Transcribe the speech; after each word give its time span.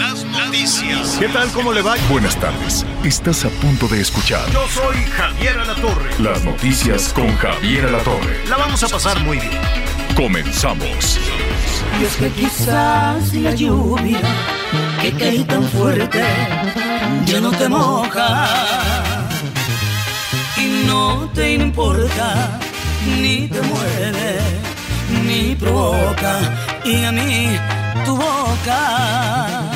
Las 0.00 0.24
noticias. 0.24 1.16
¿Qué 1.18 1.28
tal? 1.28 1.50
¿Cómo 1.52 1.74
le 1.74 1.82
va? 1.82 1.94
Buenas 2.08 2.34
tardes. 2.40 2.86
Estás 3.04 3.44
a 3.44 3.50
punto 3.50 3.86
de 3.86 4.00
escuchar 4.00 4.50
Yo 4.50 4.66
soy 4.68 4.96
Javier 5.04 5.58
Alatorre. 5.58 6.10
las 6.18 6.42
noticias 6.42 7.12
con 7.12 7.36
Javier 7.36 7.84
Alatorre. 7.84 8.48
La 8.48 8.56
vamos 8.56 8.82
a 8.82 8.88
pasar 8.88 9.20
muy 9.20 9.38
bien. 9.38 9.60
Comenzamos. 10.16 11.18
Y 12.00 12.04
es 12.04 12.16
que 12.16 12.30
quizás 12.30 13.34
la 13.34 13.54
lluvia 13.54 14.20
que 15.02 15.12
cae 15.12 15.44
tan 15.44 15.64
fuerte 15.68 16.24
ya 17.26 17.40
no 17.42 17.50
te 17.50 17.68
moja 17.68 18.48
y 20.56 20.86
no 20.86 21.30
te 21.34 21.52
importa 21.56 22.58
ni 23.20 23.48
te 23.48 23.60
mueve 23.60 24.38
ni 25.26 25.54
provoca 25.56 26.38
y 26.86 27.04
a 27.04 27.12
mí 27.12 27.58
tu 28.06 28.16
boca 28.16 29.70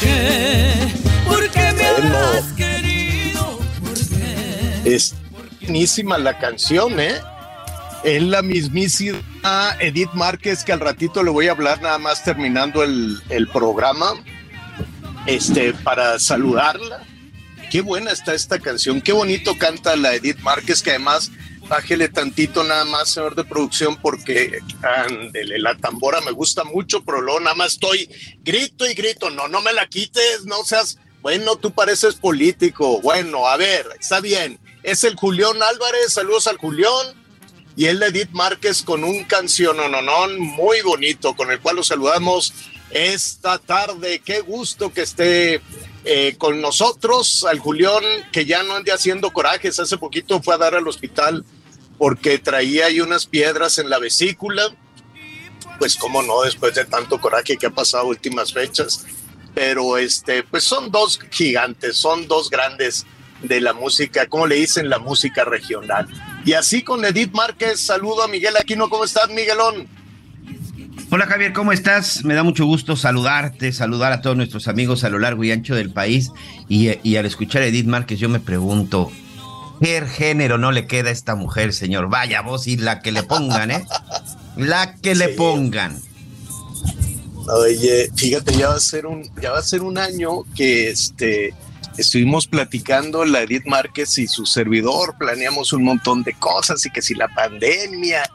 qué? 0.00 0.92
¿Por 1.26 1.50
qué 1.50 1.72
me 1.72 1.84
habrás 1.84 2.52
querido? 2.56 3.58
¿Por 3.80 3.94
qué? 3.94 4.94
Es 4.94 5.14
buenísima 5.60 6.18
la 6.18 6.38
canción, 6.38 7.00
¿eh? 7.00 7.14
Es 8.02 8.22
la 8.22 8.42
mismísima 8.42 9.20
Edith 9.80 10.12
Márquez 10.12 10.62
que 10.64 10.72
al 10.72 10.80
ratito 10.80 11.22
le 11.22 11.30
voy 11.30 11.48
a 11.48 11.52
hablar 11.52 11.80
nada 11.80 11.98
más 11.98 12.22
terminando 12.22 12.82
el, 12.82 13.22
el 13.30 13.48
programa, 13.48 14.12
este, 15.26 15.72
para 15.72 16.18
saludarla. 16.18 17.02
Qué 17.70 17.80
buena 17.80 18.12
está 18.12 18.34
esta 18.34 18.58
canción, 18.58 19.00
qué 19.00 19.12
bonito 19.12 19.56
canta 19.58 19.96
la 19.96 20.14
Edith 20.14 20.38
Márquez, 20.40 20.82
que 20.82 20.90
además 20.90 21.30
bájele 21.68 22.08
tantito 22.08 22.62
nada 22.64 22.84
más, 22.84 23.10
señor 23.10 23.34
de 23.34 23.44
producción, 23.44 23.96
porque 24.00 24.60
ándele, 24.82 25.58
la 25.58 25.76
tambora 25.76 26.20
me 26.20 26.30
gusta 26.30 26.64
mucho, 26.64 27.04
pero 27.04 27.20
luego 27.20 27.40
nada 27.40 27.54
más 27.54 27.74
estoy 27.74 28.08
grito 28.42 28.88
y 28.88 28.94
grito, 28.94 29.30
no, 29.30 29.48
no 29.48 29.60
me 29.60 29.72
la 29.72 29.86
quites, 29.86 30.44
no 30.44 30.64
seas, 30.64 30.98
bueno, 31.22 31.56
tú 31.56 31.72
pareces 31.72 32.16
político, 32.16 33.00
bueno, 33.00 33.46
a 33.46 33.56
ver, 33.56 33.86
está 33.98 34.20
bien, 34.20 34.58
es 34.82 35.04
el 35.04 35.16
Julián 35.16 35.62
Álvarez, 35.62 36.12
saludos 36.12 36.46
al 36.46 36.58
Julián, 36.58 37.24
y 37.76 37.86
el 37.86 38.02
Edith 38.02 38.30
Márquez 38.30 38.82
con 38.82 39.02
un 39.02 39.24
canción 39.24 39.76
muy 40.38 40.80
bonito, 40.82 41.34
con 41.34 41.50
el 41.50 41.60
cual 41.60 41.76
los 41.76 41.88
saludamos 41.88 42.54
esta 42.90 43.58
tarde, 43.58 44.20
qué 44.24 44.40
gusto 44.40 44.92
que 44.92 45.02
esté 45.02 45.60
eh, 46.04 46.34
con 46.36 46.60
nosotros, 46.60 47.44
al 47.44 47.58
Julián, 47.58 48.02
que 48.32 48.44
ya 48.44 48.62
no 48.62 48.74
ande 48.74 48.92
haciendo 48.92 49.32
corajes, 49.32 49.80
hace 49.80 49.96
poquito 49.96 50.42
fue 50.42 50.54
a 50.54 50.58
dar 50.58 50.74
al 50.74 50.86
hospital 50.86 51.44
porque 51.98 52.38
traía 52.38 52.86
ahí 52.86 53.00
unas 53.00 53.26
piedras 53.26 53.78
en 53.78 53.88
la 53.88 53.98
vesícula, 53.98 54.74
pues 55.78 55.96
cómo 55.96 56.22
no, 56.22 56.42
después 56.42 56.74
de 56.74 56.84
tanto 56.84 57.20
coraje 57.20 57.56
que 57.56 57.66
ha 57.66 57.70
pasado 57.70 58.06
últimas 58.06 58.52
fechas, 58.52 59.06
pero 59.54 59.96
este, 59.96 60.42
pues 60.42 60.64
son 60.64 60.90
dos 60.90 61.18
gigantes, 61.30 61.96
son 61.96 62.26
dos 62.26 62.50
grandes 62.50 63.06
de 63.42 63.60
la 63.60 63.72
música, 63.72 64.26
como 64.26 64.46
le 64.46 64.56
dicen, 64.56 64.90
la 64.90 64.98
música 64.98 65.44
regional. 65.44 66.06
Y 66.44 66.52
así 66.54 66.82
con 66.82 67.04
Edith 67.04 67.32
Márquez, 67.32 67.80
saludo 67.80 68.22
a 68.22 68.28
Miguel 68.28 68.56
Aquino, 68.56 68.88
¿cómo 68.90 69.04
estás, 69.04 69.28
Miguelón? 69.30 69.88
Hola 71.10 71.26
Javier, 71.26 71.52
¿cómo 71.52 71.72
estás? 71.72 72.24
Me 72.24 72.34
da 72.34 72.42
mucho 72.42 72.64
gusto 72.64 72.96
saludarte, 72.96 73.72
saludar 73.72 74.12
a 74.12 74.20
todos 74.20 74.36
nuestros 74.36 74.68
amigos 74.68 75.04
a 75.04 75.10
lo 75.10 75.18
largo 75.18 75.44
y 75.44 75.52
ancho 75.52 75.74
del 75.74 75.90
país. 75.90 76.30
Y, 76.68 76.90
y 77.02 77.16
al 77.16 77.26
escuchar 77.26 77.62
a 77.62 77.66
Edith 77.66 77.86
Márquez, 77.86 78.18
yo 78.18 78.28
me 78.28 78.40
pregunto, 78.40 79.12
¿qué 79.80 80.02
género 80.06 80.58
no 80.58 80.72
le 80.72 80.86
queda 80.86 81.10
a 81.10 81.12
esta 81.12 81.34
mujer, 81.34 81.72
señor? 81.72 82.08
Vaya 82.08 82.40
voz 82.40 82.66
y 82.66 82.76
la 82.76 83.00
que 83.00 83.12
le 83.12 83.22
pongan, 83.22 83.70
¿eh? 83.70 83.84
La 84.56 84.94
que 84.96 85.14
le 85.14 85.28
pongan. 85.28 86.00
Oye, 87.46 88.10
fíjate, 88.16 88.56
ya 88.56 88.68
va 88.68 88.76
a 88.76 88.80
ser 88.80 89.06
un, 89.06 89.30
ya 89.40 89.52
va 89.52 89.58
a 89.58 89.62
ser 89.62 89.82
un 89.82 89.98
año 89.98 90.44
que 90.56 90.88
este 90.88 91.54
estuvimos 91.98 92.46
platicando 92.46 93.24
la 93.24 93.42
Edith 93.42 93.66
Márquez 93.66 94.18
y 94.18 94.26
su 94.26 94.46
servidor, 94.46 95.14
planeamos 95.18 95.72
un 95.72 95.84
montón 95.84 96.22
de 96.22 96.34
cosas 96.34 96.84
y 96.86 96.90
que 96.90 97.02
si 97.02 97.14
la 97.14 97.28
pandemia 97.28 98.28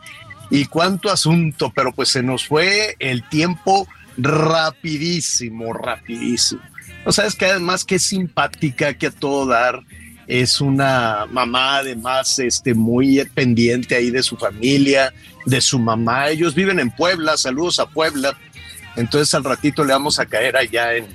y 0.49 0.65
cuánto 0.65 1.11
asunto, 1.11 1.71
pero 1.75 1.93
pues 1.93 2.09
se 2.09 2.23
nos 2.23 2.47
fue 2.47 2.95
el 2.99 3.27
tiempo 3.29 3.87
rapidísimo, 4.17 5.73
rapidísimo. 5.73 6.61
O 7.05 7.11
sea, 7.11 7.25
es 7.25 7.35
que 7.35 7.45
además 7.45 7.85
que 7.85 7.95
es 7.95 8.03
simpática, 8.03 8.93
que 8.93 9.07
a 9.07 9.11
todo 9.11 9.45
dar, 9.45 9.83
es 10.27 10.61
una 10.61 11.25
mamá 11.31 11.77
además 11.77 12.37
este, 12.39 12.73
muy 12.73 13.23
pendiente 13.33 13.95
ahí 13.95 14.11
de 14.11 14.21
su 14.21 14.37
familia, 14.37 15.13
de 15.45 15.61
su 15.61 15.79
mamá. 15.79 16.29
Ellos 16.29 16.53
viven 16.53 16.79
en 16.79 16.91
Puebla, 16.91 17.37
saludos 17.37 17.79
a 17.79 17.87
Puebla. 17.87 18.37
Entonces 18.95 19.33
al 19.33 19.43
ratito 19.43 19.83
le 19.83 19.93
vamos 19.93 20.19
a 20.19 20.25
caer 20.25 20.57
allá 20.57 20.93
en, 20.93 21.07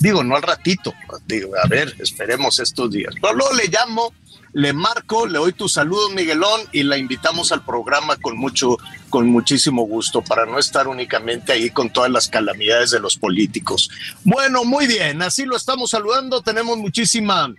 digo, 0.00 0.22
no 0.22 0.36
al 0.36 0.42
ratito, 0.42 0.94
digo, 1.26 1.52
a 1.62 1.66
ver, 1.66 1.94
esperemos 1.98 2.58
estos 2.58 2.90
días. 2.90 3.14
Pero 3.20 3.34
luego 3.34 3.54
le 3.54 3.68
llamo, 3.68 4.12
le 4.52 4.72
marco, 4.72 5.26
le 5.26 5.38
doy 5.38 5.52
tus 5.52 5.74
saludos, 5.74 6.12
Miguelón, 6.12 6.60
y 6.72 6.82
la 6.82 6.96
invitamos 6.96 7.52
al 7.52 7.64
programa 7.64 8.16
con 8.16 8.36
mucho, 8.36 8.78
con 9.08 9.28
muchísimo 9.28 9.82
gusto, 9.82 10.22
para 10.22 10.46
no 10.46 10.58
estar 10.58 10.88
únicamente 10.88 11.52
ahí 11.52 11.70
con 11.70 11.90
todas 11.90 12.10
las 12.10 12.28
calamidades 12.28 12.90
de 12.90 13.00
los 13.00 13.16
políticos. 13.16 13.90
Bueno, 14.24 14.64
muy 14.64 14.86
bien, 14.86 15.22
así 15.22 15.44
lo 15.44 15.56
estamos 15.56 15.90
saludando, 15.90 16.42
tenemos 16.42 16.78
muchísima, 16.78 17.54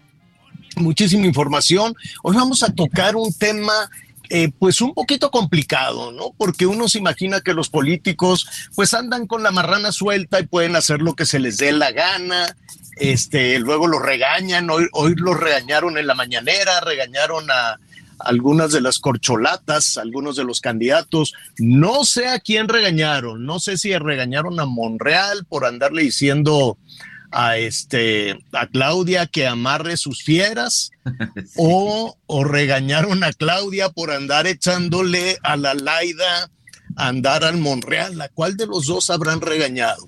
muchísima 0.75 1.25
información. 1.25 1.95
Hoy 2.23 2.35
vamos 2.35 2.63
a 2.63 2.73
tocar 2.73 3.15
un 3.15 3.33
tema 3.33 3.89
eh, 4.33 4.49
pues 4.57 4.79
un 4.79 4.93
poquito 4.93 5.29
complicado, 5.29 6.13
¿no? 6.13 6.33
Porque 6.37 6.65
uno 6.65 6.87
se 6.87 6.99
imagina 6.99 7.41
que 7.41 7.53
los 7.53 7.69
políticos 7.69 8.47
pues 8.75 8.93
andan 8.93 9.27
con 9.27 9.43
la 9.43 9.51
marrana 9.51 9.91
suelta 9.91 10.39
y 10.39 10.47
pueden 10.47 10.77
hacer 10.77 11.01
lo 11.01 11.15
que 11.15 11.25
se 11.25 11.37
les 11.37 11.57
dé 11.57 11.73
la 11.73 11.91
gana, 11.91 12.55
este, 12.95 13.59
luego 13.59 13.87
los 13.87 14.01
regañan, 14.01 14.69
hoy, 14.69 14.87
hoy 14.93 15.15
los 15.17 15.37
regañaron 15.37 15.97
en 15.97 16.07
la 16.07 16.15
mañanera, 16.15 16.79
regañaron 16.79 17.51
a 17.51 17.77
algunas 18.19 18.71
de 18.71 18.79
las 18.79 18.99
corcholatas, 18.99 19.97
algunos 19.97 20.37
de 20.37 20.45
los 20.45 20.61
candidatos, 20.61 21.33
no 21.57 22.05
sé 22.05 22.29
a 22.29 22.39
quién 22.39 22.69
regañaron, 22.69 23.45
no 23.45 23.59
sé 23.59 23.77
si 23.77 23.93
regañaron 23.97 24.61
a 24.61 24.65
Monreal 24.65 25.43
por 25.43 25.65
andarle 25.65 26.03
diciendo 26.03 26.77
a 27.31 27.57
este 27.57 28.37
a 28.51 28.67
Claudia 28.67 29.25
que 29.27 29.47
amarre 29.47 29.97
sus 29.97 30.23
fieras 30.23 30.91
o, 31.57 32.17
o 32.25 32.43
regañaron 32.43 33.23
a 33.23 33.33
Claudia 33.33 33.89
por 33.89 34.11
andar 34.11 34.47
echándole 34.47 35.37
a 35.43 35.55
la 35.57 35.73
Laida 35.73 36.49
a 36.97 37.07
andar 37.07 37.43
al 37.43 37.57
Monreal. 37.57 38.17
¿La 38.17 38.29
cuál 38.29 38.57
de 38.57 38.67
los 38.67 38.85
dos 38.85 39.09
habrán 39.09 39.41
regañado? 39.41 40.07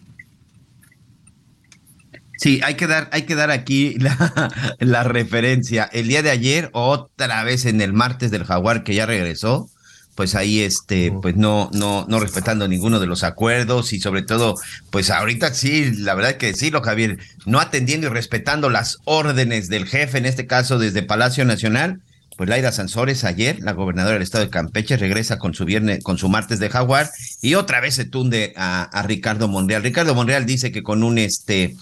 Sí, 2.38 2.60
hay 2.64 2.76
que 2.76 2.88
dar, 2.88 3.10
hay 3.14 3.22
que 3.22 3.36
dar 3.36 3.52
aquí 3.52 3.96
la, 4.00 4.52
la 4.80 5.04
referencia. 5.04 5.90
El 5.94 6.10
día 6.10 6.22
de 6.22 6.32
ayer, 6.32 6.70
otra 6.74 7.44
vez 7.44 7.66
en 7.66 7.80
el 7.80 7.94
martes 7.94 8.32
del 8.32 8.44
Jaguar, 8.44 8.84
que 8.84 8.96
ya 8.96 9.06
regresó, 9.06 9.70
pues 10.16 10.36
ahí 10.36 10.62
este, 10.62 11.12
pues 11.12 11.36
no, 11.36 11.70
no, 11.74 12.06
no 12.08 12.20
respetando 12.20 12.68
ninguno 12.68 13.00
de 13.00 13.08
los 13.08 13.24
acuerdos 13.24 13.94
y 13.94 14.00
sobre 14.00 14.22
todo, 14.22 14.56
pues 14.92 15.10
ahorita 15.10 15.54
sí, 15.54 15.92
la 15.92 16.14
verdad 16.14 16.38
que 16.38 16.54
sí, 16.54 16.70
lo 16.72 16.82
Javier, 16.82 17.18
no 17.46 17.60
atendiendo 17.60 18.08
y 18.08 18.10
respetando 18.10 18.70
las 18.70 19.00
órdenes 19.06 19.70
del 19.70 19.88
jefe, 19.88 20.18
en 20.18 20.26
este 20.26 20.46
caso 20.46 20.78
desde 20.78 21.04
Palacio 21.04 21.46
Nacional, 21.46 22.00
pues 22.38 22.50
Laida 22.50 22.72
Sansores 22.72 23.24
ayer, 23.24 23.60
la 23.60 23.74
gobernadora 23.74 24.14
del 24.14 24.24
estado 24.24 24.44
de 24.44 24.50
Campeche, 24.50 24.98
regresa 24.98 25.38
con 25.38 25.54
su 25.54 25.66
viernes, 25.66 26.04
con 26.04 26.18
su 26.18 26.30
martes 26.30 26.60
de 26.60 26.70
Jaguar 26.70 27.10
y 27.42 27.56
otra 27.56 27.80
vez 27.80 27.96
se 27.96 28.06
tunde 28.06 28.54
a, 28.56 28.84
a 28.84 29.04
Ricardo 29.04 29.48
Monreal. 29.48 29.84
Ricardo 29.84 30.16
Monreal 30.16 30.46
dice 30.46 30.72
que 30.72 30.82
con 30.82 31.04
un 31.04 31.20
este, 31.20 31.76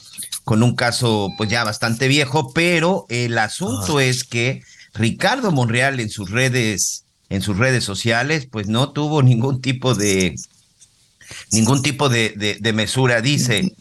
con 0.44 0.64
un 0.64 0.76
caso 0.76 1.30
pues 1.38 1.50
ya 1.50 1.64
bastante 1.64 2.08
viejo, 2.08 2.52
pero 2.54 3.06
el 3.10 3.38
asunto 3.38 4.00
es 4.00 4.24
que 4.24 4.62
Ricardo 4.94 5.52
Monreal 5.52 6.00
en 6.00 6.10
sus 6.10 6.30
redes 6.32 7.06
en 7.32 7.42
sus 7.42 7.58
redes 7.58 7.86
sociales, 7.86 8.46
pues 8.52 8.68
no 8.68 8.92
tuvo 8.92 9.24
ningún 9.24 9.62
tipo 9.62 9.96
de 9.96 10.36
ningún 11.52 11.82
tipo 11.82 12.10
de, 12.10 12.58
de, 12.60 12.74
mesura. 12.74 13.22
Dice, 13.22 13.74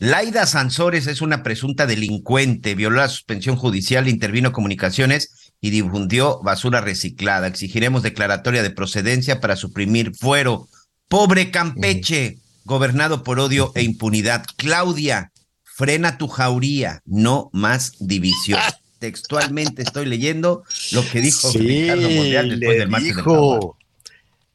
Laida 0.00 0.44
Sansores 0.44 1.06
es 1.06 1.22
una 1.22 1.44
presunta 1.44 1.86
delincuente, 1.86 2.74
violó 2.74 2.96
la 2.96 3.08
suspensión 3.08 3.54
judicial, 3.54 4.08
intervino 4.08 4.50
comunicaciones 4.50 5.52
y 5.60 5.70
difundió 5.70 6.40
basura 6.42 6.80
reciclada. 6.80 7.46
Exigiremos 7.46 8.02
declaratoria 8.02 8.64
de 8.64 8.70
procedencia 8.70 9.40
para 9.40 9.54
suprimir 9.54 10.12
fuero. 10.16 10.68
Pobre 11.08 11.52
Campeche, 11.52 12.38
gobernado 12.64 13.22
por 13.22 13.38
odio 13.38 13.70
e 13.76 13.82
impunidad. 13.82 14.44
Claudia, 14.56 15.30
frena 15.62 16.18
tu 16.18 16.26
jauría, 16.26 17.02
no 17.04 17.50
más 17.52 17.92
división. 18.00 18.58
Textualmente 18.98 19.82
estoy 19.82 20.06
leyendo 20.06 20.64
lo 20.92 21.06
que 21.08 21.20
dijo 21.20 21.50
Ricardo 21.52 22.10
Monreal 22.10 22.48
después 22.48 22.78
del 22.78 22.88
martes 22.88 23.16
dijo, 23.16 23.76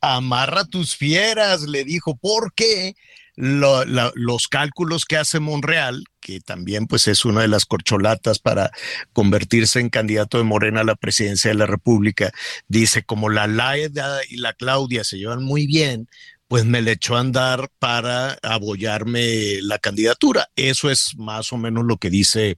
Amarra 0.01 0.65
tus 0.65 0.95
fieras, 0.95 1.61
le 1.61 1.83
dijo, 1.83 2.15
porque 2.15 2.95
los 3.35 4.47
cálculos 4.47 5.05
que 5.05 5.17
hace 5.17 5.39
Monreal, 5.39 6.03
que 6.19 6.41
también 6.41 6.87
pues 6.87 7.07
es 7.07 7.25
una 7.25 7.41
de 7.41 7.47
las 7.47 7.65
corcholatas 7.65 8.39
para 8.39 8.71
convertirse 9.13 9.79
en 9.79 9.89
candidato 9.89 10.37
de 10.37 10.43
Morena 10.43 10.81
a 10.81 10.85
la 10.85 10.95
presidencia 10.95 11.49
de 11.49 11.55
la 11.55 11.65
República, 11.65 12.31
dice 12.67 13.03
como 13.03 13.29
la 13.29 13.47
Laida 13.47 14.19
y 14.29 14.37
la 14.37 14.53
Claudia 14.53 15.03
se 15.03 15.17
llevan 15.17 15.43
muy 15.43 15.65
bien, 15.65 16.07
pues 16.47 16.65
me 16.65 16.81
le 16.81 16.91
echó 16.91 17.15
a 17.15 17.21
andar 17.21 17.69
para 17.79 18.37
apoyarme 18.43 19.61
la 19.61 19.79
candidatura. 19.79 20.49
Eso 20.57 20.91
es 20.91 21.15
más 21.15 21.53
o 21.53 21.57
menos 21.57 21.85
lo 21.85 21.95
que 21.95 22.09
dice 22.09 22.57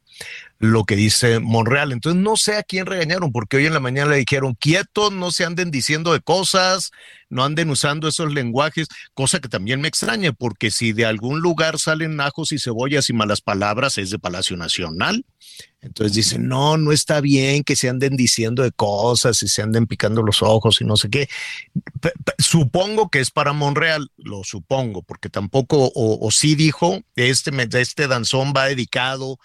lo 0.63 0.85
que 0.85 0.95
dice 0.95 1.39
Monreal. 1.39 1.91
Entonces 1.91 2.21
no 2.21 2.37
sé 2.37 2.55
a 2.55 2.63
quién 2.63 2.85
regañaron, 2.85 3.33
porque 3.33 3.57
hoy 3.57 3.65
en 3.65 3.73
la 3.73 3.81
mañana 3.81 4.11
le 4.11 4.17
dijeron, 4.17 4.55
quietos, 4.55 5.11
no 5.11 5.31
se 5.31 5.43
anden 5.43 5.71
diciendo 5.71 6.13
de 6.13 6.21
cosas, 6.21 6.91
no 7.29 7.43
anden 7.43 7.69
usando 7.69 8.07
esos 8.07 8.33
lenguajes, 8.33 8.87
cosa 9.13 9.41
que 9.41 9.49
también 9.49 9.81
me 9.81 9.89
extraña, 9.89 10.31
porque 10.31 10.71
si 10.71 10.93
de 10.93 11.05
algún 11.05 11.41
lugar 11.41 11.79
salen 11.79 12.19
ajos 12.21 12.53
y 12.53 12.59
cebollas 12.59 13.09
y 13.09 13.13
malas 13.13 13.41
palabras, 13.41 13.97
es 13.97 14.09
de 14.09 14.19
Palacio 14.19 14.55
Nacional. 14.55 15.25
Entonces 15.81 16.15
dicen, 16.15 16.47
no, 16.47 16.77
no 16.77 16.93
está 16.93 17.19
bien 17.19 17.65
que 17.65 17.75
se 17.75 17.89
anden 17.89 18.15
diciendo 18.15 18.63
de 18.63 18.71
cosas 18.71 19.43
y 19.43 19.49
se 19.49 19.63
anden 19.63 19.85
picando 19.85 20.23
los 20.23 20.41
ojos 20.41 20.79
y 20.79 20.85
no 20.85 20.95
sé 20.95 21.09
qué. 21.09 21.27
supongo 22.39 23.09
que 23.09 23.19
es 23.19 23.31
para 23.31 23.51
Monreal, 23.51 24.09
lo 24.15 24.45
supongo, 24.45 25.03
porque 25.03 25.29
tampoco, 25.29 25.91
o, 25.93 26.31
sí 26.31 26.55
dijo, 26.55 27.01
este, 27.17 27.51
este 27.81 28.07
danzón 28.07 28.53
va 28.55 28.67
dedicado 28.67 29.39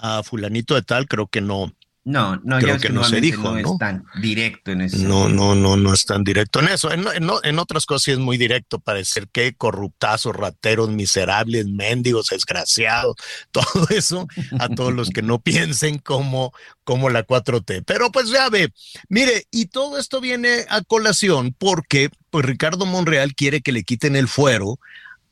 a 0.00 0.22
fulanito 0.22 0.74
de 0.74 0.82
tal, 0.82 1.06
creo 1.06 1.26
que 1.26 1.40
no, 1.40 1.72
no, 2.06 2.40
no, 2.44 2.60
creo 2.60 2.78
que 2.78 2.88
no 2.88 3.02
se 3.02 3.20
dijo, 3.20 3.50
no, 3.50 3.58
es 3.58 3.78
tan 3.78 4.04
directo 4.22 4.70
en 4.70 4.82
eso. 4.82 4.96
No, 4.98 5.28
no, 5.28 5.56
no, 5.56 5.76
no 5.76 5.92
es 5.92 6.06
tan 6.06 6.22
directo 6.22 6.60
en 6.60 6.68
eso. 6.68 6.92
En, 6.92 7.04
en, 7.42 7.58
otras 7.58 7.84
cosas 7.84 8.04
sí 8.04 8.12
es 8.12 8.18
muy 8.18 8.36
directo 8.36 8.78
para 8.78 8.98
decir 8.98 9.26
que 9.32 9.56
corruptazos, 9.56 10.36
rateros, 10.36 10.88
miserables, 10.88 11.66
mendigos, 11.66 12.28
desgraciados, 12.28 13.16
todo 13.50 13.88
eso 13.90 14.28
a 14.60 14.68
todos 14.68 14.94
los 14.94 15.10
que 15.10 15.22
no 15.22 15.40
piensen 15.42 15.98
como, 15.98 16.52
como 16.84 17.10
la 17.10 17.26
4T. 17.26 17.82
Pero 17.84 18.12
pues 18.12 18.30
ya 18.30 18.48
ve, 18.50 18.72
mire, 19.08 19.48
y 19.50 19.66
todo 19.66 19.98
esto 19.98 20.20
viene 20.20 20.64
a 20.68 20.82
colación 20.82 21.56
porque 21.58 22.10
pues 22.30 22.46
Ricardo 22.46 22.86
Monreal 22.86 23.34
quiere 23.34 23.62
que 23.62 23.72
le 23.72 23.82
quiten 23.82 24.14
el 24.14 24.28
fuero 24.28 24.78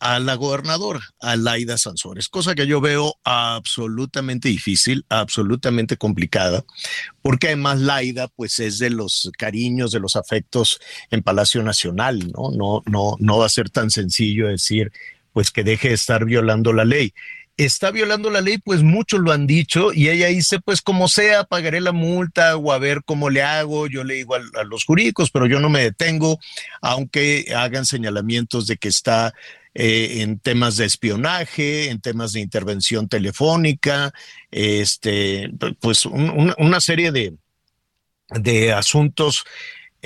a 0.05 0.21
la 0.21 0.35
gobernadora, 0.35 1.01
a 1.19 1.35
Laida 1.35 1.79
Sansores, 1.79 2.29
cosa 2.29 2.55
que 2.55 2.67
yo 2.67 2.83
veo 2.83 3.15
absolutamente 3.25 4.51
difícil, 4.51 5.06
absolutamente 5.09 5.97
complicada, 5.97 6.62
porque 7.23 7.47
además 7.47 7.81
Laida 7.81 8.29
pues 8.29 8.59
es 8.59 8.79
de 8.79 8.91
los 8.91 9.31
cariños, 9.39 9.93
de 9.93 10.01
los 10.01 10.15
afectos 10.15 10.79
en 11.11 11.23
Palacio 11.23 11.62
Nacional, 11.62 12.19
¿no? 12.37 12.51
No, 12.85 13.17
no, 13.19 13.39
va 13.39 13.47
a 13.47 13.49
ser 13.49 13.71
tan 13.71 13.91
sencillo 13.91 14.49
decir 14.49 14.93
pues 15.33 15.51
que 15.51 15.65
deje 15.65 15.89
de 15.89 15.95
estar 15.95 16.27
violando 16.27 16.75
la 16.75 16.85
ley 16.85 17.15
está 17.57 17.93
violando 17.93 18.31
la 18.31 18.41
ley, 18.41 18.59
pues 18.59 18.83
muchos 18.83 19.21
lo 19.21 19.31
han 19.31 19.47
dicho 19.47 19.93
y 19.93 20.09
ella 20.09 20.27
dice, 20.27 20.59
pues 20.59 20.83
como 20.83 21.07
sea, 21.07 21.45
pagaré 21.45 21.81
la 21.81 21.93
multa 21.93 22.57
o 22.57 22.73
a 22.73 22.79
ver 22.79 23.03
cómo 23.05 23.31
le 23.31 23.43
hago, 23.43 23.87
yo 23.87 24.03
le 24.03 24.15
digo 24.15 24.35
a, 24.35 24.41
a 24.61 24.65
los 24.65 24.85
jurídicos, 24.85 25.31
pero 25.31 25.47
yo 25.47 25.61
no 25.61 25.69
me 25.69 25.81
detengo, 25.81 26.41
aunque 26.83 27.47
hagan 27.57 27.87
señalamientos 27.87 28.67
de 28.67 28.77
que 28.77 28.89
está 28.89 29.33
eh, 29.75 30.23
en 30.23 30.38
temas 30.38 30.76
de 30.76 30.85
espionaje, 30.85 31.91
en 31.91 32.00
temas 32.00 32.32
de 32.32 32.41
intervención 32.41 33.09
telefónica, 33.09 34.12
este, 34.50 35.50
pues 35.81 36.06
una 36.06 36.81
serie 36.81 37.12
de, 37.12 37.35
de 38.29 38.73
asuntos 38.73 39.44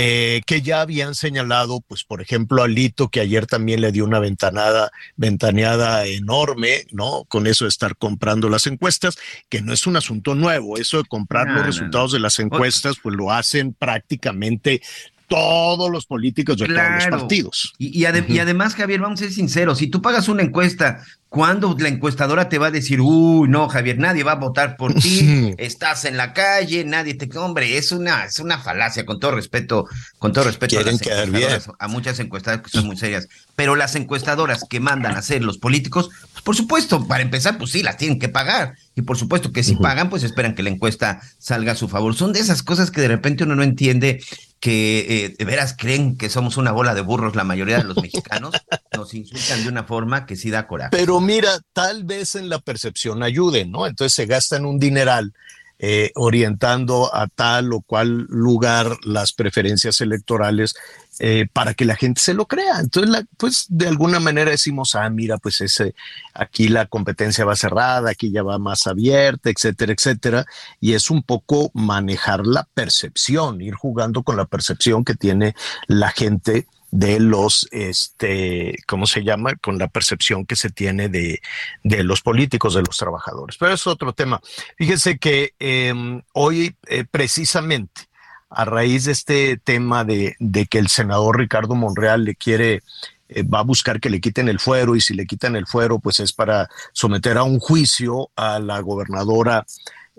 eh, 0.01 0.43
que 0.47 0.63
ya 0.63 0.81
habían 0.81 1.17
señalado, 1.17 1.81
pues 1.81 2.05
por 2.05 2.23
ejemplo, 2.23 2.63
a 2.63 2.69
Lito, 2.69 3.09
que 3.09 3.19
ayer 3.19 3.49
también 3.49 3.81
le 3.81 3.91
dio 3.91 4.05
una 4.05 4.21
ventanada, 4.21 4.93
ventaneada 5.17 6.07
enorme, 6.07 6.87
¿no? 6.93 7.25
Con 7.25 7.49
eso 7.49 7.65
de 7.65 7.71
estar 7.71 7.97
comprando 7.97 8.49
las 8.49 8.69
encuestas, 8.69 9.19
que 9.49 9.61
no 9.61 9.73
es 9.73 9.89
un 9.89 9.97
asunto 9.97 10.37
nuevo, 10.37 10.79
eso 10.79 10.99
de 10.99 11.09
comprar 11.09 11.49
los 11.49 11.67
resultados 11.67 12.13
de 12.13 12.21
las 12.21 12.39
encuestas, 12.39 12.99
pues 13.03 13.17
lo 13.17 13.33
hacen 13.33 13.75
prácticamente 13.75 14.83
todos 15.29 15.91
los 15.91 16.07
políticos 16.07 16.57
de 16.57 16.67
todos 16.67 16.79
los 16.95 17.07
partidos. 17.07 17.75
Y, 17.79 18.05
además, 18.05 18.75
Javier, 18.75 19.01
vamos 19.01 19.21
a 19.21 19.25
ser 19.25 19.33
sinceros, 19.33 19.79
si 19.79 19.87
tú 19.87 20.03
pagas 20.03 20.29
una 20.29 20.43
encuesta, 20.43 21.05
cuando 21.29 21.77
la 21.79 21.89
encuestadora 21.89 22.49
te 22.49 22.57
va 22.57 22.69
a 22.69 22.71
decir, 22.71 23.03
uy, 23.03 23.49
no, 23.49 23.69
Javier, 23.69 23.99
nadie 23.99 24.25
va 24.25 24.33
a 24.33 24.37
votar 24.37 24.79
por 24.79 24.95
ti, 24.95 25.55
estás 25.59 26.07
en 26.07 26.17
la 26.17 26.33
calle, 26.33 26.85
nadie 26.85 27.15
te... 27.15 27.29
Hombre, 27.39 27.77
es 27.77 27.93
una, 27.93 28.25
es 28.25 28.39
una 28.39 28.59
falacia, 28.59 29.05
con 29.05 29.21
todo 29.21 29.33
respeto, 29.33 29.87
con 30.19 30.33
todo 30.33 30.45
respeto 30.45 30.79
a, 30.79 31.85
a 31.85 31.89
muchas 31.89 32.19
encuestadoras 32.19 32.65
que 32.65 32.71
son 32.71 32.87
muy 32.87 32.97
serias, 32.97 33.29
pero 33.55 33.77
las 33.77 33.95
encuestadoras 33.95 34.65
que 34.69 34.81
mandan 34.81 35.17
a 35.17 35.19
hacer 35.19 35.45
los 35.45 35.59
políticos, 35.59 36.09
pues 36.33 36.43
por 36.43 36.57
supuesto, 36.57 37.07
para 37.07 37.23
empezar, 37.23 37.59
pues 37.59 37.73
sí, 37.73 37.83
las 37.83 37.99
tienen 37.99 38.19
que 38.19 38.31
pagar. 38.31 38.75
Y 38.95 39.03
por 39.03 39.19
supuesto 39.19 39.53
que 39.53 39.63
si 39.63 39.77
pagan, 39.77 40.11
pues 40.11 40.25
esperan 40.25 40.55
que 40.57 40.63
la 40.65 40.71
encuesta 40.71 41.21
salga 41.39 41.73
a 41.73 41.77
su 41.77 41.89
favor. 41.89 42.17
Son 42.17 42.33
de 42.33 42.41
esas 42.41 42.65
cosas 42.65 42.91
que 42.91 43.01
de 43.01 43.07
repente 43.07 43.45
uno 43.45 43.55
no 43.55 43.63
entiende 43.63 44.21
que 44.61 45.25
eh, 45.25 45.35
de 45.39 45.45
veras 45.45 45.75
creen 45.77 46.17
que 46.17 46.29
somos 46.29 46.57
una 46.57 46.73
bola 46.73 46.95
de 46.95 47.01
burros 47.01 47.37
la 47.37 47.45
mayoría 47.45 47.79
de 47.79 47.85
los 47.85 47.97
mexicanos, 47.97 48.55
nos 48.97 49.15
insultan 49.15 49.63
de 49.63 49.69
una 49.69 49.85
forma 49.85 50.27
que 50.27 50.37
sí 50.37 50.51
da 50.51 50.67
coraje. 50.67 50.91
Pero 50.91 51.21
mira, 51.21 51.61
tal 51.73 52.05
vez 52.05 52.35
en 52.35 52.49
la 52.49 52.59
percepción 52.59 53.23
ayude, 53.23 53.67
¿no? 53.67 53.87
Entonces 53.87 54.15
se 54.15 54.27
gastan 54.27 54.67
un 54.67 54.79
dineral 54.79 55.33
eh, 55.81 56.11
orientando 56.17 57.15
a 57.15 57.29
tal 57.29 57.73
o 57.73 57.81
cual 57.81 58.27
lugar 58.29 58.97
las 59.05 59.33
preferencias 59.33 60.01
electorales 60.01 60.75
eh, 61.21 61.47
para 61.53 61.75
que 61.75 61.85
la 61.85 61.97
gente 61.97 62.21
se 62.21 62.35
lo 62.35 62.47
crea. 62.47 62.81
Entonces, 62.81 63.25
pues 63.37 63.67
de 63.69 63.89
alguna 63.89 64.21
manera 64.21 64.51
decimos, 64.51 64.95
ah, 64.95 65.09
mira, 65.11 65.39
pues 65.39 65.61
ese, 65.61 65.95
aquí 66.35 66.69
la 66.69 66.87
competencia 66.87 67.45
va 67.45 67.57
cerrada, 67.57 68.11
aquí 68.11 68.31
ya 68.31 68.43
va 68.43 68.59
más 68.59 68.87
abierta, 68.87 69.51
etcétera, 69.51 69.93
etcétera. 69.93 70.47
Y 70.81 70.95
es 70.95 71.11
un 71.11 71.23
poco 71.23 71.71
manejar 71.75 72.47
la 72.47 72.69
percepción, 72.73 73.61
ir 73.61 73.75
jugando 73.75 74.23
con 74.23 74.37
la 74.37 74.47
percepción 74.47 75.05
que 75.05 75.15
tiene 75.15 75.55
la 75.87 76.11
gente 76.11 76.67
de 76.91 77.21
los, 77.21 77.69
este, 77.71 78.77
¿cómo 78.87 79.07
se 79.07 79.23
llama? 79.23 79.55
Con 79.57 79.79
la 79.79 79.89
percepción 79.89 80.47
que 80.47 80.57
se 80.57 80.71
tiene 80.71 81.09
de, 81.09 81.41
de 81.83 82.03
los 82.03 82.23
políticos, 82.23 82.75
de 82.75 82.83
los 82.83 82.97
trabajadores. 82.97 83.57
Pero 83.59 83.75
es 83.75 83.87
otro 83.87 84.13
tema. 84.13 84.41
Fíjese 84.77 85.19
que 85.19 85.55
em, 85.59 86.23
hoy 86.33 86.77
eh, 86.87 87.05
precisamente 87.11 88.09
a 88.51 88.65
raíz 88.65 89.05
de 89.05 89.13
este 89.13 89.57
tema 89.59 90.05
de, 90.05 90.35
de, 90.39 90.67
que 90.67 90.79
el 90.79 90.89
senador 90.89 91.39
Ricardo 91.39 91.75
Monreal 91.75 92.25
le 92.25 92.35
quiere, 92.35 92.83
eh, 93.29 93.43
va 93.43 93.59
a 93.59 93.65
buscar 93.65 94.01
que 94.01 94.09
le 94.09 94.23
quiten 94.23 94.49
el 94.49 94.59
fuero 94.59 94.97
y 94.97 95.03
si 95.03 95.13
le 95.13 95.27
quitan 95.27 95.55
el 95.55 95.67
fuero, 95.67 95.99
pues 95.99 96.21
es 96.21 96.33
para 96.33 96.69
someter 96.93 97.37
a 97.37 97.43
un 97.43 97.59
juicio 97.59 98.31
a 98.37 98.59
la 98.59 98.81
gobernadora 98.81 99.67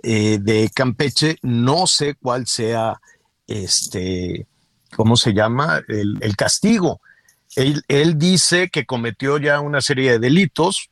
eh, 0.03 0.37
de 0.39 0.69
Campeche. 0.73 1.37
No 1.41 1.87
sé 1.87 2.15
cuál 2.21 2.45
sea 2.45 3.01
este 3.47 4.45
¿cómo 4.95 5.15
se 5.15 5.33
llama? 5.33 5.81
El, 5.87 6.35
castigo. 6.35 7.01
Él, 7.55 8.17
dice 8.17 8.69
que 8.69 8.85
cometió 8.85 9.37
ya 9.37 9.59
una 9.59 9.81
serie 9.81 10.11
de 10.11 10.19
delitos 10.19 10.89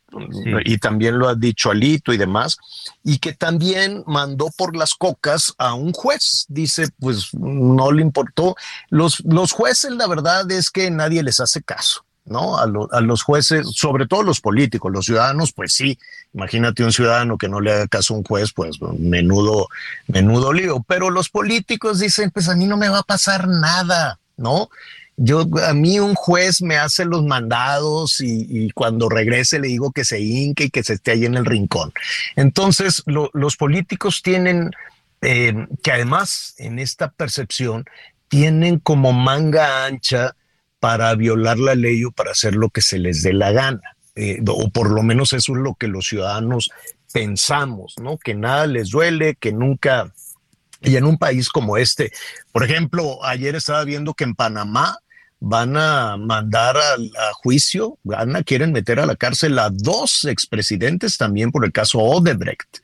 y 0.66 0.78
también 0.80 1.20
lo 1.20 1.28
ha 1.28 1.36
dicho 1.36 1.70
Alito 1.70 2.14
y 2.14 2.18
demás, 2.18 2.58
y 3.04 3.20
que 3.20 3.34
también 3.34 4.04
mandó 4.08 4.50
por 4.58 4.76
las 4.76 4.96
cocas 4.96 5.54
a 5.58 5.74
un 5.76 5.94
juez. 5.94 6.46
Dice, 6.48 6.88
pues 7.00 7.34
no 7.34 7.92
le 7.92 8.02
importó. 8.02 8.56
Los, 8.90 9.22
los 9.26 9.52
jueces, 9.52 9.92
la 9.92 10.08
verdad 10.08 10.50
es 10.52 10.70
que 10.72 10.90
nadie 10.90 11.22
les 11.22 11.40
hace 11.40 11.62
caso. 11.62 12.07
¿No? 12.28 12.58
A, 12.58 12.64
a, 12.64 13.02
los 13.02 13.24
jueces, 13.24 13.68
sobre 13.74 14.08
todo 14.08 14.24
los 14.24 14.42
políticos, 14.42 14.92
los 14.92 15.06
ciudadanos, 15.06 15.54
pues 15.54 15.74
sí, 15.74 15.98
imagínate 16.34 16.84
un 16.84 16.92
ciudadano 16.92 17.38
que 17.38 17.50
no 17.50 17.62
le 17.62 17.74
haga 17.74 17.88
caso 17.88 18.14
a 18.14 18.18
un 18.18 18.24
juez, 18.24 18.54
pues 18.54 18.78
menudo, 19.00 19.68
menudo 20.08 20.54
lío, 20.54 20.84
pero 20.88 21.10
los 21.10 21.30
políticos 21.30 22.00
dicen, 22.00 22.32
pues 22.32 22.50
a 22.50 22.56
mí 22.56 22.66
no 22.66 22.78
me 22.78 22.90
va 22.90 23.00
a 23.00 23.04
pasar 23.04 23.48
nada, 23.48 24.20
¿no? 24.36 24.70
Yo, 25.20 25.48
a 25.68 25.74
mí 25.74 26.00
un 26.00 26.14
juez 26.14 26.62
me 26.62 26.78
hace 26.78 27.04
los 27.04 27.24
mandados 27.24 28.22
y, 28.22 28.70
cuando 28.72 29.10
regrese 29.10 29.58
le 29.58 29.68
digo 29.70 29.92
que 29.92 30.06
se 30.06 30.20
hinque 30.20 30.66
y 30.66 30.70
que 30.70 30.84
se 30.84 30.94
esté 30.94 31.12
ahí 31.12 31.26
en 31.26 31.34
el 31.34 31.46
rincón. 31.46 31.92
Entonces, 32.36 33.04
los 33.06 33.58
políticos 33.58 34.22
tienen, 34.22 34.70
eh, 35.22 35.66
que 35.82 35.92
además 35.92 36.54
en 36.60 36.78
esta 36.78 37.10
percepción, 37.10 37.86
tienen 38.28 38.78
como 38.78 39.12
manga 39.12 39.86
ancha 39.86 40.36
para 40.80 41.14
violar 41.16 41.60
la 41.60 41.76
ley 41.76 42.04
o 42.06 42.12
para 42.12 42.32
hacer 42.32 42.56
lo 42.56 42.70
que 42.70 42.82
se 42.82 43.00
les 43.00 43.24
dé 43.24 43.34
la 43.34 43.52
gana. 43.52 43.82
Eh, 44.16 44.40
o 44.48 44.70
por 44.70 44.92
lo 44.92 45.04
menos 45.04 45.34
eso 45.34 45.54
es 45.54 45.60
lo 45.60 45.76
que 45.76 45.88
los 45.88 46.08
ciudadanos 46.08 46.72
pensamos, 47.14 47.96
¿no? 48.02 48.18
Que 48.18 48.34
nada 48.34 48.68
les 48.68 48.90
duele, 48.90 49.36
que 49.36 49.52
nunca 49.52 50.12
Y 50.82 50.96
en 50.96 51.06
un 51.06 51.18
país 51.18 51.50
como 51.50 51.78
este, 51.78 52.12
por 52.52 52.64
ejemplo, 52.64 53.24
ayer 53.24 53.56
estaba 53.56 53.84
viendo 53.84 54.14
que 54.14 54.24
en 54.24 54.36
Panamá 54.36 54.98
van 55.40 55.78
a 55.78 56.18
mandar 56.18 56.78
a, 56.78 57.34
juicio, 57.34 57.98
van 58.04 58.36
a, 58.36 58.44
quieren 58.44 58.72
meter 58.72 59.00
a 59.00 59.06
la 59.06 59.16
cárcel 59.16 59.58
a 59.60 59.70
dos 59.72 60.26
expresidentes 60.26 61.18
también 61.18 61.52
por 61.52 61.66
el 61.66 61.72
caso 61.72 62.00
Odebrecht. 62.00 62.80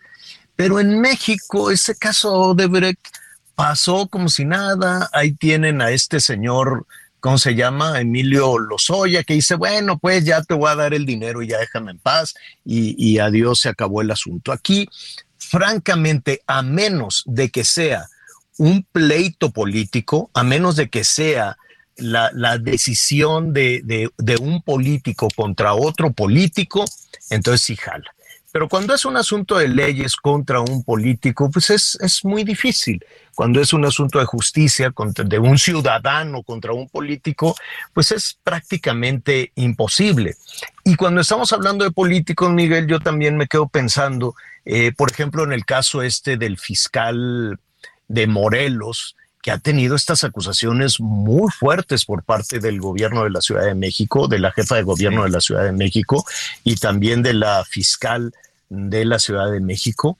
Pero 0.55 0.79
en 0.79 0.99
México 0.99 1.71
ese 1.71 1.95
caso 1.95 2.31
Odebrecht 2.31 3.07
pasó 3.55 4.07
como 4.07 4.29
si 4.29 4.45
nada. 4.45 5.09
Ahí 5.13 5.33
tienen 5.33 5.81
a 5.81 5.91
este 5.91 6.19
señor, 6.19 6.85
¿cómo 7.23 7.37
se 7.37 7.55
llama? 7.55 8.01
Emilio 8.01 8.59
Lozoya, 8.59 9.23
que 9.23 9.35
dice, 9.35 9.55
bueno, 9.55 9.97
pues 9.97 10.25
ya 10.25 10.43
te 10.43 10.55
voy 10.55 10.69
a 10.69 10.75
dar 10.75 10.93
el 10.93 11.05
dinero 11.05 11.41
y 11.41 11.47
ya 11.47 11.57
déjame 11.57 11.91
en 11.91 11.99
paz 11.99 12.33
y, 12.65 12.95
y 12.97 13.19
adiós, 13.19 13.61
se 13.61 13.69
acabó 13.69 14.01
el 14.01 14.11
asunto. 14.11 14.51
Aquí, 14.51 14.89
francamente, 15.37 16.41
a 16.47 16.61
menos 16.61 17.23
de 17.25 17.49
que 17.49 17.63
sea 17.63 18.09
un 18.57 18.85
pleito 18.91 19.51
político, 19.51 20.31
a 20.33 20.43
menos 20.43 20.75
de 20.75 20.89
que 20.89 21.05
sea 21.05 21.55
la, 21.95 22.29
la 22.33 22.57
decisión 22.57 23.53
de, 23.53 23.79
de, 23.85 24.09
de, 24.17 24.35
un 24.35 24.61
político 24.61 25.29
contra 25.33 25.75
otro 25.75 26.11
político, 26.11 26.83
entonces 27.29 27.61
sí 27.61 27.77
jala. 27.77 28.13
Pero 28.53 28.69
cuando 28.69 28.93
es 28.93 29.03
un 29.03 29.17
asunto 29.17 29.57
de 29.57 29.67
leyes 29.67 30.15
contra 30.15 30.61
un 30.61 30.83
político, 30.83 31.49
pues 31.49 31.71
es, 31.71 31.97
es 31.99 32.23
muy 32.23 32.43
difícil. 32.43 33.03
Cuando 33.33 33.59
es 33.59 33.73
un 33.73 33.83
asunto 33.83 34.19
de 34.19 34.25
justicia 34.25 34.91
contra, 34.91 35.25
de 35.25 35.39
un 35.39 35.57
ciudadano 35.57 36.43
contra 36.43 36.71
un 36.71 36.87
político, 36.87 37.55
pues 37.93 38.11
es 38.11 38.37
prácticamente 38.43 39.51
imposible. 39.55 40.35
Y 40.83 40.95
cuando 40.95 41.21
estamos 41.21 41.51
hablando 41.51 41.83
de 41.83 41.89
políticos, 41.89 42.51
Miguel, 42.51 42.85
yo 42.85 42.99
también 42.99 43.37
me 43.37 43.47
quedo 43.47 43.67
pensando, 43.67 44.35
eh, 44.65 44.91
por 44.95 45.09
ejemplo, 45.09 45.43
en 45.43 45.51
el 45.51 45.65
caso 45.65 46.03
este 46.03 46.37
del 46.37 46.59
fiscal 46.59 47.59
de 48.07 48.27
Morelos, 48.27 49.15
que 49.41 49.49
ha 49.49 49.57
tenido 49.57 49.95
estas 49.95 50.23
acusaciones 50.23 50.99
muy 50.99 51.51
fuertes 51.51 52.05
por 52.05 52.23
parte 52.23 52.59
del 52.59 52.79
gobierno 52.79 53.23
de 53.23 53.31
la 53.31 53.41
Ciudad 53.41 53.65
de 53.65 53.73
México, 53.73 54.27
de 54.27 54.37
la 54.37 54.51
jefa 54.51 54.75
de 54.75 54.83
gobierno 54.83 55.23
de 55.23 55.31
la 55.31 55.41
Ciudad 55.41 55.63
de 55.63 55.71
México 55.71 56.23
y 56.63 56.75
también 56.75 57.23
de 57.23 57.33
la 57.33 57.65
fiscal 57.65 58.31
de 58.73 59.05
la 59.05 59.19
Ciudad 59.19 59.51
de 59.51 59.59
México. 59.59 60.17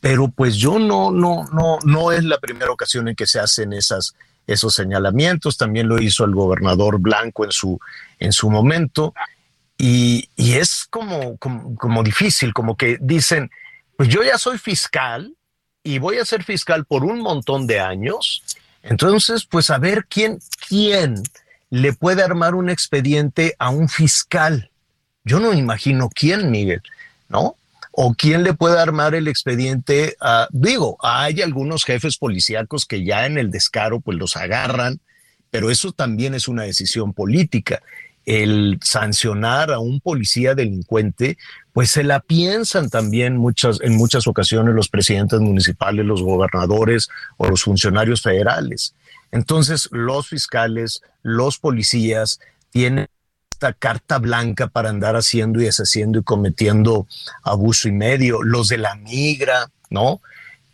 Pero 0.00 0.28
pues 0.28 0.56
yo 0.56 0.78
no, 0.78 1.10
no, 1.10 1.44
no, 1.52 1.78
no 1.84 2.12
es 2.12 2.24
la 2.24 2.38
primera 2.38 2.70
ocasión 2.70 3.08
en 3.08 3.16
que 3.16 3.26
se 3.26 3.40
hacen 3.40 3.72
esas, 3.72 4.14
esos 4.46 4.74
señalamientos. 4.74 5.56
También 5.56 5.88
lo 5.88 6.00
hizo 6.00 6.24
el 6.24 6.34
gobernador 6.34 6.98
Blanco 6.98 7.44
en 7.44 7.52
su, 7.52 7.78
en 8.18 8.32
su 8.32 8.50
momento. 8.50 9.14
Y, 9.78 10.28
y 10.36 10.52
es 10.54 10.86
como, 10.90 11.36
como, 11.38 11.74
como 11.76 12.02
difícil, 12.02 12.52
como 12.52 12.76
que 12.76 12.98
dicen, 13.00 13.50
pues 13.96 14.08
yo 14.08 14.22
ya 14.22 14.38
soy 14.38 14.58
fiscal 14.58 15.34
y 15.82 15.98
voy 15.98 16.18
a 16.18 16.24
ser 16.24 16.44
fiscal 16.44 16.84
por 16.84 17.04
un 17.04 17.20
montón 17.20 17.66
de 17.66 17.80
años 17.80 18.42
entonces, 18.84 19.46
pues 19.46 19.70
a 19.70 19.78
ver 19.78 20.06
quién, 20.08 20.38
quién 20.68 21.22
le 21.70 21.94
puede 21.94 22.22
armar 22.22 22.54
un 22.54 22.68
expediente 22.68 23.56
a 23.58 23.70
un 23.70 23.88
fiscal. 23.88 24.70
Yo 25.24 25.40
no 25.40 25.54
imagino 25.54 26.10
quién, 26.14 26.50
Miguel, 26.50 26.82
¿no? 27.28 27.56
O 27.96 28.14
quién 28.14 28.42
le 28.42 28.54
puede 28.54 28.80
armar 28.80 29.14
el 29.14 29.28
expediente 29.28 30.16
a, 30.20 30.48
digo, 30.50 30.96
hay 31.00 31.42
algunos 31.42 31.84
jefes 31.84 32.16
policíacos 32.16 32.86
que 32.86 33.04
ya 33.04 33.26
en 33.26 33.38
el 33.38 33.50
descaro 33.50 34.00
pues 34.00 34.18
los 34.18 34.36
agarran, 34.36 35.00
pero 35.50 35.70
eso 35.70 35.92
también 35.92 36.34
es 36.34 36.48
una 36.48 36.64
decisión 36.64 37.12
política 37.12 37.80
el 38.26 38.78
sancionar 38.82 39.70
a 39.72 39.78
un 39.78 40.00
policía 40.00 40.54
delincuente, 40.54 41.36
pues 41.72 41.90
se 41.90 42.04
la 42.04 42.20
piensan 42.20 42.88
también 42.88 43.36
muchas, 43.36 43.80
en 43.82 43.96
muchas 43.96 44.26
ocasiones 44.26 44.74
los 44.74 44.88
presidentes 44.88 45.40
municipales, 45.40 46.06
los 46.06 46.22
gobernadores 46.22 47.08
o 47.36 47.48
los 47.48 47.62
funcionarios 47.62 48.22
federales. 48.22 48.94
Entonces, 49.30 49.88
los 49.90 50.28
fiscales, 50.28 51.02
los 51.22 51.58
policías 51.58 52.40
tienen 52.70 53.08
esta 53.54 53.72
carta 53.72 54.18
blanca 54.18 54.66
para 54.66 54.90
andar 54.90 55.14
haciendo 55.14 55.60
y 55.60 55.64
deshaciendo 55.64 56.18
y 56.18 56.24
cometiendo 56.24 57.06
abuso 57.42 57.88
y 57.88 57.92
medio. 57.92 58.42
Los 58.42 58.68
de 58.68 58.78
la 58.78 58.96
migra, 58.96 59.70
¿no? 59.90 60.20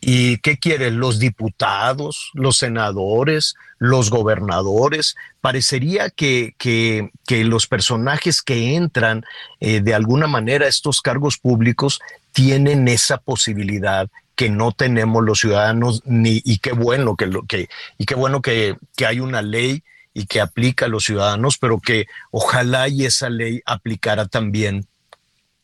¿Y 0.00 0.38
qué 0.38 0.56
quieren? 0.56 0.98
Los 0.98 1.18
diputados, 1.18 2.30
los 2.32 2.56
senadores, 2.56 3.54
los 3.78 4.08
gobernadores. 4.08 5.14
Parecería 5.42 6.08
que, 6.08 6.54
que, 6.56 7.10
que 7.26 7.44
los 7.44 7.66
personajes 7.66 8.40
que 8.40 8.76
entran 8.76 9.24
eh, 9.60 9.80
de 9.82 9.94
alguna 9.94 10.26
manera 10.26 10.64
a 10.64 10.70
estos 10.70 11.02
cargos 11.02 11.36
públicos 11.36 12.00
tienen 12.32 12.88
esa 12.88 13.18
posibilidad 13.18 14.08
que 14.36 14.48
no 14.48 14.72
tenemos 14.72 15.22
los 15.22 15.40
ciudadanos, 15.40 16.00
ni, 16.06 16.40
y 16.46 16.58
qué 16.58 16.72
bueno 16.72 17.14
que 17.14 17.26
lo 17.26 17.42
que, 17.42 17.68
y 17.98 18.06
qué 18.06 18.14
bueno 18.14 18.40
que, 18.40 18.76
que 18.96 19.04
hay 19.04 19.20
una 19.20 19.42
ley 19.42 19.82
y 20.12 20.26
que 20.26 20.40
aplica 20.40 20.86
a 20.86 20.88
los 20.88 21.04
ciudadanos, 21.04 21.58
pero 21.58 21.80
que 21.80 22.06
ojalá 22.30 22.88
y 22.88 23.04
esa 23.04 23.30
ley 23.30 23.60
aplicara 23.64 24.26
también 24.26 24.86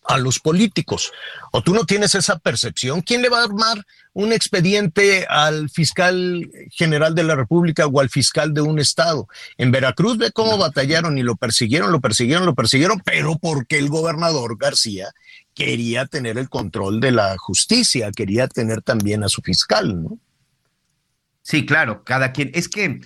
a 0.09 0.19
los 0.19 0.39
políticos. 0.39 1.13
O 1.53 1.63
tú 1.63 1.75
no 1.75 1.85
tienes 1.85 2.15
esa 2.15 2.39
percepción. 2.39 3.03
¿Quién 3.03 3.23
le 3.23 3.29
va 3.29 3.41
a 3.41 3.45
armar 3.45 3.85
un 4.13 4.33
expediente 4.33 5.27
al 5.29 5.69
fiscal 5.69 6.49
general 6.71 7.15
de 7.15 7.25
la 7.25 7.35
República 7.35 7.87
o 7.87 8.01
al 8.01 8.09
fiscal 8.09 8.55
de 8.55 8.61
un 8.61 8.79
estado? 8.79 9.29
En 9.59 9.71
Veracruz 9.71 10.17
ve 10.19 10.33
cómo 10.33 10.59
batallaron 10.59 11.19
y 11.19 11.23
lo 11.23 11.37
persiguieron, 11.37 11.93
lo 11.93 12.01
persiguieron, 12.01 12.47
lo 12.47 12.55
persiguieron, 12.55 13.01
pero 13.05 13.37
porque 13.39 13.79
el 13.79 13.89
gobernador 13.89 14.57
García 14.59 15.13
quería 15.55 16.07
tener 16.07 16.39
el 16.39 16.49
control 16.49 17.01
de 17.01 17.13
la 17.13 17.37
justicia, 17.39 18.11
quería 18.13 18.47
tener 18.47 18.83
también 18.83 19.25
a 19.25 19.29
su 19.29 19.43
fiscal, 19.43 20.03
¿no? 20.03 20.19
Sí, 21.43 21.65
claro, 21.65 22.03
cada 22.05 22.33
quien. 22.33 22.51
Es 22.55 22.69
que 22.69 23.01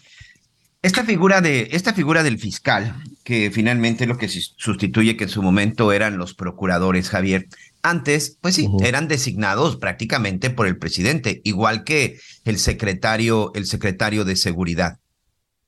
esta 0.82 1.04
figura, 1.04 1.40
de, 1.40 1.68
esta 1.72 1.92
figura 1.92 2.22
del 2.22 2.38
fiscal, 2.38 3.02
que 3.22 3.50
finalmente 3.50 4.06
lo 4.06 4.16
que 4.16 4.28
sustituye 4.28 5.16
que 5.16 5.24
en 5.24 5.30
su 5.30 5.42
momento 5.42 5.92
eran 5.92 6.16
los 6.16 6.34
procuradores, 6.34 7.10
Javier, 7.10 7.48
antes, 7.82 8.38
pues 8.40 8.54
sí, 8.54 8.66
uh 8.66 8.78
-huh. 8.78 8.86
eran 8.86 9.06
designados 9.06 9.76
prácticamente 9.76 10.48
por 10.50 10.66
el 10.66 10.78
presidente, 10.78 11.40
igual 11.44 11.84
que 11.84 12.18
el 12.44 12.58
secretario, 12.58 13.52
el 13.54 13.66
secretario 13.66 14.24
de 14.24 14.36
seguridad. 14.36 14.98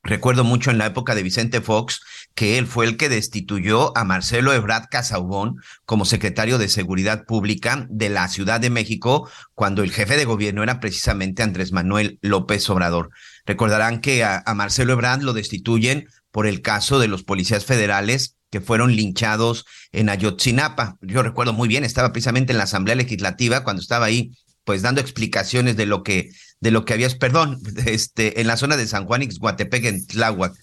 Recuerdo 0.03 0.43
mucho 0.43 0.69
en 0.71 0.77
la 0.77 0.87
época 0.87 1.15
de 1.15 1.23
Vicente 1.23 1.61
Fox 1.61 2.01
que 2.35 2.57
él 2.57 2.65
fue 2.65 2.85
el 2.85 2.97
que 2.97 3.09
destituyó 3.09 3.95
a 3.97 4.03
Marcelo 4.03 4.53
Ebrard 4.53 4.87
Casaubón 4.89 5.57
como 5.85 6.05
secretario 6.05 6.57
de 6.57 6.67
Seguridad 6.67 7.25
Pública 7.25 7.85
de 7.89 8.09
la 8.09 8.27
Ciudad 8.27 8.59
de 8.59 8.69
México 8.69 9.29
cuando 9.53 9.83
el 9.83 9.91
jefe 9.91 10.17
de 10.17 10.25
gobierno 10.25 10.63
era 10.63 10.79
precisamente 10.79 11.43
Andrés 11.43 11.71
Manuel 11.71 12.17
López 12.21 12.67
Obrador. 12.69 13.11
Recordarán 13.45 14.01
que 14.01 14.23
a, 14.23 14.43
Marcelo 14.55 14.93
Ebrard 14.93 15.21
lo 15.21 15.33
destituyen 15.33 16.07
por 16.31 16.47
el 16.47 16.61
caso 16.61 16.97
de 16.99 17.07
los 17.07 17.23
policías 17.23 17.65
federales 17.65 18.35
que 18.49 18.61
fueron 18.61 18.95
linchados 18.95 19.65
en 19.91 20.09
Ayotzinapa. 20.09 20.97
Yo 21.01 21.21
recuerdo 21.21 21.53
muy 21.53 21.67
bien, 21.67 21.83
estaba 21.83 22.11
precisamente 22.11 22.51
en 22.51 22.57
la 22.57 22.65
Asamblea 22.65 22.95
Legislativa 22.95 23.63
cuando 23.63 23.81
estaba 23.81 24.05
ahí 24.05 24.31
pues 24.63 24.81
dando 24.81 25.01
explicaciones 25.01 25.75
de 25.75 25.85
lo 25.85 26.03
que 26.03 26.29
de 26.61 26.71
lo 26.71 26.85
que 26.85 26.93
había, 26.93 27.09
perdón, 27.19 27.59
este 27.85 28.39
en 28.41 28.47
la 28.47 28.57
zona 28.57 28.77
de 28.77 28.87
San 28.87 29.05
Juan 29.05 29.21
Ixguatepec 29.21 29.85
en 29.85 30.07
Tláhuac. 30.07 30.53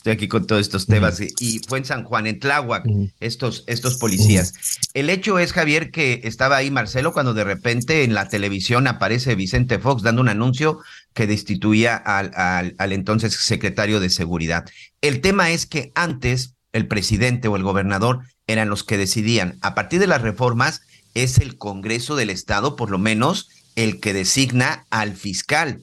Estoy 0.00 0.14
aquí 0.14 0.28
con 0.28 0.46
todos 0.46 0.62
estos 0.62 0.86
temas 0.86 1.20
y 1.20 1.60
fue 1.68 1.76
en 1.76 1.84
San 1.84 2.04
Juan, 2.04 2.26
en 2.26 2.40
Tláhuac, 2.40 2.86
estos, 3.20 3.64
estos 3.66 3.98
policías. 3.98 4.54
El 4.94 5.10
hecho 5.10 5.38
es, 5.38 5.52
Javier, 5.52 5.90
que 5.90 6.22
estaba 6.24 6.56
ahí 6.56 6.70
Marcelo 6.70 7.12
cuando 7.12 7.34
de 7.34 7.44
repente 7.44 8.02
en 8.02 8.14
la 8.14 8.26
televisión 8.26 8.86
aparece 8.86 9.34
Vicente 9.34 9.78
Fox 9.78 10.02
dando 10.02 10.22
un 10.22 10.30
anuncio 10.30 10.78
que 11.12 11.26
destituía 11.26 11.96
al, 11.96 12.30
al, 12.34 12.74
al 12.78 12.92
entonces 12.94 13.34
secretario 13.34 14.00
de 14.00 14.08
Seguridad. 14.08 14.64
El 15.02 15.20
tema 15.20 15.50
es 15.50 15.66
que 15.66 15.92
antes 15.94 16.54
el 16.72 16.88
presidente 16.88 17.48
o 17.48 17.56
el 17.56 17.62
gobernador 17.62 18.20
eran 18.46 18.70
los 18.70 18.84
que 18.84 18.96
decidían. 18.96 19.58
A 19.60 19.74
partir 19.74 20.00
de 20.00 20.06
las 20.06 20.22
reformas, 20.22 20.80
es 21.12 21.36
el 21.36 21.58
Congreso 21.58 22.16
del 22.16 22.30
Estado, 22.30 22.74
por 22.74 22.90
lo 22.90 22.96
menos, 22.96 23.50
el 23.76 24.00
que 24.00 24.14
designa 24.14 24.86
al 24.88 25.14
fiscal. 25.14 25.82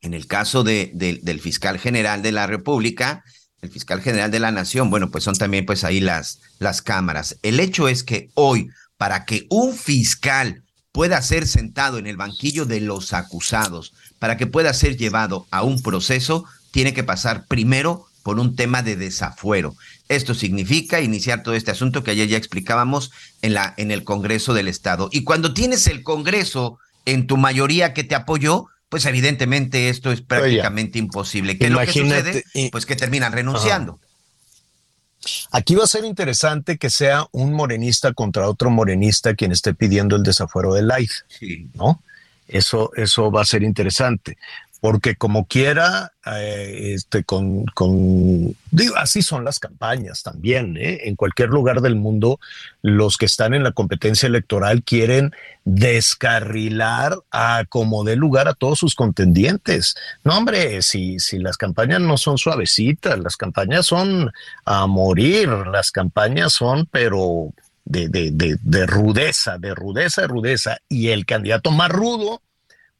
En 0.00 0.14
el 0.14 0.26
caso 0.26 0.64
de, 0.64 0.90
de, 0.94 1.20
del 1.22 1.38
fiscal 1.38 1.78
general 1.78 2.22
de 2.22 2.32
la 2.32 2.46
República, 2.46 3.22
el 3.62 3.70
fiscal 3.70 4.02
general 4.02 4.32
de 4.32 4.40
la 4.40 4.50
Nación, 4.50 4.90
bueno, 4.90 5.10
pues 5.10 5.22
son 5.22 5.36
también 5.36 5.64
pues 5.64 5.84
ahí 5.84 6.00
las, 6.00 6.40
las 6.58 6.82
cámaras. 6.82 7.38
El 7.42 7.60
hecho 7.60 7.86
es 7.86 8.02
que 8.02 8.28
hoy, 8.34 8.68
para 8.96 9.24
que 9.24 9.46
un 9.50 9.74
fiscal 9.74 10.64
pueda 10.90 11.22
ser 11.22 11.46
sentado 11.46 11.98
en 11.98 12.08
el 12.08 12.16
banquillo 12.16 12.66
de 12.66 12.80
los 12.80 13.12
acusados, 13.12 13.94
para 14.18 14.36
que 14.36 14.48
pueda 14.48 14.74
ser 14.74 14.96
llevado 14.96 15.46
a 15.52 15.62
un 15.62 15.80
proceso, 15.80 16.44
tiene 16.72 16.92
que 16.92 17.04
pasar 17.04 17.46
primero 17.46 18.06
por 18.24 18.40
un 18.40 18.56
tema 18.56 18.82
de 18.82 18.96
desafuero. 18.96 19.76
Esto 20.08 20.34
significa 20.34 21.00
iniciar 21.00 21.44
todo 21.44 21.54
este 21.54 21.70
asunto 21.70 22.02
que 22.02 22.10
ayer 22.10 22.28
ya 22.28 22.36
explicábamos 22.38 23.12
en, 23.42 23.54
la, 23.54 23.74
en 23.76 23.92
el 23.92 24.02
Congreso 24.02 24.54
del 24.54 24.66
Estado. 24.66 25.08
Y 25.12 25.22
cuando 25.22 25.54
tienes 25.54 25.86
el 25.86 26.02
Congreso 26.02 26.80
en 27.04 27.28
tu 27.28 27.36
mayoría 27.36 27.94
que 27.94 28.02
te 28.02 28.16
apoyó, 28.16 28.66
pues 28.92 29.06
evidentemente 29.06 29.88
esto 29.88 30.12
es 30.12 30.20
prácticamente 30.20 30.98
Oye, 30.98 31.04
imposible. 31.06 31.56
¿Qué 31.56 31.64
es 31.64 31.70
lo 31.70 31.80
que 31.80 31.86
sucede? 31.86 32.44
Pues 32.70 32.84
que 32.84 32.94
terminan 32.94 33.32
renunciando. 33.32 33.98
Ajá. 33.98 35.48
Aquí 35.50 35.74
va 35.74 35.84
a 35.84 35.86
ser 35.86 36.04
interesante 36.04 36.76
que 36.76 36.90
sea 36.90 37.26
un 37.32 37.54
morenista 37.54 38.12
contra 38.12 38.46
otro 38.46 38.68
morenista 38.68 39.34
quien 39.34 39.50
esté 39.50 39.72
pidiendo 39.72 40.14
el 40.14 40.22
desafuero 40.22 40.74
de 40.74 40.82
Life, 40.82 41.14
sí. 41.28 41.70
¿no? 41.72 42.02
Eso, 42.46 42.90
eso 42.94 43.30
va 43.32 43.40
a 43.40 43.46
ser 43.46 43.62
interesante 43.62 44.36
porque 44.82 45.14
como 45.14 45.46
quiera, 45.46 46.12
eh, 46.26 46.94
este, 46.96 47.22
con, 47.22 47.66
con, 47.66 48.56
digo, 48.72 48.96
así 48.96 49.22
son 49.22 49.44
las 49.44 49.60
campañas 49.60 50.24
también, 50.24 50.76
¿eh? 50.76 51.02
en 51.04 51.14
cualquier 51.14 51.50
lugar 51.50 51.82
del 51.82 51.94
mundo, 51.94 52.40
los 52.82 53.16
que 53.16 53.26
están 53.26 53.54
en 53.54 53.62
la 53.62 53.70
competencia 53.70 54.26
electoral 54.26 54.82
quieren 54.82 55.36
descarrilar 55.64 57.16
a 57.30 57.64
como 57.68 58.02
dé 58.02 58.16
lugar 58.16 58.48
a 58.48 58.54
todos 58.54 58.80
sus 58.80 58.96
contendientes. 58.96 59.94
No, 60.24 60.36
hombre, 60.36 60.82
si, 60.82 61.20
si 61.20 61.38
las 61.38 61.56
campañas 61.56 62.00
no 62.00 62.16
son 62.16 62.36
suavecitas, 62.36 63.20
las 63.20 63.36
campañas 63.36 63.86
son 63.86 64.32
a 64.64 64.88
morir, 64.88 65.48
las 65.48 65.92
campañas 65.92 66.54
son, 66.54 66.86
pero 66.86 67.52
de, 67.84 68.08
de, 68.08 68.32
de, 68.32 68.58
de 68.60 68.86
rudeza, 68.86 69.58
de 69.58 69.76
rudeza, 69.76 70.22
de 70.22 70.26
rudeza, 70.26 70.78
y 70.88 71.10
el 71.10 71.24
candidato 71.24 71.70
más 71.70 71.88
rudo, 71.88 72.42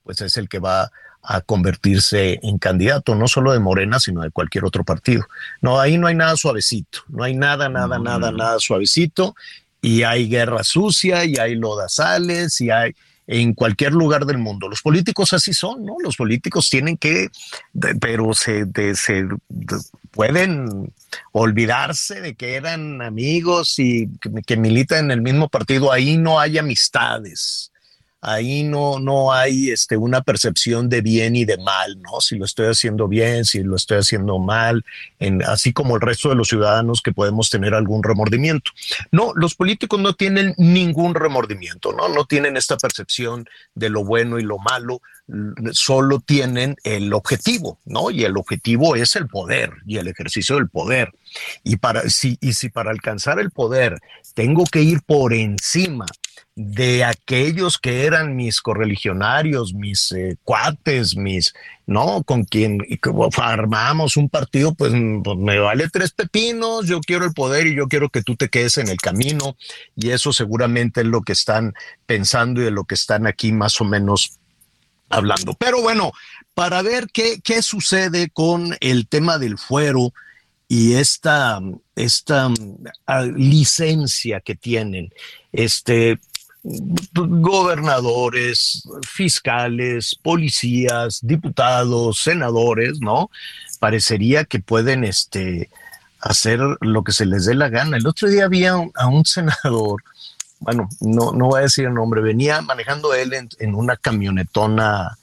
pues 0.04 0.20
es 0.20 0.36
el 0.36 0.48
que 0.48 0.60
va 0.60 0.92
a 1.22 1.40
convertirse 1.40 2.40
en 2.42 2.58
candidato, 2.58 3.14
no 3.14 3.28
solo 3.28 3.52
de 3.52 3.60
Morena, 3.60 4.00
sino 4.00 4.22
de 4.22 4.30
cualquier 4.30 4.64
otro 4.64 4.84
partido. 4.84 5.26
No, 5.60 5.80
ahí 5.80 5.96
no 5.96 6.08
hay 6.08 6.14
nada 6.14 6.36
suavecito, 6.36 7.00
no 7.08 7.22
hay 7.22 7.34
nada, 7.34 7.68
nada, 7.68 7.98
nada, 7.98 8.32
nada 8.32 8.58
suavecito, 8.58 9.34
y 9.80 10.02
hay 10.02 10.28
guerra 10.28 10.64
sucia, 10.64 11.24
y 11.24 11.36
hay 11.36 11.54
lodazales, 11.54 12.60
y 12.60 12.70
hay 12.70 12.94
en 13.28 13.54
cualquier 13.54 13.92
lugar 13.92 14.26
del 14.26 14.38
mundo. 14.38 14.68
Los 14.68 14.82
políticos 14.82 15.32
así 15.32 15.52
son, 15.52 15.84
¿no? 15.84 15.94
Los 16.02 16.16
políticos 16.16 16.68
tienen 16.68 16.96
que, 16.96 17.28
pero 18.00 18.34
se, 18.34 18.66
se 18.94 19.26
pueden 20.10 20.92
olvidarse 21.30 22.20
de 22.20 22.34
que 22.34 22.56
eran 22.56 23.00
amigos 23.00 23.78
y 23.78 24.08
que, 24.20 24.30
que 24.44 24.56
militan 24.56 25.06
en 25.06 25.10
el 25.12 25.22
mismo 25.22 25.48
partido. 25.48 25.92
Ahí 25.92 26.16
no 26.16 26.40
hay 26.40 26.58
amistades 26.58 27.71
ahí 28.22 28.62
no, 28.62 29.00
no 29.00 29.32
hay 29.32 29.70
este, 29.70 29.96
una 29.96 30.22
percepción 30.22 30.88
de 30.88 31.00
bien 31.00 31.34
y 31.34 31.44
de 31.44 31.58
mal, 31.58 32.00
¿no? 32.00 32.20
Si 32.20 32.38
lo 32.38 32.44
estoy 32.44 32.66
haciendo 32.68 33.08
bien, 33.08 33.44
si 33.44 33.64
lo 33.64 33.74
estoy 33.74 33.98
haciendo 33.98 34.38
mal, 34.38 34.84
así 35.46 35.72
como 35.72 35.96
el 35.96 36.00
resto 36.00 36.28
de 36.28 36.36
los 36.36 36.48
ciudadanos 36.48 37.02
que 37.02 37.12
podemos 37.12 37.50
tener 37.50 37.74
algún 37.74 38.02
remordimiento. 38.02 38.70
No, 39.10 39.32
los 39.34 39.56
políticos 39.56 40.00
no 40.00 40.14
tienen 40.14 40.54
ningún 40.56 41.16
remordimiento, 41.16 41.92
¿no? 41.92 42.08
No 42.08 42.24
tienen 42.24 42.56
esta 42.56 42.76
percepción 42.76 43.48
de 43.74 43.90
lo 43.90 44.04
bueno 44.04 44.38
y 44.38 44.44
lo 44.44 44.58
malo, 44.58 45.02
solo 45.72 46.20
tienen 46.20 46.76
el 46.84 47.12
objetivo, 47.12 47.80
¿no? 47.84 48.10
Y 48.10 48.24
el 48.24 48.36
objetivo 48.36 48.94
es 48.94 49.16
el 49.16 49.26
poder 49.26 49.72
y 49.84 49.98
el 49.98 50.06
ejercicio 50.06 50.56
del 50.56 50.68
poder. 50.68 51.12
Y 51.64 51.76
para 51.76 52.08
si 52.08 52.38
y 52.40 52.52
si 52.52 52.68
para 52.68 52.90
alcanzar 52.90 53.40
el 53.40 53.50
poder 53.50 54.00
tengo 54.34 54.64
que 54.64 54.82
ir 54.82 55.02
por 55.02 55.32
encima 55.32 56.06
de 56.54 57.04
aquellos 57.04 57.78
que 57.78 58.04
eran 58.04 58.36
mis 58.36 58.60
correligionarios, 58.60 59.72
mis 59.72 60.12
eh, 60.12 60.36
cuates, 60.44 61.16
mis, 61.16 61.54
¿no? 61.86 62.22
Con 62.24 62.44
quien 62.44 62.78
armamos 63.38 64.16
un 64.16 64.28
partido, 64.28 64.74
pues, 64.74 64.92
pues, 65.24 65.38
me 65.38 65.58
vale 65.58 65.88
tres 65.88 66.12
pepinos, 66.12 66.86
yo 66.86 67.00
quiero 67.00 67.24
el 67.24 67.32
poder 67.32 67.66
y 67.66 67.74
yo 67.74 67.88
quiero 67.88 68.10
que 68.10 68.22
tú 68.22 68.36
te 68.36 68.48
quedes 68.48 68.78
en 68.78 68.88
el 68.88 68.98
camino. 68.98 69.56
Y 69.96 70.10
eso 70.10 70.32
seguramente 70.32 71.00
es 71.00 71.06
lo 71.06 71.22
que 71.22 71.32
están 71.32 71.72
pensando 72.06 72.60
y 72.60 72.64
de 72.64 72.70
lo 72.70 72.84
que 72.84 72.94
están 72.94 73.26
aquí 73.26 73.52
más 73.52 73.80
o 73.80 73.84
menos 73.84 74.38
hablando. 75.08 75.54
Pero 75.54 75.80
bueno, 75.80 76.12
para 76.54 76.82
ver 76.82 77.08
qué, 77.12 77.40
qué 77.42 77.62
sucede 77.62 78.30
con 78.30 78.76
el 78.80 79.08
tema 79.08 79.38
del 79.38 79.58
fuero 79.58 80.12
y 80.68 80.94
esta, 80.94 81.60
esta 81.96 82.48
ah, 83.06 83.22
licencia 83.22 84.40
que 84.40 84.54
tienen, 84.54 85.12
este, 85.52 86.18
gobernadores, 86.62 88.82
fiscales, 89.06 90.14
policías, 90.14 91.20
diputados, 91.22 92.22
senadores, 92.22 93.00
¿no? 93.00 93.30
Parecería 93.80 94.44
que 94.44 94.60
pueden 94.60 95.04
este, 95.04 95.70
hacer 96.20 96.60
lo 96.80 97.02
que 97.02 97.12
se 97.12 97.26
les 97.26 97.46
dé 97.46 97.54
la 97.54 97.68
gana. 97.68 97.96
El 97.96 98.06
otro 98.06 98.28
día 98.28 98.44
había 98.44 98.72
a 98.72 99.06
un 99.08 99.24
senador, 99.24 100.04
bueno, 100.60 100.88
no, 101.00 101.32
no 101.32 101.46
voy 101.46 101.60
a 101.60 101.64
decir 101.64 101.86
el 101.86 101.94
nombre, 101.94 102.22
venía 102.22 102.62
manejando 102.62 103.12
él 103.14 103.32
en 103.58 103.74
una 103.74 103.96
camionetona 103.96 105.18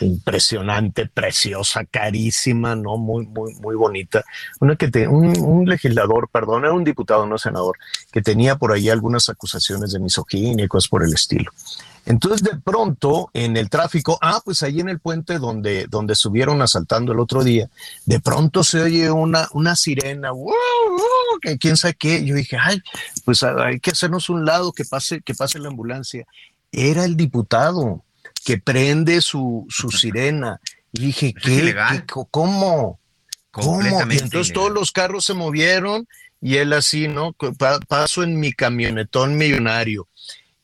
impresionante, 0.00 1.06
preciosa, 1.06 1.84
carísima, 1.84 2.74
¿no? 2.74 2.96
Muy, 2.96 3.26
muy, 3.26 3.54
muy 3.54 3.74
bonita. 3.74 4.24
Una 4.60 4.76
que 4.76 4.88
te, 4.88 5.08
un, 5.08 5.68
legislador, 5.68 6.28
perdón, 6.30 6.64
era 6.64 6.72
un 6.72 6.84
diputado, 6.84 7.26
no 7.26 7.38
senador, 7.38 7.76
que 8.12 8.22
tenía 8.22 8.56
por 8.56 8.72
ahí 8.72 8.88
algunas 8.88 9.28
acusaciones 9.28 9.92
de 9.92 10.00
misoginia 10.00 10.64
y 10.64 10.68
cosas 10.68 10.88
por 10.88 11.04
el 11.04 11.12
estilo. 11.12 11.50
Entonces, 12.06 12.42
de 12.42 12.58
pronto, 12.58 13.28
en 13.34 13.56
el 13.58 13.68
tráfico, 13.68 14.18
ah, 14.22 14.40
pues 14.42 14.62
ahí 14.62 14.80
en 14.80 14.88
el 14.88 14.98
puente 14.98 15.38
donde, 15.38 15.86
donde 15.88 16.14
estuvieron 16.14 16.62
asaltando 16.62 17.12
el 17.12 17.20
otro 17.20 17.44
día, 17.44 17.68
de 18.06 18.18
pronto 18.20 18.64
se 18.64 18.80
oye 18.80 19.10
una, 19.10 19.46
una 19.52 19.76
sirena, 19.76 20.30
que 21.42 21.58
quién 21.58 21.76
sabe 21.76 21.94
qué. 21.94 22.24
Yo 22.24 22.34
dije, 22.34 22.56
ay, 22.58 22.80
pues 23.24 23.42
hay 23.42 23.78
que 23.80 23.90
hacernos 23.90 24.30
un 24.30 24.46
lado, 24.46 24.72
que 24.72 24.84
pase, 24.84 25.20
que 25.20 25.34
pase 25.34 25.58
la 25.58 25.68
ambulancia. 25.68 26.24
Era 26.72 27.04
el 27.04 27.16
diputado 27.16 28.04
que 28.44 28.58
prende 28.58 29.20
su, 29.20 29.66
su 29.68 29.90
sirena. 29.90 30.60
Y 30.92 31.06
dije, 31.06 31.34
¿qué? 31.34 31.74
¿Cómo? 32.06 32.98
¿Cómo? 33.50 33.82
Y 33.82 34.18
entonces 34.18 34.52
todos 34.52 34.70
los 34.70 34.92
carros 34.92 35.24
se 35.24 35.34
movieron 35.34 36.06
y 36.40 36.56
él 36.56 36.72
así, 36.72 37.08
¿no? 37.08 37.34
paso 37.88 38.22
en 38.22 38.38
mi 38.38 38.52
camionetón 38.52 39.36
millonario. 39.36 40.08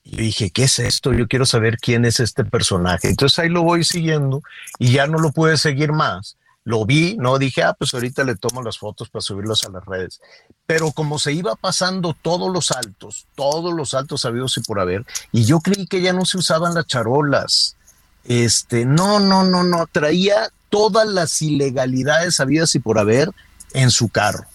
Y 0.05 0.17
dije, 0.17 0.51
¿qué 0.51 0.65
es 0.65 0.79
esto? 0.79 1.13
Yo 1.13 1.27
quiero 1.27 1.47
saber 1.47 1.79
quién 1.79 2.05
es 2.05 2.21
este 2.21 2.45
personaje. 2.45 3.09
Entonces 3.09 3.39
ahí 3.39 3.49
lo 3.49 3.63
voy 3.63 3.85
siguiendo 3.85 4.43
y 4.79 4.93
ya 4.93 5.07
no 5.07 5.19
lo 5.19 5.33
pude 5.33 5.57
seguir 5.57 5.93
más. 5.93 6.37
Lo 6.65 6.87
vi, 6.87 7.17
no 7.19 7.39
dije, 7.39 7.63
ah, 7.63 7.75
pues 7.79 7.93
ahorita 7.93 8.25
le 8.25 8.37
tomo 8.37 8.63
las 8.63 8.79
fotos 8.79 9.11
para 9.11 9.21
subirlas 9.21 9.65
a 9.65 9.71
las 9.71 9.85
redes 9.85 10.21
pero 10.67 10.93
como 10.93 11.19
se 11.19 11.33
iba 11.33 11.57
pasando 11.57 12.17
todos 12.21 12.53
los 12.53 12.71
altos, 12.71 13.27
todos 13.35 13.75
los 13.75 13.95
altos 13.95 14.25
habidos 14.25 14.57
y 14.57 14.63
por 14.63 14.81
haber, 14.81 15.05
y 15.33 15.45
yo 15.45 15.61
creí 15.61 15.87
que 15.87 16.01
ya 16.01 16.13
no 16.13 16.25
se 16.25 16.39
usaban 16.39 16.75
las 16.75 16.87
charolas. 16.87 17.77
Este, 18.25 18.87
no, 18.87 19.21
no, 19.21 19.45
no, 19.45 19.65
no, 19.65 19.87
traía 19.93 20.49
todas 20.71 21.07
las 21.07 21.43
ilegalidades 21.43 22.41
habidas 22.41 22.75
y 22.75 22.79
por 22.79 22.99
haber 22.99 23.31
en 23.75 23.91
su 23.91 24.09
carro. 24.09 24.47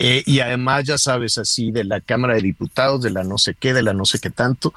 Eh, 0.00 0.24
y 0.26 0.40
además, 0.40 0.84
ya 0.84 0.98
sabes, 0.98 1.38
así 1.38 1.70
de 1.70 1.84
la 1.84 2.00
Cámara 2.00 2.34
de 2.34 2.40
Diputados, 2.40 3.02
de 3.02 3.10
la 3.10 3.22
no 3.22 3.38
sé 3.38 3.54
qué, 3.54 3.72
de 3.72 3.82
la 3.82 3.92
no 3.92 4.06
sé 4.06 4.18
qué 4.18 4.30
tanto, 4.30 4.72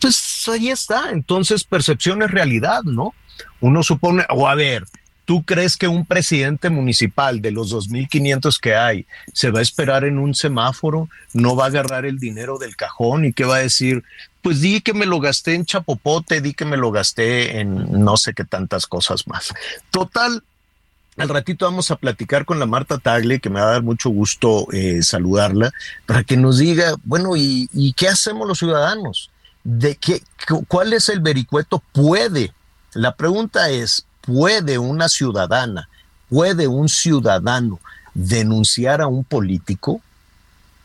pues 0.00 0.48
ahí 0.48 0.70
está. 0.70 1.10
Entonces, 1.10 1.64
percepción 1.64 2.22
es 2.22 2.30
realidad, 2.30 2.84
¿no? 2.84 3.12
Uno 3.60 3.82
supone, 3.82 4.24
o 4.30 4.48
a 4.48 4.54
ver, 4.54 4.86
¿Tú 5.28 5.42
crees 5.42 5.76
que 5.76 5.88
un 5.88 6.06
presidente 6.06 6.70
municipal 6.70 7.42
de 7.42 7.50
los 7.50 7.70
2.500 7.70 8.58
que 8.58 8.74
hay 8.74 9.04
se 9.34 9.50
va 9.50 9.58
a 9.58 9.62
esperar 9.62 10.04
en 10.04 10.18
un 10.18 10.34
semáforo? 10.34 11.10
¿No 11.34 11.54
va 11.54 11.64
a 11.64 11.66
agarrar 11.66 12.06
el 12.06 12.18
dinero 12.18 12.56
del 12.56 12.76
cajón 12.76 13.26
y 13.26 13.34
qué 13.34 13.44
va 13.44 13.56
a 13.56 13.58
decir? 13.58 14.04
Pues 14.40 14.62
di 14.62 14.80
que 14.80 14.94
me 14.94 15.04
lo 15.04 15.20
gasté 15.20 15.54
en 15.54 15.66
chapopote, 15.66 16.40
di 16.40 16.54
que 16.54 16.64
me 16.64 16.78
lo 16.78 16.90
gasté 16.90 17.60
en 17.60 18.02
no 18.02 18.16
sé 18.16 18.32
qué 18.32 18.46
tantas 18.46 18.86
cosas 18.86 19.26
más. 19.26 19.52
Total, 19.90 20.42
al 21.18 21.28
ratito 21.28 21.66
vamos 21.66 21.90
a 21.90 21.96
platicar 21.96 22.46
con 22.46 22.58
la 22.58 22.64
Marta 22.64 22.96
Tagle, 22.96 23.38
que 23.38 23.50
me 23.50 23.60
va 23.60 23.68
a 23.68 23.72
dar 23.72 23.82
mucho 23.82 24.08
gusto 24.08 24.66
eh, 24.72 25.02
saludarla, 25.02 25.72
para 26.06 26.24
que 26.24 26.38
nos 26.38 26.56
diga, 26.56 26.94
bueno, 27.04 27.36
¿y, 27.36 27.68
¿y, 27.74 27.92
qué 27.92 28.08
hacemos 28.08 28.48
los 28.48 28.60
ciudadanos? 28.60 29.30
¿De 29.62 29.94
qué, 29.96 30.22
¿Cuál 30.68 30.94
es 30.94 31.10
el 31.10 31.20
vericueto? 31.20 31.82
Puede. 31.92 32.54
La 32.94 33.14
pregunta 33.14 33.68
es, 33.68 34.06
¿Puede 34.28 34.76
una 34.76 35.08
ciudadana, 35.08 35.88
puede 36.28 36.68
un 36.68 36.90
ciudadano 36.90 37.80
denunciar 38.12 39.00
a 39.00 39.06
un 39.06 39.24
político? 39.24 40.02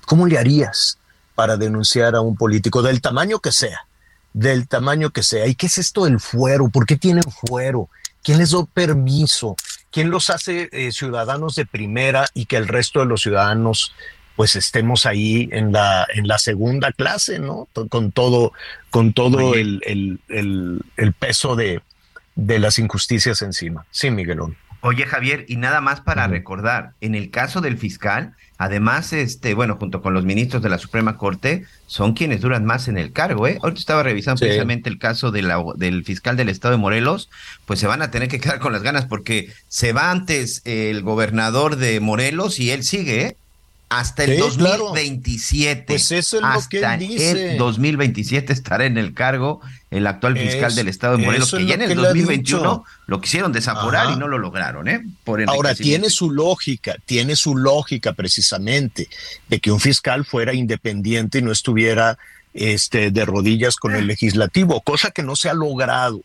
¿Cómo 0.05 0.27
le 0.27 0.37
harías 0.37 0.97
para 1.35 1.57
denunciar 1.57 2.15
a 2.15 2.21
un 2.21 2.37
político 2.37 2.81
del 2.81 3.01
tamaño 3.01 3.39
que 3.39 3.51
sea? 3.51 3.85
Del 4.31 4.69
tamaño 4.69 5.09
que 5.09 5.23
sea. 5.23 5.45
¿Y 5.45 5.55
qué 5.55 5.65
es 5.65 5.77
esto 5.77 6.05
del 6.05 6.21
fuero? 6.21 6.69
¿Por 6.69 6.85
qué 6.85 6.95
tienen 6.95 7.25
fuero? 7.45 7.89
¿Quién 8.23 8.37
les 8.37 8.51
da 8.51 8.63
permiso? 8.63 9.57
¿Quién 9.91 10.09
los 10.09 10.29
hace 10.29 10.69
eh, 10.71 10.93
ciudadanos 10.93 11.55
de 11.55 11.65
primera 11.65 12.25
y 12.33 12.45
que 12.45 12.55
el 12.55 12.69
resto 12.69 13.01
de 13.01 13.07
los 13.07 13.23
ciudadanos 13.23 13.91
pues 14.37 14.55
estemos 14.55 15.05
ahí 15.05 15.49
en 15.51 15.73
la, 15.73 16.07
en 16.15 16.29
la 16.29 16.37
segunda 16.37 16.93
clase, 16.93 17.39
¿no? 17.39 17.67
Con 17.89 18.13
todo, 18.13 18.53
con 18.89 19.11
todo 19.11 19.53
el, 19.53 19.81
el, 19.85 20.81
el, 20.95 21.13
peso 21.13 21.57
de, 21.57 21.81
de 22.35 22.59
las 22.59 22.79
injusticias 22.79 23.41
encima. 23.41 23.85
Sí, 23.91 24.11
Miguelón. 24.11 24.57
Oye, 24.85 25.05
Javier, 25.05 25.45
y 25.47 25.55
nada 25.55 25.79
más 25.79 26.01
para 26.01 26.27
recordar, 26.27 26.91
en 26.99 27.15
el 27.15 27.29
caso 27.29 27.61
del 27.61 27.77
fiscal, 27.77 28.33
además, 28.57 29.13
este, 29.13 29.53
bueno, 29.53 29.77
junto 29.77 30.01
con 30.01 30.13
los 30.13 30.25
ministros 30.25 30.61
de 30.61 30.67
la 30.67 30.77
Suprema 30.77 31.15
Corte, 31.15 31.63
son 31.87 32.11
quienes 32.11 32.41
duran 32.41 32.65
más 32.65 32.89
en 32.89 32.97
el 32.97 33.13
cargo, 33.13 33.47
¿eh? 33.47 33.59
Ahorita 33.63 33.79
estaba 33.79 34.03
revisando 34.03 34.41
precisamente 34.41 34.89
el 34.89 34.99
caso 34.99 35.31
de 35.31 35.41
la, 35.41 35.63
del 35.77 36.03
fiscal 36.03 36.35
del 36.35 36.49
estado 36.49 36.73
de 36.73 36.79
Morelos, 36.79 37.29
pues 37.65 37.79
se 37.79 37.87
van 37.87 38.01
a 38.01 38.11
tener 38.11 38.27
que 38.27 38.41
quedar 38.41 38.59
con 38.59 38.73
las 38.73 38.83
ganas 38.83 39.05
porque 39.05 39.53
se 39.69 39.93
va 39.93 40.11
antes 40.11 40.61
el 40.65 41.01
gobernador 41.01 41.77
de 41.77 42.01
Morelos 42.01 42.59
y 42.59 42.71
él 42.71 42.83
sigue, 42.83 43.21
¿eh? 43.21 43.37
Hasta 43.87 44.25
el 44.25 44.37
2027. 44.37 45.85
Pues 45.85 46.11
eso 46.11 46.37
es 46.37 46.43
lo 46.43 46.69
que 46.69 46.79
él 46.79 46.99
dice. 46.99 47.51
El 47.51 47.57
2027 47.57 48.51
estará 48.51 48.85
en 48.85 48.97
el 48.97 49.13
cargo 49.13 49.61
el 49.93 50.07
actual 50.07 50.37
fiscal 50.37 50.73
del 50.75 50.87
estado 50.87 51.17
de 51.17 51.25
Morelos, 51.25 51.51
que 51.51 51.65
ya 51.65 51.75
en 51.75 51.83
el 51.83 51.95
2021 51.95 52.85
lo 53.05 53.21
quisieron 53.21 53.51
desaforar 53.51 54.11
y 54.11 54.15
no 54.17 54.27
lo 54.27 54.37
lograron, 54.37 54.87
¿eh? 54.87 55.03
Ahora, 55.47 55.75
tiene 55.75 56.09
su 56.09 56.31
lógica, 56.31 56.95
tiene 57.05 57.35
su 57.35 57.55
lógica 57.55 58.13
precisamente 58.13 59.09
de 59.47 59.59
que 59.59 59.71
un 59.71 59.79
fiscal 59.79 60.25
fuera 60.25 60.53
independiente 60.53 61.39
y 61.39 61.41
no 61.41 61.51
estuviera 61.51 62.17
este, 62.53 63.11
de 63.11 63.25
rodillas 63.25 63.75
con 63.77 63.95
el 63.95 64.03
ah. 64.03 64.07
legislativo, 64.07 64.81
cosa 64.81 65.11
que 65.11 65.23
no 65.23 65.35
se 65.35 65.49
ha 65.49 65.53
logrado. 65.53 66.21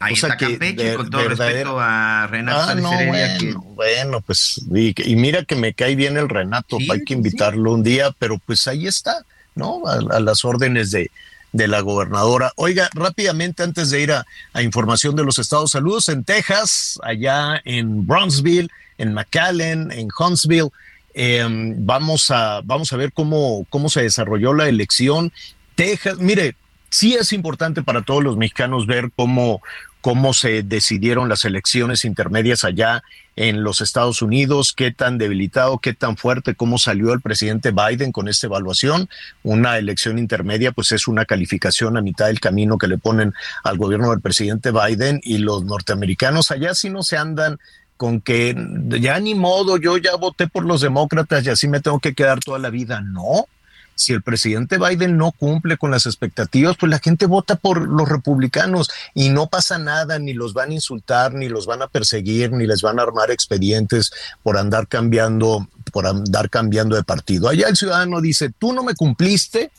Ahí 0.00 0.14
está 0.14 0.36
Campeche, 0.36 0.94
con 0.94 1.08
todo 1.08 1.28
respeto 1.28 1.78
a 1.80 2.26
Renato 2.26 2.58
ah, 2.68 2.74
no, 2.74 3.62
bueno, 3.74 4.20
pues, 4.20 4.60
y, 4.74 5.16
mira 5.16 5.44
que 5.44 5.54
me 5.54 5.72
cae 5.72 5.94
bien 5.94 6.16
el 6.16 6.28
Renato, 6.28 6.78
hay 6.90 7.04
que 7.04 7.14
invitarlo 7.14 7.72
un 7.72 7.82
día, 7.82 8.10
pero 8.18 8.38
pues 8.38 8.66
ahí 8.66 8.86
está, 8.86 9.24
¿no? 9.54 9.86
A, 9.86 10.20
las 10.20 10.44
órdenes 10.44 10.90
de, 10.90 11.10
de 11.54 11.68
la 11.68 11.80
gobernadora. 11.80 12.52
Oiga, 12.56 12.90
rápidamente 12.94 13.62
antes 13.62 13.90
de 13.90 14.02
ir 14.02 14.12
a, 14.12 14.26
información 14.60 15.14
de 15.14 15.24
los 15.24 15.38
estados, 15.38 15.70
saludos 15.70 16.08
en 16.08 16.24
Texas, 16.24 16.98
allá 17.02 17.62
en 17.64 18.06
Brownsville, 18.06 18.68
en 18.98 19.14
McAllen, 19.14 19.92
en 19.92 20.08
Huntsville. 20.18 20.70
Em, 21.14 21.76
vamos 21.86 22.32
a 22.32 22.60
vamos 22.64 22.92
a 22.92 22.96
ver 22.96 23.12
cómo 23.12 23.64
cómo 23.70 23.88
se 23.88 24.02
desarrolló 24.02 24.52
la 24.52 24.68
elección. 24.68 25.32
Texas, 25.76 26.18
mire, 26.18 26.56
sí 26.90 27.14
es 27.14 27.32
importante 27.32 27.84
para 27.84 28.02
todos 28.02 28.24
los 28.24 28.36
mexicanos 28.36 28.88
ver 28.88 29.12
cómo, 29.14 29.62
cómo 30.04 30.34
se 30.34 30.62
decidieron 30.62 31.30
las 31.30 31.46
elecciones 31.46 32.04
intermedias 32.04 32.64
allá 32.64 33.02
en 33.36 33.62
los 33.62 33.80
Estados 33.80 34.20
Unidos, 34.20 34.74
qué 34.76 34.90
tan 34.90 35.16
debilitado, 35.16 35.78
qué 35.78 35.94
tan 35.94 36.18
fuerte, 36.18 36.54
cómo 36.54 36.76
salió 36.76 37.14
el 37.14 37.22
presidente 37.22 37.70
Biden 37.70 38.12
con 38.12 38.28
esta 38.28 38.46
evaluación. 38.46 39.08
Una 39.42 39.78
elección 39.78 40.18
intermedia, 40.18 40.72
pues 40.72 40.92
es 40.92 41.08
una 41.08 41.24
calificación 41.24 41.96
a 41.96 42.02
mitad 42.02 42.26
del 42.26 42.38
camino 42.38 42.76
que 42.76 42.86
le 42.86 42.98
ponen 42.98 43.32
al 43.62 43.78
gobierno 43.78 44.10
del 44.10 44.20
presidente 44.20 44.72
Biden 44.72 45.22
y 45.24 45.38
los 45.38 45.64
norteamericanos 45.64 46.50
allá 46.50 46.74
sí 46.74 46.90
no 46.90 47.02
se 47.02 47.16
andan 47.16 47.58
con 47.96 48.20
que 48.20 48.54
ya 49.00 49.18
ni 49.20 49.34
modo, 49.34 49.78
yo 49.78 49.96
ya 49.96 50.16
voté 50.16 50.48
por 50.48 50.66
los 50.66 50.82
demócratas 50.82 51.46
y 51.46 51.48
así 51.48 51.66
me 51.66 51.80
tengo 51.80 51.98
que 51.98 52.12
quedar 52.12 52.40
toda 52.40 52.58
la 52.58 52.68
vida. 52.68 53.00
No, 53.00 53.46
si 53.94 54.12
el 54.12 54.22
presidente 54.22 54.78
Biden 54.78 55.16
no 55.16 55.32
cumple 55.32 55.76
con 55.76 55.90
las 55.90 56.06
expectativas, 56.06 56.76
pues 56.76 56.90
la 56.90 56.98
gente 56.98 57.26
vota 57.26 57.56
por 57.56 57.88
los 57.88 58.08
republicanos 58.08 58.90
y 59.14 59.28
no 59.28 59.48
pasa 59.48 59.78
nada, 59.78 60.18
ni 60.18 60.32
los 60.32 60.52
van 60.52 60.70
a 60.70 60.74
insultar, 60.74 61.34
ni 61.34 61.48
los 61.48 61.66
van 61.66 61.82
a 61.82 61.88
perseguir, 61.88 62.52
ni 62.52 62.66
les 62.66 62.82
van 62.82 62.98
a 62.98 63.02
armar 63.02 63.30
expedientes 63.30 64.12
por 64.42 64.58
andar 64.58 64.88
cambiando, 64.88 65.68
por 65.92 66.06
andar 66.06 66.50
cambiando 66.50 66.96
de 66.96 67.04
partido. 67.04 67.48
Allá 67.48 67.68
el 67.68 67.76
ciudadano 67.76 68.20
dice, 68.20 68.50
tú 68.50 68.72
no 68.72 68.82
me 68.82 68.94
cumpliste, 68.94 69.70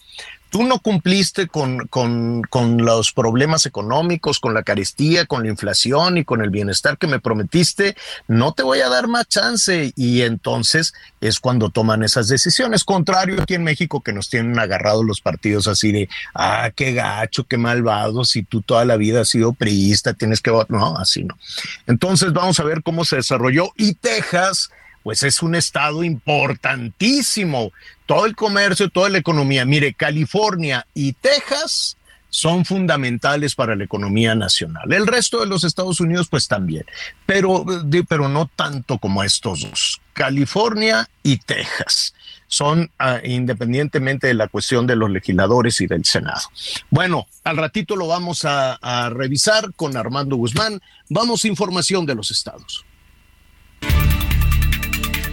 tú 0.55 0.63
no 0.63 0.79
cumpliste 0.79 1.49
con, 1.49 1.85
con, 1.87 2.41
con, 2.43 2.77
los 2.77 3.11
problemas 3.11 3.65
económicos, 3.65 4.39
con 4.39 4.53
la 4.53 4.63
carestía, 4.63 5.25
con 5.25 5.43
la 5.43 5.49
inflación 5.49 6.17
y 6.17 6.23
con 6.23 6.41
el 6.41 6.49
bienestar 6.49 6.97
que 6.97 7.07
me 7.07 7.19
prometiste, 7.19 7.97
no 8.29 8.53
te 8.53 8.63
voy 8.63 8.79
a 8.79 8.87
dar 8.87 9.09
más 9.09 9.27
chance. 9.27 9.91
Y 9.97 10.21
entonces 10.21 10.93
es 11.19 11.41
cuando 11.41 11.71
toman 11.71 12.03
esas 12.03 12.29
decisiones. 12.29 12.85
Contrario 12.85 13.41
aquí 13.41 13.55
en 13.55 13.65
México 13.65 13.99
que 13.99 14.13
nos 14.13 14.29
tienen 14.29 14.57
agarrados 14.57 15.03
los 15.03 15.19
partidos 15.19 15.67
así 15.67 15.91
de, 15.91 16.07
ah, 16.33 16.71
qué 16.73 16.93
gacho, 16.93 17.43
qué 17.43 17.57
malvado, 17.57 18.23
si 18.23 18.43
tú 18.43 18.61
toda 18.61 18.85
la 18.85 18.95
vida 18.95 19.19
has 19.19 19.27
sido 19.27 19.51
priista, 19.51 20.13
tienes 20.13 20.39
que. 20.39 20.51
No, 20.69 20.95
así 20.97 21.25
no. 21.25 21.37
Entonces 21.85 22.31
vamos 22.31 22.61
a 22.61 22.63
ver 22.63 22.81
cómo 22.81 23.03
se 23.03 23.17
desarrolló. 23.17 23.73
Y 23.75 23.95
Texas 23.95 24.71
pues 25.05 25.21
es 25.21 25.43
un 25.43 25.53
estado 25.53 26.03
importantísimo. 26.03 27.71
Todo 28.07 28.25
el 28.25 28.35
comercio, 28.35 28.89
toda 28.89 29.07
la 29.09 29.19
economía. 29.19 29.63
Mire, 29.63 29.93
California 29.93 30.87
y 30.95 31.13
Texas 31.13 31.95
son 32.31 32.65
fundamentales 32.65 33.53
para 33.53 33.75
la 33.75 33.83
economía 33.83 34.33
nacional. 34.33 34.91
El 34.91 35.05
resto 35.05 35.41
de 35.41 35.45
los 35.45 35.63
Estados 35.63 35.99
Unidos, 35.99 36.27
pues 36.27 36.47
también, 36.47 36.85
pero, 37.27 37.63
pero 38.09 38.29
no 38.29 38.49
tanto 38.55 38.97
como 38.97 39.21
estos 39.23 39.61
dos. 39.69 40.01
California 40.13 41.07
y 41.21 41.37
Texas 41.37 42.15
son 42.47 42.89
ah, 42.97 43.19
independientemente 43.23 44.25
de 44.25 44.33
la 44.33 44.47
cuestión 44.47 44.87
de 44.87 44.95
los 44.95 45.11
legisladores 45.11 45.81
y 45.81 45.85
del 45.85 46.03
Senado. 46.03 46.49
Bueno, 46.89 47.27
al 47.43 47.57
ratito 47.57 47.95
lo 47.95 48.07
vamos 48.07 48.41
a 48.43 49.11
revisar 49.13 49.71
con 49.75 49.95
Armando 49.95 50.35
Guzmán. 50.35 50.81
Vamos 51.09 51.43
a 51.43 51.47
información 51.47 52.07
de 52.07 52.15
los 52.15 52.31
estados. 52.31 52.83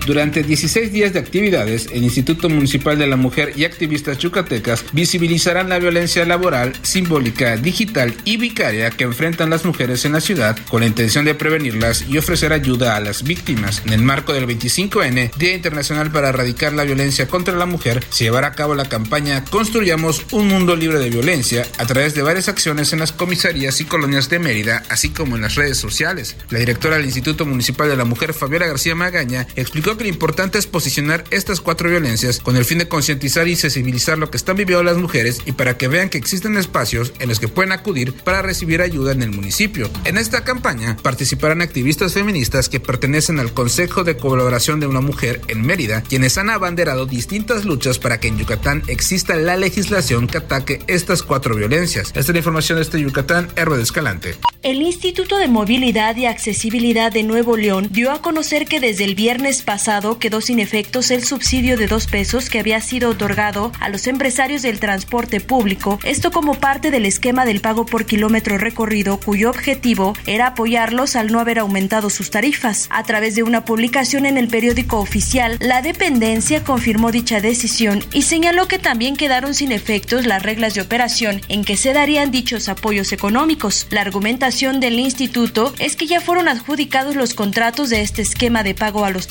Durante 0.07 0.43
16 0.43 0.91
días 0.93 1.13
de 1.13 1.21
actividades, 1.21 1.87
el 1.93 2.03
Instituto 2.03 2.49
Municipal 2.49 2.99
de 2.99 3.07
la 3.07 3.17
Mujer 3.17 3.53
y 3.57 3.65
activistas 3.65 4.19
chucatecas 4.19 4.85
visibilizarán 4.93 5.69
la 5.69 5.79
violencia 5.79 6.25
laboral, 6.25 6.73
simbólica, 6.83 7.57
digital 7.57 8.13
y 8.25 8.37
vicaria 8.37 8.91
que 8.91 9.05
enfrentan 9.05 9.51
las 9.51 9.65
mujeres 9.65 10.05
en 10.05 10.13
la 10.13 10.21
ciudad 10.21 10.59
con 10.69 10.81
la 10.81 10.89
intención 10.89 11.25
de 11.25 11.37
prevenirlas 11.37 12.05
y 12.09 12.19
ofrecer 12.19 12.53
ayuda 12.53 12.97
a 12.97 13.01
las 13.01 13.23
víctimas. 13.23 13.83
En 13.87 13.93
el 13.93 14.03
marco 14.03 14.33
del 14.33 14.49
25N, 14.49 15.37
Día 15.37 15.55
Internacional 15.55 16.11
para 16.11 16.31
Erradicar 16.31 16.73
la 16.73 16.83
Violencia 16.83 17.29
contra 17.29 17.55
la 17.55 17.67
Mujer, 17.67 18.05
se 18.11 18.25
llevará 18.25 18.49
a 18.49 18.55
cabo 18.55 18.75
la 18.75 18.89
campaña 18.89 19.45
Construyamos 19.51 20.27
un 20.33 20.49
mundo 20.49 20.75
libre 20.75 20.99
de 20.99 21.11
violencia 21.11 21.65
a 21.79 21.87
través 21.87 22.15
de 22.15 22.23
varias 22.23 22.49
acciones 22.49 22.93
en 22.93 22.99
las 22.99 23.13
comisarías 23.13 23.81
y 23.81 23.85
colonias 23.85 24.29
de 24.29 24.41
Mérida, 24.41 24.83
así 24.89 25.11
como 25.11 25.37
en 25.37 25.43
las 25.43 25.55
redes 25.55 25.79
sociales. 25.79 26.37
La 26.51 26.59
directora 26.59 26.97
del 26.97 27.05
Instituto 27.05 27.47
Municipal 27.47 27.89
de 27.89 27.97
la 27.97 28.05
Mujer, 28.05 28.35
Fabiola 28.35 28.67
García 28.67 28.97
Magaña, 28.97 29.47
explicó 29.55 29.92
que 29.97 30.05
lo 30.05 30.11
importante 30.11 30.59
es 30.59 30.67
posicionar 30.67 31.25
estas 31.31 31.61
cuatro 31.61 31.89
violencias 31.89 32.41
con 32.41 32.57
el 32.57 32.65
fin 32.65 32.79
de 32.79 32.89
concientizar 32.89 33.49
y 33.49 33.57
sensibilizar 33.57 34.19
lo 34.19 34.31
que 34.31 34.37
están 34.37 34.57
viviendo 34.57 34.83
las 34.83 34.97
mujeres 34.97 35.41
y 35.45 35.53
para 35.53 35.77
que 35.77 35.89
vean 35.89 36.09
que 36.09 36.19
existen 36.19 36.57
espacios 36.57 37.13
en 37.19 37.29
los 37.29 37.41
que 37.41 37.49
pueden 37.49 37.73
acudir 37.73 38.15
para 38.15 38.43
recibir 38.43 38.81
ayuda 38.81 39.13
en 39.13 39.23
el 39.23 39.31
municipio. 39.31 39.91
En 40.05 40.19
esta 40.19 40.45
campaña 40.45 40.97
participarán 41.03 41.63
activistas 41.63 42.15
feministas 42.15 42.69
que 42.69 42.81
pertenecen 42.81 43.39
al 43.39 43.53
Consejo 43.53 44.05
de 44.05 44.17
Colaboración 44.17 44.81
de 44.81 44.87
una 44.87 45.01
Mujer 45.01 45.41
en 45.49 45.63
Mérida, 45.63 46.03
quienes 46.03 46.39
han 46.39 46.51
abanderado 46.51 47.07
distintas 47.07 47.65
luchas 47.65 47.99
para 47.99 48.19
que 48.19 48.29
en 48.29 48.39
Yucatán 48.39 48.83
exista 48.87 49.37
la 49.37 49.57
legislación 49.57 50.27
que 50.27 50.39
ataque 50.39 50.81
estas 50.87 51.23
cuatro 51.23 51.55
violencias. 51.55 52.09
Esta 52.09 52.21
es 52.21 52.29
la 52.29 52.39
información 52.39 52.77
de 52.77 52.83
este 52.83 53.01
Yucatán, 53.01 53.49
Héroe 53.57 53.77
de 53.77 53.83
Escalante. 53.83 54.35
El 54.63 54.81
Instituto 54.81 55.39
de 55.39 55.49
Movilidad 55.49 56.17
y 56.17 56.27
Accesibilidad 56.27 57.11
de 57.13 57.25
Nuevo 57.25 57.57
León 57.57 57.89
dio 57.91 58.13
a 58.13 58.23
conocer 58.23 58.67
que 58.67 58.81
desde 58.81 59.05
el 59.05 59.17
viernes 59.17 59.63
pasado 59.63 59.82
quedó 60.21 60.41
sin 60.41 60.61
efectos 60.61 61.11
el 61.11 61.25
subsidio 61.25 61.77
de 61.77 61.89
dos 61.89 62.07
pesos 62.07 62.49
que 62.49 62.61
había 62.61 62.81
sido 62.81 63.11
otorgado 63.11 63.73
a 63.81 63.89
los 63.89 64.07
empresarios 64.07 64.63
del 64.63 64.79
transporte 64.79 65.41
público, 65.41 65.99
esto 66.05 66.31
como 66.31 66.55
parte 66.55 66.93
del 66.93 67.05
esquema 67.05 67.45
del 67.45 67.61
pago 67.61 67.85
por 67.85 68.07
kilómetro 68.07 68.59
recorrido 68.59 69.19
cuyo 69.19 69.51
objetivo 69.51 70.15
era 70.25 70.47
apoyarlos 70.49 71.17
al 71.17 71.33
no 71.33 71.41
haber 71.41 71.59
aumentado 71.59 72.11
sus 72.11 72.31
tarifas. 72.31 72.87
A 72.91 73.03
través 73.03 73.35
de 73.35 73.43
una 73.43 73.65
publicación 73.65 74.25
en 74.25 74.39
el 74.39 74.47
periódico 74.47 75.01
oficial, 75.01 75.57
la 75.61 75.83
dependencia 75.83 76.63
confirmó 76.63 77.11
dicha 77.11 77.41
decisión 77.41 78.05
y 78.13 78.23
señaló 78.23 78.69
que 78.69 78.79
también 78.79 79.17
quedaron 79.17 79.53
sin 79.53 79.73
efectos 79.73 80.27
las 80.27 80.45
reglas 80.45 80.75
de 80.75 80.81
operación 80.81 81.41
en 81.49 81.65
que 81.65 81.77
se 81.77 81.93
darían 81.93 82.31
dichos 82.31 82.69
apoyos 82.69 83.13
económicos. 83.13 83.89
La 83.91 84.03
argumentación 84.03 84.79
del 84.79 85.01
instituto 85.01 85.75
es 85.81 85.97
que 85.97 86.07
ya 86.07 86.21
fueron 86.21 86.47
adjudicados 86.47 87.17
los 87.17 87.35
contratos 87.35 87.91
de 87.91 88.03
este 88.03 88.23
esquema 88.23 88.63
de 88.63 88.75
pago 88.77 89.05
a 89.05 89.11
los 89.11 89.27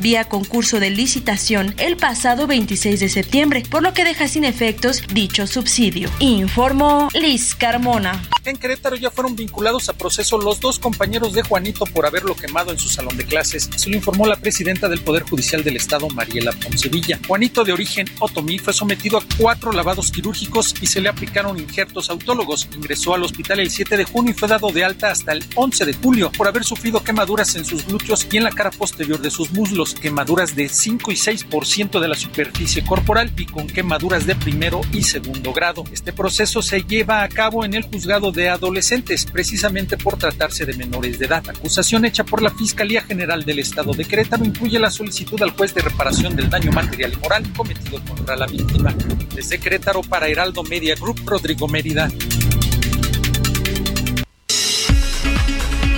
vía 0.00 0.24
concurso 0.24 0.80
de 0.80 0.90
licitación 0.90 1.74
el 1.78 1.96
pasado 1.96 2.46
26 2.46 3.00
de 3.00 3.08
septiembre, 3.08 3.62
por 3.70 3.82
lo 3.82 3.92
que 3.92 4.04
deja 4.04 4.28
sin 4.28 4.44
efectos 4.44 5.02
dicho 5.12 5.46
subsidio. 5.46 6.10
Informó 6.18 7.08
Liz 7.14 7.54
Carmona. 7.54 8.22
En 8.44 8.56
Querétaro 8.56 8.96
ya 8.96 9.10
fueron 9.10 9.36
vinculados 9.36 9.88
a 9.88 9.92
proceso 9.92 10.36
los 10.36 10.58
dos 10.58 10.78
compañeros 10.78 11.32
de 11.32 11.42
Juanito 11.42 11.84
por 11.86 12.06
haberlo 12.06 12.34
quemado 12.34 12.72
en 12.72 12.78
su 12.78 12.88
salón 12.88 13.16
de 13.16 13.24
clases, 13.24 13.70
se 13.76 13.88
lo 13.88 13.96
informó 13.96 14.26
la 14.26 14.36
presidenta 14.36 14.88
del 14.88 15.00
Poder 15.00 15.22
Judicial 15.22 15.62
del 15.62 15.76
Estado, 15.76 16.08
Mariela 16.08 16.52
Poncevilla. 16.52 17.20
Juanito, 17.26 17.62
de 17.64 17.72
origen 17.72 18.06
otomí, 18.18 18.58
fue 18.58 18.72
sometido 18.72 19.18
a 19.18 19.24
cuatro 19.38 19.72
lavados 19.72 20.10
quirúrgicos 20.10 20.74
y 20.80 20.86
se 20.86 21.00
le 21.00 21.08
aplicaron 21.08 21.58
injertos 21.58 22.10
autólogos. 22.10 22.68
Ingresó 22.74 23.14
al 23.14 23.22
hospital 23.22 23.60
el 23.60 23.70
7 23.70 23.96
de 23.96 24.04
junio 24.04 24.32
y 24.32 24.34
fue 24.34 24.48
dado 24.48 24.70
de 24.70 24.84
alta 24.84 25.10
hasta 25.10 25.32
el 25.32 25.44
11 25.54 25.84
de 25.84 25.94
julio 25.94 26.32
por 26.32 26.48
haber 26.48 26.64
sufrido 26.64 27.02
quemaduras 27.02 27.54
en 27.54 27.64
sus 27.64 27.86
glúteos 27.86 28.26
y 28.30 28.36
en 28.38 28.44
la 28.44 28.50
cara 28.50 28.70
posterior 28.70 29.20
de 29.20 29.30
sus 29.32 29.50
muslos, 29.52 29.94
quemaduras 29.94 30.54
de 30.54 30.68
5 30.68 31.10
y 31.10 31.16
6% 31.16 32.00
de 32.00 32.08
la 32.08 32.14
superficie 32.14 32.84
corporal 32.84 33.32
y 33.36 33.46
con 33.46 33.66
quemaduras 33.66 34.26
de 34.26 34.36
primero 34.36 34.80
y 34.92 35.02
segundo 35.02 35.52
grado. 35.52 35.84
Este 35.92 36.12
proceso 36.12 36.62
se 36.62 36.82
lleva 36.82 37.22
a 37.22 37.28
cabo 37.28 37.64
en 37.64 37.74
el 37.74 37.82
juzgado 37.82 38.30
de 38.30 38.48
adolescentes, 38.48 39.26
precisamente 39.26 39.96
por 39.96 40.18
tratarse 40.18 40.66
de 40.66 40.74
menores 40.74 41.18
de 41.18 41.26
edad. 41.26 41.44
La 41.44 41.52
acusación 41.52 42.04
hecha 42.04 42.24
por 42.24 42.42
la 42.42 42.50
Fiscalía 42.50 43.02
General 43.02 43.44
del 43.44 43.58
Estado 43.58 43.92
de 43.92 44.04
Querétaro 44.04 44.44
incluye 44.44 44.78
la 44.78 44.90
solicitud 44.90 45.42
al 45.42 45.50
juez 45.50 45.74
de 45.74 45.82
reparación 45.82 46.36
del 46.36 46.50
daño 46.50 46.70
material 46.70 47.12
y 47.14 47.16
moral 47.16 47.52
cometido 47.56 48.00
contra 48.04 48.36
la 48.36 48.46
víctima. 48.46 48.94
Desde 49.34 49.58
Querétaro 49.58 50.02
para 50.02 50.28
Heraldo 50.28 50.62
Media 50.62 50.94
Group, 50.94 51.22
Rodrigo 51.24 51.66
Mérida. 51.66 52.08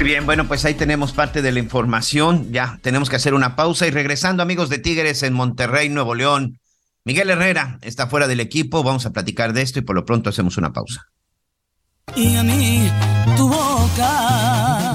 Bien, 0.02 0.26
bueno, 0.26 0.48
pues 0.48 0.64
ahí 0.64 0.74
tenemos 0.74 1.12
parte 1.12 1.42
de 1.42 1.52
la 1.52 1.60
información. 1.60 2.52
Ya 2.52 2.78
tenemos 2.82 3.08
que 3.08 3.16
hacer 3.16 3.34
una 3.34 3.54
pausa 3.54 3.86
y 3.86 3.90
regresando, 3.90 4.42
amigos 4.42 4.68
de 4.68 4.78
Tigres 4.78 5.22
en 5.22 5.32
Monterrey, 5.32 5.88
Nuevo 5.88 6.14
León. 6.14 6.58
Miguel 7.04 7.30
Herrera 7.30 7.78
está 7.82 8.06
fuera 8.06 8.26
del 8.26 8.40
equipo. 8.40 8.82
Vamos 8.82 9.06
a 9.06 9.12
platicar 9.12 9.52
de 9.52 9.62
esto 9.62 9.78
y 9.78 9.82
por 9.82 9.94
lo 9.94 10.04
pronto 10.04 10.30
hacemos 10.30 10.56
una 10.56 10.72
pausa. 10.72 11.06
Y 12.16 12.36
a 12.36 12.42
mí 12.42 12.90
tu 13.36 13.48
boca 13.48 14.93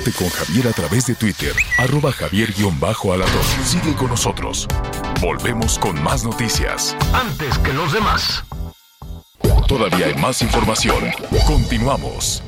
Conéctate 0.00 0.12
con 0.12 0.28
Javier 0.30 0.68
a 0.68 0.72
través 0.72 1.06
de 1.06 1.14
Twitter, 1.14 1.52
arroba 1.78 2.12
javier-alatón. 2.12 3.42
Sigue 3.64 3.94
con 3.94 4.08
nosotros. 4.08 4.66
Volvemos 5.20 5.78
con 5.78 6.02
más 6.02 6.24
noticias. 6.24 6.96
Antes 7.12 7.58
que 7.58 7.72
los 7.72 7.92
demás. 7.92 8.44
Todavía 9.66 10.06
hay 10.06 10.14
más 10.14 10.42
información. 10.42 11.04
Continuamos. 11.46 12.42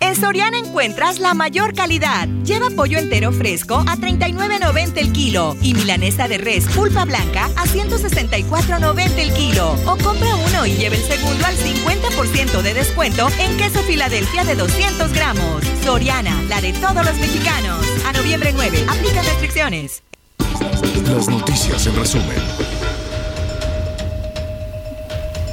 En 0.00 0.14
Soriana 0.14 0.58
encuentras 0.58 1.18
la 1.18 1.34
mayor 1.34 1.74
calidad. 1.74 2.28
Lleva 2.44 2.70
pollo 2.70 2.98
entero 2.98 3.32
fresco 3.32 3.76
a 3.86 3.96
39.90 3.96 4.98
el 4.98 5.12
kilo 5.12 5.56
y 5.62 5.74
milanesa 5.74 6.28
de 6.28 6.38
res 6.38 6.66
pulpa 6.66 7.04
blanca 7.04 7.46
a 7.56 7.64
164.90 7.64 9.18
el 9.18 9.32
kilo. 9.32 9.72
O 9.86 9.96
compra 9.96 10.34
uno 10.34 10.66
y 10.66 10.72
lleve 10.72 10.96
el 10.96 11.02
segundo 11.02 11.46
al 11.46 11.56
50% 11.56 12.62
de 12.62 12.74
descuento 12.74 13.28
en 13.38 13.56
queso 13.56 13.82
Filadelfia 13.82 14.44
de 14.44 14.54
200 14.54 15.12
gramos. 15.12 15.64
Soriana, 15.84 16.42
la 16.48 16.60
de 16.60 16.72
todos 16.74 17.04
los 17.04 17.16
mexicanos. 17.16 17.84
A 18.06 18.12
noviembre 18.12 18.52
9, 18.52 18.84
aplica 18.88 19.22
restricciones. 19.22 20.02
Las 21.08 21.28
noticias 21.28 21.86
en 21.86 21.96
resumen. 21.96 22.75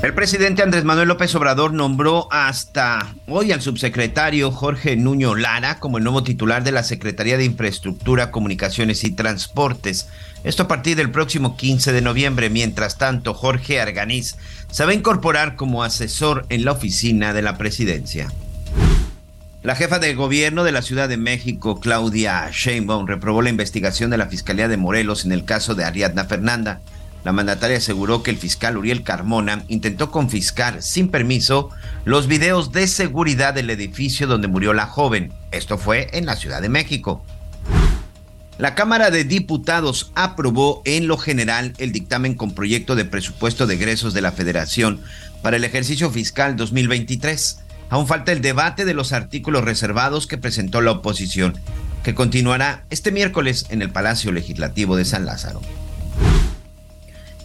El 0.04 0.14
presidente 0.14 0.62
Andrés 0.62 0.84
Manuel 0.84 1.08
López 1.08 1.34
Obrador 1.34 1.72
nombró 1.72 2.28
hasta 2.30 3.16
hoy 3.26 3.54
al 3.54 3.62
subsecretario 3.62 4.52
Jorge 4.52 4.98
Nuño 4.98 5.34
Lara 5.34 5.80
como 5.80 5.98
el 5.98 6.04
nuevo 6.04 6.24
titular 6.24 6.62
de 6.66 6.74
la 6.74 6.84
Secretaría 6.84 7.38
de 7.38 7.46
Infraestructura, 7.46 8.30
Comunicaciones 8.30 9.06
y 9.06 9.12
Transportes. 9.12 10.10
Esto 10.44 10.64
a 10.64 10.68
partir 10.68 10.98
del 10.98 11.10
próximo 11.10 11.56
15 11.56 11.94
de 11.94 12.02
noviembre. 12.02 12.50
Mientras 12.50 12.98
tanto, 12.98 13.34
Jorge 13.34 13.80
Arganiz 13.80 14.36
se 14.70 14.84
va 14.84 14.92
a 14.92 14.94
incorporar 14.94 15.56
como 15.56 15.86
asesor 15.86 16.46
en 16.50 16.66
la 16.66 16.74
oficina 16.74 17.32
de 17.32 17.42
la 17.42 17.58
presidencia. 17.58 18.30
La 19.62 19.78
jefa 19.78 20.00
de 20.00 20.16
gobierno 20.16 20.66
de 20.66 20.74
la 20.74 20.82
Ciudad 20.82 21.08
de 21.08 21.16
México, 21.16 21.80
Claudia 21.80 22.50
Sheinbaum, 22.52 23.08
reprobó 23.08 23.42
la 23.42 23.52
investigación 23.52 24.10
de 24.10 24.18
la 24.18 24.28
Fiscalía 24.28 24.68
de 24.68 24.76
Morelos 24.76 25.24
en 25.24 25.32
el 25.32 25.46
caso 25.46 25.76
de 25.76 25.86
Ariadna 25.86 26.26
Fernanda. 26.26 26.82
La 27.24 27.32
mandataria 27.32 27.78
aseguró 27.78 28.22
que 28.22 28.32
el 28.32 28.38
fiscal 28.38 28.78
Uriel 28.78 29.04
Carmona 29.04 29.64
intentó 29.70 30.12
confiscar 30.12 30.82
sin 30.82 31.10
permiso 31.10 31.70
los 32.04 32.28
videos 32.28 32.72
de 32.72 32.88
seguridad 32.88 33.54
del 33.54 33.70
edificio 33.70 34.28
donde 34.28 34.50
murió 34.50 34.74
la 34.74 34.88
joven. 34.88 35.32
Esto 35.52 35.78
fue 35.78 36.10
en 36.12 36.26
la 36.26 36.36
Ciudad 36.36 36.62
de 36.62 36.70
México. 36.70 37.24
La 38.58 38.76
Cámara 38.76 39.10
de 39.10 39.24
Diputados 39.24 40.12
aprobó 40.16 40.82
en 40.86 41.08
lo 41.08 41.18
general 41.18 41.74
el 41.78 41.92
dictamen 41.92 42.36
con 42.36 42.54
proyecto 42.54 42.96
de 42.96 43.06
presupuesto 43.06 43.68
de 43.68 43.76
egresos 43.76 44.14
de 44.14 44.22
la 44.22 44.32
Federación 44.32 45.02
para 45.42 45.58
el 45.58 45.64
ejercicio 45.64 46.12
fiscal 46.12 46.56
2023. 46.56 47.60
Aún 47.90 48.06
falta 48.06 48.32
el 48.32 48.42
debate 48.42 48.86
de 48.86 48.94
los 48.94 49.12
artículos 49.14 49.64
reservados 49.64 50.28
que 50.28 50.38
presentó 50.38 50.82
la 50.82 50.92
oposición, 50.92 51.58
que 52.04 52.14
continuará 52.14 52.86
este 52.90 53.12
miércoles 53.12 53.66
en 53.70 53.82
el 53.82 53.92
Palacio 53.92 54.32
Legislativo 54.32 54.96
de 54.98 55.06
San 55.06 55.26
Lázaro. 55.26 55.62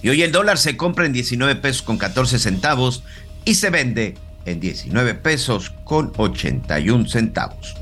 Y 0.02 0.08
hoy 0.08 0.22
el 0.22 0.32
dólar 0.32 0.58
se 0.58 0.76
compra 0.76 1.06
en 1.06 1.12
19 1.12 1.56
pesos 1.56 1.82
con 1.82 1.98
14 1.98 2.38
centavos 2.38 3.02
y 3.44 3.54
se 3.54 3.70
vende 3.70 4.14
en 4.44 4.60
19 4.60 5.14
pesos 5.14 5.72
con 5.84 6.12
81 6.16 7.08
centavos. 7.08 7.74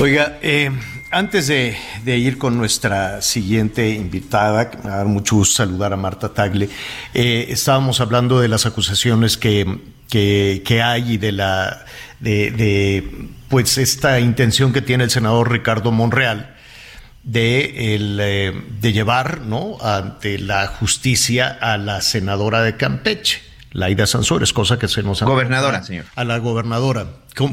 Oiga, 0.00 0.38
eh, 0.42 0.70
antes 1.10 1.48
de, 1.48 1.76
ir 2.04 2.38
con 2.38 2.56
nuestra 2.56 3.20
siguiente 3.20 3.90
invitada, 3.90 4.70
me 4.84 4.90
da 4.90 5.04
mucho 5.04 5.36
gusto 5.36 5.56
saludar 5.56 5.92
a 5.92 5.96
Marta 5.96 6.28
Tagle, 6.28 6.68
eh, 7.14 7.46
estábamos 7.48 8.00
hablando 8.00 8.40
de 8.40 8.48
las 8.48 8.66
acusaciones 8.66 9.36
que, 9.36 9.66
que, 10.08 10.82
hay 10.82 11.14
y 11.14 11.16
de 11.16 11.32
la 11.32 11.84
de, 12.20 13.28
pues 13.48 13.78
esta 13.78 14.20
intención 14.20 14.72
que 14.72 14.82
tiene 14.82 15.04
el 15.04 15.10
senador 15.10 15.50
Ricardo 15.50 15.90
Monreal 15.92 16.54
de, 17.28 17.94
el, 17.94 18.18
eh, 18.20 18.52
de 18.80 18.92
llevar 18.92 19.42
¿no? 19.42 19.76
ante 19.82 20.38
la 20.38 20.66
justicia 20.66 21.58
a 21.60 21.76
la 21.76 22.00
senadora 22.00 22.62
de 22.62 22.76
Campeche, 22.76 23.42
Laida 23.72 24.06
Sansores, 24.06 24.54
cosa 24.54 24.78
que 24.78 24.88
se 24.88 25.02
nos 25.02 25.20
ha... 25.20 25.26
Gobernadora, 25.26 25.82
señor. 25.82 26.06
A 26.16 26.24
la 26.24 26.38
gobernadora. 26.38 27.06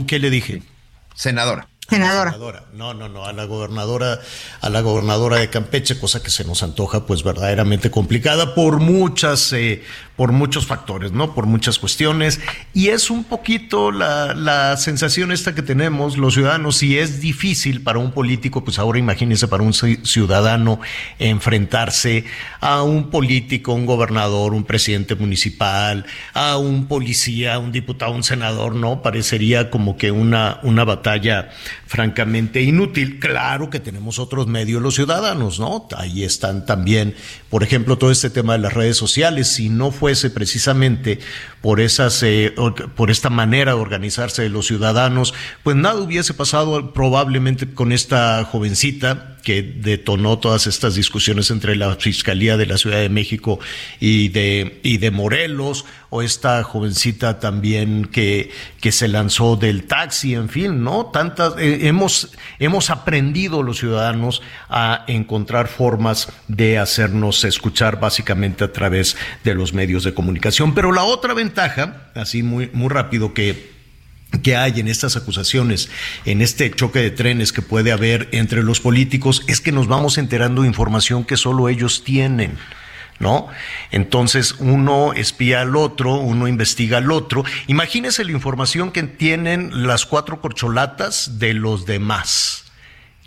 ¿Qué 0.07 0.19
le 0.19 0.29
dije? 0.29 0.63
Senadora. 1.13 1.67
Senadora. 1.89 2.63
No, 2.73 2.93
no, 2.93 3.09
no, 3.09 3.25
a 3.25 3.33
la 3.33 3.43
gobernadora, 3.43 4.19
a 4.61 4.69
la 4.69 4.81
gobernadora 4.81 5.37
de 5.37 5.49
Campeche, 5.49 5.99
cosa 5.99 6.23
que 6.23 6.31
se 6.31 6.43
nos 6.45 6.63
antoja 6.63 7.05
pues 7.05 7.21
verdaderamente 7.23 7.91
complicada 7.91 8.55
por 8.55 8.79
muchas, 8.79 9.53
eh, 9.53 9.83
por 10.15 10.31
muchos 10.31 10.65
factores, 10.65 11.11
¿no? 11.11 11.33
Por 11.33 11.45
muchas 11.45 11.77
cuestiones. 11.79 12.39
Y 12.73 12.87
es 12.87 13.09
un 13.09 13.23
poquito 13.23 13.91
la, 13.91 14.33
la 14.33 14.77
sensación 14.77 15.31
esta 15.31 15.53
que 15.53 15.61
tenemos 15.61 16.17
los 16.17 16.35
ciudadanos, 16.35 16.77
si 16.77 16.97
es 16.97 17.19
difícil 17.19 17.81
para 17.81 17.99
un 17.99 18.11
político, 18.11 18.63
pues 18.63 18.79
ahora 18.79 18.99
imagínense 18.99 19.47
para 19.47 19.63
un 19.63 19.73
ciudadano 19.73 20.79
enfrentarse 21.19 22.25
a 22.61 22.83
un 22.83 23.09
político, 23.09 23.73
un 23.73 23.85
gobernador, 23.85 24.53
un 24.53 24.63
presidente 24.63 25.15
municipal, 25.15 26.05
a 26.33 26.57
un 26.57 26.87
policía, 26.87 27.59
un 27.59 27.71
diputado, 27.71 28.13
un 28.13 28.23
senador, 28.23 28.75
¿no? 28.75 29.01
Parecería 29.01 29.69
como 29.69 29.97
que 29.97 30.11
una, 30.11 30.59
una 30.63 30.83
batalla 30.83 31.49
francamente 31.87 32.61
inútil. 32.61 33.19
Claro 33.19 33.69
que 33.69 33.79
tenemos 33.79 34.19
otros 34.19 34.47
medios 34.47 34.81
los 34.81 34.95
ciudadanos, 34.95 35.59
¿no? 35.59 35.87
Ahí 35.97 36.23
están 36.23 36.65
también, 36.65 37.15
por 37.49 37.63
ejemplo, 37.63 37.97
todo 37.97 38.11
este 38.11 38.29
tema 38.29 38.53
de 38.53 38.59
las 38.59 38.73
redes 38.73 38.97
sociales. 38.97 39.47
Si 39.49 39.69
no 39.69 39.91
fuese 40.05 40.29
precisamente 40.29 41.17
por 41.65 41.79
esas, 41.79 42.21
eh, 42.21 42.53
por 42.95 43.09
esta 43.09 43.31
manera 43.31 43.73
de 43.73 43.81
organizarse 43.81 44.43
de 44.43 44.49
los 44.49 44.67
ciudadanos, 44.67 45.33
pues 45.63 45.75
nada 45.75 45.99
hubiese 45.99 46.35
pasado 46.35 46.93
probablemente 46.93 47.73
con 47.73 47.91
esta 47.91 48.43
jovencita 48.43 49.35
que 49.45 49.61
detonó 49.61 50.39
todas 50.39 50.65
estas 50.65 50.95
discusiones 50.95 51.51
entre 51.51 51.75
la 51.75 51.95
Fiscalía 51.95 52.57
de 52.57 52.65
la 52.65 52.77
Ciudad 52.77 52.97
de 52.97 53.09
México 53.09 53.59
y 53.99 54.29
de, 54.29 54.79
y 54.83 54.97
de 54.97 55.11
Morelos, 55.11 55.85
o 56.09 56.23
esta 56.23 56.63
jovencita 56.63 57.39
también 57.39 58.05
que, 58.05 58.49
que 58.81 58.91
se 58.91 59.07
lanzó 59.07 59.55
del 59.55 59.83
taxi, 59.83 60.33
en 60.33 60.49
fin, 60.49 60.83
¿no? 60.83 61.07
Tantas, 61.07 61.53
eh, 61.57 61.87
hemos, 61.87 62.31
hemos 62.57 62.89
aprendido 62.89 63.61
los 63.61 63.77
ciudadanos 63.77 64.41
a 64.67 65.03
encontrar 65.07 65.67
formas 65.67 66.29
de 66.47 66.79
hacernos 66.79 67.43
escuchar 67.43 67.99
básicamente 67.99 68.63
a 68.63 68.71
través 68.71 69.15
de 69.43 69.53
los 69.53 69.73
medios 69.73 70.03
de 70.03 70.13
comunicación. 70.13 70.73
Pero 70.73 70.91
la 70.91 71.03
otra 71.03 71.33
ventaja, 71.35 71.54
así 72.13 72.43
muy, 72.43 72.69
muy 72.73 72.89
rápido, 72.89 73.33
que 73.33 73.75
que 74.41 74.55
hay 74.55 74.79
en 74.79 74.87
estas 74.87 75.15
acusaciones, 75.15 75.89
en 76.25 76.41
este 76.41 76.69
choque 76.71 76.99
de 76.99 77.11
trenes 77.11 77.51
que 77.51 77.61
puede 77.61 77.91
haber 77.91 78.29
entre 78.31 78.63
los 78.63 78.79
políticos, 78.79 79.43
es 79.47 79.61
que 79.61 79.71
nos 79.71 79.87
vamos 79.87 80.17
enterando 80.17 80.61
de 80.61 80.67
información 80.67 81.23
que 81.23 81.37
solo 81.37 81.69
ellos 81.69 82.03
tienen. 82.03 82.57
¿No? 83.17 83.47
Entonces 83.91 84.55
uno 84.59 85.13
espía 85.13 85.61
al 85.61 85.77
otro, 85.77 86.15
uno 86.15 86.49
investiga 86.49 86.97
al 86.97 87.13
otro. 87.13 87.45
Imagínese 87.67 88.25
la 88.25 88.33
información 88.33 88.91
que 88.91 89.03
tienen 89.03 89.87
las 89.87 90.05
cuatro 90.05 90.41
corcholatas 90.41 91.39
de 91.39 91.53
los 91.53 91.85
demás. 91.85 92.64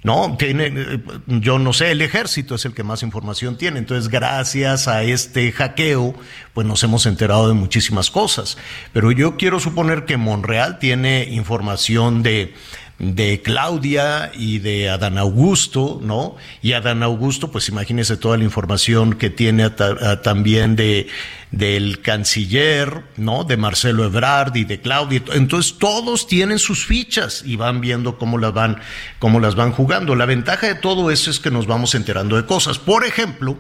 No, 0.04 0.36
tiene, 0.38 1.00
yo 1.26 1.58
no 1.58 1.72
sé, 1.72 1.90
el 1.90 2.02
ejército 2.02 2.54
es 2.54 2.64
el 2.64 2.72
que 2.72 2.84
más 2.84 3.02
información 3.02 3.56
tiene. 3.56 3.80
Entonces, 3.80 4.08
gracias 4.08 4.86
a 4.86 5.02
este 5.02 5.50
hackeo, 5.50 6.14
pues 6.54 6.66
nos 6.66 6.82
hemos 6.84 7.04
enterado 7.06 7.48
de 7.48 7.54
muchísimas 7.54 8.10
cosas. 8.10 8.58
Pero 8.92 9.10
yo 9.10 9.36
quiero 9.36 9.58
suponer 9.58 10.04
que 10.04 10.16
Monreal 10.16 10.78
tiene 10.78 11.24
información 11.24 12.22
de, 12.22 12.54
de 12.98 13.42
Claudia 13.42 14.32
y 14.34 14.58
de 14.58 14.88
Adán 14.90 15.18
Augusto, 15.18 16.00
¿no? 16.02 16.36
Y 16.62 16.72
Adán 16.72 17.02
Augusto, 17.02 17.50
pues 17.52 17.68
imagínese 17.68 18.16
toda 18.16 18.36
la 18.36 18.44
información 18.44 19.14
que 19.14 19.30
tiene 19.30 19.70
también 19.70 20.74
de 20.74 21.06
del 21.50 22.02
canciller, 22.02 23.04
¿no? 23.16 23.44
De 23.44 23.56
Marcelo 23.56 24.04
Ebrard 24.04 24.54
y 24.56 24.64
de 24.64 24.80
Claudia. 24.80 25.22
Entonces 25.32 25.78
todos 25.78 26.26
tienen 26.26 26.58
sus 26.58 26.84
fichas 26.84 27.42
y 27.46 27.56
van 27.56 27.80
viendo 27.80 28.18
cómo 28.18 28.36
las 28.36 28.52
van, 28.52 28.80
cómo 29.18 29.40
las 29.40 29.54
van 29.54 29.72
jugando. 29.72 30.14
La 30.14 30.26
ventaja 30.26 30.66
de 30.66 30.74
todo 30.74 31.10
eso 31.10 31.30
es 31.30 31.40
que 31.40 31.50
nos 31.50 31.66
vamos 31.66 31.94
enterando 31.94 32.36
de 32.36 32.44
cosas. 32.44 32.78
Por 32.78 33.04
ejemplo, 33.04 33.56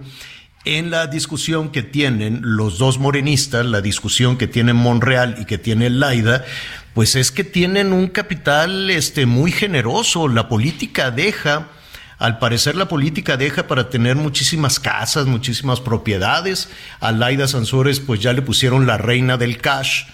en 0.64 0.90
la 0.90 1.06
discusión 1.06 1.70
que 1.70 1.82
tienen 1.82 2.40
los 2.42 2.78
dos 2.78 2.98
morenistas, 2.98 3.64
la 3.64 3.80
discusión 3.80 4.36
que 4.36 4.48
tiene 4.48 4.74
Monreal 4.74 5.36
y 5.40 5.46
que 5.46 5.56
tiene 5.56 5.88
Laida, 5.88 6.44
pues 6.98 7.14
es 7.14 7.30
que 7.30 7.44
tienen 7.44 7.92
un 7.92 8.08
capital 8.08 8.90
este, 8.90 9.24
muy 9.24 9.52
generoso. 9.52 10.26
La 10.26 10.48
política 10.48 11.12
deja, 11.12 11.68
al 12.18 12.40
parecer 12.40 12.74
la 12.74 12.88
política 12.88 13.36
deja 13.36 13.68
para 13.68 13.88
tener 13.88 14.16
muchísimas 14.16 14.80
casas, 14.80 15.26
muchísimas 15.26 15.78
propiedades. 15.78 16.68
A 16.98 17.12
Laida 17.12 17.46
Sansores 17.46 18.00
pues 18.00 18.18
ya 18.18 18.32
le 18.32 18.42
pusieron 18.42 18.88
la 18.88 18.98
reina 18.98 19.36
del 19.36 19.58
cash 19.58 20.06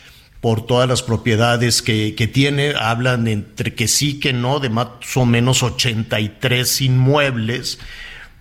por 0.42 0.66
todas 0.66 0.86
las 0.86 1.02
propiedades 1.02 1.80
que, 1.80 2.14
que, 2.14 2.26
tiene, 2.26 2.74
hablan 2.78 3.28
entre 3.28 3.74
que 3.74 3.88
sí, 3.88 4.20
que 4.20 4.34
no, 4.34 4.60
de 4.60 4.68
más 4.68 4.88
o 5.14 5.24
menos 5.24 5.62
83 5.62 6.82
inmuebles, 6.82 7.78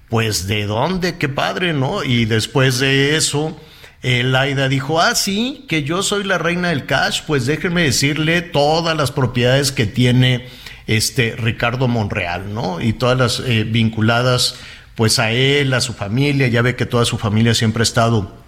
pues 0.10 0.48
de 0.48 0.66
dónde, 0.66 1.18
qué 1.18 1.30
padre, 1.30 1.72
¿no? 1.72 2.04
Y 2.04 2.26
después 2.26 2.80
de 2.80 3.16
eso, 3.16 3.58
Laida 4.04 4.68
dijo, 4.68 5.00
ah, 5.00 5.16
sí, 5.16 5.66
que 5.70 5.84
yo 5.84 6.04
soy 6.04 6.26
la 6.26 6.38
reina 6.38 6.70
del 6.70 6.86
cash, 6.86 7.22
pues 7.26 7.46
déjenme 7.46 7.84
decirle 7.84 8.42
todas 8.42 8.98
las 8.98 9.12
propiedades 9.12 9.72
que 9.72 9.86
tiene 9.86 10.48
este 10.88 11.36
Ricardo 11.38 11.88
Monreal, 11.88 12.54
¿no? 12.54 12.82
Y 12.82 12.94
todas 12.94 13.18
las 13.18 13.40
eh, 13.40 13.64
vinculadas 13.64 14.56
pues 14.96 15.20
a 15.20 15.32
él, 15.32 15.74
a 15.74 15.82
su 15.82 15.94
familia, 15.94 16.48
ya 16.48 16.62
ve 16.62 16.76
que 16.76 16.86
toda 16.86 17.06
su 17.06 17.18
familia 17.18 17.54
siempre 17.54 17.82
ha 17.82 17.84
estado 17.84 18.44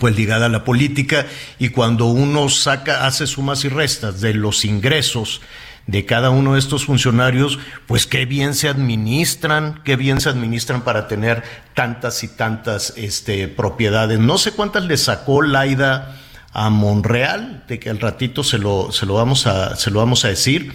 pues 0.00 0.16
ligada 0.16 0.46
a 0.46 0.50
la 0.50 0.64
política 0.64 1.26
y 1.58 1.70
cuando 1.70 2.06
uno 2.06 2.48
saca, 2.48 3.06
hace 3.06 3.26
sumas 3.26 3.64
y 3.64 3.68
restas 3.68 4.20
de 4.20 4.34
los 4.34 4.64
ingresos 4.64 5.40
de 5.88 6.04
cada 6.04 6.28
uno 6.28 6.52
de 6.52 6.58
estos 6.58 6.84
funcionarios, 6.84 7.58
pues 7.86 8.06
qué 8.06 8.26
bien 8.26 8.54
se 8.54 8.68
administran, 8.68 9.80
qué 9.84 9.96
bien 9.96 10.20
se 10.20 10.28
administran 10.28 10.82
para 10.82 11.08
tener 11.08 11.42
tantas 11.72 12.22
y 12.22 12.28
tantas 12.28 12.92
este, 12.96 13.48
propiedades. 13.48 14.18
No 14.18 14.36
sé 14.36 14.52
cuántas 14.52 14.84
le 14.84 14.98
sacó 14.98 15.40
Laida 15.40 16.20
a 16.52 16.68
Monreal, 16.68 17.64
de 17.66 17.78
que 17.78 17.88
al 17.88 18.00
ratito 18.00 18.44
se 18.44 18.58
lo, 18.58 18.92
se 18.92 19.06
lo, 19.06 19.14
vamos, 19.14 19.46
a, 19.46 19.76
se 19.76 19.90
lo 19.90 20.00
vamos 20.00 20.26
a 20.26 20.28
decir, 20.28 20.74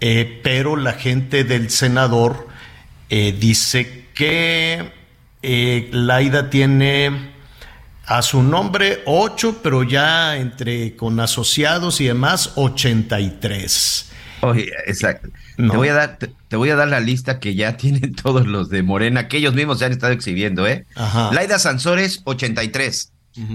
eh, 0.00 0.40
pero 0.44 0.76
la 0.76 0.92
gente 0.92 1.44
del 1.44 1.70
senador 1.70 2.46
eh, 3.08 3.32
dice 3.32 4.08
que 4.12 4.92
eh, 5.40 5.88
Laida 5.92 6.50
tiene 6.50 7.32
a 8.04 8.20
su 8.20 8.42
nombre 8.42 9.02
ocho, 9.06 9.60
pero 9.62 9.82
ya 9.82 10.36
entre 10.36 10.94
con 10.94 11.20
asociados 11.20 12.02
y 12.02 12.08
demás, 12.08 12.52
83. 12.56 14.10
Oye, 14.42 14.70
exacto. 14.86 15.28
Te, 15.56 15.62
voy 15.62 15.88
a 15.88 15.94
dar, 15.94 16.18
te, 16.18 16.56
voy 16.56 16.70
a 16.70 16.76
dar 16.76 16.88
la 16.88 17.00
lista 17.00 17.38
que 17.38 17.54
ya 17.54 17.76
tienen 17.76 18.14
todos 18.14 18.46
los 18.46 18.68
de 18.68 18.82
Morena, 18.82 19.28
que 19.28 19.38
ellos 19.38 19.54
mismos 19.54 19.78
se 19.78 19.86
han 19.86 19.92
estado 19.92 20.12
exhibiendo, 20.12 20.66
¿eh? 20.66 20.86
Laida 21.32 21.58
Sansores, 21.58 22.22
83. 22.24 23.12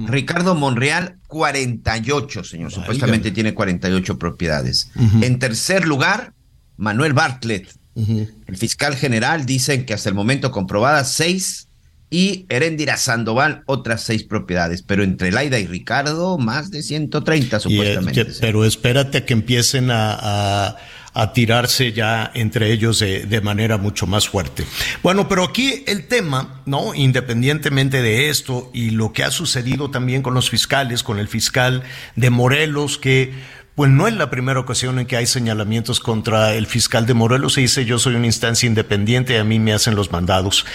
Ricardo 0.08 0.56
Monreal, 0.56 1.18
48, 1.28 2.44
señor. 2.44 2.72
Supuestamente 2.72 3.30
tiene 3.30 3.54
48 3.54 4.18
propiedades. 4.18 4.90
En 5.22 5.38
tercer 5.38 5.88
lugar, 5.88 6.34
Manuel 6.78 7.14
Bartlett. 7.14 7.70
El 7.96 8.58
fiscal 8.58 8.96
general 8.96 9.46
dicen 9.46 9.86
que 9.86 9.94
hasta 9.94 10.10
el 10.10 10.16
momento 10.16 10.52
comprobadas 10.52 11.12
seis 11.12 11.67
y 12.10 12.46
Herendira 12.50 12.96
Sandoval 12.98 13.64
otras 13.66 14.04
seis 14.04 14.24
propiedades, 14.24 14.82
pero 14.82 15.04
entre 15.04 15.32
Laida 15.32 15.60
y 15.60 15.68
Ricardo 15.68 16.38
más 16.38 16.72
de 16.72 16.82
130 16.82 17.60
supuestamente. 17.60 18.26
pero 18.40 18.64
espérate 18.64 19.20
a 19.20 19.26
que 19.26 19.34
empiecen 19.34 19.92
a, 19.92 20.78
a, 21.14 21.34
tirarse 21.34 21.92
ya 21.92 22.32
entre 22.34 22.72
ellos 22.72 23.00
de, 23.00 23.26
de, 23.26 23.42
manera 23.42 23.78
mucho 23.78 24.08
más 24.08 24.30
fuerte. 24.30 24.64
Bueno, 25.04 25.28
pero 25.28 25.44
aquí 25.44 25.84
el 25.88 26.08
tema, 26.08 26.62
¿no? 26.66 26.94
Independientemente 26.94 28.02
de 28.02 28.30
esto 28.30 28.70
y 28.74 28.92
lo 28.92 29.12
que 29.12 29.24
ha 29.24 29.32
sucedido 29.32 29.90
también 29.90 30.22
con 30.22 30.34
los 30.34 30.50
fiscales, 30.50 31.04
con 31.04 31.20
el 31.20 31.28
fiscal 31.28 31.84
de 32.16 32.30
Morelos, 32.30 32.98
que 32.98 33.34
pues 33.78 33.92
no 33.92 34.08
es 34.08 34.16
la 34.16 34.32
primera 34.32 34.60
ocasión 34.60 34.98
en 34.98 35.06
que 35.06 35.18
hay 35.18 35.28
señalamientos 35.28 36.00
contra 36.00 36.56
el 36.56 36.66
fiscal 36.66 37.06
de 37.06 37.14
Morelos. 37.14 37.54
Se 37.54 37.62
dice 37.62 37.86
yo 37.86 38.00
soy 38.00 38.16
una 38.16 38.26
instancia 38.26 38.66
independiente 38.66 39.38
a 39.38 39.44
mí 39.44 39.60
me 39.60 39.72
hacen 39.72 39.94
los 39.94 40.12
mandados. 40.12 40.66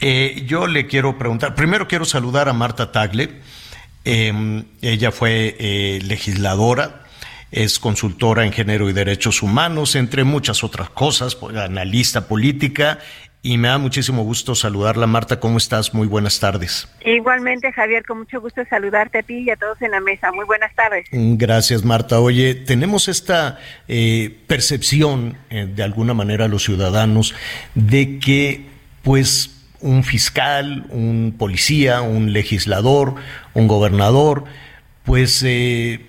Eh, 0.00 0.42
yo 0.44 0.66
le 0.66 0.88
quiero 0.88 1.18
preguntar, 1.18 1.54
primero 1.54 1.86
quiero 1.86 2.04
saludar 2.04 2.48
a 2.48 2.52
Marta 2.52 2.90
Tagle. 2.90 3.42
Em, 4.04 4.64
ella 4.82 5.12
fue 5.12 5.54
eh, 5.60 6.00
legisladora, 6.02 7.04
es 7.52 7.78
consultora 7.78 8.44
en 8.44 8.50
género 8.50 8.90
y 8.90 8.92
derechos 8.92 9.40
humanos, 9.40 9.94
entre 9.94 10.24
muchas 10.24 10.64
otras 10.64 10.90
cosas, 10.90 11.38
analista 11.54 12.26
política 12.26 12.98
y 13.42 13.56
me 13.56 13.68
da 13.68 13.78
muchísimo 13.78 14.24
gusto 14.24 14.54
saludarla. 14.54 15.06
Marta, 15.06 15.38
¿cómo 15.38 15.58
estás? 15.58 15.94
Muy 15.94 16.06
buenas 16.06 16.40
tardes. 16.40 16.88
Igualmente, 17.04 17.72
Javier, 17.72 18.04
con 18.04 18.18
mucho 18.18 18.40
gusto 18.40 18.62
saludarte 18.68 19.18
a 19.18 19.22
ti 19.22 19.38
y 19.38 19.50
a 19.50 19.56
todos 19.56 19.80
en 19.80 19.92
la 19.92 20.00
mesa. 20.00 20.32
Muy 20.32 20.44
buenas 20.44 20.74
tardes. 20.74 21.06
Gracias, 21.12 21.84
Marta. 21.84 22.20
Oye, 22.20 22.54
tenemos 22.54 23.08
esta 23.08 23.58
eh, 23.86 24.36
percepción, 24.46 25.36
eh, 25.50 25.66
de 25.72 25.82
alguna 25.82 26.14
manera, 26.14 26.48
los 26.48 26.64
ciudadanos, 26.64 27.34
de 27.74 28.18
que, 28.18 28.66
pues, 29.02 29.64
un 29.80 30.02
fiscal, 30.02 30.86
un 30.90 31.34
policía, 31.38 32.00
un 32.00 32.32
legislador, 32.32 33.14
un 33.54 33.68
gobernador, 33.68 34.44
pues, 35.04 35.44
eh, 35.46 36.04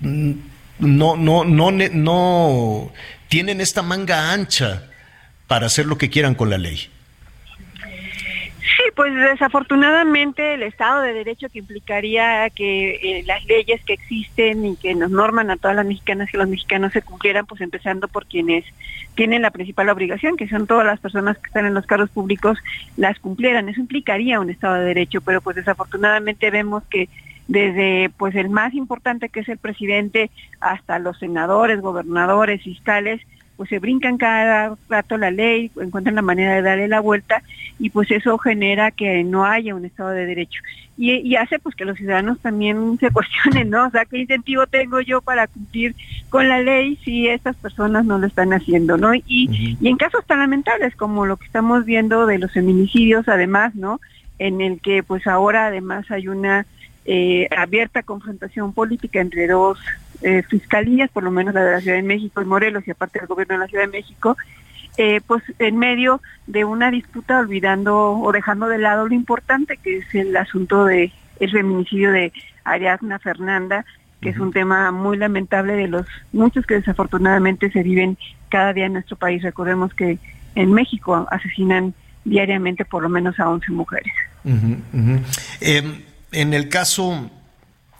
no, 0.00 1.16
no, 1.16 1.44
no, 1.44 1.70
no 1.70 2.92
tienen 3.28 3.62
esta 3.62 3.82
manga 3.82 4.32
ancha 4.32 4.90
para 5.46 5.66
hacer 5.66 5.86
lo 5.86 5.98
que 5.98 6.10
quieran 6.10 6.34
con 6.34 6.50
la 6.50 6.58
ley. 6.58 6.88
Sí, 8.76 8.82
pues 8.96 9.14
desafortunadamente 9.14 10.54
el 10.54 10.62
Estado 10.62 11.02
de 11.02 11.12
Derecho 11.12 11.48
que 11.50 11.58
implicaría 11.58 12.48
que 12.50 12.94
eh, 12.94 13.24
las 13.26 13.44
leyes 13.44 13.84
que 13.84 13.92
existen 13.92 14.64
y 14.64 14.76
que 14.76 14.94
nos 14.94 15.10
norman 15.10 15.50
a 15.50 15.56
todas 15.56 15.76
las 15.76 15.84
mexicanas 15.84 16.32
y 16.32 16.38
los 16.38 16.48
mexicanos 16.48 16.92
se 16.92 17.02
cumplieran, 17.02 17.44
pues 17.44 17.60
empezando 17.60 18.08
por 18.08 18.26
quienes 18.26 18.64
tienen 19.14 19.42
la 19.42 19.50
principal 19.50 19.90
obligación, 19.90 20.36
que 20.36 20.48
son 20.48 20.66
todas 20.66 20.86
las 20.86 20.98
personas 20.98 21.38
que 21.38 21.46
están 21.48 21.66
en 21.66 21.74
los 21.74 21.86
cargos 21.86 22.10
públicos, 22.10 22.58
las 22.96 23.18
cumplieran. 23.20 23.68
Eso 23.68 23.80
implicaría 23.80 24.40
un 24.40 24.50
Estado 24.50 24.76
de 24.76 24.86
Derecho, 24.86 25.20
pero 25.20 25.40
pues 25.40 25.56
desafortunadamente 25.56 26.50
vemos 26.50 26.82
que 26.84 27.08
desde 27.46 28.10
pues 28.16 28.34
el 28.34 28.48
más 28.48 28.74
importante 28.74 29.28
que 29.28 29.40
es 29.40 29.48
el 29.48 29.58
presidente 29.58 30.30
hasta 30.60 30.98
los 30.98 31.18
senadores, 31.18 31.80
gobernadores, 31.80 32.62
fiscales, 32.62 33.20
pues 33.56 33.68
se 33.68 33.78
brincan 33.78 34.18
cada 34.18 34.76
rato 34.88 35.16
la 35.16 35.30
ley, 35.30 35.70
encuentran 35.80 36.16
la 36.16 36.22
manera 36.22 36.54
de 36.54 36.62
darle 36.62 36.88
la 36.88 37.00
vuelta 37.00 37.42
y 37.78 37.90
pues 37.90 38.10
eso 38.10 38.38
genera 38.38 38.90
que 38.90 39.24
no 39.24 39.44
haya 39.44 39.74
un 39.74 39.84
Estado 39.84 40.10
de 40.10 40.26
Derecho. 40.26 40.60
Y, 40.96 41.34
hace 41.34 41.58
pues 41.58 41.74
que 41.74 41.84
los 41.84 41.96
ciudadanos 41.96 42.38
también 42.38 42.98
se 43.00 43.10
cuestionen, 43.10 43.70
¿no? 43.70 43.86
O 43.86 43.90
sea, 43.90 44.04
¿qué 44.04 44.18
incentivo 44.18 44.66
tengo 44.66 45.00
yo 45.00 45.20
para 45.20 45.48
cumplir 45.48 45.94
con 46.30 46.48
la 46.48 46.60
ley 46.60 46.96
si 47.04 47.28
estas 47.28 47.56
personas 47.56 48.04
no 48.04 48.18
lo 48.18 48.26
están 48.26 48.52
haciendo, 48.52 48.96
¿no? 48.96 49.14
Y, 49.14 49.76
y 49.80 49.88
en 49.88 49.96
casos 49.96 50.24
tan 50.24 50.38
lamentables 50.38 50.94
como 50.94 51.26
lo 51.26 51.36
que 51.36 51.46
estamos 51.46 51.84
viendo 51.84 52.26
de 52.26 52.38
los 52.38 52.52
feminicidios, 52.52 53.28
además, 53.28 53.74
¿no? 53.74 54.00
En 54.38 54.60
el 54.60 54.80
que 54.80 55.02
pues 55.02 55.26
ahora 55.26 55.66
además 55.66 56.08
hay 56.10 56.28
una 56.28 56.64
eh, 57.06 57.48
abierta 57.54 58.02
confrontación 58.02 58.72
política 58.72 59.20
entre 59.20 59.46
dos 59.46 59.78
eh, 60.22 60.42
fiscalías, 60.42 61.10
por 61.10 61.22
lo 61.22 61.30
menos 61.30 61.54
la 61.54 61.64
de 61.64 61.72
la 61.72 61.80
Ciudad 61.80 61.96
de 61.96 62.02
México 62.02 62.42
y 62.42 62.44
Morelos 62.44 62.86
y 62.86 62.90
aparte 62.90 63.18
del 63.18 63.28
gobierno 63.28 63.54
de 63.54 63.60
la 63.60 63.66
Ciudad 63.66 63.84
de 63.84 63.92
México, 63.92 64.36
eh, 64.96 65.20
pues 65.26 65.42
en 65.58 65.76
medio 65.76 66.20
de 66.46 66.64
una 66.64 66.90
disputa 66.90 67.40
olvidando 67.40 68.12
o 68.12 68.32
dejando 68.32 68.68
de 68.68 68.78
lado 68.78 69.08
lo 69.08 69.14
importante 69.14 69.76
que 69.76 69.98
es 69.98 70.14
el 70.14 70.36
asunto 70.36 70.84
de 70.84 71.12
el 71.40 71.50
feminicidio 71.50 72.12
de 72.12 72.32
Ariadna 72.62 73.18
Fernanda, 73.18 73.84
que 74.20 74.28
es 74.30 74.38
un 74.38 74.52
tema 74.52 74.92
muy 74.92 75.16
lamentable 75.16 75.74
de 75.74 75.88
los 75.88 76.06
muchos 76.32 76.64
que 76.64 76.74
desafortunadamente 76.74 77.70
se 77.70 77.82
viven 77.82 78.16
cada 78.48 78.72
día 78.72 78.86
en 78.86 78.94
nuestro 78.94 79.16
país. 79.16 79.42
Recordemos 79.42 79.92
que 79.94 80.18
en 80.54 80.72
México 80.72 81.26
asesinan 81.30 81.92
diariamente 82.24 82.84
por 82.84 83.02
lo 83.02 83.08
menos 83.08 83.38
a 83.38 83.48
11 83.50 83.72
mujeres. 83.72 84.12
Em, 85.60 86.02
en 86.32 86.54
el 86.54 86.68
caso 86.68 87.30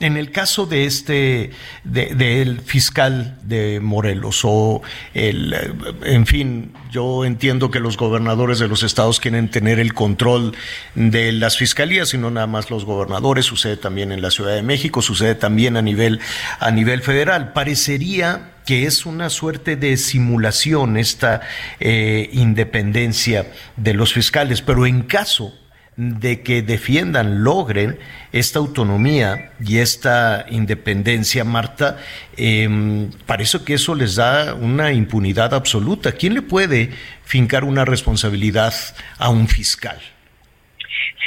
en 0.05 0.19
el 0.19 0.31
caso 0.31 0.67
de 0.67 0.85
este, 0.85 1.51
del 1.83 2.61
fiscal 2.61 3.39
de 3.43 3.81
Morelos, 3.81 4.43
o 4.45 4.83
el, 5.15 5.57
en 6.05 6.27
fin, 6.27 6.75
yo 6.91 7.25
entiendo 7.25 7.71
que 7.71 7.81
los 7.81 7.97
gobernadores 7.97 8.59
de 8.59 8.69
los 8.69 8.83
estados 8.83 9.19
quieren 9.19 9.51
tener 9.51 9.79
el 9.79 9.95
control 9.95 10.55
de 10.95 11.33
las 11.33 11.57
fiscalías, 11.57 12.13
y 12.13 12.19
no 12.19 12.31
nada 12.31 12.47
más 12.47 12.71
los 12.71 12.85
gobernadores, 12.85 13.47
sucede 13.47 13.79
también 13.79 14.13
en 14.13 14.21
la 14.21 14.31
Ciudad 14.31 14.55
de 14.55 14.63
México, 14.63 15.01
sucede 15.01 15.35
también 15.37 15.79
a 15.79 15.83
nivel, 15.83 16.21
a 16.61 16.71
nivel 16.71 17.01
federal. 17.01 17.55
Parecería 17.55 18.51
que 18.67 18.85
es 18.85 19.07
una 19.07 19.31
suerte 19.31 19.77
de 19.77 19.97
simulación 19.97 20.99
esta 20.99 21.41
eh, 21.81 22.29
independencia 22.35 23.51
de 23.77 23.95
los 23.95 24.13
fiscales, 24.13 24.61
pero 24.61 24.85
en 24.85 25.03
caso 25.03 25.55
de 25.97 26.43
que 26.43 26.63
defiendan, 26.63 27.45
logren 27.45 27.99
esta 28.33 28.59
autonomía 28.59 29.53
y 29.65 29.79
esta 29.79 30.47
independencia, 30.51 31.45
Marta, 31.45 31.99
eh, 32.37 33.09
parece 33.27 33.63
que 33.65 33.75
eso 33.75 33.95
les 33.95 34.17
da 34.17 34.55
una 34.55 34.93
impunidad 34.93 35.55
absoluta. 35.55 36.13
¿Quién 36.13 36.35
le 36.35 36.43
puede 36.43 36.91
fincar 37.25 37.65
una 37.65 37.85
responsabilidad 37.85 38.75
a 39.19 39.31
un 39.31 39.47
fiscal? 39.47 39.99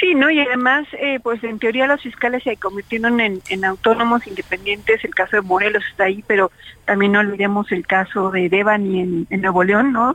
Sí, 0.00 0.14
¿no? 0.14 0.30
Y 0.30 0.38
además, 0.40 0.86
eh, 1.00 1.18
pues 1.22 1.42
en 1.42 1.58
teoría 1.58 1.86
los 1.86 2.02
fiscales 2.02 2.44
se 2.44 2.56
convirtieron 2.56 3.20
en, 3.20 3.64
autónomos 3.64 4.26
independientes, 4.26 5.04
el 5.04 5.14
caso 5.14 5.36
de 5.36 5.42
Morelos 5.42 5.82
está 5.90 6.04
ahí, 6.04 6.22
pero 6.26 6.52
también 6.84 7.12
no 7.12 7.20
olvidemos 7.20 7.72
el 7.72 7.84
caso 7.86 8.30
de 8.30 8.48
Devani 8.48 9.00
en, 9.00 9.26
en 9.28 9.40
Nuevo 9.40 9.64
León, 9.64 9.92
¿no? 9.92 10.14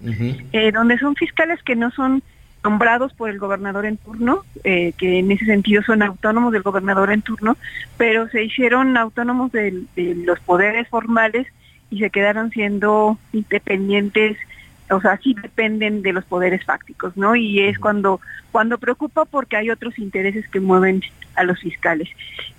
eh, 0.53 0.71
donde 0.71 0.97
son 0.99 1.15
fiscales 1.15 1.61
que 1.63 1.75
no 1.75 1.91
son 1.91 2.23
nombrados 2.63 3.13
por 3.13 3.29
el 3.29 3.39
gobernador 3.39 3.85
en 3.85 3.97
turno, 3.97 4.43
eh, 4.63 4.93
que 4.97 5.19
en 5.19 5.31
ese 5.31 5.45
sentido 5.45 5.83
son 5.83 6.01
autónomos 6.01 6.53
del 6.53 6.61
gobernador 6.61 7.11
en 7.11 7.21
turno, 7.21 7.57
pero 7.97 8.27
se 8.29 8.43
hicieron 8.43 8.95
autónomos 8.97 9.51
de, 9.51 9.85
los 9.95 10.39
poderes 10.39 10.87
formales 10.87 11.47
y 11.89 11.99
se 11.99 12.09
quedaron 12.09 12.49
siendo 12.51 13.17
independientes, 13.33 14.37
o 14.89 15.01
sea, 15.01 15.17
sí 15.17 15.35
dependen 15.41 16.01
de 16.01 16.13
los 16.13 16.23
poderes 16.25 16.63
fácticos, 16.63 17.15
¿no? 17.17 17.35
Y 17.35 17.61
es 17.61 17.77
cuando, 17.77 18.21
cuando 18.51 18.77
preocupa 18.77 19.25
porque 19.25 19.57
hay 19.57 19.69
otros 19.69 19.99
intereses 19.99 20.47
que 20.49 20.59
mueven 20.59 21.01
a 21.35 21.43
los 21.43 21.59
fiscales. 21.59 22.09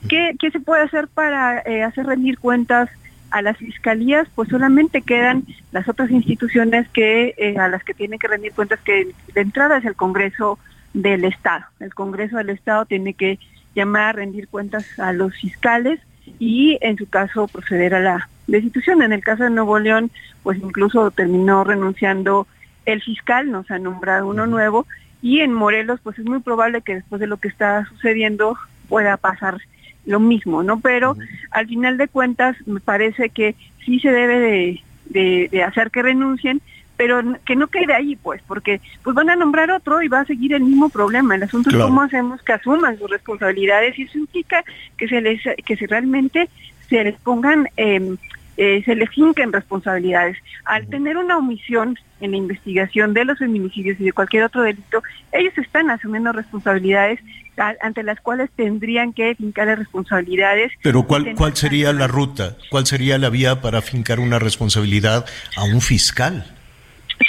¿Qué, 0.08 0.34
qué 0.38 0.50
se 0.50 0.60
puede 0.60 0.82
hacer 0.82 1.08
para 1.08 1.60
eh, 1.60 1.82
hacer 1.82 2.06
rendir 2.06 2.38
cuentas? 2.38 2.90
A 3.34 3.42
las 3.42 3.56
fiscalías, 3.56 4.28
pues 4.36 4.48
solamente 4.48 5.02
quedan 5.02 5.42
las 5.72 5.88
otras 5.88 6.08
instituciones 6.12 6.88
que 6.90 7.34
eh, 7.36 7.58
a 7.58 7.68
las 7.68 7.82
que 7.82 7.92
tienen 7.92 8.20
que 8.20 8.28
rendir 8.28 8.52
cuentas 8.52 8.78
que 8.82 9.08
de 9.34 9.40
entrada 9.40 9.78
es 9.78 9.84
el 9.84 9.96
Congreso 9.96 10.56
del 10.92 11.24
Estado. 11.24 11.64
El 11.80 11.92
Congreso 11.92 12.36
del 12.36 12.50
Estado 12.50 12.86
tiene 12.86 13.14
que 13.14 13.40
llamar 13.74 14.02
a 14.02 14.12
rendir 14.12 14.46
cuentas 14.46 15.00
a 15.00 15.12
los 15.12 15.34
fiscales 15.34 15.98
y 16.38 16.78
en 16.80 16.96
su 16.96 17.08
caso 17.08 17.48
proceder 17.48 17.96
a 17.96 18.00
la 18.00 18.28
destitución. 18.46 19.02
En 19.02 19.12
el 19.12 19.24
caso 19.24 19.42
de 19.42 19.50
Nuevo 19.50 19.80
León, 19.80 20.12
pues 20.44 20.58
incluso 20.58 21.10
terminó 21.10 21.64
renunciando 21.64 22.46
el 22.86 23.02
fiscal, 23.02 23.50
nos 23.50 23.68
ha 23.72 23.80
nombrado 23.80 24.28
uno 24.28 24.46
nuevo 24.46 24.86
y 25.22 25.40
en 25.40 25.52
Morelos 25.52 25.98
pues 26.04 26.20
es 26.20 26.24
muy 26.24 26.38
probable 26.38 26.82
que 26.82 26.94
después 26.94 27.20
de 27.20 27.26
lo 27.26 27.38
que 27.38 27.48
está 27.48 27.84
sucediendo 27.86 28.56
pueda 28.88 29.16
pasar 29.16 29.58
lo 30.06 30.20
mismo, 30.20 30.62
¿no? 30.62 30.80
Pero 30.80 31.16
al 31.50 31.66
final 31.66 31.96
de 31.96 32.08
cuentas 32.08 32.56
me 32.66 32.80
parece 32.80 33.30
que 33.30 33.54
sí 33.84 34.00
se 34.00 34.10
debe 34.10 34.80
de, 35.06 35.62
hacer 35.62 35.90
que 35.90 36.02
renuncien, 36.02 36.60
pero 36.96 37.22
que 37.44 37.56
no 37.56 37.66
quede 37.66 37.92
ahí, 37.94 38.16
pues, 38.16 38.40
porque 38.46 38.80
pues 39.02 39.16
van 39.16 39.30
a 39.30 39.36
nombrar 39.36 39.70
otro 39.70 40.02
y 40.02 40.08
va 40.08 40.20
a 40.20 40.26
seguir 40.26 40.54
el 40.54 40.62
mismo 40.62 40.88
problema. 40.88 41.34
El 41.34 41.42
asunto 41.42 41.70
es 41.70 41.76
cómo 41.76 42.02
hacemos 42.02 42.42
que 42.42 42.52
asuman 42.52 42.98
sus 42.98 43.10
responsabilidades 43.10 43.98
y 43.98 44.02
eso 44.02 44.18
implica 44.18 44.62
que 44.96 45.08
se 45.08 45.20
les, 45.20 45.40
que 45.64 45.76
se 45.76 45.86
realmente 45.86 46.48
se 46.88 47.02
les 47.02 47.14
pongan, 47.20 47.68
eh, 47.76 48.16
eh, 48.56 48.82
se 48.84 48.94
les 48.94 49.10
finquen 49.10 49.52
responsabilidades. 49.52 50.36
Al 50.64 50.86
tener 50.88 51.16
una 51.16 51.38
omisión 51.38 51.98
en 52.20 52.30
la 52.32 52.36
investigación 52.36 53.14
de 53.14 53.24
los 53.24 53.38
feminicidios 53.38 54.00
y 54.00 54.04
de 54.04 54.12
cualquier 54.12 54.44
otro 54.44 54.62
delito, 54.62 55.02
ellos 55.32 55.56
están 55.58 55.90
asumiendo 55.90 56.32
responsabilidades 56.32 57.20
ante 57.56 58.02
las 58.02 58.20
cuales 58.20 58.50
tendrían 58.56 59.12
que 59.12 59.34
fincar 59.36 59.68
responsabilidades. 59.78 60.72
Pero 60.82 61.04
¿cuál, 61.04 61.34
¿cuál 61.36 61.56
sería 61.56 61.92
la 61.92 62.06
ruta? 62.06 62.56
¿Cuál 62.68 62.86
sería 62.86 63.16
la 63.18 63.30
vía 63.30 63.60
para 63.60 63.80
fincar 63.80 64.18
una 64.18 64.38
responsabilidad 64.38 65.24
a 65.56 65.64
un 65.64 65.80
fiscal? 65.80 66.44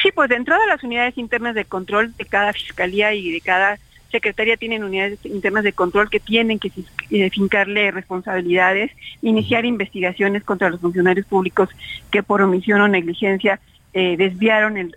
Sí, 0.01 0.09
pues 0.13 0.29
dentro 0.29 0.57
de 0.59 0.65
las 0.67 0.83
unidades 0.83 1.17
internas 1.17 1.53
de 1.53 1.65
control 1.65 2.15
de 2.17 2.25
cada 2.25 2.53
fiscalía 2.53 3.13
y 3.13 3.31
de 3.31 3.41
cada 3.41 3.77
secretaría 4.15 4.57
tienen 4.57 4.83
unidades 4.83 5.19
internas 5.25 5.63
de 5.63 5.73
control 5.73 6.09
que 6.09 6.19
tienen 6.19 6.57
que 6.57 6.71
eh, 7.11 7.29
fincarle 7.29 7.91
responsabilidades, 7.91 8.91
iniciar 9.21 9.65
investigaciones 9.65 10.43
contra 10.43 10.69
los 10.69 10.79
funcionarios 10.79 11.25
públicos 11.25 11.69
que 12.11 12.23
por 12.23 12.41
omisión 12.41 12.81
o 12.81 12.87
negligencia 12.87 13.59
eh, 13.97 14.17
desviaron 14.17 14.77
el, 14.77 14.93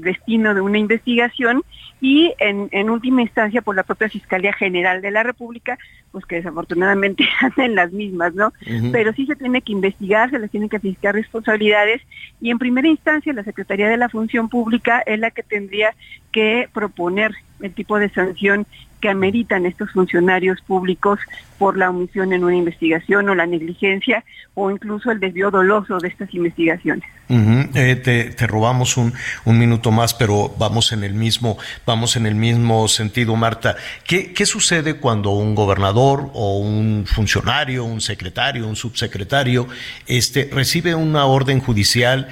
destino 0.00 0.54
de 0.54 0.60
una 0.60 0.78
investigación 0.78 1.62
y 2.00 2.32
en, 2.38 2.88
última 2.90 3.22
instancia 3.22 3.62
por 3.62 3.74
la 3.74 3.82
propia 3.82 4.08
Fiscalía 4.08 4.52
General 4.52 5.02
de 5.02 5.10
la 5.10 5.24
República, 5.24 5.76
pues 6.12 6.24
que 6.24 6.36
desafortunadamente 6.36 7.24
hacen 7.40 7.74
las 7.74 7.90
mismas, 7.92 8.34
¿no? 8.34 8.52
Pero 8.92 9.12
sí 9.12 9.26
se 9.26 9.34
tiene 9.34 9.62
que 9.62 9.72
investigar, 9.72 10.30
se 10.30 10.38
les 10.38 10.52
tiene 10.52 10.68
que 10.68 10.78
fiscar 10.78 11.16
responsabilidades 11.16 12.00
y 12.40 12.50
en 12.50 12.58
primera 12.58 12.86
instancia 12.86 13.32
la 13.32 13.42
Secretaría 13.42 13.88
de 13.88 13.96
la 13.96 14.08
Función 14.08 14.48
Pública 14.48 15.02
es 15.04 15.18
la 15.18 15.32
que 15.32 15.42
tendría 15.42 15.94
que 16.30 16.68
proponer 16.72 17.32
el 17.62 17.72
tipo 17.72 17.98
de 17.98 18.10
sanción 18.10 18.66
que 19.00 19.08
ameritan 19.08 19.66
estos 19.66 19.90
funcionarios 19.90 20.60
públicos 20.62 21.18
por 21.58 21.76
la 21.76 21.90
omisión 21.90 22.32
en 22.32 22.44
una 22.44 22.56
investigación 22.56 23.28
o 23.28 23.34
la 23.34 23.46
negligencia 23.46 24.24
o 24.54 24.70
incluso 24.70 25.10
el 25.10 25.18
desvío 25.18 25.50
doloso 25.50 25.98
de 25.98 26.08
estas 26.08 26.32
investigaciones. 26.34 27.04
Eh, 27.28 27.96
te, 27.96 28.46
robamos 28.46 28.96
un, 28.96 29.12
minuto 29.46 29.90
más, 29.90 30.12
pero 30.12 30.54
vamos 30.58 30.92
en 30.92 31.02
el 31.02 31.14
mismo, 31.14 31.56
vamos 31.86 32.16
en 32.16 32.26
el 32.26 32.34
mismo 32.34 32.86
sentido, 32.88 33.34
Marta. 33.36 33.76
¿Qué, 34.06 34.32
¿Qué 34.34 34.44
sucede 34.44 34.94
cuando 34.94 35.30
un 35.30 35.54
gobernador 35.54 36.30
o 36.34 36.58
un 36.58 37.04
funcionario, 37.06 37.84
un 37.84 38.00
secretario, 38.00 38.68
un 38.68 38.76
subsecretario, 38.76 39.66
este, 40.06 40.50
recibe 40.52 40.94
una 40.94 41.24
orden 41.24 41.60
judicial 41.60 42.28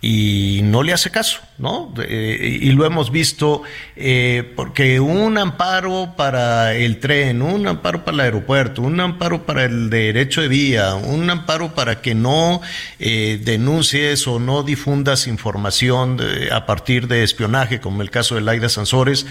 y 0.00 0.60
no 0.62 0.84
le 0.84 0.92
hace 0.92 1.10
caso, 1.10 1.40
¿no? 1.58 1.92
y 2.08 2.70
lo 2.70 2.86
hemos 2.86 3.10
visto 3.10 3.62
eh, 3.96 4.52
porque 4.54 5.00
un 5.00 5.36
amparo 5.38 6.14
para 6.16 6.76
el 6.76 7.00
tren, 7.00 7.42
un 7.42 7.66
amparo 7.66 8.04
para 8.04 8.14
el 8.14 8.20
aeropuerto, 8.20 8.82
un 8.82 9.00
amparo 9.00 9.44
para 9.44 9.64
el 9.64 9.90
derecho 9.90 10.40
de 10.40 10.46
vía, 10.46 10.94
un 10.94 11.28
amparo 11.28 11.74
para 11.74 12.00
que 12.00 12.14
no 12.14 12.60
eh, 13.00 13.40
denuncies 13.42 14.28
o 14.28 14.38
no 14.38 14.62
difundas 14.62 15.26
información 15.26 16.20
a 16.52 16.64
partir 16.64 17.08
de 17.08 17.24
espionaje, 17.24 17.80
como 17.80 18.02
el 18.02 18.10
caso 18.10 18.36
de 18.36 18.42
Laida 18.42 18.68
Sansores. 18.68 19.26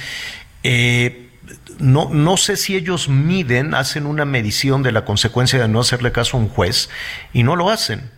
Eh, 0.63 1.29
no, 1.79 2.09
no 2.11 2.35
sé 2.35 2.57
si 2.57 2.75
ellos 2.75 3.07
miden, 3.07 3.73
hacen 3.73 4.05
una 4.05 4.25
medición 4.25 4.83
de 4.83 4.91
la 4.91 5.05
consecuencia 5.05 5.59
de 5.61 5.69
no 5.69 5.79
hacerle 5.79 6.11
caso 6.11 6.35
a 6.35 6.41
un 6.41 6.49
juez 6.49 6.89
y 7.31 7.43
no 7.43 7.55
lo 7.55 7.69
hacen. 7.69 8.16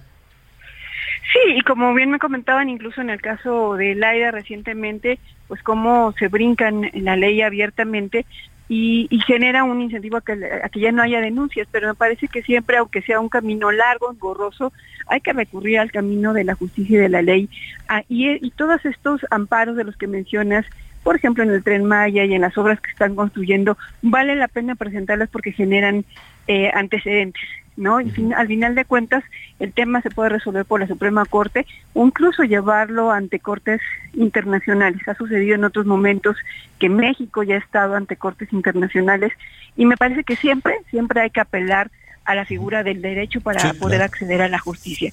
Sí, 1.32 1.40
y 1.58 1.62
como 1.62 1.94
bien 1.94 2.10
me 2.10 2.20
comentaban, 2.20 2.70
incluso 2.70 3.02
en 3.02 3.12
el 3.12 3.22
caso 3.22 3.76
de 3.76 3.94
Laida 3.94 4.32
recientemente, 4.32 5.20
pues 5.48 5.62
cómo 5.62 6.12
se 6.14 6.28
brincan 6.28 6.90
la 6.94 7.16
ley 7.16 7.42
abiertamente 7.42 8.26
y, 8.68 9.08
genera 9.26 9.64
un 9.64 9.82
incentivo 9.82 10.18
a 10.18 10.22
que, 10.22 10.80
ya 10.80 10.92
no 10.92 11.02
haya 11.02 11.22
denuncias, 11.22 11.68
pero 11.72 11.88
me 11.88 11.96
parece 11.96 12.28
que 12.28 12.44
siempre, 12.44 12.78
aunque 12.78 13.02
sea 13.02 13.20
un 13.20 13.30
camino 13.30 13.72
largo, 13.72 14.12
engorroso, 14.12 14.72
hay 15.08 15.22
que 15.22 15.34
recurrir 15.34 15.80
al 15.80 15.92
camino 15.92 16.34
de 16.34 16.44
la 16.44 16.54
justicia 16.54 16.98
y 16.98 17.02
de 17.02 17.10
la 17.10 17.24
ley. 17.24 17.50
Ah, 17.88 18.04
y, 18.08 18.50
todos 18.52 18.86
estos 18.86 19.22
amparos 19.32 19.76
de 19.76 19.84
los 19.84 19.98
que 19.98 20.08
mencionas, 20.08 20.66
por 21.04 21.16
ejemplo, 21.16 21.44
en 21.44 21.50
el 21.50 21.64
tren 21.64 21.86
Maya 21.86 22.26
y 22.26 22.34
en 22.34 22.42
las 22.42 22.58
obras 22.60 22.80
que 22.80 22.92
están 22.92 23.16
construyendo, 23.16 23.76
vale 24.04 24.36
la 24.36 24.48
pena 24.48 24.76
presentarlas 24.76 25.30
porque 25.30 25.52
generan 25.52 26.06
eh, 26.48 26.72
antecedentes. 26.74 27.44
¿No? 27.80 28.02
Y 28.02 28.12
al 28.36 28.48
final 28.48 28.76
de 28.76 28.86
cuentas, 28.86 29.24
el 29.60 29.74
tema 29.74 30.02
se 30.02 30.12
puede 30.12 30.30
resolver 30.30 30.66
por 30.66 30.80
la 30.80 30.88
Suprema 30.88 31.26
Corte 31.26 31.66
o 31.94 32.06
incluso 32.06 32.44
llevarlo 32.44 33.12
ante 33.12 33.40
cortes 33.40 33.82
internacionales. 34.14 35.08
Ha 35.08 35.16
sucedido 35.16 35.56
en 35.56 35.64
otros 35.64 35.86
momentos 35.86 36.36
que 36.78 36.90
México 36.90 37.42
ya 37.42 37.56
ha 37.56 37.60
estado 37.60 37.96
ante 37.96 38.18
cortes 38.18 38.52
internacionales 38.54 39.32
y 39.76 39.86
me 39.86 39.98
parece 39.98 40.24
que 40.24 40.36
siempre, 40.36 40.76
siempre 40.90 41.22
hay 41.22 41.30
que 41.30 41.40
apelar 41.40 41.90
a 42.26 42.36
la 42.36 42.46
figura 42.46 42.84
del 42.84 43.02
derecho 43.02 43.42
para 43.42 43.74
poder 43.74 44.04
acceder 44.04 44.42
a 44.42 44.50
la 44.50 44.60
justicia. 44.60 45.12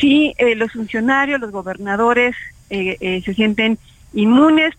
Si 0.00 0.34
eh, 0.38 0.56
los 0.56 0.72
funcionarios, 0.72 1.40
los 1.40 1.52
gobernadores 1.52 2.34
eh, 2.70 2.96
eh, 3.00 3.22
se 3.24 3.34
sienten 3.34 3.78
inmunes, 4.14 4.74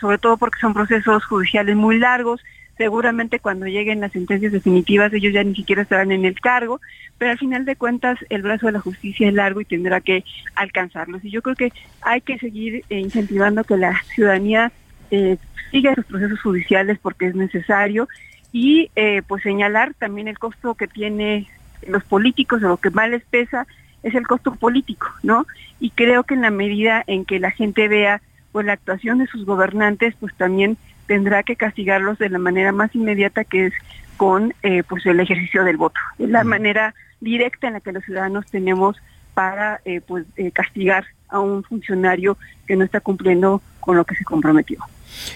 sobre 0.00 0.18
todo 0.18 0.36
porque 0.36 0.58
son 0.60 0.74
procesos 0.74 1.24
judiciales 1.24 1.76
muy 1.76 1.98
largos, 1.98 2.42
seguramente 2.76 3.38
cuando 3.38 3.66
lleguen 3.66 4.00
las 4.00 4.12
sentencias 4.12 4.52
definitivas 4.52 5.12
ellos 5.12 5.32
ya 5.32 5.42
ni 5.42 5.54
siquiera 5.54 5.82
estarán 5.82 6.12
en 6.12 6.24
el 6.24 6.40
cargo, 6.40 6.80
pero 7.18 7.30
al 7.30 7.38
final 7.38 7.64
de 7.64 7.76
cuentas 7.76 8.18
el 8.28 8.42
brazo 8.42 8.66
de 8.66 8.72
la 8.72 8.80
justicia 8.80 9.28
es 9.28 9.34
largo 9.34 9.60
y 9.60 9.64
tendrá 9.64 10.00
que 10.00 10.24
alcanzarlos. 10.54 11.24
Y 11.24 11.30
yo 11.30 11.42
creo 11.42 11.56
que 11.56 11.72
hay 12.02 12.20
que 12.20 12.38
seguir 12.38 12.84
eh, 12.90 13.00
incentivando 13.00 13.64
que 13.64 13.76
la 13.76 14.00
ciudadanía 14.14 14.72
eh, 15.10 15.36
siga 15.70 15.94
sus 15.94 16.04
procesos 16.04 16.40
judiciales 16.40 16.98
porque 17.00 17.26
es 17.26 17.34
necesario 17.34 18.08
y 18.52 18.90
eh, 18.96 19.22
pues 19.26 19.42
señalar 19.42 19.94
también 19.94 20.28
el 20.28 20.38
costo 20.38 20.74
que 20.74 20.86
tiene 20.86 21.48
los 21.86 22.04
políticos 22.04 22.62
o 22.62 22.68
lo 22.68 22.76
que 22.76 22.90
más 22.90 23.08
les 23.08 23.24
pesa 23.24 23.66
es 24.02 24.14
el 24.14 24.26
costo 24.26 24.54
político, 24.54 25.08
¿no? 25.22 25.46
Y 25.80 25.90
creo 25.90 26.24
que 26.24 26.34
en 26.34 26.42
la 26.42 26.50
medida 26.50 27.02
en 27.06 27.24
que 27.24 27.40
la 27.40 27.50
gente 27.50 27.88
vea 27.88 28.20
pues 28.52 28.64
la 28.64 28.74
actuación 28.74 29.18
de 29.18 29.26
sus 29.26 29.44
gobernantes, 29.44 30.14
pues 30.18 30.34
también 30.34 30.78
tendrá 31.06 31.42
que 31.42 31.56
castigarlos 31.56 32.18
de 32.18 32.28
la 32.28 32.38
manera 32.38 32.72
más 32.72 32.94
inmediata 32.94 33.44
que 33.44 33.66
es 33.66 33.72
con 34.16 34.54
eh, 34.62 34.82
pues 34.88 35.04
el 35.06 35.20
ejercicio 35.20 35.64
del 35.64 35.76
voto. 35.76 36.00
Es 36.18 36.28
la 36.28 36.44
manera 36.44 36.94
directa 37.20 37.66
en 37.68 37.74
la 37.74 37.80
que 37.80 37.92
los 37.92 38.04
ciudadanos 38.04 38.46
tenemos 38.46 38.96
para 39.34 39.80
eh, 39.84 40.00
pues 40.00 40.24
eh, 40.36 40.50
castigar 40.50 41.04
a 41.28 41.40
un 41.40 41.62
funcionario 41.64 42.38
que 42.66 42.76
no 42.76 42.84
está 42.84 43.00
cumpliendo 43.00 43.60
con 43.80 43.96
lo 43.96 44.04
que 44.04 44.14
se 44.14 44.24
comprometió. 44.24 44.78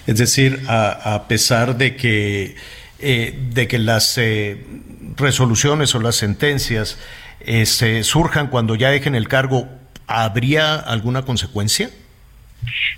Es 0.07 0.19
decir, 0.19 0.61
a, 0.69 1.25
pesar 1.29 1.77
de 1.77 1.97
que 1.97 2.57
de 3.01 3.67
que 3.67 3.79
las 3.79 4.21
resoluciones 5.17 5.95
o 5.95 6.01
las 6.01 6.17
sentencias 6.17 6.99
se 7.65 8.03
surjan 8.03 8.49
cuando 8.49 8.75
ya 8.75 8.91
dejen 8.91 9.15
el 9.15 9.27
cargo, 9.27 9.69
¿habría 10.07 10.75
alguna 10.75 11.23
consecuencia? 11.23 11.89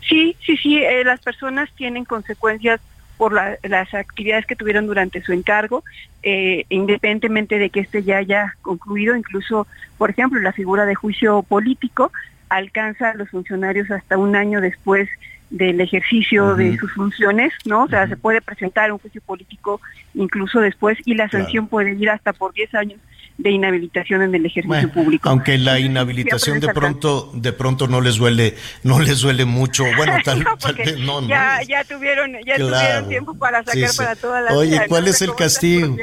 Sí, 0.09 0.37
sí, 0.45 0.57
sí, 0.57 0.79
eh, 0.79 1.05
las 1.05 1.21
personas 1.21 1.71
tienen 1.75 2.05
consecuencias 2.05 2.81
por 3.17 3.33
las 3.33 3.95
actividades 3.95 4.47
que 4.47 4.57
tuvieron 4.57 4.87
durante 4.87 5.23
su 5.23 5.33
encargo, 5.33 5.85
eh, 6.25 6.65
independientemente 6.71 7.59
de 7.59 7.71
que 7.71 7.81
este 7.81 8.03
ya 8.03 8.17
haya 8.17 8.57
concluido, 8.63 9.15
incluso, 9.15 9.69
por 9.97 10.11
ejemplo, 10.11 10.41
la 10.41 10.53
figura 10.53 10.87
de 10.87 10.97
juicio 10.97 11.43
político 11.45 12.11
alcanza 12.49 13.11
a 13.11 13.15
los 13.15 13.31
funcionarios 13.31 13.91
hasta 13.93 14.19
un 14.19 14.35
año 14.35 14.61
después 14.61 15.09
del 15.51 15.81
ejercicio 15.81 16.57
de 16.57 16.77
sus 16.79 16.93
funciones, 16.93 17.53
¿no? 17.65 17.85
O 17.85 17.89
sea, 17.89 18.09
se 18.09 18.17
puede 18.17 18.41
presentar 18.41 18.91
un 18.91 18.99
juicio 18.99 19.21
político 19.21 19.81
incluso 20.15 20.61
después 20.61 20.99
y 21.05 21.15
la 21.15 21.29
sanción 21.29 21.69
puede 21.69 21.93
ir 21.93 22.11
hasta 22.11 22.33
por 22.33 22.53
10 22.55 22.75
años 22.75 22.99
de 23.39 23.51
inhabilitación 23.51 24.23
en 24.23 24.35
el 24.35 24.47
ejercicio 24.47 24.91
público. 24.93 25.29
Aunque 25.29 25.59
la 25.59 25.79
inhabilitación 25.79 26.61
de 26.61 26.69
pronto 26.69 27.31
de 27.35 27.53
pronto 27.53 27.87
no 27.87 28.01
les 28.01 28.17
duele 28.17 28.57
no 28.83 29.01
les 29.01 29.21
duele 29.21 29.45
mucho, 29.45 29.85
bueno, 29.97 30.15
tal, 30.25 30.45
vez 30.77 30.99
no, 31.01 31.21
no. 31.21 31.29
Ya, 31.29 31.61
ya 31.67 31.85
tuvieron 31.85 32.33
ya 32.45 32.57
tuvieron 32.57 33.09
tiempo 33.09 33.35
para 33.35 33.65
sacar 33.65 33.91
para 33.97 34.17
toda 34.17 34.41
la 34.41 34.53
Oye, 34.53 34.83
¿cuál 34.89 35.09
es 35.09 35.23
el 35.23 35.35
castigo? 35.35 35.97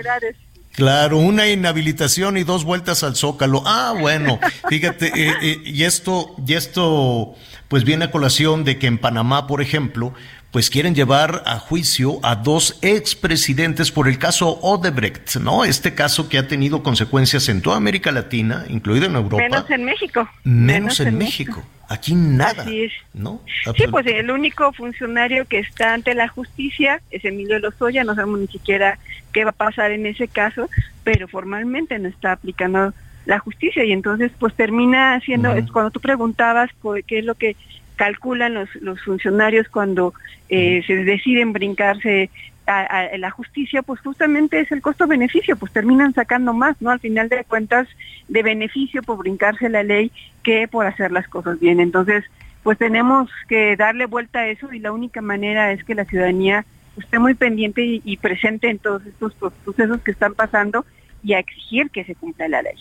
Claro, 0.72 1.18
una 1.18 1.48
inhabilitación 1.50 2.38
y 2.38 2.44
dos 2.44 2.64
vueltas 2.64 3.04
al 3.04 3.18
zócalo. 3.18 3.64
Ah, 3.66 3.94
bueno, 4.00 4.40
fíjate, 4.70 5.08
eh, 5.08 5.34
eh, 5.42 5.62
y 5.66 5.84
esto, 5.84 6.36
y 6.48 6.54
esto, 6.54 7.36
pues 7.68 7.84
viene 7.84 8.06
a 8.06 8.12
colación 8.12 8.64
de 8.64 8.80
que 8.80 8.88
en 8.88 8.98
Panamá, 8.98 9.46
por 9.46 9.62
ejemplo, 9.62 10.14
pues 10.52 10.70
quieren 10.70 10.96
llevar 10.96 11.44
a 11.46 11.60
juicio 11.60 12.20
a 12.24 12.36
dos 12.36 12.80
expresidentes 12.82 13.92
por 13.92 14.08
el 14.08 14.18
caso 14.18 14.60
Odebrecht, 14.62 15.36
¿no? 15.38 15.64
Este 15.64 15.94
caso 15.94 16.28
que 16.28 16.38
ha 16.38 16.48
tenido 16.48 16.82
consecuencias 16.82 17.50
en 17.50 17.62
toda 17.62 17.78
América 17.78 18.12
Latina, 18.12 18.66
incluido 18.68 19.06
en 19.06 19.16
Europa. 19.16 19.44
Menos 19.44 19.70
en 19.70 19.86
México. 19.86 20.30
Menos, 20.44 21.00
en, 21.00 21.18
México. 21.18 21.64
Aquí 21.88 22.16
nada. 22.16 22.66
¿no? 23.14 23.42
Sí, 23.76 23.86
pues 23.90 24.06
el 24.08 24.32
único 24.32 24.72
funcionario 24.74 25.46
que 25.46 25.60
está 25.60 25.94
ante 25.94 26.16
la 26.16 26.28
justicia 26.28 27.02
es 27.12 27.26
Emilio 27.26 27.60
Lozoya, 27.60 28.04
no 28.04 28.16
sabemos 28.16 28.40
ni 28.40 28.48
siquiera 28.48 28.98
qué 29.34 29.44
va 29.44 29.52
a 29.52 29.54
pasar 29.54 29.92
en 29.92 30.06
ese 30.06 30.28
caso, 30.28 30.70
pero 31.04 31.28
formalmente 31.28 31.98
no 32.00 32.08
está 32.08 32.32
aplicando 32.32 32.94
la 33.26 33.38
justicia 33.40 33.84
y 33.84 33.92
entonces 33.92 34.32
pues 34.40 34.56
termina 34.56 35.20
siendo, 35.22 35.54
es 35.54 35.72
cuando 35.72 35.92
tú 35.92 36.00
preguntabas 36.00 36.72
qué 37.06 37.20
es 37.20 37.26
lo 37.26 37.36
que 37.36 37.56
calculan 38.00 38.54
los, 38.54 38.74
los 38.76 39.02
funcionarios 39.02 39.68
cuando 39.68 40.14
eh, 40.48 40.82
se 40.88 41.04
deciden 41.04 41.52
brincarse 41.52 42.30
a, 42.66 43.18
la 43.18 43.30
justicia, 43.30 43.82
pues 43.82 44.00
justamente 44.00 44.62
es 44.62 44.72
el 44.72 44.82
costo-beneficio, 44.82 45.58
pues 45.58 45.74
terminan 45.74 46.14
sacando 46.14 46.54
más, 46.54 46.80
¿no? 46.82 46.92
Al 46.92 47.02
final 47.02 47.28
de 47.28 47.44
cuentas, 47.44 47.90
de 48.30 48.42
beneficio 48.42 49.04
por 49.04 49.18
brincarse 49.18 49.68
la 49.68 49.84
ley 49.84 50.14
que 50.44 50.70
por 50.70 50.86
hacer 50.86 51.12
las 51.12 51.28
cosas 51.28 51.60
bien. 51.60 51.82
Entonces, 51.82 52.24
pues 52.64 52.78
tenemos 52.78 53.30
que 53.50 53.76
darle 53.76 54.06
vuelta 54.06 54.40
a 54.40 54.48
eso 54.48 54.72
y 54.72 54.80
la 54.80 54.94
única 54.94 55.22
manera 55.22 55.74
es 55.74 55.84
que 55.84 55.96
la 55.96 56.06
ciudadanía 56.06 56.64
esté 56.98 57.20
muy 57.20 57.34
pendiente 57.34 57.84
y, 57.84 58.02
y 58.06 58.16
presente 58.16 58.70
en 58.70 58.78
todos 58.78 59.06
estos 59.06 59.34
procesos 59.34 60.00
que 60.02 60.12
están 60.12 60.36
pasando 60.36 60.86
y 61.22 61.34
a 61.34 61.40
exigir 61.40 61.90
que 61.90 62.06
se 62.06 62.16
cumpla 62.16 62.48
la 62.48 62.62
ley. 62.62 62.78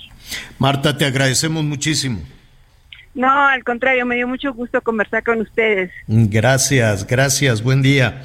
Marta, 0.61 0.97
te 0.97 1.07
agradecemos 1.07 1.65
muchísimo. 1.65 2.21
No, 3.15 3.31
al 3.49 3.65
contrario, 3.65 4.07
me 4.07 4.17
dio 4.17 4.29
mucho 4.29 4.53
gusto 4.53 4.81
conversar 4.81 5.25
con 5.25 5.41
ustedes. 5.41 5.91
Gracias, 6.07 7.07
gracias, 7.07 7.63
buen 7.63 7.83
día 7.83 8.23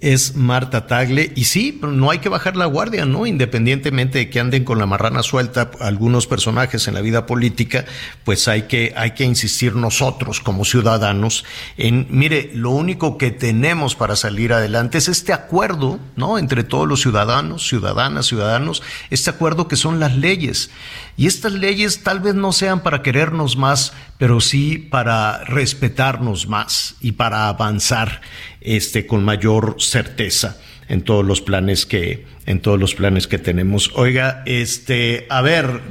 es 0.00 0.36
Marta 0.36 0.86
Tagle. 0.86 1.32
Y 1.34 1.44
sí, 1.44 1.80
no 1.82 2.10
hay 2.10 2.18
que 2.18 2.28
bajar 2.28 2.56
la 2.56 2.66
guardia, 2.66 3.04
¿no? 3.04 3.26
Independientemente 3.26 4.18
de 4.18 4.30
que 4.30 4.40
anden 4.40 4.64
con 4.64 4.78
la 4.78 4.86
marrana 4.86 5.22
suelta 5.22 5.70
algunos 5.80 6.26
personajes 6.26 6.86
en 6.88 6.94
la 6.94 7.00
vida 7.00 7.26
política, 7.26 7.84
pues 8.24 8.48
hay 8.48 8.62
que, 8.62 8.92
hay 8.96 9.12
que 9.12 9.24
insistir 9.24 9.74
nosotros 9.74 10.40
como 10.40 10.64
ciudadanos 10.64 11.44
en, 11.76 12.06
mire, 12.10 12.50
lo 12.54 12.70
único 12.70 13.18
que 13.18 13.30
tenemos 13.30 13.94
para 13.94 14.16
salir 14.16 14.52
adelante 14.52 14.98
es 14.98 15.08
este 15.08 15.32
acuerdo, 15.32 15.98
¿no? 16.16 16.38
Entre 16.38 16.64
todos 16.64 16.86
los 16.86 17.00
ciudadanos, 17.00 17.66
ciudadanas, 17.66 18.26
ciudadanos, 18.26 18.82
este 19.10 19.30
acuerdo 19.30 19.68
que 19.68 19.76
son 19.76 20.00
las 20.00 20.16
leyes. 20.16 20.70
Y 21.18 21.26
estas 21.26 21.52
leyes 21.52 22.04
tal 22.04 22.20
vez 22.20 22.36
no 22.36 22.52
sean 22.52 22.80
para 22.80 23.02
querernos 23.02 23.56
más, 23.56 23.92
pero 24.18 24.40
sí 24.40 24.78
para 24.78 25.42
respetarnos 25.42 26.46
más 26.46 26.94
y 27.00 27.12
para 27.12 27.48
avanzar 27.48 28.20
este, 28.60 29.04
con 29.04 29.24
mayor 29.24 29.74
certeza 29.80 30.58
en 30.88 31.02
todos 31.02 31.26
los 31.26 31.40
planes 31.40 31.86
que 31.86 32.24
en 32.46 32.60
todos 32.60 32.78
los 32.78 32.94
planes 32.94 33.26
que 33.26 33.38
tenemos. 33.38 33.90
Oiga, 33.96 34.44
este, 34.46 35.26
a 35.28 35.42
ver, 35.42 35.82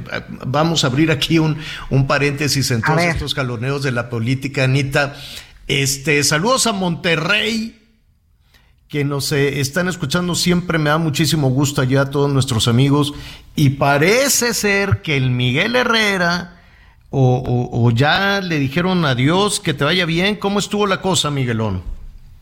vamos 0.46 0.82
a 0.82 0.86
abrir 0.86 1.10
aquí 1.10 1.38
un, 1.38 1.58
un 1.90 2.06
paréntesis 2.06 2.70
en 2.70 2.80
todos 2.80 3.02
estos 3.02 3.34
caloneos 3.34 3.82
de 3.82 3.92
la 3.92 4.08
política, 4.08 4.64
Anita. 4.64 5.14
Este, 5.66 6.24
saludos 6.24 6.66
a 6.66 6.72
Monterrey, 6.72 7.77
que 8.88 9.04
nos 9.04 9.32
eh, 9.32 9.60
están 9.60 9.88
escuchando 9.88 10.34
siempre, 10.34 10.78
me 10.78 10.90
da 10.90 10.98
muchísimo 10.98 11.50
gusto 11.50 11.82
allá 11.82 12.02
a 12.02 12.10
todos 12.10 12.32
nuestros 12.32 12.68
amigos. 12.68 13.12
Y 13.54 13.70
parece 13.70 14.54
ser 14.54 15.02
que 15.02 15.16
el 15.16 15.30
Miguel 15.30 15.76
Herrera, 15.76 16.56
o, 17.10 17.70
o 17.70 17.90
ya 17.90 18.40
le 18.40 18.58
dijeron 18.58 19.04
adiós, 19.04 19.60
que 19.60 19.74
te 19.74 19.84
vaya 19.84 20.06
bien. 20.06 20.36
¿Cómo 20.36 20.58
estuvo 20.58 20.86
la 20.86 21.00
cosa, 21.02 21.30
Miguelón? 21.30 21.82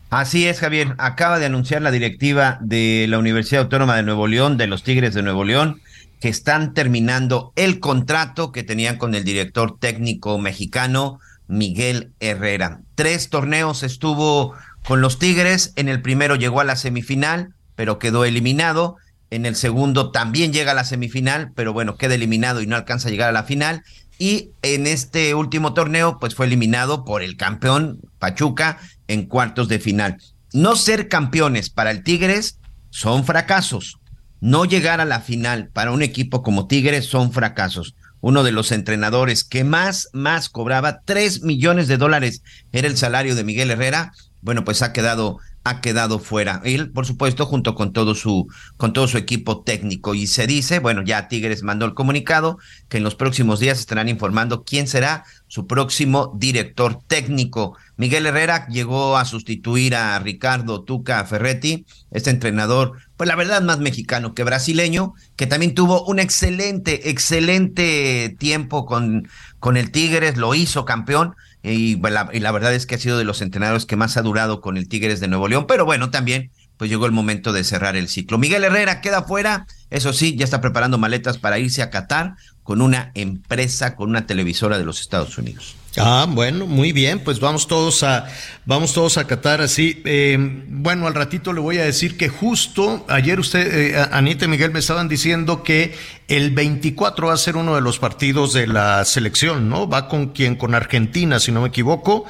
Así 0.09 0.47
es, 0.47 0.59
Javier. 0.61 0.95
Acaba 0.99 1.37
de 1.37 1.47
anunciar 1.47 1.81
la 1.81 1.91
directiva 1.91 2.57
de 2.61 3.07
la 3.09 3.19
Universidad 3.19 3.63
Autónoma 3.63 3.97
de 3.97 4.03
Nuevo 4.03 4.27
León, 4.27 4.55
de 4.55 4.67
los 4.67 4.83
Tigres 4.83 5.13
de 5.13 5.21
Nuevo 5.21 5.43
León, 5.43 5.81
que 6.21 6.29
están 6.29 6.73
terminando 6.73 7.51
el 7.57 7.81
contrato 7.81 8.53
que 8.53 8.63
tenían 8.63 8.97
con 8.97 9.15
el 9.15 9.25
director 9.25 9.77
técnico 9.77 10.37
mexicano 10.37 11.19
Miguel 11.47 12.11
Herrera. 12.21 12.79
Tres 12.95 13.29
torneos 13.29 13.83
estuvo 13.83 14.53
con 14.87 15.01
los 15.01 15.19
Tigres. 15.19 15.73
En 15.75 15.89
el 15.89 16.01
primero 16.01 16.35
llegó 16.35 16.61
a 16.61 16.63
la 16.63 16.75
semifinal, 16.75 17.53
pero 17.75 17.99
quedó 17.99 18.25
eliminado. 18.25 18.95
En 19.29 19.45
el 19.45 19.55
segundo 19.55 20.11
también 20.11 20.53
llega 20.53 20.71
a 20.71 20.75
la 20.75 20.85
semifinal, 20.85 21.51
pero 21.53 21.73
bueno, 21.73 21.97
queda 21.97 22.15
eliminado 22.15 22.61
y 22.61 22.67
no 22.67 22.75
alcanza 22.75 23.09
a 23.09 23.11
llegar 23.11 23.29
a 23.29 23.33
la 23.33 23.43
final. 23.43 23.83
Y 24.17 24.51
en 24.61 24.87
este 24.87 25.35
último 25.35 25.73
torneo, 25.73 26.17
pues 26.19 26.33
fue 26.33 26.45
eliminado 26.45 27.05
por 27.05 27.21
el 27.21 27.35
campeón 27.35 27.99
Pachuca 28.17 28.79
en 29.07 29.25
cuartos 29.25 29.67
de 29.67 29.79
final. 29.79 30.17
No 30.53 30.75
ser 30.75 31.09
campeones 31.09 31.69
para 31.69 31.91
el 31.91 32.03
Tigres 32.03 32.57
son 32.89 33.25
fracasos. 33.25 33.99
No 34.39 34.65
llegar 34.65 35.01
a 35.01 35.05
la 35.05 35.19
final 35.19 35.69
para 35.73 35.91
un 35.91 36.01
equipo 36.01 36.41
como 36.41 36.67
Tigres 36.67 37.05
son 37.05 37.31
fracasos. 37.33 37.95
Uno 38.21 38.43
de 38.43 38.51
los 38.51 38.71
entrenadores 38.71 39.43
que 39.43 39.63
más, 39.63 40.09
más 40.13 40.49
cobraba, 40.49 41.01
tres 41.05 41.43
millones 41.43 41.87
de 41.87 41.97
dólares 41.97 42.41
era 42.71 42.87
el 42.87 42.97
salario 42.97 43.35
de 43.35 43.43
Miguel 43.43 43.69
Herrera, 43.69 44.13
bueno, 44.47 44.63
pues 44.63 44.81
ha 44.81 44.93
quedado 44.93 45.39
ha 45.67 45.81
quedado 45.81 46.19
fuera. 46.19 46.61
Él, 46.63 46.91
por 46.91 47.05
supuesto, 47.05 47.45
junto 47.45 47.75
con 47.75 47.91
todo 47.91 48.15
su, 48.15 48.47
con 48.77 48.93
todo 48.93 49.07
su 49.07 49.17
equipo 49.17 49.63
técnico. 49.63 50.15
Y 50.15 50.27
se 50.27 50.47
dice, 50.47 50.79
bueno, 50.79 51.03
ya 51.03 51.27
Tigres 51.27 51.61
mandó 51.61 51.85
el 51.85 51.93
comunicado 51.93 52.57
que 52.87 52.97
en 52.97 53.03
los 53.03 53.15
próximos 53.15 53.59
días 53.59 53.79
estarán 53.79 54.07
informando 54.07 54.63
quién 54.63 54.87
será 54.87 55.25
su 55.47 55.67
próximo 55.67 56.33
director 56.37 57.01
técnico. 57.07 57.77
Miguel 57.97 58.25
Herrera 58.25 58.67
llegó 58.67 59.17
a 59.17 59.25
sustituir 59.25 59.95
a 59.95 60.17
Ricardo 60.19 60.83
Tuca 60.83 61.23
Ferretti, 61.25 61.85
este 62.11 62.29
entrenador, 62.29 62.93
pues 63.17 63.27
la 63.27 63.35
verdad 63.35 63.61
más 63.61 63.79
mexicano 63.79 64.33
que 64.33 64.43
brasileño, 64.43 65.15
que 65.35 65.47
también 65.47 65.73
tuvo 65.73 66.05
un 66.05 66.19
excelente, 66.19 67.09
excelente 67.09 68.35
tiempo 68.39 68.85
con, 68.85 69.27
con 69.59 69.75
el 69.77 69.91
Tigres, 69.91 70.37
lo 70.37 70.53
hizo 70.53 70.85
campeón, 70.85 71.35
y 71.73 71.95
la, 71.97 72.51
verdad 72.51 72.73
es 72.73 72.85
que 72.85 72.95
ha 72.95 72.99
sido 72.99 73.17
de 73.17 73.23
los 73.23 73.41
entrenadores 73.41 73.85
que 73.85 73.95
más 73.95 74.17
ha 74.17 74.21
durado 74.21 74.61
con 74.61 74.77
el 74.77 74.87
Tigres 74.87 75.19
de 75.19 75.27
Nuevo 75.27 75.47
León, 75.47 75.65
pero 75.67 75.85
bueno, 75.85 76.09
también 76.09 76.51
pues 76.77 76.89
llegó 76.89 77.05
el 77.05 77.11
momento 77.11 77.53
de 77.53 77.63
cerrar 77.63 77.95
el 77.95 78.07
ciclo. 78.07 78.37
Miguel 78.37 78.63
Herrera 78.63 79.01
queda 79.01 79.23
fuera, 79.23 79.65
eso 79.89 80.13
sí, 80.13 80.35
ya 80.35 80.45
está 80.45 80.61
preparando 80.61 80.97
maletas 80.97 81.37
para 81.37 81.57
irse 81.57 81.81
a 81.81 81.89
Qatar 81.89 82.35
con 82.63 82.81
una 82.81 83.11
empresa, 83.15 83.95
con 83.95 84.09
una 84.09 84.27
televisora 84.27 84.77
de 84.77 84.85
los 84.85 85.01
Estados 85.01 85.37
Unidos. 85.37 85.75
Ah, 85.99 86.27
bueno, 86.29 86.67
muy 86.67 86.91
bien, 86.91 87.19
pues 87.19 87.39
vamos 87.39 87.67
todos 87.67 88.03
a, 88.03 88.27
vamos 88.65 88.93
todos 88.93 89.17
a 89.17 89.25
Qatar 89.25 89.61
así. 89.61 90.01
Eh, 90.05 90.37
bueno, 90.67 91.07
al 91.07 91.15
ratito 91.15 91.53
le 91.53 91.59
voy 91.59 91.79
a 91.79 91.85
decir 91.85 92.17
que 92.17 92.29
justo 92.29 93.05
ayer 93.09 93.39
usted, 93.39 93.95
eh, 93.95 94.07
Anita 94.11 94.45
y 94.45 94.47
Miguel 94.47 94.71
me 94.71 94.79
estaban 94.79 95.07
diciendo 95.07 95.63
que 95.63 95.95
el 96.27 96.51
24 96.51 97.27
va 97.27 97.33
a 97.33 97.37
ser 97.37 97.55
uno 97.55 97.73
de 97.73 97.81
los 97.81 97.97
partidos 97.97 98.53
de 98.53 98.67
la 98.67 99.03
selección, 99.05 99.69
¿no? 99.69 99.89
Va 99.89 100.07
con 100.07 100.27
quien, 100.27 100.55
con 100.55 100.75
Argentina, 100.75 101.39
si 101.39 101.51
no 101.51 101.61
me 101.61 101.69
equivoco. 101.69 102.25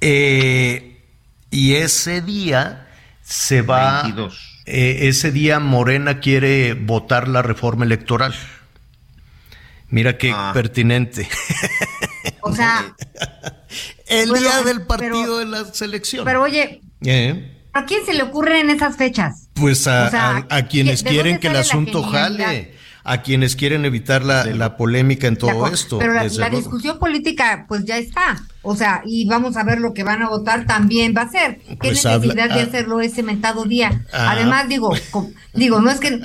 Eh, 0.00 1.00
y 1.50 1.74
ese 1.74 2.20
día 2.20 2.88
se 3.22 3.62
va, 3.62 4.32
ese 4.64 5.32
día 5.32 5.58
Morena 5.58 6.20
quiere 6.20 6.74
votar 6.74 7.26
la 7.26 7.42
reforma 7.42 7.84
electoral. 7.84 8.34
Mira 9.88 10.16
qué 10.16 10.32
ah. 10.34 10.52
pertinente. 10.54 11.28
O 12.42 12.54
sea. 12.54 12.94
el 14.06 14.32
día 14.32 14.62
del 14.62 14.82
partido 14.82 15.38
de 15.38 15.46
la 15.46 15.64
selección. 15.72 16.24
Pero 16.24 16.42
oye. 16.42 16.82
Eh. 17.04 17.48
¿A 17.72 17.86
quién 17.86 18.04
se 18.04 18.12
le 18.12 18.22
ocurre 18.22 18.60
en 18.60 18.68
esas 18.68 18.96
fechas? 18.96 19.48
Pues 19.54 19.86
a, 19.86 20.44
quienes 20.68 21.02
quieren 21.02 21.38
que 21.38 21.48
el 21.48 21.56
asunto 21.56 22.02
jale 22.02 22.74
a 23.04 23.22
quienes 23.22 23.56
quieren 23.56 23.84
evitar 23.84 24.24
la, 24.24 24.76
polémica 24.76 25.26
en 25.26 25.36
todo 25.36 25.66
esto. 25.66 25.98
Pero 25.98 26.14
la, 26.14 26.50
discusión 26.50 26.98
política, 26.98 27.66
pues 27.68 27.84
ya 27.84 27.98
está. 27.98 28.42
O 28.62 28.76
sea, 28.76 29.02
y 29.04 29.26
vamos 29.26 29.56
a 29.56 29.64
ver 29.64 29.80
lo 29.80 29.92
que 29.92 30.04
van 30.04 30.22
a 30.22 30.28
votar 30.28 30.66
también 30.66 31.14
va 31.16 31.22
a 31.22 31.30
ser. 31.30 31.58
¿Qué 31.58 31.76
pues 31.76 32.04
necesidad 32.04 32.48
de 32.48 32.60
ah. 32.60 32.64
hacerlo 32.64 33.00
ese 33.00 33.22
mentado 33.22 33.64
día? 33.64 34.04
Ah. 34.12 34.32
Además, 34.32 34.68
digo, 34.68 34.94
digo, 35.52 35.80
no 35.80 35.90
es 35.90 35.98
que, 35.98 36.20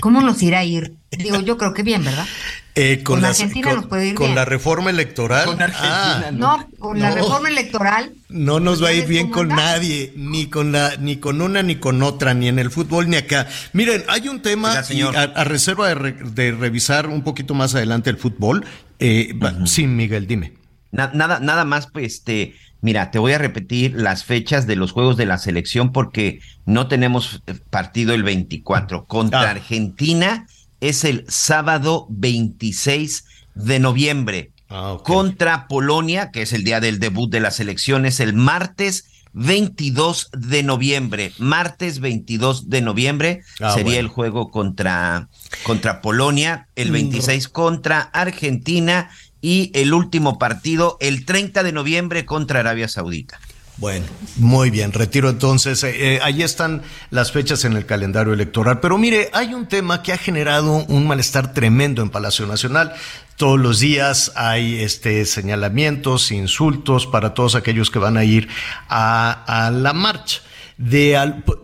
¿cómo 0.00 0.20
nos 0.20 0.42
irá 0.42 0.60
a 0.60 0.64
ir? 0.64 0.94
Digo, 1.10 1.40
yo 1.40 1.56
creo 1.56 1.72
que 1.72 1.82
bien, 1.82 2.04
¿verdad? 2.04 2.26
Eh, 2.80 3.02
con, 3.02 3.24
Argentina 3.24 3.74
nos 3.74 3.86
puede 3.86 4.10
ir 4.10 4.14
Con 4.14 4.36
la 4.36 4.44
reforma 4.44 4.90
electoral. 4.90 5.46
Con 5.46 5.60
Argentina, 5.60 6.26
ah, 6.28 6.30
no. 6.30 6.68
con 6.78 7.00
la 7.00 7.10
reforma 7.10 7.48
electoral. 7.48 8.12
No 8.28 8.60
nos 8.60 8.80
va 8.80 8.88
a 8.88 8.92
ir 8.92 9.04
bien 9.04 9.30
con 9.30 9.48
nadie, 9.48 10.12
ni 10.14 10.46
con 10.46 10.70
la, 10.70 10.94
ni 10.96 11.16
con 11.16 11.42
una 11.42 11.64
ni 11.64 11.76
con 11.76 12.04
otra, 12.04 12.34
ni 12.34 12.46
en 12.46 12.60
el 12.60 12.70
fútbol 12.70 13.10
ni 13.10 13.16
acá. 13.16 13.48
Miren, 13.72 14.04
hay 14.06 14.28
un 14.28 14.42
tema 14.42 14.74
a, 14.74 15.44
reserva 15.44 15.92
de, 15.92 16.52
revisar 16.52 17.08
un 17.08 17.22
poquito 17.22 17.52
más 17.52 17.74
adelante 17.74 18.10
el 18.10 18.16
fútbol. 18.16 18.64
Eh, 19.00 19.34
Sí, 19.64 19.88
Miguel, 19.88 20.28
dime. 20.28 20.52
nada, 20.92 21.40
nada 21.40 21.64
más, 21.64 21.88
pues, 21.88 22.14
este, 22.14 22.54
mira, 22.80 23.10
te 23.10 23.18
voy 23.18 23.32
a 23.32 23.38
repetir 23.38 23.94
las 23.94 24.22
fechas 24.22 24.68
de 24.68 24.76
los 24.76 24.92
juegos 24.92 25.16
de 25.16 25.26
la 25.26 25.38
selección 25.38 25.90
porque 25.90 26.38
no 26.64 26.86
tenemos 26.86 27.42
partido 27.70 28.14
el 28.14 28.22
24 28.22 29.06
contra 29.06 29.40
ah. 29.40 29.50
Argentina 29.50 30.46
es 30.80 31.04
el 31.04 31.24
sábado 31.28 32.06
26 32.10 33.24
de 33.54 33.78
noviembre. 33.78 34.52
Ah, 34.70 34.98
Contra 35.02 35.66
Polonia, 35.66 36.30
que 36.30 36.42
es 36.42 36.52
el 36.52 36.64
día 36.64 36.80
del 36.80 36.98
debut 36.98 37.30
de 37.30 37.40
las 37.40 37.58
elecciones, 37.58 38.20
el 38.20 38.34
martes 38.34 39.06
22 39.32 40.30
de 40.32 40.62
noviembre. 40.62 41.32
Martes 41.38 42.00
22 42.00 42.68
de 42.68 42.82
noviembre 42.82 43.42
ah, 43.60 43.72
sería 43.72 43.98
el 43.98 44.08
juego 44.08 44.50
contra, 44.50 45.28
contra 45.62 46.00
Polonia, 46.00 46.68
el 46.76 46.90
26 46.90 47.48
mm. 47.48 47.52
contra 47.52 48.00
Argentina 48.00 49.10
y 49.40 49.70
el 49.74 49.94
último 49.94 50.38
partido 50.38 50.96
el 51.00 51.24
30 51.24 51.62
de 51.62 51.72
noviembre 51.72 52.24
contra 52.24 52.60
Arabia 52.60 52.88
Saudita. 52.88 53.40
Bueno, 53.78 54.06
muy 54.38 54.70
bien, 54.70 54.92
retiro 54.92 55.30
entonces. 55.30 55.84
Eh, 55.84 56.14
eh, 56.14 56.20
ahí 56.24 56.42
están 56.42 56.82
las 57.10 57.30
fechas 57.30 57.64
en 57.64 57.74
el 57.74 57.86
calendario 57.86 58.32
electoral. 58.32 58.80
Pero 58.80 58.98
mire, 58.98 59.30
hay 59.32 59.54
un 59.54 59.68
tema 59.68 60.02
que 60.02 60.12
ha 60.12 60.18
generado 60.18 60.84
un 60.88 61.06
malestar 61.06 61.54
tremendo 61.54 62.02
en 62.02 62.10
Palacio 62.10 62.44
Nacional. 62.48 62.92
Todos 63.36 63.58
los 63.60 63.78
días 63.78 64.32
hay 64.34 64.80
este 64.82 65.24
señalamientos, 65.24 66.32
insultos 66.32 67.06
para 67.06 67.34
todos 67.34 67.54
aquellos 67.54 67.92
que 67.92 68.00
van 68.00 68.16
a 68.16 68.24
ir 68.24 68.48
a, 68.88 69.70
la 69.72 69.92
marcha. 69.92 70.40
De 70.76 71.16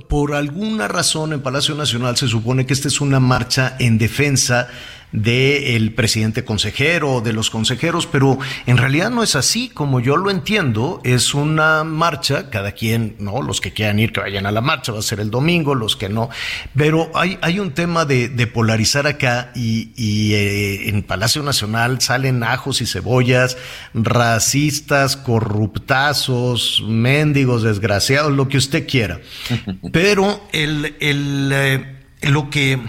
por 0.09 0.35
alguna 0.35 0.87
razón 0.87 1.33
en 1.33 1.41
Palacio 1.41 1.75
Nacional 1.75 2.17
se 2.17 2.29
supone 2.29 2.65
que 2.65 2.75
esta 2.75 2.89
es 2.89 3.01
una 3.01 3.19
marcha 3.19 3.75
en 3.81 3.99
defensa 3.99 4.69
del 5.15 5.95
presidente 5.95 6.45
consejero 6.45 7.15
o 7.15 7.21
de 7.21 7.33
los 7.33 7.49
consejeros, 7.49 8.07
pero 8.07 8.37
en 8.67 8.77
realidad 8.77 9.11
no 9.11 9.23
es 9.23 9.37
así, 9.37 9.69
como 9.69 10.01
yo 10.01 10.17
lo 10.17 10.29
entiendo, 10.29 11.01
es 11.05 11.35
una 11.35 11.85
marcha, 11.85 12.51
cada 12.51 12.73
quien, 12.73 13.15
¿no? 13.21 13.41
Los 13.41 13.61
que 13.61 13.73
quieran 13.73 14.01
ir, 14.01 14.13
que 14.13 14.19
vayan 14.19 14.45
a 14.45 14.51
la 14.51 14.61
marcha, 14.61 14.91
va 14.91 14.99
a 14.99 15.03
ser 15.03 15.21
el 15.21 15.31
domingo, 15.31 15.77
los 15.77 15.95
que 15.95 16.09
no, 16.09 16.31
pero 16.77 17.13
hay, 17.15 17.39
hay 17.43 17.61
un 17.61 17.71
tema 17.71 18.05
de, 18.05 18.45
polarizar 18.53 19.07
acá 19.07 19.53
y, 19.55 20.35
eh, 20.35 20.89
en 20.89 21.03
Palacio 21.03 21.43
Nacional 21.43 22.01
salen 22.01 22.43
ajos 22.43 22.81
y 22.81 22.87
cebollas, 22.87 23.57
racistas, 23.95 25.17
corruptazos, 25.17 26.83
mendigos, 26.87 27.63
desgraciados, 27.63 28.33
lo 28.33 28.49
que 28.49 28.59
usted 28.59 28.87
quiera, 28.87 29.21
pero 29.93 30.43
el, 30.53 30.97
el, 30.99 31.51
eh, 31.53 31.95
lo 32.23 32.51
que 32.51 32.81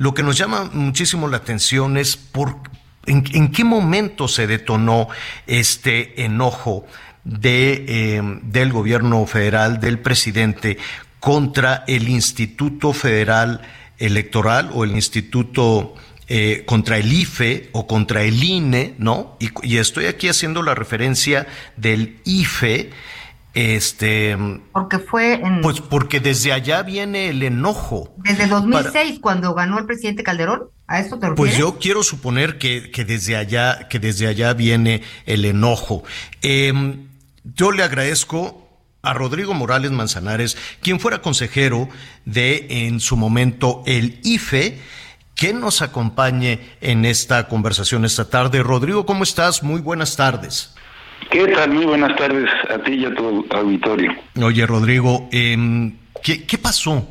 lo 0.00 0.14
que 0.14 0.22
nos 0.22 0.38
llama 0.38 0.70
muchísimo 0.72 1.28
la 1.28 1.36
atención 1.36 1.98
es 1.98 2.18
en, 3.04 3.52
qué 3.52 3.64
momento 3.64 4.28
se 4.28 4.46
detonó 4.46 5.08
este 5.46 6.24
enojo 6.24 6.86
em, 7.42 8.40
del 8.50 8.72
gobierno 8.72 9.26
federal, 9.26 9.78
del 9.78 9.98
presidente, 9.98 10.78
contra 11.18 11.84
el 11.86 12.08
Instituto 12.08 12.94
Federal 12.94 13.60
Electoral 13.98 14.70
o 14.72 14.84
el 14.84 14.92
Instituto 14.92 15.94
eh, 16.28 16.62
contra 16.64 16.96
el 16.96 17.12
IFE 17.12 17.68
o 17.72 17.86
contra 17.86 18.22
el 18.22 18.42
INE, 18.42 18.94
¿no? 18.96 19.36
y, 19.38 19.76
estoy 19.76 20.06
aquí 20.06 20.28
haciendo 20.28 20.62
la 20.62 20.74
referencia 20.74 21.46
del 21.76 22.16
IFE, 22.24 22.88
este. 23.54 24.36
Porque 24.72 24.98
fue 24.98 25.34
en. 25.34 25.60
Pues 25.60 25.80
porque 25.80 26.20
desde 26.20 26.52
allá 26.52 26.82
viene 26.82 27.28
el 27.28 27.42
enojo. 27.42 28.14
Desde 28.18 28.46
2006, 28.46 29.18
cuando 29.20 29.54
ganó 29.54 29.78
el 29.78 29.86
presidente 29.86 30.22
Calderón. 30.22 30.68
¿A 30.86 30.98
esto 30.98 31.20
te 31.20 31.30
Pues 31.32 31.56
yo 31.56 31.78
quiero 31.78 32.02
suponer 32.02 32.58
que, 32.58 32.90
desde 33.06 33.36
allá, 33.36 33.86
que 33.88 34.00
desde 34.00 34.26
allá 34.26 34.54
viene 34.54 35.02
el 35.24 35.44
enojo. 35.44 36.02
Em, 36.42 37.06
yo 37.44 37.70
le 37.70 37.84
agradezco 37.84 38.68
a 39.00 39.14
Rodrigo 39.14 39.54
Morales 39.54 39.92
Manzanares, 39.92 40.56
quien 40.82 40.98
fuera 40.98 41.22
consejero 41.22 41.88
de 42.24 42.66
en 42.86 42.98
su 42.98 43.16
momento 43.16 43.84
el 43.86 44.18
IFE, 44.24 44.80
que 45.36 45.54
nos 45.54 45.80
acompañe 45.80 46.58
en 46.80 47.04
esta 47.04 47.46
conversación 47.46 48.04
esta 48.04 48.28
tarde. 48.28 48.60
Rodrigo, 48.60 49.06
¿cómo 49.06 49.22
estás? 49.22 49.62
Muy 49.62 49.80
buenas 49.80 50.16
tardes. 50.16 50.74
¿Qué 51.28 51.46
tal? 51.48 51.70
Muy 51.70 51.84
buenas 51.84 52.16
tardes 52.16 52.48
a 52.68 52.78
ti 52.78 52.94
y 52.94 53.04
a 53.04 53.14
tu 53.14 53.46
auditorio. 53.50 54.12
Oye, 54.42 54.66
Rodrigo, 54.66 55.28
em, 55.30 55.96
¿qué, 56.22 56.58
pasó? 56.58 57.06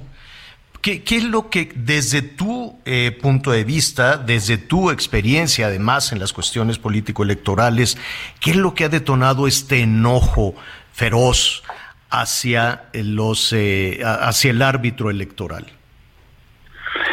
¿Qué, 0.82 1.04
es 1.10 1.24
lo 1.24 1.50
que 1.50 1.70
desde 1.76 2.22
tu 2.22 2.76
eh, 2.86 3.18
punto 3.22 3.52
de 3.52 3.64
vista, 3.64 4.18
desde 4.18 4.58
tu 4.58 4.90
experiencia 4.90 5.68
además 5.68 6.12
en 6.12 6.20
las 6.20 6.34
cuestiones 6.34 6.80
político-electorales, 6.80 7.98
qué 8.42 8.52
es 8.52 8.58
lo 8.58 8.74
que 8.74 8.86
ha 8.86 8.90
detonado 8.90 9.48
este 9.48 9.82
enojo 9.82 10.56
feroz 10.92 11.64
hacia, 12.10 12.86
los, 12.94 13.54
eh, 13.54 14.02
hacia 14.04 14.52
el 14.52 14.62
árbitro 14.62 15.10
electoral? 15.10 15.66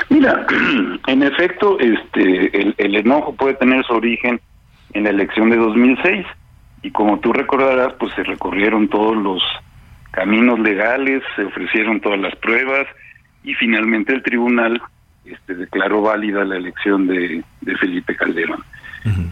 Mira, 0.08 0.46
en 1.06 1.22
efecto, 1.22 1.78
este, 1.78 2.60
el, 2.60 2.74
el 2.78 2.96
enojo 2.96 3.34
puede 3.34 3.54
tener 3.54 3.84
su 3.84 3.92
origen 3.92 4.40
en 4.92 5.04
la 5.04 5.10
elección 5.10 5.50
de 5.50 5.56
2006 5.56 6.26
y 6.86 6.92
como 6.92 7.18
tú 7.18 7.32
recordarás, 7.32 7.94
pues 7.94 8.14
se 8.14 8.22
recorrieron 8.22 8.86
todos 8.86 9.16
los 9.16 9.42
caminos 10.12 10.60
legales, 10.60 11.20
se 11.34 11.42
ofrecieron 11.42 12.00
todas 12.00 12.20
las 12.20 12.36
pruebas 12.36 12.86
y 13.42 13.54
finalmente 13.54 14.12
el 14.14 14.22
tribunal 14.22 14.80
este, 15.24 15.56
declaró 15.56 16.02
válida 16.02 16.44
la 16.44 16.56
elección 16.56 17.08
de, 17.08 17.42
Felipe 17.80 18.14
Calderón. 18.14 18.62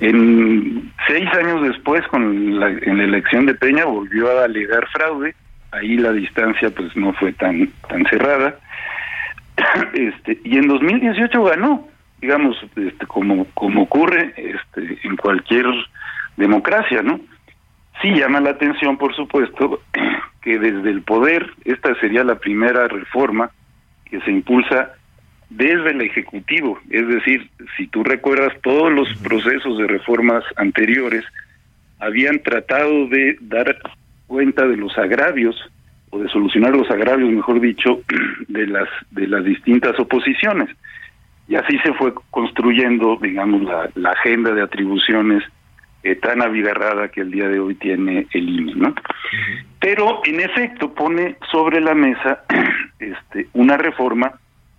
En 0.00 0.92
seis 1.06 1.28
años 1.32 1.62
después, 1.62 2.04
con 2.08 2.58
la, 2.58 2.70
en 2.70 2.98
la 2.98 3.04
elección 3.04 3.46
de 3.46 3.54
Peña, 3.54 3.84
volvió 3.84 4.36
a 4.36 4.46
alegar 4.46 4.88
fraude. 4.88 5.36
Ahí 5.70 5.96
la 5.96 6.12
distancia, 6.12 6.70
pues, 6.70 6.96
no 6.96 7.12
fue 7.12 7.32
tan 7.34 7.68
tan 7.88 8.04
cerrada. 8.06 8.56
este 9.94 10.40
y 10.42 10.58
en 10.58 10.66
2018 10.66 11.44
ganó, 11.44 11.86
digamos, 12.20 12.56
este, 12.74 13.06
como 13.06 13.46
como 13.54 13.82
ocurre 13.82 14.34
este, 14.36 14.98
en 15.04 15.16
cualquier 15.16 15.66
democracia, 16.36 17.00
¿no? 17.02 17.20
Sí 18.04 18.10
llama 18.10 18.38
la 18.38 18.50
atención, 18.50 18.98
por 18.98 19.16
supuesto, 19.16 19.80
que 20.42 20.58
desde 20.58 20.90
el 20.90 21.00
poder 21.00 21.50
esta 21.64 21.98
sería 22.00 22.22
la 22.22 22.34
primera 22.34 22.86
reforma 22.86 23.50
que 24.04 24.20
se 24.20 24.30
impulsa 24.30 24.90
desde 25.48 25.92
el 25.92 26.02
Ejecutivo. 26.02 26.78
Es 26.90 27.08
decir, 27.08 27.48
si 27.78 27.86
tú 27.86 28.04
recuerdas 28.04 28.52
todos 28.62 28.92
los 28.92 29.08
procesos 29.22 29.78
de 29.78 29.86
reformas 29.86 30.44
anteriores, 30.56 31.24
habían 31.98 32.40
tratado 32.40 33.08
de 33.08 33.38
dar 33.40 33.74
cuenta 34.26 34.66
de 34.66 34.76
los 34.76 34.98
agravios 34.98 35.56
o 36.10 36.18
de 36.18 36.28
solucionar 36.28 36.76
los 36.76 36.90
agravios, 36.90 37.30
mejor 37.30 37.58
dicho, 37.58 38.02
de 38.48 38.66
las 38.66 38.88
de 39.12 39.28
las 39.28 39.46
distintas 39.46 39.98
oposiciones. 39.98 40.68
Y 41.48 41.54
así 41.54 41.78
se 41.78 41.94
fue 41.94 42.12
construyendo, 42.30 43.18
digamos, 43.22 43.62
la, 43.62 43.88
la 43.94 44.10
agenda 44.10 44.52
de 44.52 44.60
atribuciones 44.60 45.42
eh, 46.04 46.16
tan 46.16 46.42
abigarrada 46.42 47.08
que 47.08 47.22
el 47.22 47.30
día 47.30 47.48
de 47.48 47.58
hoy 47.58 47.74
tiene 47.76 48.26
el 48.32 48.48
INE, 48.48 48.74
¿no? 48.76 48.94
Pero 49.80 50.20
en 50.24 50.40
efecto 50.40 50.92
pone 50.94 51.36
sobre 51.50 51.80
la 51.80 51.94
mesa 51.94 52.44
este, 52.98 53.48
una 53.54 53.76
reforma 53.76 54.32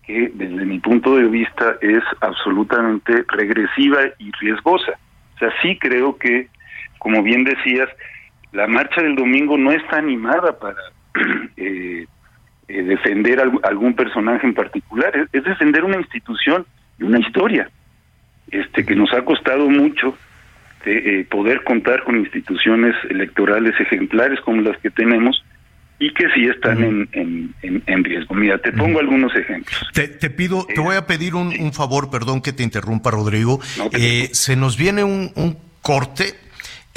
que 0.05 0.31
desde 0.33 0.65
mi 0.65 0.79
punto 0.79 1.15
de 1.15 1.25
vista 1.25 1.77
es 1.81 2.03
absolutamente 2.21 3.25
regresiva 3.27 4.01
y 4.19 4.31
riesgosa. 4.39 4.99
O 5.35 5.39
sea, 5.39 5.49
sí 5.61 5.77
creo 5.79 6.17
que, 6.17 6.47
como 6.99 7.23
bien 7.23 7.43
decías, 7.43 7.89
la 8.51 8.67
marcha 8.67 9.01
del 9.01 9.15
domingo 9.15 9.57
no 9.57 9.71
está 9.71 9.97
animada 9.97 10.57
para 10.59 10.77
eh, 11.57 12.05
eh, 12.67 12.83
defender 12.83 13.41
algún 13.63 13.95
personaje 13.95 14.45
en 14.45 14.53
particular, 14.53 15.11
es, 15.31 15.43
defender 15.43 15.83
una 15.83 15.97
institución 15.97 16.65
y 16.99 17.03
una 17.03 17.19
historia, 17.19 17.69
este 18.51 18.85
que 18.85 18.95
nos 18.95 19.11
ha 19.13 19.25
costado 19.25 19.69
mucho 19.69 20.15
eh, 20.85 21.25
poder 21.29 21.63
contar 21.63 22.03
con 22.03 22.17
instituciones 22.17 22.95
electorales 23.09 23.73
ejemplares 23.79 24.39
como 24.41 24.61
las 24.61 24.77
que 24.79 24.89
tenemos 24.89 25.43
y 25.97 26.13
que 26.13 26.25
sí 26.35 26.45
están 26.45 26.83
en, 26.83 27.53
en, 27.61 28.03
riesgo. 28.03 28.35
Mira, 28.35 28.57
te 28.57 28.71
pongo 28.73 28.99
algunos 28.99 29.33
ejemplos. 29.35 29.79
Te, 29.93 30.29
pido, 30.29 30.65
te 30.65 30.81
voy 30.81 30.95
a 30.95 31.07
pedir 31.07 31.35
un, 31.35 31.71
favor, 31.71 32.09
perdón 32.09 32.41
que 32.41 32.51
te 32.51 32.63
interrumpa, 32.63 33.11
Rodrigo. 33.11 33.61
Eh, 33.93 34.29
se 34.33 34.55
nos 34.55 34.77
viene 34.77 35.03
un, 35.03 35.57
corte. 35.81 36.35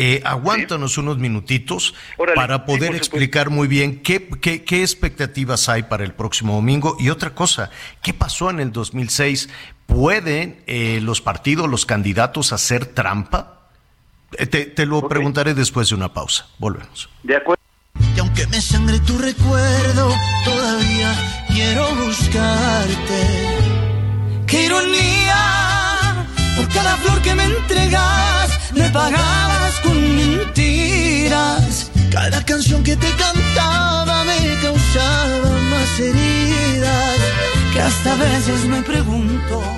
Eh, 0.01 0.23
aguántanos 0.25 0.97
unos 0.97 1.19
minutitos 1.19 1.93
para 2.37 2.65
poder 2.65 2.95
explicar 2.95 3.51
muy 3.51 3.67
bien 3.67 4.01
qué, 4.01 4.29
qué, 4.41 4.63
qué, 4.63 4.83
expectativas 4.83 5.69
hay 5.69 5.83
para 5.83 6.05
el 6.05 6.13
próximo 6.13 6.55
domingo. 6.55 6.97
Y 7.01 7.11
otra 7.11 7.31
cosa, 7.31 7.71
¿qué 8.01 8.15
pasó 8.15 8.49
en 8.51 8.61
el 8.61 8.71
2006? 8.71 9.49
¿Pueden 9.87 10.57
eh, 10.67 11.01
los 11.03 11.21
partidos, 11.21 11.69
los 11.69 11.85
candidatos 11.85 12.53
hacer 12.53 12.87
trampa? 12.87 13.58
Eh, 14.37 14.47
te, 14.47 14.67
te, 14.67 14.87
lo 14.87 15.09
preguntaré 15.09 15.55
después 15.55 15.89
de 15.89 15.95
una 15.95 16.13
pausa. 16.13 16.47
Volvemos. 16.59 17.09
De 17.23 17.37
acuerdo. 17.37 17.63
Y 18.15 18.21
aunque 18.21 18.47
me 18.49 18.61
sangre 18.61 18.99
tu 19.01 19.17
recuerdo, 19.19 20.15
todavía 20.45 21.15
quiero 21.49 21.95
buscarte. 21.97 23.59
¡Qué 24.47 24.67
ironía! 24.67 26.27
Por 26.57 26.69
cada 26.69 26.97
flor 26.97 27.21
que 27.23 27.35
me 27.35 27.45
entregas, 27.45 28.73
me 28.75 28.89
pagabas 28.91 29.75
con 29.81 30.17
mentiras. 30.17 31.91
Cada 32.11 32.45
canción 32.45 32.83
que 32.83 32.97
te 32.97 33.11
cantaba 33.13 34.25
me 34.25 34.61
causaba 34.61 35.51
más 35.71 36.01
heridas. 36.01 37.19
Que 37.73 37.81
hasta 37.81 38.13
a 38.13 38.17
veces 38.17 38.65
me 38.67 38.83
pregunto. 38.83 39.78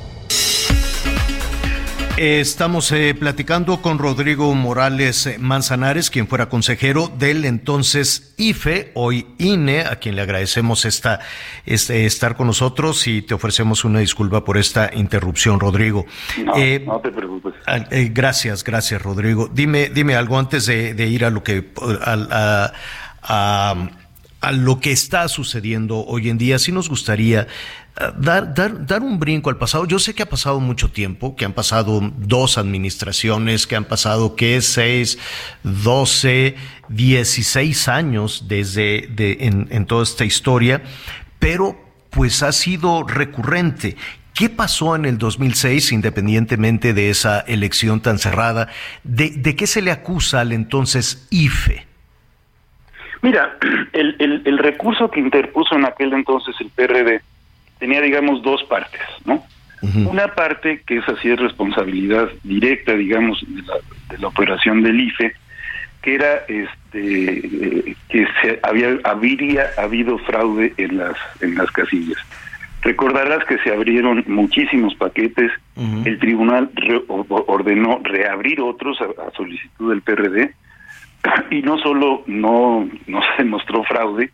Estamos 2.17 2.91
eh, 2.91 3.15
platicando 3.17 3.81
con 3.81 3.97
Rodrigo 3.97 4.53
Morales 4.53 5.37
Manzanares, 5.39 6.09
quien 6.09 6.27
fuera 6.27 6.49
consejero 6.49 7.07
del 7.07 7.45
entonces 7.45 8.35
IFE, 8.37 8.91
hoy 8.95 9.27
INE, 9.37 9.81
a 9.81 9.95
quien 9.95 10.15
le 10.15 10.21
agradecemos 10.21 10.85
esta, 10.85 11.19
este, 11.65 12.05
estar 12.05 12.35
con 12.35 12.47
nosotros 12.47 13.07
y 13.07 13.21
te 13.21 13.33
ofrecemos 13.33 13.85
una 13.85 13.99
disculpa 13.99 14.43
por 14.43 14.57
esta 14.57 14.91
interrupción, 14.93 15.59
Rodrigo. 15.59 16.05
No, 16.43 16.53
eh, 16.55 16.83
no 16.85 16.99
te 16.99 17.11
preocupes. 17.11 17.53
Eh, 17.89 18.11
gracias, 18.13 18.63
gracias, 18.63 19.01
Rodrigo. 19.01 19.49
Dime, 19.51 19.89
dime 19.89 20.15
algo 20.15 20.37
antes 20.37 20.65
de, 20.65 21.07
ir 21.07 21.25
a 21.25 21.29
lo 21.29 21.43
que 21.43 21.71
a, 22.03 22.71
a 24.41 24.51
lo 24.51 24.79
que 24.79 24.91
está 24.91 25.27
sucediendo 25.27 25.99
hoy 25.99 26.29
en 26.29 26.37
día. 26.37 26.59
Sí 26.59 26.71
nos 26.71 26.89
gustaría 26.89 27.47
dar, 28.17 28.53
dar, 28.53 28.85
dar 28.85 29.01
un 29.01 29.19
brinco 29.19 29.49
al 29.49 29.57
pasado. 29.57 29.85
Yo 29.85 29.99
sé 29.99 30.13
que 30.13 30.23
ha 30.23 30.29
pasado 30.29 30.59
mucho 30.59 30.91
tiempo, 30.91 31.35
que 31.35 31.45
han 31.45 31.53
pasado 31.53 31.99
dos 32.17 32.57
administraciones, 32.57 33.67
que 33.67 33.75
han 33.75 33.85
pasado, 33.85 34.35
¿qué? 34.35 34.61
Seis, 34.61 35.19
doce, 35.63 36.55
dieciséis 36.87 37.87
años 37.87 38.45
desde 38.47 39.07
de, 39.09 39.37
en, 39.69 39.85
toda 39.85 40.03
esta 40.03 40.25
historia, 40.25 40.81
pero 41.39 41.77
pues 42.09 42.43
ha 42.43 42.51
sido 42.51 43.03
recurrente. 43.03 43.95
¿Qué 44.33 44.49
pasó 44.49 44.95
en 44.95 45.05
el 45.05 45.17
2006, 45.17 45.91
independientemente 45.91 46.93
de 46.93 47.09
esa 47.09 47.41
elección 47.41 48.01
tan 48.01 48.17
cerrada? 48.17 48.69
¿De, 49.03 49.29
de 49.29 49.55
qué 49.55 49.67
se 49.67 49.81
le 49.81 49.91
acusa 49.91 50.39
al 50.39 50.53
entonces 50.53 51.27
IFE? 51.29 51.85
Mira, 53.21 53.57
el, 53.93 54.15
el, 54.45 54.57
recurso 54.57 55.11
que 55.11 55.19
interpuso 55.19 55.75
en 55.75 55.85
aquel 55.85 56.13
entonces 56.13 56.55
el 56.59 56.69
PRD 56.69 57.21
tenía, 57.81 57.99
digamos, 57.99 58.43
dos 58.43 58.63
partes, 58.65 59.01
¿no? 59.25 59.43
Una 60.07 60.27
parte 60.27 60.83
que 60.85 60.97
es 60.97 61.09
así 61.09 61.31
es 61.31 61.39
responsabilidad 61.39 62.29
directa, 62.43 62.93
digamos, 62.93 63.43
de 63.47 63.63
la, 63.63 63.73
de 64.11 64.17
la 64.19 64.27
operación 64.27 64.83
del 64.83 64.99
IFE, 64.99 65.33
que 66.03 66.13
era 66.13 66.35
este 66.47 67.95
que 68.07 68.27
se 68.41 68.59
había 68.61 68.99
habría 69.03 69.71
habido 69.79 70.19
fraude 70.19 70.75
en 70.77 70.97
las 70.97 71.15
en 71.41 71.55
las 71.55 71.71
casillas. 71.71 72.19
Recordarás 72.83 73.43
que 73.45 73.57
se 73.57 73.73
abrieron 73.73 74.23
muchísimos 74.27 74.93
paquetes, 74.93 75.51
el 76.05 76.19
tribunal 76.19 76.69
ordenó 77.47 78.01
reabrir 78.03 78.61
otros 78.61 78.99
a, 79.01 79.31
solicitud 79.35 79.89
del 79.89 80.03
PRD 80.03 80.53
y 81.49 81.63
no 81.63 81.79
solo 81.79 82.23
no 82.27 82.87
no 83.07 83.21
se 83.21 83.43
demostró 83.43 83.83
fraude, 83.83 84.29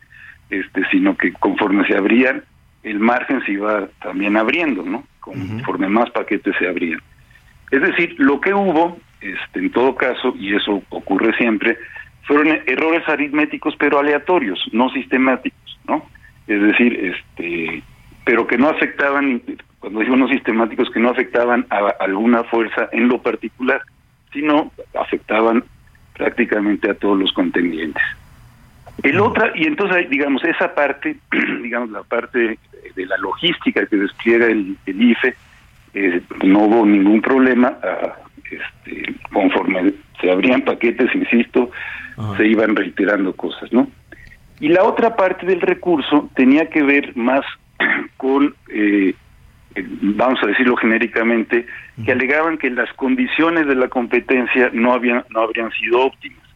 este 0.50 0.82
sino 0.92 1.16
que 1.16 1.32
conforme 1.32 1.88
se 1.88 1.96
abrían 1.96 2.44
el 2.90 3.00
margen 3.00 3.44
se 3.46 3.54
iba 3.54 3.88
también 4.02 4.38
abriendo, 4.38 4.84
¿no? 4.84 5.04
Conforme 5.20 5.90
más 5.90 6.10
paquetes 6.12 6.56
se 6.58 6.68
abrían. 6.68 7.02
Es 7.72 7.82
decir, 7.82 8.16
lo 8.18 8.40
que 8.40 8.54
hubo, 8.54 8.98
este, 9.20 9.60
en 9.60 9.72
todo 9.72 9.96
caso, 9.96 10.34
y 10.40 10.56
eso 10.56 10.82
ocurre 10.90 11.36
siempre, 11.38 11.78
fueron 12.24 12.60
errores 12.66 13.08
aritméticos 13.08 13.76
pero 13.78 14.00
aleatorios, 14.00 14.60
no 14.72 14.90
sistemáticos, 14.90 15.80
¿no? 15.88 16.06
Es 16.48 16.62
decir, 16.62 16.94
este, 16.94 17.84
pero 18.26 18.48
que 18.48 18.58
no 18.58 18.70
afectaban, 18.70 19.42
cuando 19.80 20.00
digo 20.00 20.16
no 20.16 20.28
sistemáticos, 20.28 20.90
que 20.90 21.00
no 21.00 21.10
afectaban 21.10 21.66
a 21.70 21.94
alguna 22.00 22.44
fuerza 22.46 22.90
en 22.92 23.10
lo 23.10 23.22
particular, 23.22 23.82
sino 24.32 24.72
afectaban 25.00 25.64
prácticamente 26.14 26.90
a 26.90 26.96
todos 26.96 27.20
los 27.20 27.32
contendientes. 27.34 28.04
El 29.04 29.20
otra, 29.20 29.52
y 29.56 29.66
entonces, 29.66 30.10
digamos, 30.10 30.44
esa 30.44 30.74
parte, 30.74 31.18
digamos, 31.62 31.92
la 31.92 32.04
parte 32.04 32.58
de 32.96 33.06
la 33.06 33.18
logística 33.18 33.86
que 33.86 33.96
despliega 33.96 34.48
el, 34.48 34.78
IFE, 34.86 35.36
eh, 35.94 36.22
no 36.44 36.60
hubo 36.60 36.86
ningún 36.86 37.22
problema. 37.22 37.78
Ah, 37.84 38.16
este, 38.50 39.14
conforme 39.32 39.94
se 40.20 40.32
abrían 40.32 40.62
paquetes, 40.62 41.14
insisto, 41.14 41.70
se 42.38 42.48
iban 42.48 42.76
reiterando 42.76 43.34
cosas, 43.34 43.72
¿no? 43.72 43.88
Y 44.60 44.70
la 44.70 44.84
otra 44.84 45.16
parte 45.16 45.46
del 45.46 45.62
recurso 45.62 46.30
tenía 46.36 46.70
que 46.70 46.82
ver 46.82 47.16
más 47.16 47.42
con, 48.18 48.56
eh, 48.70 49.14
vamos 49.76 50.42
a 50.42 50.48
decirlo 50.48 50.76
genéricamente, 50.78 51.68
que 52.04 52.12
alegaban 52.12 52.58
que 52.58 52.72
las 52.72 52.92
condiciones 52.94 53.68
de 53.68 53.76
la 53.76 53.90
competencia 53.90 54.72
no 54.74 54.94
habían 54.94 55.24
no 55.30 55.42
habrían 55.42 55.72
sido 55.72 56.00
óptimas 56.06 56.47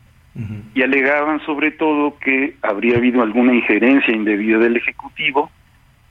y 0.74 0.82
alegaban 0.82 1.42
sobre 1.46 1.72
todo 1.72 2.18
que 2.20 2.56
habría 2.62 2.98
habido 2.98 3.22
alguna 3.22 3.54
injerencia 3.54 4.16
indebida 4.16 4.58
del 4.60 4.78
ejecutivo 4.78 5.52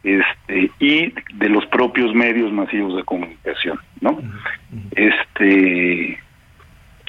este 0.02 0.70
y 0.78 1.12
de 1.34 1.48
los 1.48 1.66
propios 1.66 2.14
medios 2.14 2.52
masivos 2.52 2.96
de 2.96 3.04
comunicación, 3.04 3.78
¿no? 4.00 4.18
Este 4.92 6.18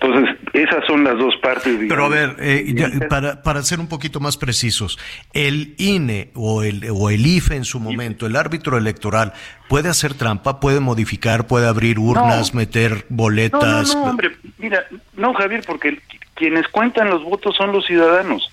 entonces, 0.01 0.35
esas 0.53 0.83
son 0.87 1.03
las 1.03 1.15
dos 1.15 1.35
partes. 1.43 1.77
Pero 1.87 2.05
a 2.05 2.09
ver, 2.09 2.35
eh, 2.39 2.73
para, 3.07 3.43
para 3.43 3.61
ser 3.61 3.79
un 3.79 3.87
poquito 3.87 4.19
más 4.19 4.35
precisos, 4.35 4.97
el 5.31 5.75
INE 5.77 6.31
o 6.33 6.63
el, 6.63 6.87
o 6.89 7.11
el 7.11 7.23
IFE 7.23 7.55
en 7.57 7.65
su 7.65 7.79
momento, 7.79 8.25
el 8.25 8.35
árbitro 8.35 8.79
electoral, 8.79 9.33
¿puede 9.69 9.89
hacer 9.89 10.15
trampa, 10.15 10.59
puede 10.59 10.79
modificar, 10.79 11.45
puede 11.45 11.67
abrir 11.67 11.99
urnas, 11.99 12.55
meter 12.55 13.05
boletas? 13.09 13.93
No, 13.93 14.05
no, 14.05 14.09
hombre, 14.09 14.31
mira, 14.57 14.83
no, 15.17 15.35
Javier, 15.35 15.63
porque 15.67 15.99
quienes 16.41 16.67
cuentan 16.69 17.11
los 17.11 17.23
votos 17.23 17.55
son 17.55 17.71
los 17.71 17.85
ciudadanos. 17.85 18.51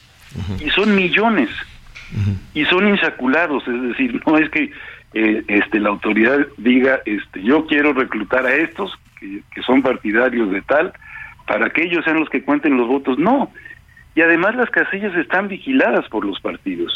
Y 0.61 0.68
son 0.70 0.95
millones. 0.95 1.49
Y 2.53 2.66
son 2.66 2.86
insaculados, 2.86 3.66
es 3.66 3.82
decir, 3.82 4.20
no 4.26 4.36
es 4.36 4.49
que 4.51 4.70
eh, 5.14 5.43
este 5.49 5.80
la 5.80 5.89
autoridad 5.89 6.47
diga, 6.59 7.01
este, 7.07 7.43
yo 7.43 7.66
quiero 7.66 7.95
reclutar 7.95 8.45
a 8.47 8.55
estos 8.55 8.93
que, 9.18 9.43
que 9.55 9.62
son 9.62 9.80
partidarios 9.82 10.51
de 10.51 10.61
tal 10.62 10.93
para 11.47 11.70
que 11.70 11.84
ellos 11.84 12.05
sean 12.05 12.20
los 12.20 12.28
que 12.28 12.43
cuenten 12.43 12.76
los 12.76 12.89
votos, 12.89 13.18
no. 13.18 13.51
Y 14.14 14.20
además 14.20 14.55
las 14.55 14.68
casillas 14.70 15.14
están 15.16 15.49
vigiladas 15.49 16.07
por 16.09 16.26
los 16.26 16.39
partidos. 16.41 16.93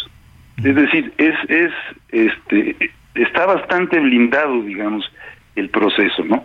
Es 0.59 0.75
decir, 0.75 1.13
es 1.17 1.35
es 1.49 1.73
este 2.11 2.91
está 3.15 3.47
bastante 3.47 3.99
blindado, 3.99 4.63
digamos, 4.63 5.11
el 5.57 5.71
proceso, 5.71 6.25
¿no? 6.25 6.45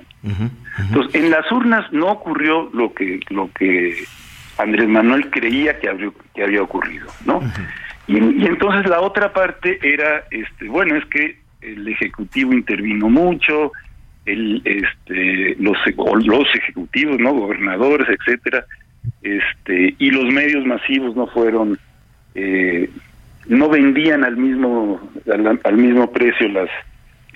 Entonces, 0.80 1.16
en 1.16 1.32
las 1.32 1.50
urnas 1.52 1.92
no 1.92 2.08
ocurrió 2.08 2.70
lo 2.74 2.94
que 2.94 3.20
lo 3.30 3.50
que 3.54 4.06
Andrés 4.58 4.88
Manuel 4.88 5.30
creía 5.30 5.80
que 5.80 5.90
había, 5.90 6.10
que 6.34 6.44
había 6.44 6.62
ocurrido, 6.62 7.08
¿no? 7.26 7.42
y, 8.08 8.18
entonces 8.18 8.90
la 8.90 9.02
otra 9.02 9.34
parte 9.34 9.80
era, 9.82 10.24
este, 10.32 10.68
bueno, 10.68 10.96
es 10.96 11.06
que 11.06 11.40
el 11.62 11.88
ejecutivo 11.88 12.54
intervino 12.54 13.10
mucho, 13.10 13.72
el, 14.26 14.62
este, 14.66 15.56
los, 15.60 15.78
los 16.26 16.56
ejecutivos, 16.56 17.20
no, 17.20 17.34
gobernadores, 17.34 18.08
etcétera, 18.10 18.66
este, 19.22 19.96
y 19.98 20.12
los 20.12 20.26
medios 20.34 20.66
masivos 20.66 21.16
no 21.16 21.28
fueron, 21.28 21.78
eh, 22.36 22.90
no 23.48 23.70
vendían 23.70 24.24
al 24.24 24.38
mismo, 24.38 25.00
al, 25.64 25.78
mismo 25.78 26.12
precio 26.12 26.50
las, 26.50 26.70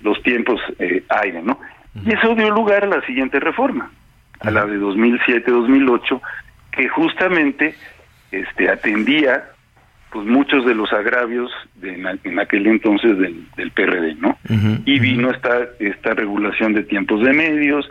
los 0.01 0.21
tiempos 0.23 0.59
eh, 0.79 1.03
aire, 1.21 1.41
¿no? 1.41 1.59
Y 2.05 2.13
eso 2.13 2.35
dio 2.35 2.49
lugar 2.51 2.85
a 2.85 2.87
la 2.87 3.05
siguiente 3.05 3.39
reforma, 3.39 3.91
a 4.39 4.51
la 4.51 4.65
de 4.65 4.79
2007-2008 4.79 6.21
que 6.71 6.87
justamente 6.87 7.75
este 8.31 8.69
atendía 8.69 9.49
pues 10.11 10.25
muchos 10.25 10.65
de 10.65 10.75
los 10.75 10.91
agravios 10.91 11.49
de, 11.75 11.93
en 12.23 12.39
aquel 12.39 12.67
entonces 12.67 13.17
del, 13.17 13.47
del 13.55 13.71
PRD, 13.71 14.15
¿no? 14.15 14.37
y 14.85 14.99
vino 14.99 15.31
esta 15.31 15.69
esta 15.79 16.13
regulación 16.13 16.73
de 16.73 16.83
tiempos 16.83 17.23
de 17.23 17.31
medios 17.31 17.89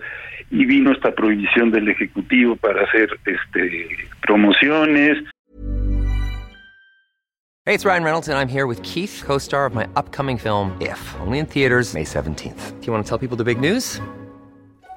y 0.51 0.67
vino 0.67 0.93
esta 0.93 1.13
prohibición 1.13 1.71
del 1.71 1.89
ejecutivo 1.89 2.57
para 2.57 2.85
hacer 2.85 3.09
este 3.25 3.89
promociones. 4.23 5.19
Hey, 7.67 7.75
it's 7.75 7.85
Ryan 7.85 8.03
Reynolds 8.03 8.29
and 8.29 8.37
I'm 8.37 8.49
here 8.49 8.67
with 8.67 8.83
Keith, 8.83 9.23
co-star 9.25 9.65
of 9.65 9.75
my 9.75 9.87
upcoming 9.95 10.39
film 10.39 10.77
If, 10.81 10.99
only 11.21 11.39
in 11.39 11.47
theaters 11.47 11.95
May 11.95 12.05
17th. 12.05 12.81
Do 12.81 12.87
you 12.87 12.93
want 12.93 13.05
to 13.05 13.09
tell 13.09 13.19
people 13.19 13.37
the 13.37 13.45
big 13.45 13.61
news? 13.61 14.01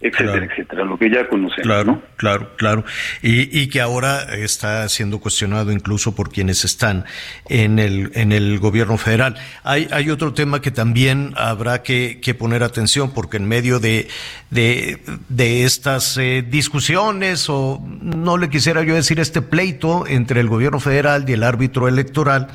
Etcétera, 0.00 0.46
etcétera, 0.46 0.84
lo 0.84 0.96
que 0.96 1.10
ya 1.10 1.28
conocemos. 1.28 1.62
Claro, 1.62 2.02
claro, 2.16 2.52
claro. 2.56 2.84
Y, 3.20 3.58
y, 3.58 3.68
que 3.68 3.80
ahora 3.80 4.22
está 4.34 4.88
siendo 4.88 5.18
cuestionado 5.18 5.72
incluso 5.72 6.14
por 6.14 6.30
quienes 6.30 6.64
están 6.64 7.04
en 7.48 7.80
el, 7.80 8.12
en 8.14 8.30
el 8.30 8.60
gobierno 8.60 8.96
federal. 8.96 9.34
Hay, 9.64 9.88
hay 9.90 10.10
otro 10.10 10.34
tema 10.34 10.62
que 10.62 10.70
también 10.70 11.32
habrá 11.36 11.82
que, 11.82 12.20
que 12.22 12.34
poner 12.34 12.62
atención, 12.62 13.12
porque 13.12 13.38
en 13.38 13.48
medio 13.48 13.80
de, 13.80 14.06
de, 14.50 15.00
de 15.28 15.64
estas 15.64 16.16
eh, 16.16 16.44
discusiones, 16.48 17.50
o 17.50 17.82
no 18.00 18.38
le 18.38 18.50
quisiera 18.50 18.84
yo 18.84 18.94
decir 18.94 19.18
este 19.18 19.42
pleito 19.42 20.06
entre 20.06 20.38
el 20.38 20.48
gobierno 20.48 20.78
federal 20.78 21.24
y 21.28 21.32
el 21.32 21.42
árbitro 21.42 21.88
electoral, 21.88 22.48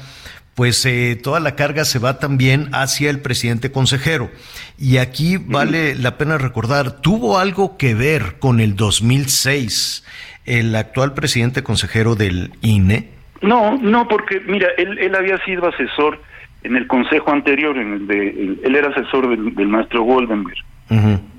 pues 0.56 0.86
eh, 0.86 1.20
toda 1.22 1.40
la 1.40 1.56
carga 1.56 1.84
se 1.86 2.00
va 2.00 2.20
también 2.20 2.70
hacia 2.74 3.10
el 3.10 3.20
presidente 3.22 3.72
consejero. 3.72 4.30
Y 4.78 4.98
aquí 4.98 5.38
vale 5.38 5.96
la 5.96 6.18
pena 6.18 6.38
recordar, 6.38 7.02
tuvo 7.02 7.40
algo 7.40 7.78
que 7.78 7.96
ver 7.96 8.36
con 8.40 8.60
el 8.60 8.76
2006 8.76 10.06
el 10.46 10.76
actual 10.76 11.14
presidente 11.14 11.64
consejero 11.64 12.16
del 12.16 12.52
INE. 12.62 13.10
No, 13.42 13.78
no, 13.78 14.08
porque 14.08 14.40
mira, 14.42 14.68
él, 14.78 14.98
él 15.00 15.16
había 15.16 15.38
sido 15.46 15.68
asesor 15.68 16.20
en 16.64 16.76
el 16.76 16.88
consejo 16.88 17.32
anterior, 17.32 17.78
en 17.78 17.94
el 17.94 18.08
de, 18.08 18.58
él 18.64 18.76
era 18.76 18.90
asesor 18.90 19.30
del, 19.30 19.68
maestro 19.68 20.04
Goldenberg. 20.04 20.58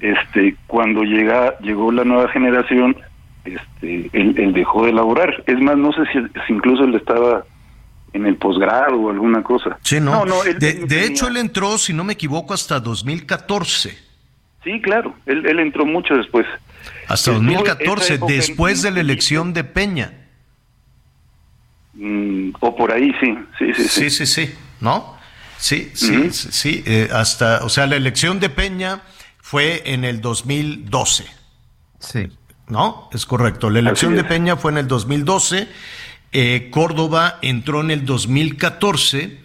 Este, 0.01 0.57
cuando 0.67 1.05
llega, 1.05 1.57
llegó 1.61 1.93
la 1.93 2.05
nueva 2.05 2.29
generación, 2.29 2.97
este, 3.45 4.11
él, 4.13 4.35
él, 4.37 4.53
dejó 4.53 4.85
de 4.85 4.91
elaborar. 4.91 5.45
Es 5.47 5.61
más, 5.61 5.77
no 5.77 5.93
sé 5.93 6.03
si, 6.13 6.19
si 6.47 6.53
incluso 6.53 6.85
él 6.85 6.95
estaba 6.95 7.45
en 8.15 8.27
el 8.27 8.37
posgrado 8.37 8.97
o 8.97 9.11
alguna 9.11 9.43
cosa. 9.43 9.77
Sí, 9.83 10.01
no. 10.01 10.25
de, 10.25 11.05
hecho, 11.05 11.27
él 11.27 11.37
entró, 11.37 11.77
si 11.77 11.93
no 11.93 12.05
me 12.05 12.15
equivoco, 12.15 12.55
hasta 12.55 12.81
2014. 12.81 13.99
Sí, 14.63 14.81
claro, 14.81 15.15
él, 15.27 15.45
él 15.45 15.59
entró 15.59 15.85
mucho 15.85 16.15
después. 16.15 16.47
Hasta 17.09 17.33
2014, 17.33 18.19
después 18.27 18.83
de 18.83 18.93
la 18.93 19.01
elección 19.01 19.53
de 19.53 19.65
Peña. 19.65 20.13
Mm, 21.95 22.51
o 22.61 22.77
por 22.77 22.93
ahí, 22.93 23.13
sí, 23.21 23.37
sí, 23.59 23.75
sí. 23.75 23.89
Sí, 23.89 24.11
sí, 24.11 24.27
sí, 24.27 24.55
¿no? 24.81 25.17
Sí, 25.59 25.91
sí, 25.95 26.31
sí, 26.31 26.83
eh, 26.87 27.09
hasta, 27.13 27.65
o 27.65 27.69
sea, 27.69 27.87
la 27.87 27.97
elección 27.97 28.39
de 28.39 28.49
Peña 28.49 29.03
fue 29.41 29.83
en 29.87 30.05
el 30.05 30.21
2012. 30.21 31.25
Sí. 31.99 32.29
¿No? 32.69 33.09
Es 33.13 33.27
correcto. 33.27 33.71
La 33.71 33.81
elección 33.81 34.15
de 34.15 34.25
Peña 34.25 34.57
fue 34.57 34.73
en 34.73 34.79
el 34.79 34.89
2012 34.89 35.69
eh, 36.37 36.67
Córdoba 36.71 37.39
entró 37.43 37.81
en 37.81 37.93
el 37.93 38.05
2014. 38.05 39.39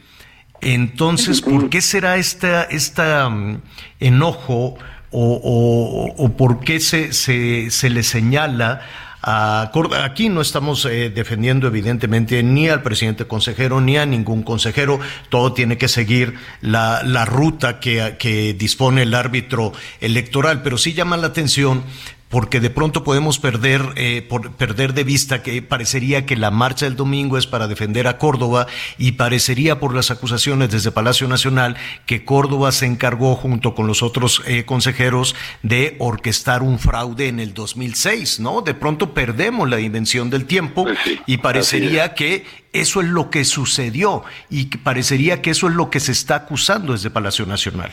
Entonces, 0.62 1.42
¿por 1.42 1.70
qué 1.70 1.82
será 1.82 2.18
esta, 2.18 2.64
esta 2.64 3.30
mm, 3.30 3.62
enojo 4.00 4.76
o, 5.12 6.34
por 6.36 6.62
qué 6.62 6.80
se, 6.80 7.14
se, 7.14 7.90
le 7.92 8.02
señala 8.02 8.82
a 9.22 9.70
Córdoba? 9.72 10.04
Aquí 10.04 10.30
no 10.30 10.42
estamos 10.42 10.84
eh, 10.86 11.12
defendiendo 11.12 11.68
evidentemente 11.68 12.42
ni 12.42 12.68
al 12.70 12.82
presidente 12.82 13.26
consejero 13.26 13.82
ni 13.82 13.98
a 13.98 14.08
ningún 14.08 14.42
consejero. 14.42 15.00
Todo 15.30 15.54
tiene 15.54 15.78
que 15.78 15.90
seguir 15.90 16.34
la, 16.60 17.04
la 17.04 17.24
ruta 17.24 17.80
que, 17.80 18.16
que 18.18 18.56
dispone 18.56 19.04
el 19.04 19.14
árbitro 19.14 19.74
electoral, 20.02 20.64
pero 20.64 20.80
sí 20.80 20.94
llama 20.94 21.18
la 21.18 21.28
atención 21.28 21.84
porque 22.30 22.60
de 22.60 22.70
pronto 22.70 23.04
podemos 23.04 23.40
perder, 23.40 23.82
eh, 23.96 24.26
por, 24.28 24.52
perder 24.52 24.94
de 24.94 25.04
vista 25.04 25.42
que 25.42 25.62
parecería 25.62 26.26
que 26.26 26.36
la 26.36 26.52
marcha 26.52 26.86
del 26.86 26.96
domingo 26.96 27.38
es 27.38 27.48
para 27.48 27.68
defender 27.68 28.08
a 28.08 28.18
Córdoba 28.18 28.68
y 28.98 29.14
parecería 29.14 29.80
por 29.80 29.96
las 29.96 30.12
acusaciones 30.12 30.70
desde 30.72 30.92
Palacio 30.92 31.28
Nacional 31.28 31.76
que 32.06 32.24
Córdoba 32.24 32.72
se 32.72 32.86
encargó 32.86 33.36
junto 33.36 33.74
con 33.74 33.88
los 33.88 34.04
otros 34.04 34.44
eh, 34.46 34.64
consejeros 34.64 35.36
de 35.64 35.96
orquestar 36.00 36.62
un 36.62 36.78
fraude 36.78 37.28
en 37.28 37.40
el 37.40 37.54
2006, 37.54 38.40
¿no? 38.40 38.62
De 38.62 38.76
pronto 38.76 39.14
perdemos 39.14 39.68
la 39.68 39.78
dimensión 39.78 40.30
del 40.30 40.46
tiempo 40.46 40.84
pues 40.84 41.00
y 41.26 41.38
parecería 41.38 42.14
que 42.14 42.46
eso 42.74 43.02
es 43.02 43.08
lo 43.08 43.32
que 43.32 43.44
sucedió 43.44 44.24
y 44.50 44.66
parecería 44.78 45.42
que 45.42 45.50
eso 45.50 45.68
es 45.68 45.74
lo 45.74 45.90
que 45.90 46.00
se 46.00 46.12
está 46.12 46.36
acusando 46.36 46.94
desde 46.94 47.10
Palacio 47.10 47.48
Nacional. 47.48 47.90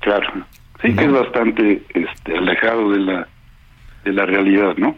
Claro, 0.00 0.46
sí 0.82 0.94
que 0.94 1.04
es 1.04 1.12
bastante 1.12 1.82
este, 1.94 2.36
alejado 2.36 2.90
de 2.90 2.98
la 2.98 3.28
de 4.06 4.12
la 4.12 4.24
realidad, 4.24 4.76
¿no? 4.76 4.94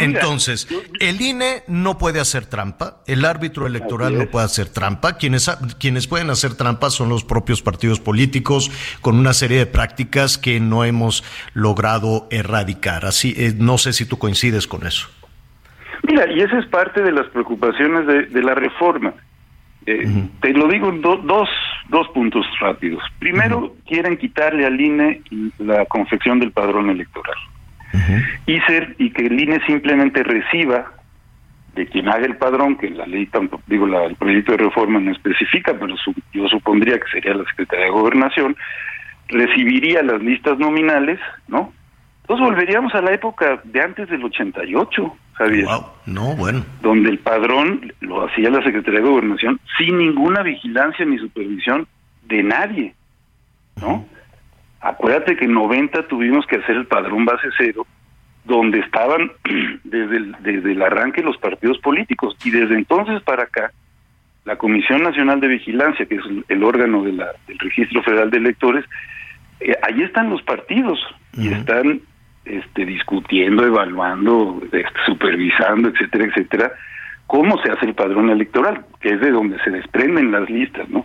Entonces, 0.00 0.66
el 0.98 1.20
INE 1.20 1.62
no 1.68 1.98
puede 1.98 2.18
hacer 2.18 2.46
trampa, 2.46 2.96
el 3.06 3.24
árbitro 3.24 3.68
electoral 3.68 4.18
no 4.18 4.26
puede 4.26 4.44
hacer 4.44 4.68
trampa, 4.68 5.16
quienes, 5.16 5.48
quienes 5.78 6.08
pueden 6.08 6.28
hacer 6.28 6.56
trampa 6.56 6.90
son 6.90 7.10
los 7.10 7.22
propios 7.22 7.62
partidos 7.62 8.00
políticos 8.00 8.72
con 9.02 9.16
una 9.16 9.32
serie 9.34 9.58
de 9.58 9.66
prácticas 9.66 10.36
que 10.36 10.58
no 10.58 10.84
hemos 10.84 11.22
logrado 11.54 12.26
erradicar. 12.32 13.04
Así, 13.04 13.34
eh, 13.36 13.54
no 13.56 13.78
sé 13.78 13.92
si 13.92 14.04
tú 14.04 14.18
coincides 14.18 14.66
con 14.66 14.84
eso. 14.84 15.08
Mira, 16.02 16.28
y 16.32 16.40
esa 16.40 16.58
es 16.58 16.66
parte 16.66 17.00
de 17.00 17.12
las 17.12 17.26
preocupaciones 17.28 18.32
de, 18.32 18.42
la 18.42 18.54
reforma. 18.56 19.14
Eh, 19.86 20.28
te 20.40 20.52
lo 20.54 20.66
digo 20.66 20.88
en 20.88 21.02
dos, 21.02 21.20
dos 21.88 22.08
puntos 22.08 22.44
rápidos. 22.60 23.00
Primero, 23.20 23.76
quieren 23.86 24.16
quitarle 24.16 24.66
al 24.66 24.80
INE 24.80 25.22
la 25.58 25.84
confección 25.84 26.40
del 26.40 26.50
padrón 26.50 26.90
electoral 26.90 27.36
y 28.46 28.60
ser 28.60 28.94
y 28.98 29.10
que 29.10 29.26
el 29.26 29.40
INE 29.40 29.60
simplemente 29.66 30.22
reciba 30.22 30.92
de 31.74 31.86
quien 31.86 32.08
haga 32.08 32.26
el 32.26 32.36
padrón, 32.36 32.76
que 32.76 32.90
la 32.90 33.06
ley, 33.06 33.28
digo, 33.66 33.86
la, 33.86 34.04
el 34.04 34.16
proyecto 34.16 34.52
de 34.52 34.58
reforma 34.58 34.98
no 34.98 35.12
especifica, 35.12 35.74
pero 35.78 35.94
yo 36.32 36.48
supondría 36.48 36.98
que 36.98 37.10
sería 37.12 37.34
la 37.34 37.44
Secretaría 37.44 37.86
de 37.86 37.92
Gobernación, 37.92 38.56
recibiría 39.28 40.02
las 40.02 40.20
listas 40.20 40.58
nominales, 40.58 41.20
¿no? 41.46 41.72
Entonces 42.22 42.46
volveríamos 42.46 42.94
a 42.94 43.00
la 43.00 43.12
época 43.12 43.60
de 43.64 43.80
antes 43.80 44.08
del 44.10 44.24
88, 44.24 45.16
Javier. 45.34 45.66
No, 46.04 46.36
bueno. 46.36 46.64
Donde 46.82 47.10
el 47.10 47.18
padrón 47.20 47.92
lo 48.00 48.26
hacía 48.26 48.50
la 48.50 48.62
Secretaría 48.62 49.00
de 49.00 49.08
Gobernación 49.08 49.60
sin 49.78 49.98
ninguna 49.98 50.42
vigilancia 50.42 51.04
ni 51.04 51.16
supervisión 51.18 51.86
de 52.24 52.42
nadie, 52.42 52.94
¿no? 53.80 54.04
Acuérdate 54.80 55.36
que 55.36 55.44
en 55.44 55.54
90 55.54 56.06
tuvimos 56.08 56.46
que 56.46 56.56
hacer 56.56 56.76
el 56.76 56.86
padrón 56.86 57.24
base 57.24 57.48
cero, 57.56 57.86
donde 58.44 58.80
estaban 58.80 59.32
desde 59.84 60.16
el, 60.16 60.36
desde 60.40 60.72
el 60.72 60.82
arranque 60.82 61.22
los 61.22 61.36
partidos 61.38 61.78
políticos. 61.78 62.36
Y 62.44 62.50
desde 62.50 62.74
entonces 62.74 63.22
para 63.22 63.44
acá, 63.44 63.72
la 64.44 64.56
Comisión 64.56 65.02
Nacional 65.02 65.40
de 65.40 65.48
Vigilancia, 65.48 66.06
que 66.06 66.16
es 66.16 66.22
el, 66.48 66.64
órgano 66.64 67.02
de 67.02 67.12
la, 67.12 67.28
del 67.46 67.58
Registro 67.58 68.02
Federal 68.02 68.30
de 68.30 68.38
Electores, 68.38 68.84
eh, 69.60 69.74
ahí 69.82 70.02
están 70.02 70.30
los 70.30 70.42
partidos 70.42 70.98
y 71.36 71.48
están 71.48 72.00
este, 72.44 72.86
discutiendo, 72.86 73.66
evaluando, 73.66 74.62
este, 74.64 74.88
supervisando, 75.04 75.88
etcétera, 75.88 76.24
etcétera, 76.24 76.72
cómo 77.26 77.60
se 77.62 77.70
hace 77.70 77.84
el 77.84 77.94
padrón 77.94 78.30
electoral, 78.30 78.86
que 79.00 79.10
es 79.10 79.20
de 79.20 79.30
donde 79.30 79.62
se 79.62 79.70
desprenden 79.70 80.32
las 80.32 80.48
listas, 80.48 80.88
¿no? 80.88 81.04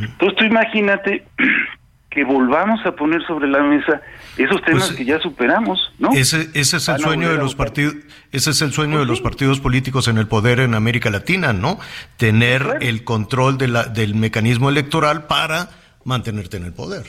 Entonces 0.00 0.38
tú 0.38 0.44
imagínate 0.44 1.24
que 2.18 2.24
volvamos 2.24 2.84
a 2.84 2.90
poner 2.90 3.24
sobre 3.26 3.46
la 3.46 3.62
mesa 3.62 4.00
esos 4.36 4.60
temas 4.62 4.88
pues, 4.88 4.96
que 4.96 5.04
ya 5.04 5.20
superamos, 5.20 5.92
¿no? 6.00 6.10
Ese, 6.12 6.48
ese 6.54 6.78
es 6.78 6.88
el 6.88 6.98
sueño 6.98 7.28
de 7.28 7.36
los 7.36 7.54
partidos, 7.54 7.94
ese 8.32 8.50
es 8.50 8.60
el 8.60 8.72
sueño 8.72 8.98
de 8.98 9.06
los 9.06 9.20
partidos 9.20 9.60
políticos 9.60 10.08
en 10.08 10.18
el 10.18 10.26
poder 10.26 10.58
en 10.58 10.74
América 10.74 11.10
Latina, 11.10 11.52
¿no? 11.52 11.78
Tener 12.16 12.78
el 12.80 13.04
control 13.04 13.56
de 13.56 13.68
la, 13.68 13.84
del 13.84 14.16
mecanismo 14.16 14.68
electoral 14.68 15.26
para 15.26 15.70
mantenerte 16.04 16.56
en 16.56 16.64
el 16.64 16.72
poder. 16.72 17.04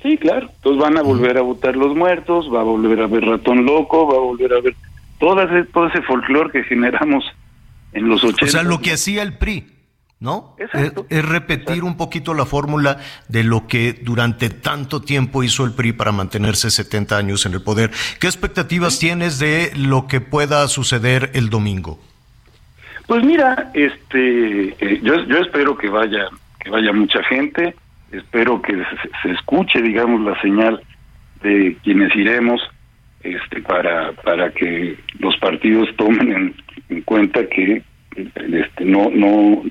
Sí, 0.00 0.16
claro. 0.16 0.48
Entonces 0.54 0.80
van 0.80 0.96
a 0.96 1.02
volver 1.02 1.36
a 1.36 1.42
votar 1.42 1.74
los 1.74 1.96
muertos, 1.96 2.48
va 2.54 2.60
a 2.60 2.64
volver 2.64 3.00
a 3.00 3.04
haber 3.04 3.24
ratón 3.24 3.66
loco, 3.66 4.06
va 4.06 4.16
a 4.16 4.20
volver 4.20 4.52
a 4.52 4.58
haber 4.58 4.76
todo 5.18 5.42
ese, 5.42 5.64
todo 5.72 5.88
ese 5.88 6.02
folclore 6.02 6.52
que 6.52 6.62
generamos 6.62 7.24
en 7.92 8.08
los 8.08 8.22
80. 8.22 8.44
O 8.44 8.48
sea, 8.48 8.62
lo 8.62 8.80
que 8.80 8.92
hacía 8.92 9.24
el 9.24 9.38
PRI 9.38 9.79
¿no? 10.20 10.54
Es, 10.58 11.24
repetir 11.24 11.82
un 11.82 11.96
poquito 11.96 12.34
la 12.34 12.44
fórmula 12.44 12.98
de 13.28 13.42
lo 13.42 13.66
que 13.66 13.94
durante 13.94 14.50
tanto 14.50 15.00
tiempo 15.00 15.42
hizo 15.42 15.64
el 15.64 15.72
PRI 15.72 15.92
para 15.92 16.12
mantenerse 16.12 16.70
70 16.70 17.16
años 17.16 17.46
en 17.46 17.54
el 17.54 17.62
poder. 17.62 17.90
¿Qué 18.20 18.26
expectativas 18.26 18.98
tienes 18.98 19.38
de 19.38 19.72
lo 19.76 20.06
que 20.06 20.20
pueda 20.20 20.68
suceder 20.68 21.30
el 21.32 21.48
domingo? 21.48 21.98
Pues 23.06 23.24
mira, 23.24 23.70
este, 23.74 24.68
eh, 24.78 25.00
yo, 25.02 25.24
yo 25.24 25.38
espero 25.38 25.76
que 25.76 25.88
vaya, 25.88 26.28
que 26.60 26.70
vaya 26.70 26.92
mucha 26.92 27.22
gente, 27.24 27.74
espero 28.12 28.60
que 28.60 28.74
se, 29.22 29.30
escuche, 29.32 29.80
digamos, 29.80 30.20
la 30.20 30.40
señal 30.42 30.82
de 31.42 31.76
quienes 31.82 32.14
iremos, 32.14 32.60
este, 33.22 33.62
para, 33.62 34.12
para 34.12 34.52
que 34.52 34.98
los 35.18 35.36
partidos 35.38 35.88
tomen 35.96 36.54
en 36.88 37.02
cuenta 37.02 37.46
que 37.48 37.82
este, 38.16 38.84
no, 38.84 39.10
no, 39.10 39.62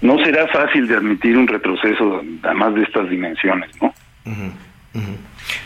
no 0.00 0.18
será 0.24 0.46
fácil 0.48 0.86
de 0.88 0.96
admitir 0.96 1.36
un 1.36 1.46
retroceso 1.46 2.22
además 2.42 2.74
de 2.74 2.82
estas 2.82 3.08
dimensiones, 3.08 3.70
¿no? 3.80 3.94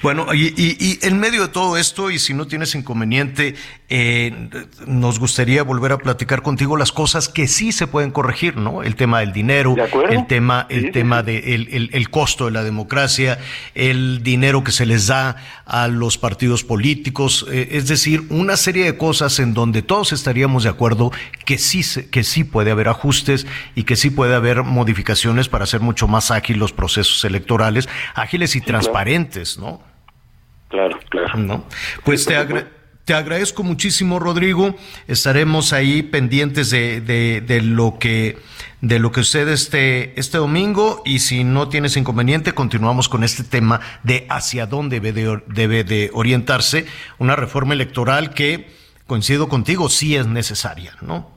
Bueno, 0.03 0.33
y, 0.35 0.99
en 1.03 1.19
medio 1.19 1.43
de 1.43 1.49
todo 1.49 1.77
esto, 1.77 2.11
y 2.11 2.19
si 2.19 2.35
no 2.35 2.47
tienes 2.47 2.75
inconveniente, 2.75 3.55
eh, 3.89 4.49
nos 4.87 5.19
gustaría 5.19 5.63
volver 5.63 5.93
a 5.93 5.99
platicar 5.99 6.43
contigo 6.43 6.77
las 6.77 6.93
cosas 6.93 7.29
que 7.29 7.47
sí 7.47 7.73
se 7.73 7.87
pueden 7.87 8.11
corregir, 8.11 8.57
¿no? 8.57 8.83
El 8.83 8.97
tema 8.97 9.21
del 9.21 9.33
dinero, 9.33 9.77
el 10.11 10.27
tema, 10.27 10.67
el 10.69 10.91
tema 10.93 11.23
de 11.23 11.55
el, 11.55 12.11
costo 12.11 12.47
de 12.47 12.53
la 12.53 12.65
democracia, 12.65 13.39
el 13.75 14.23
dinero 14.23 14.65
que 14.65 14.73
se 14.73 14.87
les 14.87 15.07
da 15.07 15.37
a 15.67 15.89
los 15.89 16.19
partidos 16.19 16.65
políticos, 16.65 17.47
eh, 17.51 17.69
es 17.73 17.89
decir, 17.89 18.25
una 18.31 18.57
serie 18.57 18.85
de 18.85 18.97
cosas 18.97 19.39
en 19.39 19.55
donde 19.55 19.83
todos 19.83 20.13
estaríamos 20.13 20.65
de 20.65 20.71
acuerdo 20.71 21.13
que 21.45 21.59
sí, 21.59 21.83
que 22.11 22.25
sí 22.25 22.45
puede 22.45 22.71
haber 22.71 22.89
ajustes 22.89 23.47
y 23.75 23.85
que 23.85 23.97
sí 23.97 24.11
puede 24.11 24.35
haber 24.35 24.63
modificaciones 24.63 25.49
para 25.49 25.65
hacer 25.65 25.81
mucho 25.81 26.09
más 26.09 26.31
ágiles 26.31 26.57
los 26.57 26.73
procesos 26.73 27.25
electorales, 27.25 27.89
ágiles 28.15 28.57
y 28.57 28.61
transparentes, 28.61 29.59
¿no? 29.59 29.76
Claro, 30.69 30.99
claro. 31.09 31.39
¿No? 31.39 31.65
Pues 32.05 32.27
te, 32.27 32.35
te 33.07 33.15
agradezco 33.15 33.63
muchísimo, 33.63 34.19
Rodrigo. 34.19 34.75
Estaremos 35.07 35.73
ahí 35.73 36.03
pendientes 36.03 36.71
de, 36.71 37.01
de, 37.01 37.63
lo 37.63 37.99
que 38.01 38.37
de 38.81 38.99
lo 38.99 39.13
que 39.13 39.21
usted 39.21 39.49
este, 39.49 40.19
este 40.19 40.39
domingo 40.39 41.03
y 41.05 41.21
si 41.21 41.45
no 41.45 41.69
tienes 41.69 41.97
inconveniente, 41.97 42.53
continuamos 42.53 43.09
con 43.09 43.23
este 43.23 43.45
tema 43.45 43.81
de 44.03 44.27
hacia 44.29 44.67
dónde 44.67 44.99
debe 44.99 45.13
de, 45.13 45.43
debe 45.47 45.85
de 45.85 46.11
orientarse 46.15 46.87
una 47.19 47.37
reforma 47.37 47.75
electoral 47.75 48.35
que, 48.35 48.71
coincido 49.07 49.49
contigo, 49.49 49.89
sí 49.89 50.17
es 50.17 50.27
necesaria, 50.27 50.95
¿no? 51.01 51.31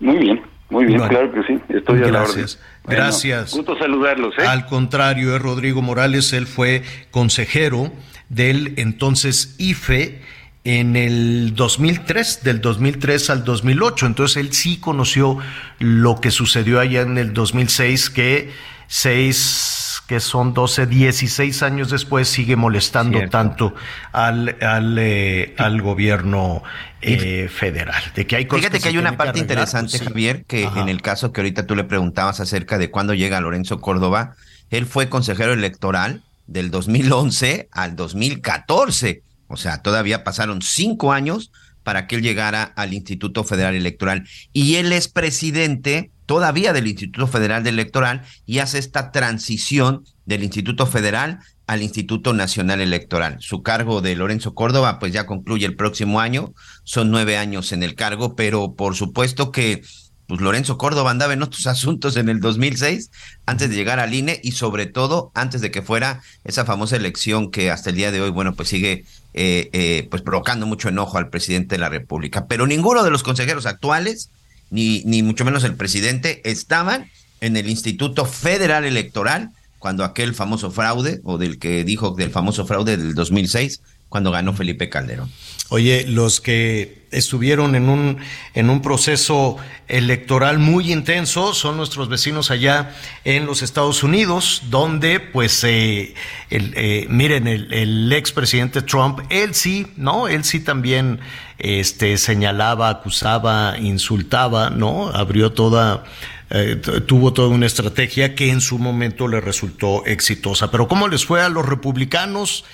Muy 0.00 0.16
bien, 0.16 0.42
muy 0.70 0.86
bien, 0.86 1.06
claro 1.06 1.30
que 1.32 1.42
sí. 1.42 1.60
Estoy 1.68 2.00
gracias. 2.00 2.58
gracias. 2.84 3.54
Gusto 3.54 3.76
saludarlos. 3.76 4.34
¿eh? 4.38 4.46
Al 4.46 4.64
contrario, 4.64 5.34
es 5.34 5.36
eh, 5.36 5.38
Rodrigo 5.38 5.82
Morales, 5.82 6.32
él 6.32 6.46
fue 6.46 6.82
consejero 7.10 7.92
del 8.32 8.72
entonces 8.76 9.54
IFE 9.58 10.20
en 10.64 10.96
el 10.96 11.54
2003, 11.54 12.42
del 12.44 12.60
2003 12.60 13.30
al 13.30 13.44
2008. 13.44 14.06
Entonces 14.06 14.36
él 14.38 14.52
sí 14.52 14.78
conoció 14.78 15.38
lo 15.78 16.20
que 16.20 16.30
sucedió 16.30 16.80
allá 16.80 17.02
en 17.02 17.18
el 17.18 17.34
2006, 17.34 18.10
que 18.10 18.50
seis, 18.86 20.02
que 20.06 20.18
son 20.20 20.54
12, 20.54 20.86
16 20.86 21.62
años 21.62 21.90
después 21.90 22.28
sigue 22.28 22.56
molestando 22.56 23.20
tanto 23.28 23.74
al, 24.12 24.56
al, 24.62 24.96
eh, 24.98 25.54
al 25.58 25.82
gobierno 25.82 26.62
eh, 27.02 27.48
federal. 27.52 28.02
De 28.14 28.26
que 28.26 28.36
hay 28.36 28.46
Fíjate 28.46 28.80
que, 28.80 28.88
hay 28.88 28.98
una 28.98 29.16
parte 29.16 29.40
interesante, 29.40 29.98
pues 29.98 30.08
Javier, 30.08 30.44
que 30.46 30.64
en 30.64 30.88
el 30.88 31.02
caso 31.02 31.32
que 31.32 31.42
ahorita 31.42 31.66
tú 31.66 31.76
le 31.76 31.84
preguntabas 31.84 32.40
acerca 32.40 32.78
de 32.78 32.90
cuándo 32.90 33.12
llega 33.12 33.40
Lorenzo 33.40 33.80
Córdoba, 33.80 34.36
él 34.70 34.86
fue 34.86 35.10
consejero 35.10 35.52
electoral 35.52 36.22
del 36.46 36.70
2011 36.70 37.68
al 37.72 37.96
2014. 37.96 39.22
O 39.48 39.56
sea, 39.56 39.82
todavía 39.82 40.24
pasaron 40.24 40.62
cinco 40.62 41.12
años 41.12 41.52
para 41.82 42.06
que 42.06 42.16
él 42.16 42.22
llegara 42.22 42.62
al 42.62 42.94
Instituto 42.94 43.44
Federal 43.44 43.74
Electoral. 43.74 44.26
Y 44.52 44.76
él 44.76 44.92
es 44.92 45.08
presidente 45.08 46.10
todavía 46.26 46.72
del 46.72 46.86
Instituto 46.86 47.26
Federal 47.26 47.66
Electoral 47.66 48.22
y 48.46 48.60
hace 48.60 48.78
esta 48.78 49.10
transición 49.10 50.04
del 50.24 50.44
Instituto 50.44 50.86
Federal 50.86 51.40
al 51.66 51.82
Instituto 51.82 52.32
Nacional 52.32 52.80
Electoral. 52.80 53.36
Su 53.40 53.62
cargo 53.62 54.00
de 54.00 54.16
Lorenzo 54.16 54.54
Córdoba 54.54 54.98
pues 54.98 55.12
ya 55.12 55.26
concluye 55.26 55.66
el 55.66 55.76
próximo 55.76 56.20
año, 56.20 56.54
son 56.84 57.10
nueve 57.10 57.36
años 57.36 57.72
en 57.72 57.82
el 57.82 57.94
cargo, 57.94 58.36
pero 58.36 58.74
por 58.74 58.94
supuesto 58.94 59.50
que 59.52 59.82
pues 60.26 60.40
Lorenzo 60.40 60.78
Córdoba 60.78 61.10
andaba 61.10 61.32
en 61.32 61.42
otros 61.42 61.66
asuntos 61.68 62.16
en 62.16 62.28
el 62.28 62.40
2006, 62.40 63.10
antes 63.46 63.70
de 63.70 63.76
llegar 63.76 64.00
al 64.00 64.14
INE 64.14 64.40
y 64.42 64.52
sobre 64.52 64.86
todo 64.86 65.30
antes 65.34 65.60
de 65.60 65.70
que 65.70 65.82
fuera 65.82 66.22
esa 66.44 66.64
famosa 66.64 66.96
elección 66.96 67.50
que 67.50 67.70
hasta 67.70 67.90
el 67.90 67.96
día 67.96 68.10
de 68.10 68.20
hoy, 68.20 68.30
bueno, 68.30 68.54
pues 68.54 68.68
sigue 68.68 69.04
eh, 69.34 69.70
eh, 69.72 70.08
pues 70.10 70.22
provocando 70.22 70.66
mucho 70.66 70.88
enojo 70.88 71.18
al 71.18 71.28
presidente 71.28 71.76
de 71.76 71.80
la 71.80 71.88
República. 71.88 72.46
Pero 72.46 72.66
ninguno 72.66 73.02
de 73.02 73.10
los 73.10 73.22
consejeros 73.22 73.66
actuales, 73.66 74.30
ni, 74.70 75.02
ni 75.04 75.22
mucho 75.22 75.44
menos 75.44 75.64
el 75.64 75.74
presidente, 75.74 76.40
estaban 76.44 77.10
en 77.40 77.56
el 77.56 77.68
Instituto 77.68 78.24
Federal 78.24 78.84
Electoral 78.84 79.50
cuando 79.78 80.04
aquel 80.04 80.32
famoso 80.32 80.70
fraude, 80.70 81.20
o 81.24 81.38
del 81.38 81.58
que 81.58 81.82
dijo 81.82 82.12
del 82.12 82.30
famoso 82.30 82.64
fraude 82.66 82.96
del 82.96 83.16
2006, 83.16 83.80
cuando 84.12 84.30
ganó 84.30 84.52
Felipe 84.52 84.90
Calderón. 84.90 85.30
Oye, 85.70 86.04
los 86.06 86.42
que 86.42 87.06
estuvieron 87.12 87.74
en 87.74 87.88
un, 87.88 88.18
en 88.52 88.68
un 88.68 88.82
proceso 88.82 89.56
electoral 89.88 90.58
muy 90.58 90.92
intenso 90.92 91.54
son 91.54 91.78
nuestros 91.78 92.10
vecinos 92.10 92.50
allá 92.50 92.94
en 93.24 93.46
los 93.46 93.62
Estados 93.62 94.02
Unidos, 94.02 94.64
donde, 94.68 95.18
pues, 95.18 95.64
eh, 95.64 96.12
el, 96.50 96.74
eh, 96.76 97.06
miren, 97.08 97.48
el, 97.48 97.72
el 97.72 98.12
expresidente 98.12 98.82
Trump, 98.82 99.20
él 99.30 99.54
sí, 99.54 99.86
¿no? 99.96 100.28
Él 100.28 100.44
sí 100.44 100.60
también 100.60 101.20
este, 101.56 102.18
señalaba, 102.18 102.90
acusaba, 102.90 103.78
insultaba, 103.78 104.68
¿no? 104.68 105.08
Abrió 105.08 105.52
toda 105.52 106.04
eh, 106.50 106.76
tuvo 107.06 107.32
toda 107.32 107.48
una 107.48 107.64
estrategia 107.64 108.34
que 108.34 108.50
en 108.50 108.60
su 108.60 108.78
momento 108.78 109.26
le 109.26 109.40
resultó 109.40 110.04
exitosa. 110.04 110.70
Pero 110.70 110.86
¿cómo 110.86 111.08
les 111.08 111.24
fue 111.24 111.40
a 111.40 111.48
los 111.48 111.64
republicanos? 111.64 112.66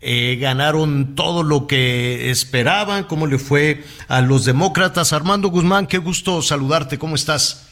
Eh, 0.00 0.36
ganaron 0.40 1.16
todo 1.16 1.42
lo 1.42 1.66
que 1.66 2.30
esperaban, 2.30 3.04
cómo 3.04 3.26
le 3.26 3.38
fue 3.38 3.84
a 4.06 4.20
los 4.20 4.44
demócratas. 4.44 5.12
Armando 5.12 5.48
Guzmán, 5.48 5.88
qué 5.88 5.98
gusto 5.98 6.40
saludarte, 6.40 6.98
¿cómo 6.98 7.16
estás? 7.16 7.66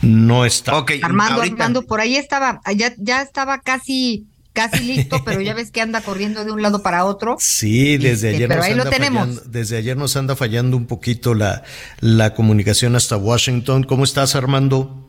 No 0.00 0.46
está. 0.46 0.84
Armando, 1.02 1.42
Armando, 1.42 1.82
por 1.82 2.00
ahí 2.00 2.16
estaba, 2.16 2.62
ya, 2.74 2.94
ya 2.96 3.20
estaba 3.20 3.60
casi 3.60 4.26
casi 4.54 4.82
listo, 4.82 5.22
pero 5.24 5.40
ya 5.40 5.54
ves 5.54 5.70
que 5.70 5.80
anda 5.80 6.00
corriendo 6.00 6.44
de 6.44 6.50
un 6.50 6.62
lado 6.62 6.82
para 6.82 7.04
otro. 7.04 7.36
Sí, 7.38 7.96
desde 7.96 8.32
este, 8.32 8.44
ayer 8.44 8.48
nos 8.48 8.66
anda 8.66 8.90
Fallando, 8.90 9.42
desde 9.46 9.76
ayer 9.76 9.96
nos 9.96 10.16
anda 10.16 10.34
fallando 10.34 10.76
un 10.76 10.86
poquito 10.86 11.34
la, 11.34 11.62
la 12.00 12.34
comunicación 12.34 12.96
hasta 12.96 13.16
Washington. 13.16 13.84
¿Cómo 13.84 14.02
estás, 14.02 14.34
Armando? 14.34 15.07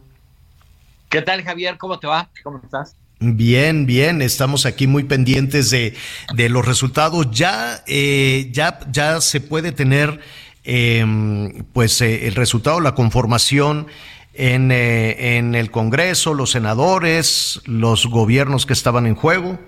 ¿Qué 1.10 1.24
tal, 1.24 1.44
Javier? 1.44 1.78
¿Cómo 1.80 1.98
te 1.98 2.06
va? 2.06 2.30
¿Cómo 2.44 2.62
estás? 2.64 2.96
Bien, 3.20 3.88
bien, 3.88 4.22
estamos 4.22 4.68
aquí 4.68 4.86
muy 4.86 5.04
pendientes 5.04 5.72
de, 5.72 5.96
de 6.36 6.50
los 6.50 6.66
resultados. 6.66 7.32
Ya, 7.32 7.84
eh, 7.88 8.50
ya, 8.52 8.80
ya 8.92 9.20
se 9.20 9.42
puede 9.42 9.72
tener 9.72 10.20
em, 10.64 11.66
pues 11.74 12.00
eh, 12.02 12.28
el 12.28 12.36
resultado, 12.36 12.80
la 12.80 12.94
conformación 12.94 13.88
en, 14.36 14.72
eh, 14.72 15.38
en 15.38 15.56
el 15.56 15.72
Congreso, 15.72 16.36
los 16.36 16.52
senadores, 16.52 17.60
los 17.66 18.06
gobiernos 18.06 18.68
que 18.68 18.74
estaban 18.74 19.08
en 19.08 19.16
juego. 19.16 19.60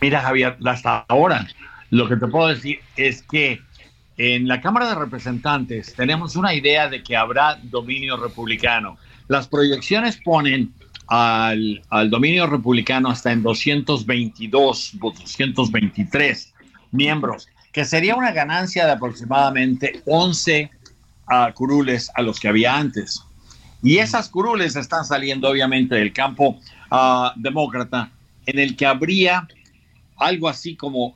Mira, 0.00 0.22
Javier, 0.22 0.58
hasta 0.64 1.04
ahora 1.08 1.46
lo 1.90 2.08
que 2.08 2.16
te 2.16 2.26
puedo 2.26 2.48
decir 2.48 2.80
es 2.96 3.22
que 3.22 3.62
en 4.16 4.48
la 4.48 4.60
Cámara 4.60 4.88
de 4.88 4.96
Representantes 4.96 5.94
tenemos 5.94 6.34
una 6.34 6.52
idea 6.52 6.88
de 6.88 7.02
que 7.02 7.16
habrá 7.16 7.58
dominio 7.62 8.16
republicano 8.16 8.98
las 9.32 9.48
proyecciones 9.48 10.18
ponen 10.18 10.72
al, 11.06 11.82
dominio 12.10 12.46
republicano 12.46 13.08
hasta 13.08 13.32
en 13.32 13.42
222, 13.42 14.98
223 15.00 16.52
miembros, 16.90 17.48
que 17.72 17.86
sería 17.86 18.14
una 18.14 18.32
ganancia 18.32 18.84
de 18.84 18.92
aproximadamente 18.92 20.02
11 20.04 20.70
uh, 21.28 21.50
curules 21.54 22.10
a 22.14 22.20
los 22.20 22.38
que 22.38 22.48
había 22.48 22.76
antes. 22.76 23.24
Y 23.82 23.96
esas 23.96 24.28
curules 24.28 24.76
están 24.76 25.06
saliendo 25.06 25.48
obviamente 25.48 25.94
del 25.94 26.12
campo 26.12 26.60
ah, 26.90 27.32
demócrata, 27.36 28.10
en 28.44 28.58
el 28.58 28.76
que 28.76 28.84
habría 28.84 29.48
algo 30.18 30.46
así 30.48 30.76
como 30.76 31.14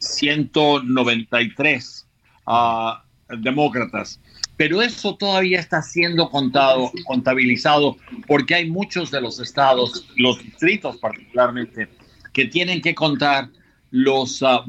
193 0.00 2.06
ah, 2.46 3.04
demócratas 3.38 4.18
pero 4.56 4.82
eso 4.82 5.16
todavía 5.16 5.58
está 5.58 5.82
siendo 5.82 6.28
contado, 6.30 6.92
contabilizado, 7.06 7.96
porque 8.26 8.54
hay 8.54 8.70
muchos 8.70 9.10
de 9.10 9.20
los 9.20 9.40
estados, 9.40 10.06
los 10.16 10.38
distritos 10.38 10.98
particularmente, 10.98 11.88
que 12.32 12.46
tienen 12.46 12.80
que 12.80 12.94
contar 12.94 13.48
los, 13.90 14.42
uh, 14.42 14.64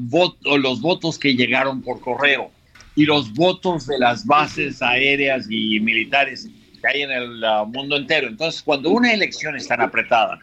los 0.58 0.80
votos 0.80 1.18
que 1.18 1.34
llegaron 1.34 1.82
por 1.82 2.00
correo. 2.00 2.50
y 2.96 3.06
los 3.06 3.32
votos 3.34 3.88
de 3.88 3.98
las 3.98 4.24
bases 4.24 4.80
aéreas 4.80 5.46
y 5.50 5.80
militares 5.80 6.48
que 6.80 6.86
hay 6.86 7.02
en 7.02 7.10
el 7.10 7.42
uh, 7.42 7.66
mundo 7.66 7.96
entero. 7.96 8.28
Entonces, 8.28 8.62
cuando 8.62 8.90
una 8.90 9.12
elección 9.12 9.56
es 9.56 9.66
tan 9.66 9.80
apretada, 9.80 10.38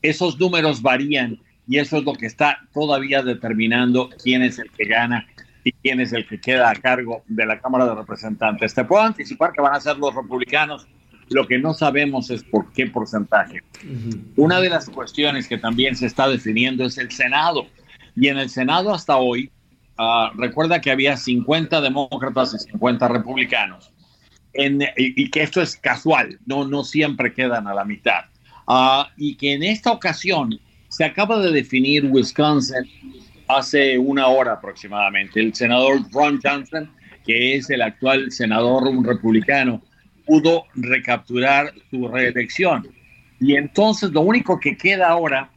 esos 0.00 0.38
números 0.38 0.80
varían 0.80 1.40
y 1.66 1.78
eso 1.78 1.98
es 1.98 2.04
lo 2.04 2.14
que 2.14 2.26
está 2.26 2.60
todavía 2.72 3.22
determinando 3.22 4.10
quién 4.22 4.42
es 4.42 4.60
el 4.60 4.70
que 4.70 4.84
gana 4.84 5.26
y 5.68 5.72
quién 5.72 6.00
es 6.00 6.14
el 6.14 6.26
que 6.26 6.40
queda 6.40 6.70
a 6.70 6.74
cargo 6.74 7.22
de 7.26 7.44
la 7.44 7.60
Cámara 7.60 7.84
de 7.84 7.94
Representantes. 7.94 8.72
Te 8.72 8.84
puedo 8.84 9.02
anticipar 9.02 9.52
que 9.52 9.60
van 9.60 9.74
a 9.74 9.80
ser 9.80 9.98
los 9.98 10.14
republicanos, 10.14 10.88
lo 11.28 11.46
que 11.46 11.58
no 11.58 11.74
sabemos 11.74 12.30
es 12.30 12.42
por 12.42 12.72
qué 12.72 12.86
porcentaje. 12.86 13.60
Una 14.36 14.60
de 14.60 14.70
las 14.70 14.88
cuestiones 14.88 15.46
que 15.46 15.58
también 15.58 15.94
se 15.94 16.06
está 16.06 16.26
definiendo 16.26 16.86
es 16.86 16.96
el 16.96 17.10
Senado. 17.10 17.66
Y 18.16 18.28
en 18.28 18.38
el 18.38 18.48
Senado 18.48 18.94
hasta 18.94 19.18
hoy, 19.18 19.50
uh, 19.98 20.34
recuerda 20.38 20.80
que 20.80 20.90
había 20.90 21.18
50 21.18 21.82
demócratas 21.82 22.54
y 22.54 22.70
50 22.70 23.06
republicanos. 23.08 23.92
En, 24.54 24.80
y, 24.80 25.22
y, 25.22 25.28
que 25.28 25.42
esto 25.42 25.60
es 25.60 25.76
casual, 25.76 26.38
no, 26.46 26.66
no 26.66 26.82
siempre 26.82 27.34
quedan 27.34 27.66
a 27.66 27.74
la 27.74 27.84
mitad. 27.84 28.24
Uh, 28.66 29.04
y 29.18 29.36
que 29.36 29.52
en 29.52 29.62
esta 29.62 29.92
ocasión 29.92 30.58
se 30.88 31.04
acaba 31.04 31.38
de 31.38 31.52
definir 31.52 32.06
Wisconsin 32.06 32.88
hace 33.48 33.98
una 33.98 34.26
hora 34.28 34.54
aproximadamente. 34.54 35.40
El 35.40 35.54
senador 35.54 36.00
Ron 36.12 36.40
Johnson, 36.42 36.90
que 37.26 37.56
es 37.56 37.70
el 37.70 37.82
actual 37.82 38.30
senador 38.30 38.84
un 38.84 39.04
republicano, 39.04 39.82
pudo 40.26 40.64
recapturar 40.74 41.72
su 41.90 42.08
reelección. 42.08 42.88
Y 43.40 43.56
entonces 43.56 44.10
lo 44.10 44.20
único 44.20 44.58
que 44.60 44.76
queda 44.76 45.08
ahora 45.08 45.50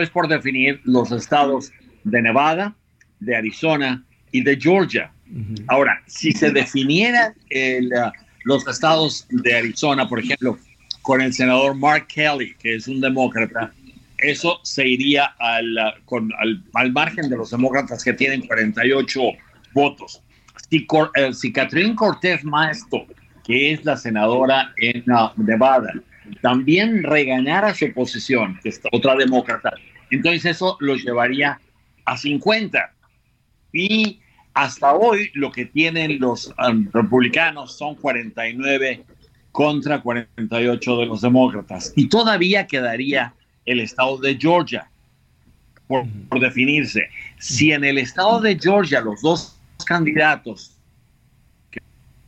es 0.00 0.10
por 0.10 0.28
definir 0.28 0.80
los 0.84 1.12
estados 1.12 1.70
de 2.04 2.22
Nevada, 2.22 2.74
de 3.20 3.36
Arizona 3.36 4.02
y 4.30 4.42
de 4.42 4.58
Georgia. 4.58 5.12
Uh 5.30 5.34
-huh. 5.34 5.64
Ahora, 5.68 6.02
si 6.06 6.32
se 6.32 6.50
definieran 6.50 7.34
el, 7.50 7.86
uh, 7.92 8.10
los 8.44 8.66
estados 8.66 9.26
de 9.28 9.54
Arizona, 9.54 10.08
por 10.08 10.20
ejemplo, 10.20 10.56
con 11.02 11.20
el 11.20 11.32
senador 11.32 11.74
Mark 11.74 12.06
Kelly, 12.06 12.54
que 12.54 12.76
es 12.76 12.88
un 12.88 13.00
demócrata, 13.00 13.72
eso 14.22 14.60
se 14.62 14.86
iría 14.86 15.34
al, 15.38 15.76
con, 16.04 16.30
al, 16.38 16.62
al, 16.74 16.92
margen 16.92 17.28
de 17.28 17.36
los 17.36 17.50
demócratas 17.50 18.04
que 18.04 18.12
tienen 18.12 18.46
48 18.46 19.20
votos. 19.74 20.22
Si, 20.70 20.86
uh, 20.90 21.32
si 21.32 21.52
Catherine 21.52 21.94
Cortés 21.94 22.44
Maestro, 22.44 23.06
que 23.44 23.72
es 23.72 23.84
la 23.84 23.96
senadora 23.96 24.72
en 24.78 25.04
Nevada, 25.36 25.92
también 26.40 27.02
regañara 27.02 27.74
su 27.74 27.92
posición, 27.92 28.58
que 28.62 28.70
es 28.70 28.80
otra 28.92 29.16
demócrata, 29.16 29.72
entonces 30.10 30.44
eso 30.44 30.76
los 30.80 31.02
llevaría 31.02 31.60
a 32.04 32.16
50. 32.16 32.92
Y 33.72 34.20
hasta 34.54 34.94
hoy 34.94 35.30
lo 35.34 35.50
que 35.50 35.64
tienen 35.64 36.18
los 36.20 36.54
um, 36.68 36.88
republicanos 36.92 37.76
son 37.76 37.94
49 37.96 39.04
contra 39.50 40.00
48 40.00 40.96
de 40.96 41.06
los 41.06 41.20
demócratas. 41.22 41.92
Y 41.96 42.08
todavía 42.08 42.66
quedaría 42.66 43.34
el 43.66 43.80
estado 43.80 44.16
de 44.18 44.36
Georgia 44.36 44.88
por, 45.86 46.04
por, 46.28 46.40
definirse. 46.40 47.08
Si 47.38 47.70
en 47.72 47.84
el 47.84 47.98
estado 47.98 48.40
de 48.40 48.58
Georgia 48.58 49.00
los 49.00 49.22
dos 49.22 49.56
candidatos 49.84 50.76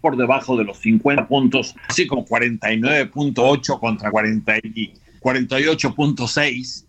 por 0.01 0.17
debajo 0.19 0.57
de 0.57 0.65
los 0.65 0.79
50 0.79 1.27
puntos, 1.27 1.75
así 1.89 2.07
como 2.07 2.25
49.8 2.27 3.81
contra 3.81 4.11
48.6, 4.11 6.85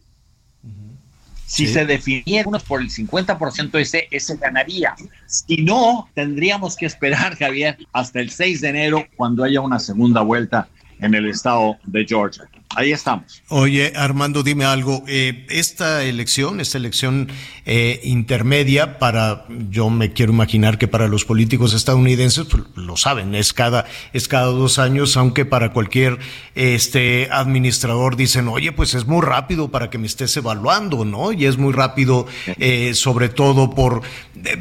si 1.46 1.46
sí. 1.46 1.68
se 1.68 1.86
definiera 1.86 2.50
unos 2.50 2.64
por 2.64 2.82
el 2.82 2.90
50%, 2.90 3.80
ese, 3.80 4.10
ese 4.12 4.36
ganaría. 4.36 4.96
Si 5.28 5.58
no, 5.58 6.10
tendríamos 6.14 6.76
que 6.76 6.88
esperar, 6.88 7.38
Javier, 7.38 7.78
hasta 7.94 8.20
el 8.20 8.32
6 8.32 8.60
de 8.60 8.68
enero, 8.68 9.08
cuando 9.16 9.46
haya 9.46 9.62
una 9.62 9.80
segunda 9.80 10.20
vuelta 10.22 10.68
en 11.00 11.16
el 11.16 11.30
estado 11.30 11.78
de 11.86 12.06
Georgia. 12.06 12.50
Ahí 12.76 12.92
estamos. 12.92 13.42
Oye, 13.48 13.94
Armando, 13.96 14.44
dime 14.44 14.66
algo. 14.66 15.04
Eh, 15.08 15.46
esta 15.50 16.04
elección, 16.04 16.60
esta 16.60 16.78
elección 16.78 17.30
eh, 17.66 18.02
intermedia 18.04 19.00
para, 19.00 19.46
yo 19.70 19.90
me 19.90 20.12
quiero 20.12 20.34
imaginar 20.34 20.78
que 20.78 20.88
para 20.90 21.08
los 21.08 21.24
políticos 21.24 21.74
estadounidenses, 21.74 22.46
pues, 22.46 22.64
lo 22.76 22.98
saben, 22.98 23.34
es 23.34 23.54
cada, 23.54 23.86
es 24.12 24.28
cada 24.28 24.48
dos 24.48 24.78
años, 24.78 25.16
aunque 25.16 25.46
para 25.46 25.72
cualquier 25.72 26.20
este 26.54 27.30
administrador 27.32 28.18
dicen, 28.18 28.50
oye, 28.50 28.74
pues 28.74 28.94
es 28.94 29.06
muy 29.06 29.22
rápido 29.22 29.72
para 29.72 29.90
que 29.90 29.98
me 29.98 30.08
estés 30.08 30.36
evaluando, 30.36 31.06
¿no? 31.06 31.32
Y 31.32 31.46
es 31.46 31.58
muy 31.58 31.72
rápido, 31.72 32.28
eh, 32.60 32.94
sobre 32.94 33.30
todo 33.30 33.70
por, 33.70 34.02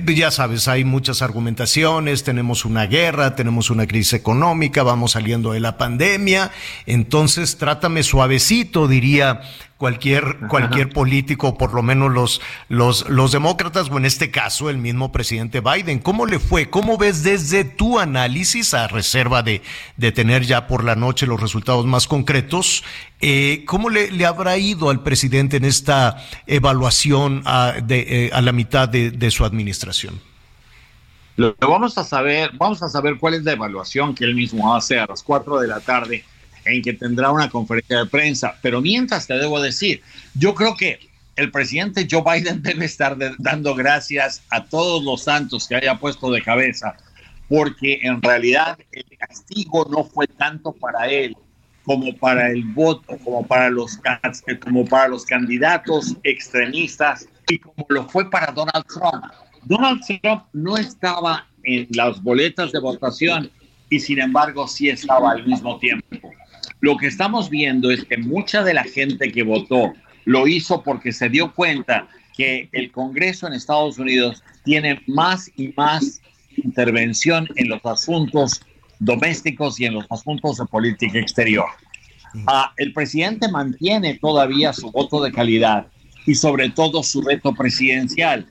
ya 0.07 0.31
sabes, 0.31 0.69
hay 0.69 0.85
muchas 0.85 1.21
argumentaciones, 1.21 2.23
tenemos 2.23 2.65
una 2.65 2.87
guerra, 2.87 3.35
tenemos 3.35 3.71
una 3.71 3.89
crisis 3.89 4.13
económica, 4.13 4.85
vamos 4.85 5.13
saliendo 5.13 5.53
de 5.53 5.61
la 5.61 5.77
pandemia, 5.79 6.53
entonces 6.87 7.57
trátame 7.57 8.04
suavecito, 8.05 8.87
diría 8.87 9.41
cualquier, 9.77 10.39
cualquier 10.49 10.89
político, 10.91 11.59
por 11.59 11.75
lo 11.75 11.83
menos 11.83 12.11
los, 12.11 12.41
los, 12.69 13.09
los 13.09 13.33
demócratas, 13.33 13.91
o 13.91 13.99
en 13.99 14.07
este 14.07 14.31
caso 14.31 14.71
el 14.71 14.79
mismo 14.79 15.13
presidente 15.13 15.61
Biden. 15.61 15.99
¿Cómo 15.99 16.27
le 16.27 16.39
fue? 16.39 16.71
¿Cómo 16.71 16.97
ves 16.97 17.23
desde 17.23 17.65
tu 17.65 17.99
análisis, 17.99 18.73
a 18.73 18.89
reserva 18.89 19.43
de, 19.43 19.63
de 19.97 20.13
tener 20.13 20.45
ya 20.45 20.67
por 20.67 20.85
la 20.85 20.95
noche 20.95 21.27
los 21.27 21.41
resultados 21.41 21.85
más 21.87 22.07
concretos, 22.07 22.85
eh, 23.21 23.65
cómo 23.67 23.91
le, 23.91 24.11
le, 24.11 24.25
habrá 24.25 24.57
ido 24.57 24.91
al 24.91 25.03
presidente 25.03 25.57
en 25.57 25.65
esta 25.65 26.17
evaluación 26.47 27.43
a, 27.45 27.75
de, 27.83 28.27
eh, 28.27 28.31
a 28.33 28.41
la 28.41 28.53
mitad 28.53 28.89
de, 28.89 29.11
de 29.11 29.31
su 29.31 29.45
administración? 29.45 30.21
Lo 31.37 31.57
vamos 31.61 31.99
a 31.99 32.05
saber, 32.05 32.53
vamos 32.55 32.83
a 32.83 32.89
saber 32.89 33.19
cuál 33.19 33.35
es 33.35 33.43
la 33.43 33.53
evaluación 33.53 34.15
que 34.15 34.25
él 34.25 34.35
mismo 34.35 34.75
hace 34.75 34.99
a 35.01 35.07
las 35.07 35.23
4 35.23 35.59
de 35.59 35.67
la 35.67 35.81
tarde 35.81 36.25
en 36.65 36.83
que 36.83 36.93
tendrá 36.93 37.31
una 37.31 37.51
conferencia 37.51 37.99
de 37.99 38.07
prensa. 38.07 38.57
Pero 38.63 38.81
mientras 38.81 39.27
te 39.27 39.35
debo 39.35 39.61
decir, 39.61 40.03
yo 40.35 40.55
creo 40.55 40.77
que 40.77 40.99
el 41.37 41.51
presidente 41.51 42.07
Joe 42.11 42.23
Biden 42.23 42.63
debe 42.63 42.85
estar 42.85 43.17
dando 43.39 43.75
gracias 43.75 44.43
a 44.51 44.65
todos 44.65 45.05
los 45.05 45.25
santos 45.25 45.69
que 45.69 45.77
haya 45.77 45.97
puesto 45.97 46.31
de 46.31 46.43
cabeza, 46.43 46.97
porque 47.49 48.01
en 48.03 48.23
realidad 48.23 48.79
el 48.93 49.05
castigo 49.19 49.87
no 49.91 50.05
fue 50.05 50.27
tanto 50.27 50.73
para 50.73 51.09
él 51.09 51.37
como 51.85 52.17
para 52.17 52.51
el 52.51 52.65
voto, 52.65 53.19
como 53.23 53.47
para 53.47 53.69
los, 53.69 53.99
como 54.65 54.87
para 54.87 55.09
los 55.09 55.27
candidatos 55.27 56.17
extremistas 56.23 57.29
y 57.47 57.59
como 57.59 57.87
lo 57.91 58.09
fue 58.09 58.31
para 58.31 58.53
Donald 58.53 58.87
Trump. 58.87 59.25
Donald 59.65 60.01
Trump 60.07 60.45
no 60.55 60.79
estaba 60.79 61.47
en 61.63 61.87
las 61.91 62.23
boletas 62.23 62.73
de 62.73 62.79
votación 62.79 63.51
y 63.91 64.01
sin 64.01 64.19
embargo 64.19 64.67
sí 64.67 64.89
estaba 64.89 65.33
al 65.33 65.47
mismo 65.47 65.79
tiempo. 65.79 66.31
Lo 66.85 66.99
que 66.99 67.07
estamos 67.07 67.49
viendo 67.49 67.91
es 67.91 68.05
que 68.05 68.19
mucha 68.19 68.63
de 68.63 68.75
la 68.75 68.85
gente 68.85 69.33
que 69.33 69.43
votó 69.43 69.95
lo 70.27 70.47
hizo 70.47 70.83
porque 70.83 71.13
se 71.13 71.31
dio 71.31 71.55
cuenta 71.55 72.07
que 72.37 72.69
el 72.73 72.93
Congreso 72.93 73.47
en 73.47 73.55
Estados 73.55 73.99
Unidos 73.99 74.45
tiene 74.65 75.01
más 75.07 75.51
y 75.57 75.73
más 75.79 76.21
intervención 76.59 77.49
en 77.57 77.71
los 77.71 77.83
asuntos 77.87 78.61
domésticos 78.99 79.81
y 79.81 79.87
en 79.87 79.95
los 79.95 80.05
asuntos 80.11 80.59
de 80.59 80.67
política 80.67 81.19
exterior. 81.19 81.65
Uh, 82.35 82.69
el 82.77 82.93
presidente 82.93 83.51
mantiene 83.51 84.19
todavía 84.21 84.75
su 84.75 84.91
voto 84.91 85.23
de 85.25 85.33
calidad 85.33 85.87
y 86.27 86.35
sobre 86.35 86.69
todo 86.69 87.03
su 87.03 87.23
veto 87.23 87.55
presidencial, 87.55 88.47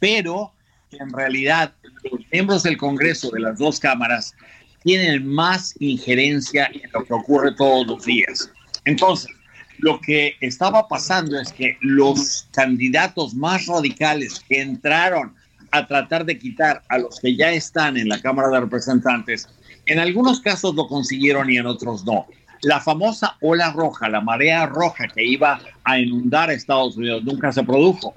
pero 0.00 0.52
en 0.90 1.12
realidad 1.12 1.72
los 2.10 2.20
miembros 2.32 2.64
del 2.64 2.76
Congreso 2.76 3.30
de 3.30 3.38
las 3.38 3.60
dos 3.60 3.78
cámaras 3.78 4.34
tienen 4.82 5.26
más 5.26 5.74
injerencia 5.80 6.70
en 6.72 6.90
lo 6.92 7.04
que 7.04 7.14
ocurre 7.14 7.54
todos 7.54 7.86
los 7.86 8.04
días. 8.04 8.50
Entonces, 8.84 9.30
lo 9.78 10.00
que 10.00 10.34
estaba 10.40 10.88
pasando 10.88 11.40
es 11.40 11.52
que 11.52 11.76
los 11.80 12.48
candidatos 12.52 13.34
más 13.34 13.66
radicales 13.66 14.40
que 14.48 14.60
entraron 14.60 15.34
a 15.70 15.86
tratar 15.86 16.24
de 16.24 16.38
quitar 16.38 16.82
a 16.88 16.98
los 16.98 17.20
que 17.20 17.36
ya 17.36 17.52
están 17.52 17.96
en 17.96 18.08
la 18.08 18.20
Cámara 18.20 18.48
de 18.48 18.60
Representantes, 18.60 19.48
en 19.86 19.98
algunos 19.98 20.40
casos 20.40 20.74
lo 20.74 20.86
consiguieron 20.86 21.50
y 21.50 21.56
en 21.56 21.66
otros 21.66 22.04
no. 22.04 22.26
La 22.62 22.80
famosa 22.80 23.36
ola 23.40 23.72
roja, 23.72 24.08
la 24.08 24.20
marea 24.20 24.66
roja 24.66 25.08
que 25.08 25.24
iba 25.24 25.60
a 25.84 25.98
inundar 25.98 26.50
a 26.50 26.52
Estados 26.52 26.96
Unidos, 26.96 27.24
nunca 27.24 27.52
se 27.52 27.62
produjo. 27.62 28.14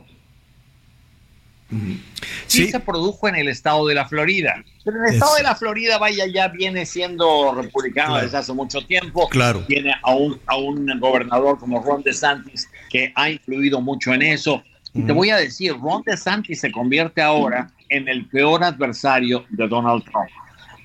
Sí, 2.48 2.66
sí, 2.66 2.72
se 2.72 2.80
produjo 2.80 3.28
en 3.28 3.36
el 3.36 3.48
estado 3.48 3.88
de 3.88 3.96
la 3.96 4.08
Florida. 4.08 4.64
Pero 4.84 5.04
el 5.04 5.14
estado 5.14 5.32
es... 5.36 5.38
de 5.38 5.44
la 5.44 5.56
Florida, 5.56 5.98
vaya, 5.98 6.26
ya 6.28 6.48
viene 6.50 6.86
siendo 6.86 7.54
republicano 7.54 8.10
claro. 8.10 8.24
desde 8.24 8.38
hace 8.38 8.54
mucho 8.54 8.82
tiempo. 8.86 9.28
Claro. 9.30 9.64
Tiene 9.66 9.94
a 10.02 10.16
un, 10.16 10.40
a 10.46 10.58
un 10.58 11.00
gobernador 11.00 11.58
como 11.58 11.82
Ron 11.82 12.04
DeSantis 12.04 12.70
que 12.90 13.12
ha 13.16 13.30
influido 13.30 13.82
mucho 13.82 14.14
en 14.14 14.22
eso. 14.22 14.64
Y 14.94 15.00
mm. 15.00 15.08
te 15.08 15.14
voy 15.14 15.30
a 15.30 15.38
decir, 15.38 15.74
Ron 15.82 16.04
DeSantis 16.06 16.60
se 16.60 16.72
convierte 16.72 17.22
ahora 17.22 17.72
en 17.90 18.08
el 18.08 18.28
peor 18.28 18.64
adversario 18.64 19.46
de 19.50 19.68
Donald 19.68 20.04
Trump. 20.04 20.30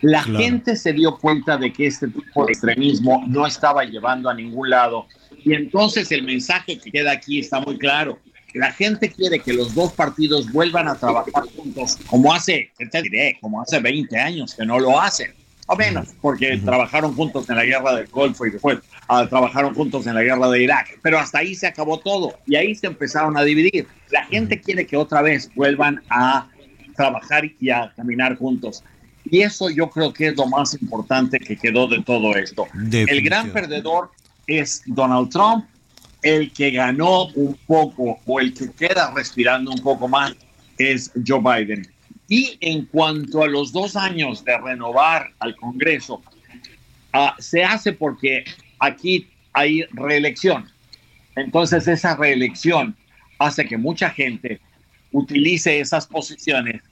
La 0.01 0.23
claro. 0.23 0.39
gente 0.39 0.77
se 0.77 0.93
dio 0.93 1.17
cuenta 1.17 1.57
de 1.57 1.73
que 1.73 1.87
este 1.87 2.07
tipo 2.07 2.47
de 2.47 2.53
extremismo 2.53 3.25
no 3.27 3.47
estaba 3.47 3.85
llevando 3.85 4.31
a 4.31 4.35
ningún 4.35 4.71
lado. 4.71 5.07
Y 5.45 5.55
entonces 5.55 6.11
el 6.13 6.23
mensaje 6.23 6.79
que 6.79 6.91
queda 6.91 7.13
aquí 7.13 7.41
está 7.41 7.61
muy 7.61 7.77
claro 7.79 8.19
la 8.55 8.73
gente 8.73 9.11
quiere 9.11 9.39
que 9.41 9.53
los 9.53 9.75
dos 9.75 9.93
partidos 9.93 10.51
vuelvan 10.53 10.89
a 10.89 10.95
trabajar 10.95 11.45
juntos, 11.57 11.99
como 12.07 12.33
hace, 12.33 12.71
te 12.91 13.03
diré, 13.03 13.39
como 13.41 13.61
hace 13.61 13.79
20 13.79 14.17
años 14.19 14.55
que 14.55 14.65
no 14.65 14.79
lo 14.79 15.01
hacen, 15.01 15.33
o 15.67 15.77
menos, 15.77 16.09
porque 16.23 16.57
trabajaron 16.65 17.15
juntos 17.15 17.49
en 17.51 17.57
la 17.57 17.65
guerra 17.65 17.95
del 17.95 18.07
Golfo 18.07 18.47
y 18.47 18.51
después 18.51 18.79
ah, 19.09 19.27
trabajaron 19.29 19.75
juntos 19.75 20.07
en 20.07 20.15
la 20.15 20.23
guerra 20.23 20.49
de 20.49 20.63
Irak, 20.63 20.99
pero 21.03 21.19
hasta 21.19 21.41
ahí 21.41 21.55
se 21.55 21.67
acabó 21.67 21.99
todo 21.99 22.39
y 22.47 22.57
ahí 22.57 22.75
se 22.75 22.87
empezaron 22.87 23.37
a 23.37 23.43
dividir. 23.43 23.87
La 24.11 24.25
gente 24.25 24.61
quiere 24.61 24.87
que 24.87 24.97
otra 24.97 25.21
vez 25.21 25.51
vuelvan 25.55 26.03
a 26.09 26.49
trabajar 26.97 27.45
y 27.61 27.71
a 27.71 27.93
caminar 27.95 28.37
juntos. 28.37 28.83
Y 29.31 29.43
eso 29.43 29.69
yo 29.69 29.91
creo 29.91 30.13
que 30.13 30.29
es 30.29 30.37
lo 30.37 30.47
más 30.47 30.73
importante 30.81 31.39
que 31.39 31.57
quedó 31.57 31.87
de 31.87 32.03
todo 32.03 32.35
esto. 32.35 32.67
El 32.91 33.21
gran 33.23 33.51
perdedor 33.51 34.11
es 34.47 34.83
Donald 34.87 35.29
Trump, 35.29 35.67
el 36.23 36.53
que 36.53 36.71
ganó 36.71 37.27
un 37.35 37.55
poco 37.67 38.19
o 38.27 38.41
el 38.41 38.53
que 38.55 38.71
queda 38.73 39.13
respirando 39.15 39.71
un 39.71 39.83
poco 39.83 40.09
más 40.09 40.35
es 40.79 41.13
Joe 41.27 41.41
Biden. 41.41 41.87
Y 42.29 42.59
en 42.61 42.85
cuanto 42.87 43.43
a 43.43 43.49
los 43.49 43.73
dos 43.73 43.97
años 43.97 44.45
de 44.45 44.59
renovar 44.59 45.31
al 45.39 45.57
Congreso, 45.57 46.23
ah, 47.13 47.35
se 47.39 47.65
hace 47.65 47.93
porque 47.93 48.45
aquí 48.79 49.29
hay 49.53 49.83
reelección. 49.93 50.69
Entonces 51.37 51.89
esa 51.89 52.17
reelección 52.17 52.97
hace 53.39 53.65
que 53.65 53.77
mucha 53.77 54.11
gente 54.11 54.61
utilice 55.13 55.81
esas 55.81 56.07
posiciones 56.07 56.83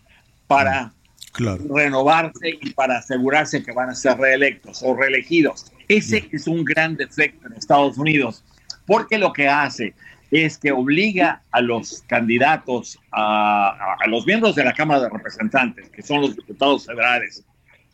para 0.47 0.93
renovarse 1.39 2.59
y 2.63 2.71
para 2.71 2.99
asegurarse 2.99 3.63
que 3.63 3.73
van 3.73 3.91
a 3.91 3.95
ser 3.95 4.17
reelectos 4.17 4.83
o 4.83 4.95
reelegidos. 4.95 5.71
Ese 5.89 6.29
es 6.33 6.47
un 6.47 6.65
gran 6.65 6.97
defecto 6.97 7.47
en 7.47 7.55
Estados 7.55 7.99
Unidos, 7.99 8.43
porque 8.87 9.19
lo 9.19 9.33
que 9.33 9.49
hace 9.49 9.95
es 10.31 10.59
que 10.59 10.73
obliga 10.73 11.43
a 11.51 11.61
los 11.61 12.03
candidatos, 12.07 12.99
a, 13.13 13.97
los 14.09 14.27
miembros 14.27 14.55
de 14.55 14.65
la 14.65 14.73
Cámara 14.73 15.03
de 15.03 15.09
Representantes, 15.09 15.89
que 15.91 16.03
son 16.03 16.21
los 16.21 16.37
diputados 16.37 16.87
federales, 16.87 17.45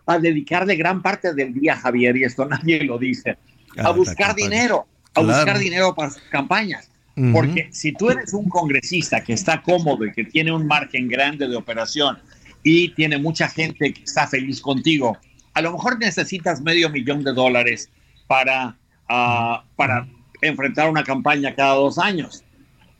a 0.06 0.18
dedicarle 0.18 0.76
gran 0.76 1.02
parte 1.02 1.34
del 1.34 1.54
día, 1.54 1.76
Javier, 1.76 2.16
y 2.16 2.24
esto 2.24 2.46
nadie 2.46 2.84
lo 2.84 2.98
dice, 2.98 3.36
a 3.78 3.90
buscar 3.90 4.34
dinero, 4.34 4.86
a 5.14 5.20
buscar 5.20 5.58
dinero 5.58 5.94
para 5.94 6.10
sus 6.10 6.22
campañas. 6.22 6.88
Porque 7.30 7.68
si 7.72 7.92
tú 7.92 8.08
eres 8.08 8.32
un 8.32 8.48
congresista 8.48 9.22
que 9.22 9.34
está 9.34 9.60
cómodo 9.60 10.06
y 10.06 10.12
que 10.12 10.24
tiene 10.24 10.50
un 10.50 10.66
margen 10.66 11.08
grande 11.08 11.46
de 11.46 11.56
operación 11.56 12.18
y 12.62 12.88
tiene 12.94 13.18
mucha 13.18 13.48
gente 13.48 13.92
que 13.92 14.02
está 14.02 14.26
feliz 14.26 14.62
contigo, 14.62 15.18
a 15.52 15.60
lo 15.60 15.72
mejor 15.72 15.98
necesitas 15.98 16.62
medio 16.62 16.88
millón 16.88 17.22
de 17.22 17.34
dólares 17.34 17.90
para, 18.26 18.78
ah, 19.10 19.62
para 19.76 20.08
enfrentar 20.42 20.90
una 20.90 21.04
campaña 21.04 21.54
cada 21.54 21.74
dos 21.74 21.98
años. 21.98 22.44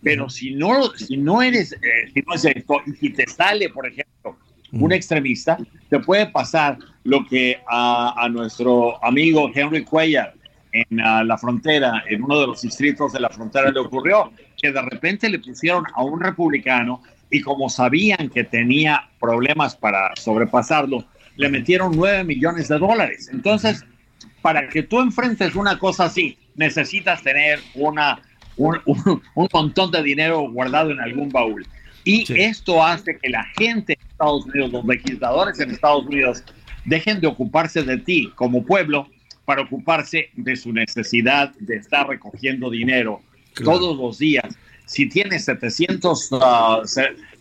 Pero 0.02 0.28
si 0.28 0.54
no, 0.54 0.92
si 0.96 1.16
no 1.16 1.42
eres, 1.42 1.72
eh, 1.72 2.10
si 2.12 2.22
no 2.26 2.34
es 2.34 2.44
esto, 2.44 2.80
y 2.86 2.92
si 2.92 3.10
te 3.10 3.26
sale, 3.26 3.68
por 3.68 3.86
ejemplo, 3.86 4.36
un 4.72 4.92
extremista, 4.92 5.58
te 5.90 6.00
puede 6.00 6.26
pasar 6.26 6.78
lo 7.04 7.24
que 7.26 7.60
a, 7.68 8.28
nuestro 8.30 9.04
amigo 9.04 9.50
Henry 9.54 9.84
Cuellar 9.84 10.34
en 10.72 10.96
la 10.96 11.36
frontera, 11.36 12.02
en 12.08 12.22
uno 12.22 12.40
de 12.40 12.46
los 12.46 12.62
distritos 12.62 13.12
de 13.12 13.20
la 13.20 13.28
frontera 13.28 13.70
le 13.70 13.80
ocurrió, 13.80 14.32
que 14.56 14.72
de 14.72 14.80
repente 14.80 15.28
le 15.28 15.38
pusieron 15.38 15.84
a 15.94 16.02
un 16.02 16.18
republicano 16.18 17.02
y 17.30 17.42
como 17.42 17.68
sabían 17.68 18.30
que 18.30 18.44
tenía 18.44 19.08
problemas 19.20 19.76
para 19.76 20.14
sobrepasarlo, 20.16 21.04
le 21.36 21.48
metieron 21.48 21.92
9 21.94 22.24
millones 22.24 22.68
de 22.68 22.78
dólares. 22.78 23.28
Entonces, 23.32 23.84
para 24.40 24.68
que 24.68 24.82
tú 24.82 25.00
enfrentes 25.00 25.54
una 25.54 25.78
cosa 25.78 26.04
así, 26.04 26.38
necesitas 26.54 27.22
tener 27.22 27.60
una, 27.74 28.20
un, 28.56 29.22
montón 29.52 29.90
de 29.90 30.02
dinero 30.02 30.50
guardado 30.50 30.90
en 30.90 31.00
algún 31.00 31.28
baúl. 31.28 31.66
Y 32.04 32.24
esto 32.34 32.84
hace 32.84 33.16
que 33.18 33.28
la 33.28 33.44
gente 33.56 33.92
en 33.92 34.08
Estados 34.08 34.44
Unidos, 34.46 34.72
los 34.72 34.84
legisladores 34.84 35.60
en 35.60 35.70
Estados 35.70 36.04
Unidos, 36.04 36.42
dejen 36.84 37.20
de 37.20 37.28
ocuparse 37.28 37.82
de 37.84 37.98
ti 37.98 38.32
como 38.34 38.64
pueblo 38.64 39.08
para 39.44 39.62
ocuparse 39.62 40.30
de 40.34 40.56
su 40.56 40.72
necesidad 40.72 41.52
de 41.60 41.76
estar 41.76 42.08
recogiendo 42.08 42.70
dinero 42.70 43.20
todos 43.54 43.96
los 43.96 44.18
días 44.18 44.56
si 44.92 45.08
tienes 45.08 45.44
700, 45.46 46.28
ah, 46.32 46.82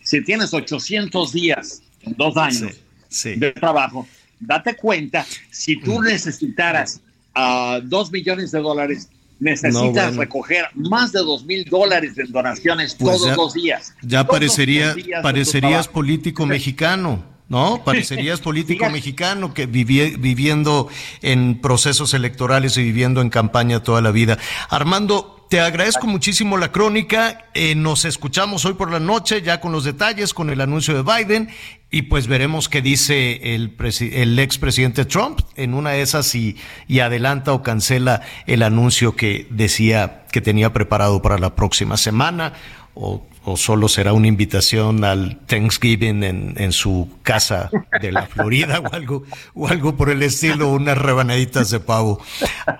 si 0.02 0.24
tienes 0.24 0.54
800 0.54 1.32
días, 1.32 1.82
dos 2.16 2.36
años 2.36 2.80
de 3.24 3.52
trabajo, 3.52 4.08
date 4.40 4.74
cuenta, 4.74 5.26
si 5.50 5.76
tú 5.76 6.00
mm. 6.00 6.04
necesitaras 6.04 7.02
uh, 7.36 7.80
dos 7.82 8.10
millones 8.10 8.50
de 8.52 8.60
dólares, 8.60 9.08
necesitas 9.40 10.16
recoger 10.16 10.66
más 10.74 11.12
de 11.12 11.20
dos 11.20 11.44
mil 11.44 11.64
dólares 11.64 12.16
en 12.16 12.30
donaciones 12.30 12.94
pues 12.94 13.18
todos 13.18 13.36
los 13.36 13.54
días. 13.54 13.94
Ya 14.02 14.26
parecería, 14.26 14.94
parecerías 15.22 15.88
político 15.88 16.46
mexicano. 16.46 17.32
¿no? 17.48 17.82
Parecerías 17.84 18.40
político 18.40 18.88
mexicano 18.88 19.52
que 19.52 19.66
viviendo 19.66 20.88
en 21.20 21.60
procesos 21.60 22.14
electorales 22.14 22.78
y 22.78 22.82
viviendo 22.82 23.20
en 23.20 23.28
campaña 23.28 23.82
toda 23.82 24.00
la 24.00 24.10
vida. 24.10 24.38
Armando, 24.70 25.41
te 25.52 25.60
agradezco 25.60 26.06
muchísimo 26.06 26.56
la 26.56 26.72
crónica. 26.72 27.44
Eh, 27.52 27.74
nos 27.74 28.06
escuchamos 28.06 28.64
hoy 28.64 28.72
por 28.72 28.90
la 28.90 29.00
noche 29.00 29.42
ya 29.42 29.60
con 29.60 29.70
los 29.70 29.84
detalles, 29.84 30.32
con 30.32 30.48
el 30.48 30.62
anuncio 30.62 30.94
de 30.94 31.02
Biden 31.02 31.50
y 31.90 32.00
pues 32.00 32.26
veremos 32.26 32.70
qué 32.70 32.80
dice 32.80 33.54
el, 33.54 33.76
el 34.00 34.38
expresidente 34.38 35.04
Trump 35.04 35.40
en 35.56 35.74
una 35.74 35.90
de 35.90 36.00
esas 36.00 36.34
y, 36.34 36.56
y 36.88 37.00
adelanta 37.00 37.52
o 37.52 37.62
cancela 37.62 38.22
el 38.46 38.62
anuncio 38.62 39.14
que 39.14 39.46
decía 39.50 40.24
que 40.32 40.40
tenía 40.40 40.72
preparado 40.72 41.20
para 41.20 41.36
la 41.36 41.54
próxima 41.54 41.98
semana 41.98 42.54
o 42.94 43.26
o 43.44 43.56
solo 43.56 43.88
será 43.88 44.12
una 44.12 44.28
invitación 44.28 45.04
al 45.04 45.38
Thanksgiving 45.46 46.22
en, 46.22 46.54
en, 46.56 46.72
su 46.72 47.08
casa 47.22 47.70
de 48.00 48.12
la 48.12 48.26
Florida 48.26 48.80
o 48.80 48.94
algo, 48.94 49.24
o 49.54 49.68
algo 49.68 49.96
por 49.96 50.10
el 50.10 50.22
estilo, 50.22 50.70
unas 50.70 50.98
rebanaditas 50.98 51.70
de 51.70 51.80
pavo. 51.80 52.22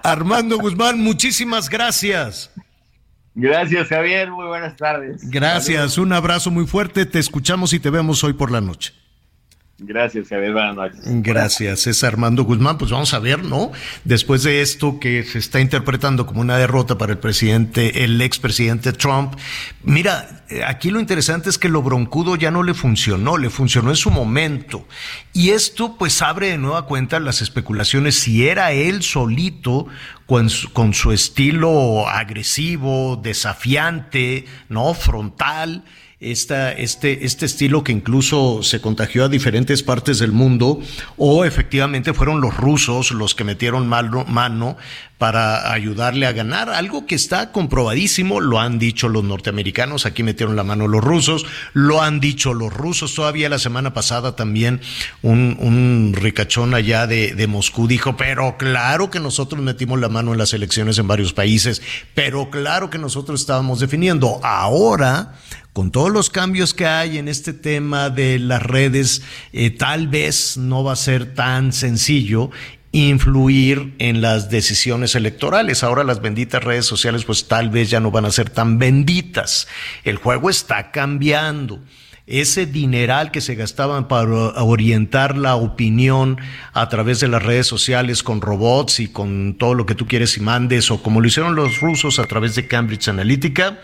Armando 0.02 0.59
Guzmán, 0.59 1.01
muchísimas 1.01 1.68
gracias. 1.68 2.51
Gracias, 3.34 3.89
Javier. 3.89 4.30
Muy 4.30 4.47
buenas 4.47 4.76
tardes. 4.76 5.28
Gracias, 5.30 5.98
un 5.98 6.12
abrazo 6.12 6.51
muy 6.51 6.66
fuerte. 6.66 7.06
Te 7.06 7.18
escuchamos 7.18 7.72
y 7.72 7.80
te 7.80 7.90
vemos 7.90 8.22
hoy 8.24 8.34
por 8.34 8.51
la 8.51 8.60
noche. 8.60 8.93
Gracias, 9.84 10.28
Javier. 10.28 10.52
Buenas. 10.52 10.92
Gracias, 11.04 11.86
es 11.86 12.04
Armando 12.04 12.44
Guzmán. 12.44 12.78
Pues 12.78 12.90
vamos 12.90 13.12
a 13.14 13.18
ver, 13.18 13.42
¿no? 13.44 13.72
Después 14.04 14.44
de 14.44 14.62
esto 14.62 15.00
que 15.00 15.24
se 15.24 15.38
está 15.38 15.60
interpretando 15.60 16.24
como 16.24 16.40
una 16.40 16.56
derrota 16.56 16.96
para 16.98 17.12
el 17.12 17.18
presidente, 17.18 18.04
el 18.04 18.20
expresidente 18.20 18.92
Trump. 18.92 19.34
Mira, 19.82 20.44
aquí 20.66 20.90
lo 20.90 21.00
interesante 21.00 21.50
es 21.50 21.59
que 21.59 21.68
lo 21.68 21.82
broncudo 21.82 22.36
ya 22.36 22.50
no 22.52 22.62
le 22.62 22.74
funcionó, 22.74 23.38
le 23.38 23.50
funcionó 23.50 23.90
en 23.90 23.96
su 23.96 24.10
momento. 24.10 24.86
Y 25.32 25.50
esto 25.50 25.96
pues 25.98 26.22
abre 26.22 26.50
de 26.50 26.59
nueva 26.59 26.86
cuenta 26.86 27.18
las 27.18 27.42
especulaciones 27.42 28.14
si 28.14 28.46
era 28.46 28.72
él 28.72 29.02
solito 29.02 29.88
con 30.26 30.48
su 30.48 31.12
estilo 31.12 32.09
agresivo, 32.09 33.20
desafiante, 33.22 34.46
¿no? 34.68 34.94
Frontal 34.94 35.84
esta, 36.23 36.73
este, 36.73 37.24
este 37.27 37.47
estilo 37.47 37.82
que 37.82 37.93
incluso 37.93 38.62
se 38.62 38.81
contagió 38.81 39.24
a 39.24 39.28
diferentes 39.28 39.82
partes 39.82 40.19
del 40.19 40.32
mundo, 40.32 40.81
o 41.16 41.44
efectivamente 41.44 42.15
fueron 42.15 42.40
los 42.40 42.57
rusos 42.57 43.11
los 43.11 43.35
que 43.35 43.44
metieron 43.44 43.89
mano, 43.89 44.24
mano 44.27 44.77
para 45.19 45.73
ayudarle 45.73 46.27
a 46.27 46.32
ganar, 46.32 46.69
algo 46.70 47.07
que 47.07 47.15
está 47.15 47.53
comprobadísimo, 47.53 48.40
lo 48.40 48.59
han 48.59 48.81
dicho 48.81 49.09
los 49.09 49.23
norteamericanos, 49.23 50.05
aquí 50.05 50.24
metieron 50.24 50.57
la 50.57 50.65
mano 50.65 50.89
los 50.89 51.01
rusos, 51.01 51.47
lo 51.74 52.03
han 52.03 52.19
dicho 52.19 52.55
los 52.55 52.73
rusos, 52.73 53.15
todavía 53.15 53.49
la 53.49 53.61
semana 53.61 53.94
pasada 53.94 54.35
también 54.35 54.81
un, 55.23 55.57
un 55.61 56.12
ricachón 56.16 56.74
allá 56.74 57.07
de, 57.07 57.36
de 57.36 57.47
Moscú 57.47 57.86
dijo, 57.86 58.16
pero 58.16 58.57
claro 58.59 59.11
que 59.11 59.20
nosotros 59.20 59.62
metimos 59.62 60.01
la 60.01 60.09
mano 60.09 60.32
en 60.32 60.39
las 60.39 60.55
elecciones 60.55 60.99
en 60.99 61.07
varios 61.07 61.32
países, 61.32 61.82
pero 62.15 62.51
claro 62.51 62.90
que 62.90 62.99
nosotros 62.99 63.40
estábamos 63.40 63.78
definiendo. 63.78 64.40
Ahora, 64.43 65.35
con 65.73 65.90
todos 65.90 66.11
los 66.11 66.28
cambios 66.28 66.74
que 66.74 66.86
hay 66.86 67.19
en 67.19 67.28
este 67.28 67.53
tema 67.53 68.11
de 68.11 68.39
las 68.39 68.62
redes, 68.62 69.23
eh, 69.53 69.70
tal 69.70 70.09
vez 70.09 70.57
no 70.57 70.85
va 70.85 70.93
a 70.93 70.97
ser 70.97 71.35
tan 71.35 71.73
sencillo 71.73 72.51
influir 72.93 73.94
en 73.99 74.20
las 74.20 74.51
decisiones 74.51 75.15
electorales. 75.15 75.82
Ahora 75.82 76.05
las 76.05 76.20
benditas 76.20 76.62
redes 76.62 76.85
sociales 76.85 77.24
pues 77.24 77.49
tal 77.49 77.70
vez 77.70 77.89
ya 77.89 78.01
no 78.01 78.11
van 78.11 78.27
a 78.27 78.31
ser 78.31 78.51
tan 78.51 78.78
benditas. 78.78 79.66
El 80.05 80.16
juego 80.16 80.51
está 80.51 80.90
cambiando. 80.90 81.81
Ese 82.27 82.66
dineral 82.66 83.31
que 83.31 83.40
se 83.40 83.57
gastaban 83.57 84.09
para 84.09 84.62
orientar 84.62 85.36
la 85.36 85.57
opinión 85.57 86.39
a 86.73 86.89
través 86.89 87.19
de 87.19 87.28
las 87.28 87.43
redes 87.43 87.66
sociales 87.66 88.23
con 88.23 88.40
robots 88.40 89.01
y 89.01 89.09
con 89.09 89.57
todo 89.59 89.74
lo 89.74 89.86
que 89.86 89.97
tú 89.97 90.07
quieres 90.07 90.36
y 90.36 90.40
mandes, 90.40 90.90
o 90.90 91.03
como 91.03 91.20
lo 91.20 91.27
hicieron 91.27 91.57
los 91.57 91.81
rusos 91.81 92.20
a 92.20 92.24
través 92.27 92.55
de 92.55 92.69
Cambridge 92.69 93.09
Analytica, 93.09 93.81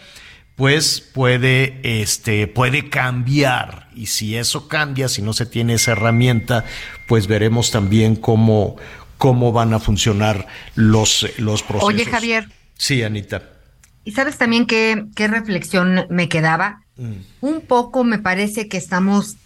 pues 0.59 1.01
puede, 1.01 1.79
este, 1.85 2.49
puede 2.49 2.91
cambiar. 2.91 3.89
Y 3.95 4.07
si 4.07 4.37
eso 4.37 4.67
cambia, 4.67 5.09
si 5.09 5.23
no 5.23 5.33
se 5.33 5.47
tiene 5.47 5.75
esa 5.75 5.93
herramienta, 5.93 6.65
pues 7.07 7.29
veremos 7.29 7.71
también 7.71 8.17
cómo, 8.17 8.75
cómo 9.19 9.53
van 9.53 9.73
a 9.73 9.79
funcionar 9.79 10.49
los, 10.75 11.25
los 11.39 11.63
procesos. 11.63 11.95
Oye, 11.95 12.05
Javier. 12.05 12.49
Sí, 12.77 13.05
Anita. 13.05 13.45
Y 14.05 14.11
sabes 14.11 14.37
también 14.37 14.67
qué, 14.67 15.05
qué 15.15 15.29
reflexión 15.29 16.07
me 16.11 16.29
quedaba. 16.29 16.83
Mm. 16.97 17.13
Un 17.41 17.61
poco 17.61 18.03
me 18.03 18.19
parece 18.19 18.67
que 18.67 18.79
estamos 18.79 19.37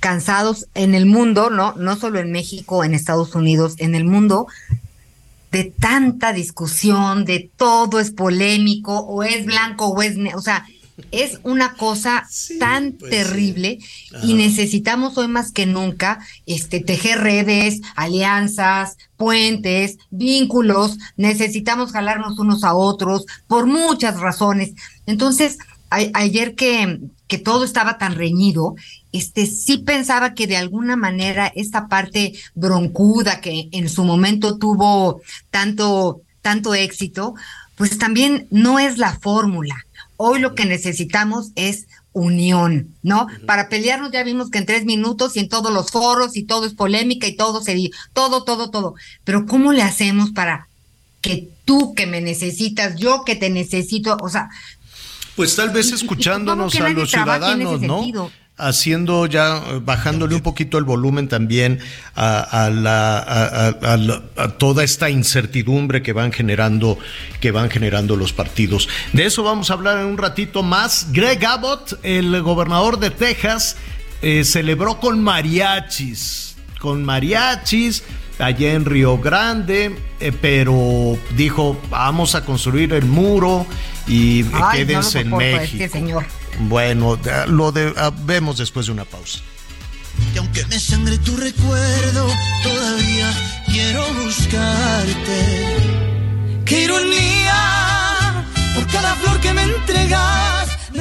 cansados 0.00 0.68
en 0.74 0.94
el 0.94 1.04
mundo, 1.04 1.50
¿no? 1.50 1.74
No 1.76 1.96
solo 1.96 2.18
en 2.18 2.32
México, 2.32 2.82
en 2.82 2.94
Estados 2.94 3.34
Unidos, 3.34 3.74
en 3.76 3.94
el 3.94 4.06
mundo, 4.06 4.46
de 5.50 5.64
tanta 5.64 6.32
discusión, 6.32 7.24
de 7.24 7.50
todo 7.56 8.00
es 8.00 8.10
polémico, 8.10 8.98
o 9.00 9.22
es 9.22 9.46
blanco 9.46 9.88
o 9.88 10.02
es 10.02 10.16
negro, 10.16 10.38
o 10.38 10.42
sea, 10.42 10.64
es 11.12 11.40
una 11.42 11.74
cosa 11.74 12.26
tan 12.58 12.92
pues 12.92 13.10
terrible 13.10 13.78
y 14.22 14.34
necesitamos 14.34 15.16
hoy 15.18 15.28
más 15.28 15.52
que 15.52 15.66
nunca 15.66 16.24
este 16.46 16.80
tejer 16.80 17.20
redes, 17.20 17.80
alianzas, 17.96 18.96
puentes, 19.16 19.98
vínculos, 20.10 20.98
necesitamos 21.16 21.92
jalarnos 21.92 22.38
unos 22.38 22.64
a 22.64 22.74
otros 22.74 23.26
por 23.46 23.66
muchas 23.66 24.20
razones. 24.20 24.72
Entonces, 25.06 25.58
ayer 25.90 26.54
que, 26.54 27.00
que 27.30 27.38
todo 27.38 27.64
estaba 27.64 27.96
tan 27.96 28.16
reñido, 28.16 28.74
este 29.12 29.46
sí 29.46 29.78
pensaba 29.78 30.34
que 30.34 30.46
de 30.46 30.58
alguna 30.58 30.96
manera 30.96 31.50
esta 31.54 31.88
parte 31.88 32.34
broncuda 32.54 33.40
que 33.40 33.68
en 33.72 33.88
su 33.88 34.04
momento 34.04 34.58
tuvo 34.58 35.22
tanto 35.50 36.20
tanto 36.42 36.74
éxito, 36.74 37.34
pues 37.76 37.98
también 37.98 38.46
no 38.50 38.78
es 38.78 38.98
la 38.98 39.14
fórmula. 39.18 39.76
Hoy 40.16 40.40
lo 40.40 40.54
que 40.54 40.64
necesitamos 40.64 41.52
es 41.54 41.86
unión, 42.12 42.94
¿no? 43.02 43.28
Para 43.46 43.68
pelearnos 43.68 44.10
ya 44.10 44.24
vimos 44.24 44.50
que 44.50 44.58
en 44.58 44.66
tres 44.66 44.84
minutos 44.84 45.36
y 45.36 45.40
en 45.40 45.48
todos 45.48 45.72
los 45.72 45.90
foros 45.90 46.36
y 46.36 46.42
todo 46.42 46.66
es 46.66 46.74
polémica 46.74 47.26
y 47.26 47.36
todo 47.36 47.62
se 47.62 47.90
todo, 48.12 48.42
todo, 48.42 48.70
todo. 48.70 48.94
Pero 49.24 49.46
¿cómo 49.46 49.72
le 49.72 49.82
hacemos 49.82 50.32
para 50.32 50.66
que 51.20 51.50
tú 51.64 51.94
que 51.94 52.06
me 52.06 52.20
necesitas, 52.20 52.96
yo 52.96 53.24
que 53.24 53.36
te 53.36 53.50
necesito, 53.50 54.16
o 54.20 54.28
sea, 54.28 54.48
pues 55.36 55.56
tal 55.56 55.70
vez 55.70 55.92
escuchándonos 55.92 56.74
a 56.76 56.88
los 56.90 57.10
ciudadanos, 57.10 57.80
¿no? 57.80 58.30
haciendo 58.60 59.26
ya, 59.26 59.62
bajándole 59.82 60.34
un 60.34 60.42
poquito 60.42 60.78
el 60.78 60.84
volumen 60.84 61.28
también 61.28 61.80
a, 62.14 62.70
la, 62.72 63.70
a, 64.36 64.48
toda 64.58 64.84
esta 64.84 65.10
incertidumbre 65.10 66.02
que 66.02 66.12
van 66.12 66.30
generando, 66.32 66.98
que 67.40 67.50
van 67.50 67.70
generando 67.70 68.16
los 68.16 68.32
partidos. 68.32 68.88
De 69.12 69.24
eso 69.24 69.42
vamos 69.42 69.70
a 69.70 69.74
hablar 69.74 69.98
en 69.98 70.06
un 70.06 70.18
ratito 70.18 70.62
más. 70.62 71.06
Greg 71.12 71.44
Abbott, 71.44 71.98
el 72.02 72.42
gobernador 72.42 72.98
de 72.98 73.10
Texas, 73.10 73.76
eh, 74.22 74.44
celebró 74.44 75.00
con 75.00 75.22
mariachis, 75.22 76.56
con 76.78 77.04
mariachis 77.04 78.02
allá 78.40 78.72
en 78.72 78.84
Río 78.84 79.18
Grande, 79.18 79.96
eh, 80.20 80.32
pero 80.32 81.18
dijo, 81.36 81.80
vamos 81.90 82.34
a 82.34 82.44
construir 82.44 82.92
el 82.92 83.04
muro 83.04 83.66
y 84.06 84.44
quédense 84.72 85.20
en 85.20 85.36
México. 85.36 85.84
Este 85.84 85.98
señor. 85.98 86.24
Bueno, 86.60 87.18
lo 87.48 87.72
de, 87.72 87.92
ah, 87.96 88.12
vemos 88.24 88.58
después 88.58 88.86
de 88.86 88.92
una 88.92 89.04
pausa. 89.04 89.40
Y 90.34 90.38
aunque 90.38 90.64
me 90.66 90.78
sangre 90.78 91.18
tu 91.18 91.36
recuerdo, 91.36 92.26
todavía 92.62 93.32
quiero 93.66 94.04
buscarte. 94.14 95.76
Qué 96.64 96.84
ironía, 96.84 98.44
por 98.74 98.86
cada 98.88 99.14
flor 99.16 99.40
que 99.40 99.54
me 99.54 99.62
entregas. 99.62 100.59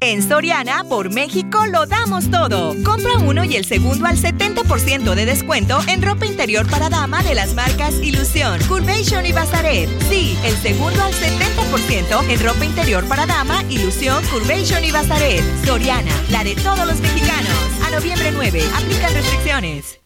En 0.00 0.22
Soriana, 0.22 0.84
por 0.84 1.10
México, 1.10 1.64
lo 1.66 1.86
damos 1.86 2.30
todo. 2.30 2.74
Compra 2.84 3.18
uno 3.18 3.44
y 3.44 3.56
el 3.56 3.64
segundo 3.64 4.06
al 4.06 4.16
70% 4.16 5.14
de 5.14 5.24
descuento 5.26 5.80
en 5.88 6.02
ropa 6.02 6.26
interior 6.26 6.68
para 6.68 6.88
dama 6.88 7.22
de 7.22 7.34
las 7.34 7.54
marcas 7.54 7.94
Ilusión, 8.02 8.60
Curvation 8.68 9.24
y 9.24 9.32
Bazaret. 9.32 9.88
Sí, 10.08 10.36
el 10.44 10.54
segundo 10.56 11.02
al 11.02 11.12
70% 11.12 12.30
en 12.30 12.44
ropa 12.44 12.64
interior 12.64 13.04
para 13.08 13.26
dama, 13.26 13.62
Ilusión, 13.70 14.22
Curvation 14.26 14.84
y 14.84 14.90
Bazaret. 14.90 15.42
Soriana, 15.64 16.12
la 16.30 16.44
de 16.44 16.54
todos 16.56 16.86
los 16.86 17.00
mexicanos. 17.00 17.52
A 17.86 17.90
noviembre 17.90 18.30
9, 18.32 18.62
aplican 18.76 19.14
restricciones. 19.14 20.00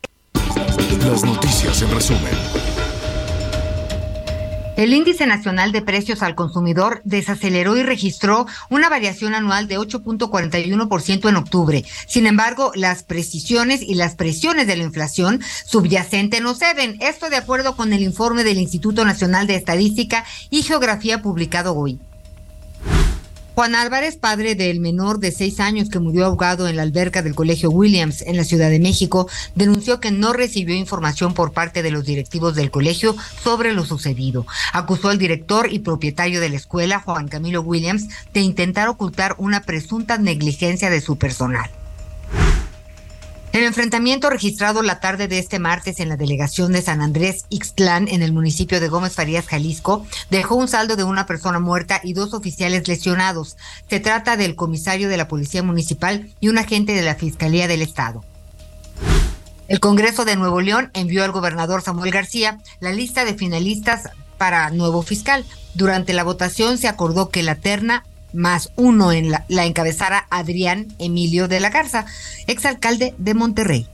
Las 1.05 1.25
noticias 1.25 1.83
en 1.83 1.91
resumen. 1.91 2.78
El 4.79 4.95
índice 4.95 5.27
nacional 5.27 5.73
de 5.73 5.83
precios 5.83 6.23
al 6.23 6.37
consumidor 6.37 7.01
desaceleró 7.03 7.77
y 7.77 7.83
registró 7.83 8.47
una 8.71 8.89
variación 8.89 9.35
anual 9.35 9.67
de 9.67 9.77
8.41% 9.77 11.29
en 11.29 11.35
octubre. 11.35 11.85
Sin 12.07 12.29
embargo, 12.29 12.71
las 12.77 13.03
precisiones 13.03 13.83
y 13.83 13.97
las 13.97 14.15
presiones 14.15 14.69
de 14.69 14.77
la 14.77 14.85
inflación 14.85 15.41
subyacente 15.67 16.41
no 16.41 16.55
ceden. 16.55 16.97
Esto 17.01 17.29
de 17.29 17.35
acuerdo 17.35 17.75
con 17.75 17.93
el 17.93 18.03
informe 18.03 18.45
del 18.45 18.59
Instituto 18.59 19.05
Nacional 19.05 19.49
de 19.49 19.57
Estadística 19.57 20.25
y 20.49 20.63
Geografía 20.63 21.23
publicado 21.23 21.75
hoy. 21.75 21.99
Juan 23.59 23.75
Álvarez, 23.75 24.17
padre 24.17 24.55
del 24.55 24.79
menor 24.79 25.19
de 25.19 25.33
seis 25.33 25.59
años 25.59 25.89
que 25.89 25.99
murió 25.99 26.27
ahogado 26.27 26.69
en 26.69 26.77
la 26.77 26.83
alberca 26.83 27.23
del 27.23 27.35
Colegio 27.35 27.71
Williams 27.71 28.23
en 28.23 28.37
la 28.37 28.45
Ciudad 28.45 28.71
de 28.71 28.79
México, 28.79 29.29
denunció 29.57 29.99
que 29.99 30.13
no 30.13 30.33
recibió 30.33 30.77
información 30.77 31.35
por 31.35 31.51
parte 31.51 31.83
de 31.83 31.91
los 31.91 32.05
directivos 32.05 32.55
del 32.55 32.71
colegio 32.71 33.17
sobre 33.43 33.73
lo 33.73 33.85
sucedido. 33.85 34.47
Acusó 34.73 35.09
al 35.09 35.19
director 35.19 35.73
y 35.73 35.81
propietario 35.81 36.41
de 36.41 36.51
la 36.51 36.57
escuela, 36.57 37.01
Juan 37.01 37.27
Camilo 37.27 37.63
Williams, 37.63 38.07
de 38.33 38.43
intentar 38.43 38.87
ocultar 38.87 39.35
una 39.39 39.63
presunta 39.63 40.19
negligencia 40.19 40.89
de 40.89 41.01
su 41.01 41.19
personal. 41.19 41.69
El 43.53 43.65
enfrentamiento 43.65 44.29
registrado 44.29 44.83
la 44.83 45.01
tarde 45.01 45.27
de 45.27 45.39
este 45.39 45.59
martes 45.59 46.01
en 46.01 46.11
la 46.11 46.19
delegación 46.19 46.73
de 46.73 46.83
San 46.83 47.01
Andrés 47.01 47.47
Ixtlán, 47.49 48.07
en 48.09 48.23
el 48.23 48.33
municipio 48.33 48.79
de 48.79 48.89
Gómez 48.89 49.15
Farías, 49.15 49.47
Jalisco, 49.47 50.07
dejó 50.31 50.55
un 50.55 50.69
saldo 50.69 50.97
de 50.97 51.05
una 51.05 51.25
persona 51.25 51.59
muerta 51.59 52.01
y 52.05 52.13
dos 52.13 52.35
oficiales 52.35 52.87
lesionados. 52.87 53.57
Se 53.89 54.01
trata 54.01 54.37
del 54.37 54.55
comisario 54.55 55.09
de 55.09 55.17
la 55.17 55.29
Policía 55.29 55.63
Municipal 55.63 56.31
y 56.41 56.49
un 56.49 56.59
agente 56.59 56.93
de 56.93 57.03
la 57.03 57.15
Fiscalía 57.15 57.69
del 57.69 57.81
Estado. 57.81 58.23
El 59.67 59.81
Congreso 59.81 60.27
de 60.27 60.37
Nuevo 60.37 60.61
León 60.61 60.91
envió 60.93 61.25
al 61.25 61.33
gobernador 61.33 61.83
Samuel 61.83 62.11
García 62.11 62.59
la 62.81 62.93
lista 62.93 63.25
de 63.25 63.35
finalistas 63.35 64.11
para 64.37 64.71
nuevo 64.71 65.03
fiscal. 65.03 65.45
Durante 65.75 66.13
la 66.13 66.25
votación 66.25 66.77
se 66.77 66.89
acordó 66.89 67.31
que 67.31 67.43
la 67.43 67.55
terna 67.55 68.05
más 68.33 68.73
uno 68.77 69.13
en 69.13 69.31
la, 69.31 69.45
la 69.49 69.65
encabezara 69.65 70.27
Adrián 70.31 70.89
Emilio 70.99 71.49
de 71.49 71.61
la 71.61 71.71
Garza, 71.71 72.07
exalcalde 72.47 73.15
de 73.19 73.35
Monterrey. 73.35 73.89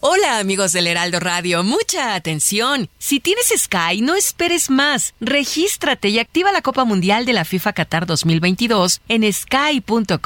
Hola 0.00 0.38
amigos 0.38 0.70
del 0.70 0.86
Heraldo 0.86 1.18
Radio, 1.18 1.64
mucha 1.64 2.14
atención. 2.14 2.88
Si 2.98 3.18
tienes 3.18 3.52
Sky, 3.56 4.00
no 4.00 4.14
esperes 4.14 4.70
más. 4.70 5.12
Regístrate 5.18 6.08
y 6.08 6.20
activa 6.20 6.52
la 6.52 6.62
Copa 6.62 6.84
Mundial 6.84 7.26
de 7.26 7.32
la 7.32 7.44
FIFA 7.44 7.72
Qatar 7.72 8.06
2022 8.06 9.00
en 9.08 9.32
sky.com.mx. 9.32 10.22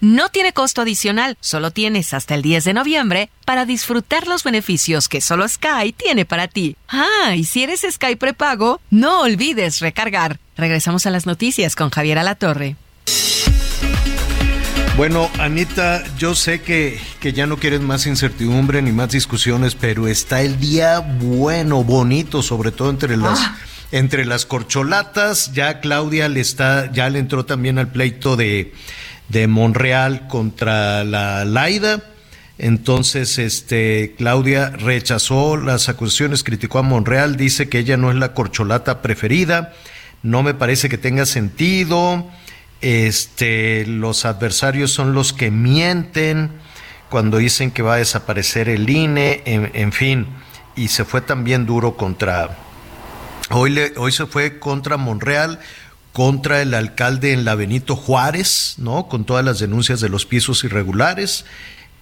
No 0.00 0.28
tiene 0.28 0.52
costo 0.52 0.82
adicional, 0.82 1.36
solo 1.40 1.72
tienes 1.72 2.14
hasta 2.14 2.36
el 2.36 2.42
10 2.42 2.62
de 2.62 2.74
noviembre 2.74 3.30
para 3.44 3.64
disfrutar 3.64 4.28
los 4.28 4.44
beneficios 4.44 5.08
que 5.08 5.20
solo 5.20 5.48
Sky 5.48 5.92
tiene 5.96 6.24
para 6.24 6.46
ti. 6.46 6.76
Ah, 6.88 7.34
y 7.34 7.42
si 7.42 7.64
eres 7.64 7.84
Sky 7.90 8.14
prepago, 8.14 8.80
no 8.90 9.22
olvides 9.22 9.80
recargar. 9.80 10.38
Regresamos 10.56 11.04
a 11.06 11.10
las 11.10 11.26
noticias 11.26 11.74
con 11.74 11.90
Javier 11.90 12.20
Alatorre. 12.20 12.76
Bueno, 14.96 15.30
Anita, 15.38 16.02
yo 16.16 16.34
sé 16.34 16.62
que, 16.62 16.98
que, 17.20 17.34
ya 17.34 17.46
no 17.46 17.58
quieres 17.58 17.82
más 17.82 18.06
incertidumbre 18.06 18.80
ni 18.80 18.92
más 18.92 19.10
discusiones, 19.10 19.74
pero 19.74 20.08
está 20.08 20.40
el 20.40 20.58
día 20.58 21.00
bueno, 21.00 21.84
bonito, 21.84 22.42
sobre 22.42 22.70
todo 22.72 22.88
entre 22.88 23.18
las, 23.18 23.40
ah. 23.40 23.58
entre 23.92 24.24
las 24.24 24.46
corcholatas. 24.46 25.52
Ya 25.52 25.80
Claudia 25.80 26.30
le 26.30 26.40
está, 26.40 26.90
ya 26.92 27.10
le 27.10 27.18
entró 27.18 27.44
también 27.44 27.78
al 27.78 27.88
pleito 27.88 28.36
de, 28.36 28.72
de 29.28 29.46
Monreal 29.46 30.28
contra 30.28 31.04
la 31.04 31.44
Laida. 31.44 32.02
Entonces, 32.56 33.38
este, 33.38 34.14
Claudia 34.16 34.70
rechazó 34.70 35.58
las 35.58 35.90
acusaciones, 35.90 36.42
criticó 36.42 36.78
a 36.78 36.82
Monreal, 36.82 37.36
dice 37.36 37.68
que 37.68 37.80
ella 37.80 37.98
no 37.98 38.10
es 38.10 38.16
la 38.16 38.32
corcholata 38.32 39.02
preferida. 39.02 39.74
No 40.22 40.42
me 40.42 40.54
parece 40.54 40.88
que 40.88 40.96
tenga 40.96 41.26
sentido 41.26 42.26
este, 42.80 43.86
los 43.86 44.24
adversarios 44.24 44.90
son 44.90 45.14
los 45.14 45.32
que 45.32 45.50
mienten 45.50 46.50
cuando 47.08 47.38
dicen 47.38 47.70
que 47.70 47.82
va 47.82 47.94
a 47.94 47.98
desaparecer 47.98 48.68
el 48.68 48.88
INE, 48.90 49.42
en, 49.46 49.92
fin, 49.92 50.26
y 50.74 50.88
se 50.88 51.04
fue 51.04 51.20
también 51.20 51.64
duro 51.64 51.96
contra, 51.96 52.58
hoy, 53.50 53.78
hoy 53.96 54.12
se 54.12 54.26
fue 54.26 54.58
contra 54.58 54.96
Monreal, 54.96 55.60
contra 56.12 56.62
el 56.62 56.74
alcalde 56.74 57.32
en 57.32 57.44
la 57.44 57.54
Benito 57.54 57.94
Juárez, 57.94 58.74
¿no? 58.78 59.08
Con 59.08 59.24
todas 59.24 59.44
las 59.44 59.58
denuncias 59.58 60.00
de 60.00 60.08
los 60.08 60.26
pisos 60.26 60.64
irregulares, 60.64 61.44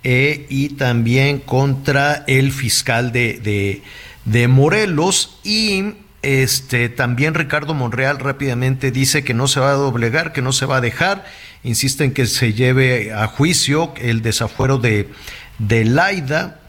eh, 0.04 0.46
y 0.48 0.70
también 0.70 1.38
contra 1.38 2.24
el 2.26 2.52
fiscal 2.52 3.12
de, 3.12 3.38
de, 3.38 3.82
de 4.24 4.48
Morelos, 4.48 5.38
y 5.44 5.94
este, 6.24 6.88
también 6.88 7.34
Ricardo 7.34 7.74
Monreal 7.74 8.18
rápidamente 8.18 8.90
dice 8.90 9.24
que 9.24 9.34
no 9.34 9.46
se 9.46 9.60
va 9.60 9.70
a 9.70 9.74
doblegar, 9.74 10.32
que 10.32 10.42
no 10.42 10.52
se 10.52 10.66
va 10.66 10.78
a 10.78 10.80
dejar. 10.80 11.24
Insiste 11.62 12.04
en 12.04 12.12
que 12.12 12.26
se 12.26 12.52
lleve 12.52 13.12
a 13.12 13.26
juicio 13.26 13.92
el 13.96 14.22
desafuero 14.22 14.78
de, 14.78 15.10
de 15.58 15.84
Laida. 15.84 16.60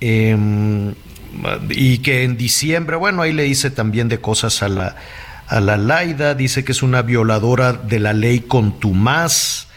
Em, 0.00 0.94
y 1.70 1.98
que 1.98 2.24
en 2.24 2.36
diciembre, 2.36 2.96
bueno, 2.96 3.22
ahí 3.22 3.32
le 3.32 3.44
dice 3.44 3.70
también 3.70 4.08
de 4.08 4.20
cosas 4.20 4.62
a 4.62 4.68
la, 4.68 4.96
a 5.48 5.60
la 5.60 5.76
Laida, 5.76 6.34
dice 6.34 6.64
que 6.64 6.72
es 6.72 6.82
una 6.82 7.02
violadora 7.02 7.72
de 7.72 7.98
la 7.98 8.12
ley 8.12 8.40
contumaz, 8.40 9.68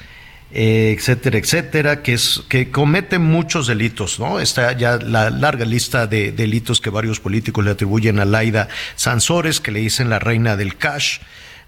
eh, 0.56 0.96
etcétera, 0.96 1.40
etcétera, 1.40 2.04
que, 2.04 2.14
es, 2.14 2.44
que 2.48 2.70
comete 2.70 3.18
muchos 3.18 3.66
delitos, 3.66 4.20
¿no? 4.20 4.40
Está 4.40 4.72
ya 4.74 4.98
la 4.98 5.32
larga 5.32 5.66
lista 5.66 6.06
de 6.06 6.32
delitos 6.32 6.80
que 6.80 6.92
varios 6.92 7.20
políticos 7.20 7.66
le 7.66 7.72
atribuyen 7.72 8.20
a 8.20 8.26
Laida 8.26 8.68
Sansores, 8.96 9.60
que 9.60 9.72
le 9.72 9.80
dicen 9.80 10.10
la 10.10 10.20
reina 10.20 10.56
del 10.56 10.78
cash, 10.78 11.20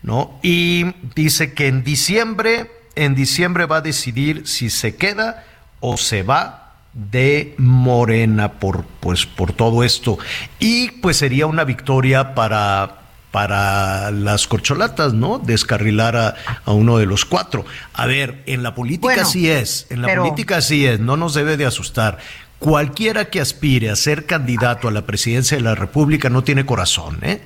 ¿no? 0.03 0.39
Y 0.43 0.85
dice 1.15 1.53
que 1.53 1.67
en 1.67 1.83
diciembre, 1.83 2.69
en 2.95 3.15
diciembre 3.15 3.65
va 3.65 3.77
a 3.77 3.81
decidir 3.81 4.43
si 4.45 4.69
se 4.69 4.95
queda 4.95 5.45
o 5.79 5.97
se 5.97 6.21
va 6.21 6.73
de 6.93 7.55
Morena 7.57 8.53
por 8.53 8.85
pues 8.85 9.25
por 9.25 9.51
todo 9.51 9.83
esto 9.83 10.17
y 10.59 10.91
pues 10.91 11.17
sería 11.17 11.45
una 11.45 11.65
victoria 11.65 12.33
para 12.33 13.04
para 13.35 14.11
las 14.11 14.47
corcholatas, 14.47 15.13
¿no? 15.13 15.39
Descarrilar 15.39 16.15
a, 16.15 16.71
uno 16.71 16.99
de 16.99 17.05
los 17.05 17.25
cuatro. 17.25 17.65
A 17.93 18.05
ver, 18.05 18.41
en 18.45 18.63
la 18.63 18.73
política 18.73 19.25
sí 19.25 19.49
es, 19.49 19.87
en 19.89 20.03
la 20.03 20.15
política 20.15 20.61
sí 20.61 20.85
es, 20.85 21.01
no 21.01 21.17
nos 21.17 21.33
debe 21.33 21.57
de 21.57 21.65
asustar. 21.65 22.17
Cualquiera 22.59 23.25
que 23.25 23.41
aspire 23.41 23.89
a 23.89 23.97
ser 23.97 24.25
candidato 24.25 24.87
a 24.87 24.91
la 24.91 25.05
presidencia 25.05 25.57
de 25.57 25.63
la 25.63 25.75
República 25.75 26.29
no 26.29 26.45
tiene 26.45 26.65
corazón, 26.65 27.17
¿eh? 27.23 27.41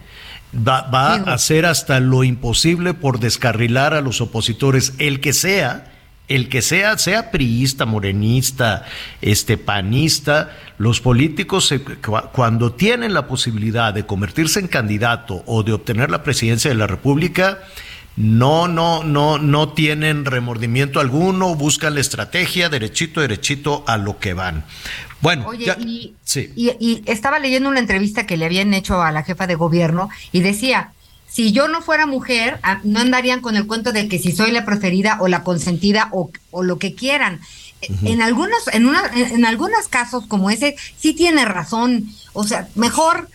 Va, 0.55 0.81
va 0.91 1.15
a 1.15 1.33
hacer 1.33 1.65
hasta 1.65 1.99
lo 1.99 2.23
imposible 2.23 2.93
por 2.93 3.19
descarrilar 3.19 3.95
a 3.95 4.01
los 4.01 4.21
opositores, 4.21 4.93
el 4.99 5.21
que 5.21 5.33
sea, 5.33 5.91
el 6.29 6.47
que 6.47 6.61
sea, 6.61 6.97
sea 6.97 7.31
priista, 7.31 7.85
morenista, 7.85 8.85
este 9.21 9.57
panista, 9.57 10.55
los 10.77 11.01
políticos 11.01 11.73
cuando 12.31 12.71
tienen 12.73 13.13
la 13.13 13.27
posibilidad 13.27 13.93
de 13.93 14.05
convertirse 14.05 14.59
en 14.59 14.67
candidato 14.67 15.43
o 15.47 15.63
de 15.63 15.73
obtener 15.73 16.11
la 16.11 16.23
presidencia 16.23 16.69
de 16.69 16.77
la 16.77 16.87
República, 16.87 17.59
no, 18.15 18.67
no, 18.67 19.03
no, 19.03 19.39
no 19.39 19.73
tienen 19.73 20.25
remordimiento 20.25 20.99
alguno, 20.99 21.55
buscan 21.55 21.95
la 21.95 22.01
estrategia, 22.01 22.69
derechito, 22.69 23.21
derechito 23.21 23.83
a 23.87 23.97
lo 23.97 24.19
que 24.19 24.33
van. 24.33 24.65
Bueno, 25.21 25.47
Oye, 25.47 25.73
y, 25.79 26.15
y 26.55 27.03
estaba 27.05 27.39
leyendo 27.39 27.69
una 27.69 27.79
entrevista 27.79 28.25
que 28.25 28.37
le 28.37 28.45
habían 28.45 28.73
hecho 28.73 29.01
a 29.01 29.11
la 29.11 29.23
jefa 29.23 29.47
de 29.47 29.55
gobierno 29.55 30.09
y 30.31 30.41
decía, 30.41 30.91
si 31.29 31.51
yo 31.51 31.67
no 31.67 31.81
fuera 31.81 32.05
mujer, 32.05 32.59
ah, 32.63 32.81
no 32.83 32.99
andarían 32.99 33.41
con 33.41 33.55
el 33.55 33.67
cuento 33.67 33.91
de 33.91 34.07
que 34.07 34.19
si 34.19 34.31
soy 34.31 34.51
la 34.51 34.65
preferida 34.65 35.17
o 35.21 35.27
la 35.27 35.43
consentida 35.43 36.09
o, 36.11 36.31
lo 36.63 36.79
que 36.79 36.95
quieran. 36.95 37.39
En 37.81 38.21
algunos, 38.21 38.67
en 38.73 38.87
una, 38.87 39.03
en 39.13 39.45
algunos 39.45 39.87
casos 39.87 40.25
como 40.27 40.49
ese, 40.49 40.75
sí 40.97 41.13
tiene 41.13 41.45
razón. 41.45 42.09
O 42.33 42.43
sea, 42.43 42.67
mejor, 42.75 43.29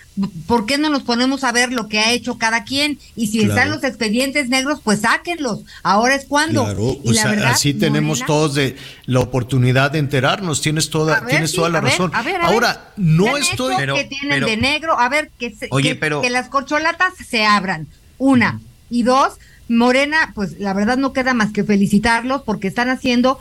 ¿por 0.47 0.67
qué 0.67 0.79
no 0.79 0.91
nos 0.91 1.03
ponemos 1.03 1.45
a 1.45 1.53
ver 1.53 1.73
lo 1.73 1.89
que 1.89 1.99
ha 1.99 2.13
hecho 2.13 2.37
cada 2.37 2.65
quien? 2.65 2.99
Y 3.17 3.29
si 3.29 3.43
están 3.43 3.71
los 3.71 3.83
expedientes 3.85 4.49
negros, 4.49 4.81
pues 4.85 5.01
sáquenlos. 5.01 5.61
Ahora 5.83 6.15
es 6.15 6.27
cuando. 6.27 6.65
Claro, 6.65 6.99
y 7.03 7.13
la 7.13 7.27
verdad, 7.27 7.51
así 7.53 7.75
tenemos 7.75 8.25
todos 8.25 8.55
de 8.55 8.77
la 9.07 9.21
oportunidad 9.21 9.91
de 9.91 9.99
enterarnos. 9.99 10.61
Tienes 10.61 10.91
toda, 10.91 11.25
tienes 11.27 11.53
toda 11.53 11.71
la 11.71 11.81
razón. 11.81 12.13
Ahora, 12.43 12.93
no 12.97 13.37
estoy. 13.37 13.75
Pero, 13.77 13.95
que 13.95 14.05
tienen 14.05 14.45
de 14.45 14.57
negro, 14.57 14.99
a 14.99 15.09
ver, 15.09 15.31
que, 15.39 15.53
que, 15.53 16.31
las 16.31 16.49
corcholatas 16.49 17.15
se 17.29 17.45
abran. 17.45 17.89
Una. 18.19 18.61
Y 18.91 19.03
dos, 19.03 19.35
Morena, 19.69 20.33
pues 20.35 20.61
la 20.61 20.75
verdad 20.75 20.99
no 20.99 21.13
queda 21.13 21.35
más 21.35 21.53
que 21.53 21.65
felicitarlos 21.65 22.43
porque 22.43 22.69
están 22.69 22.91
haciendo 22.91 23.39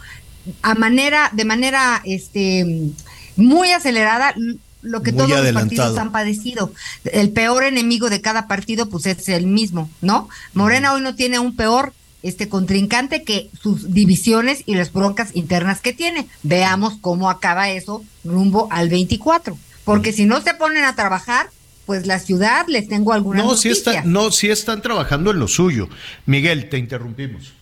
a 0.61 0.76
manera, 0.76 1.30
de 1.34 1.45
manera 1.45 2.02
este 2.06 2.91
muy 3.36 3.72
acelerada 3.72 4.36
lo 4.82 5.02
que 5.02 5.14
todos 5.14 5.30
los 5.30 5.52
partidos 5.53 5.98
han 5.98 6.11
padecido. 6.11 6.72
El 7.06 7.32
peor 7.32 7.64
enemigo 7.64 8.10
de 8.10 8.22
cada 8.22 8.48
partido, 8.48 8.90
pues 8.90 9.06
es 9.06 9.30
el 9.30 9.48
mismo, 9.48 9.90
¿no? 10.02 10.30
Morena 10.53 10.94
hoy 10.94 11.02
no 11.02 11.15
tiene 11.15 11.40
un 11.40 11.56
peor 11.56 11.94
este 12.22 12.48
contrincante 12.48 13.24
que 13.24 13.49
sus 13.61 13.94
divisiones 13.94 14.64
y 14.65 14.76
las 14.76 14.94
broncas 14.94 15.30
internas 15.34 15.82
que 15.82 15.94
tiene. 15.94 16.28
Veamos 16.44 16.95
cómo 17.02 17.30
acaba 17.30 17.70
eso 17.70 18.03
rumbo 18.24 18.68
al 18.72 18.90
24. 18.90 19.57
Porque 19.84 20.14
si 20.14 20.26
no 20.26 20.41
se 20.41 20.53
ponen 20.53 20.86
a 20.86 20.95
trabajar, 20.95 21.49
pues 21.86 22.06
la 22.06 22.20
ciudad 22.20 22.65
les 22.68 22.88
tengo 22.88 23.11
alguna 23.11 23.44
no, 23.44 23.56
Si 23.56 23.74
no, 24.06 24.32
si 24.32 24.49
están 24.49 24.82
trabajando 24.82 25.32
en 25.32 25.40
lo 25.40 25.49
suyo. 25.49 25.90
Miguel, 26.26 26.70
te 26.70 26.78
interrumpimos. 26.78 27.53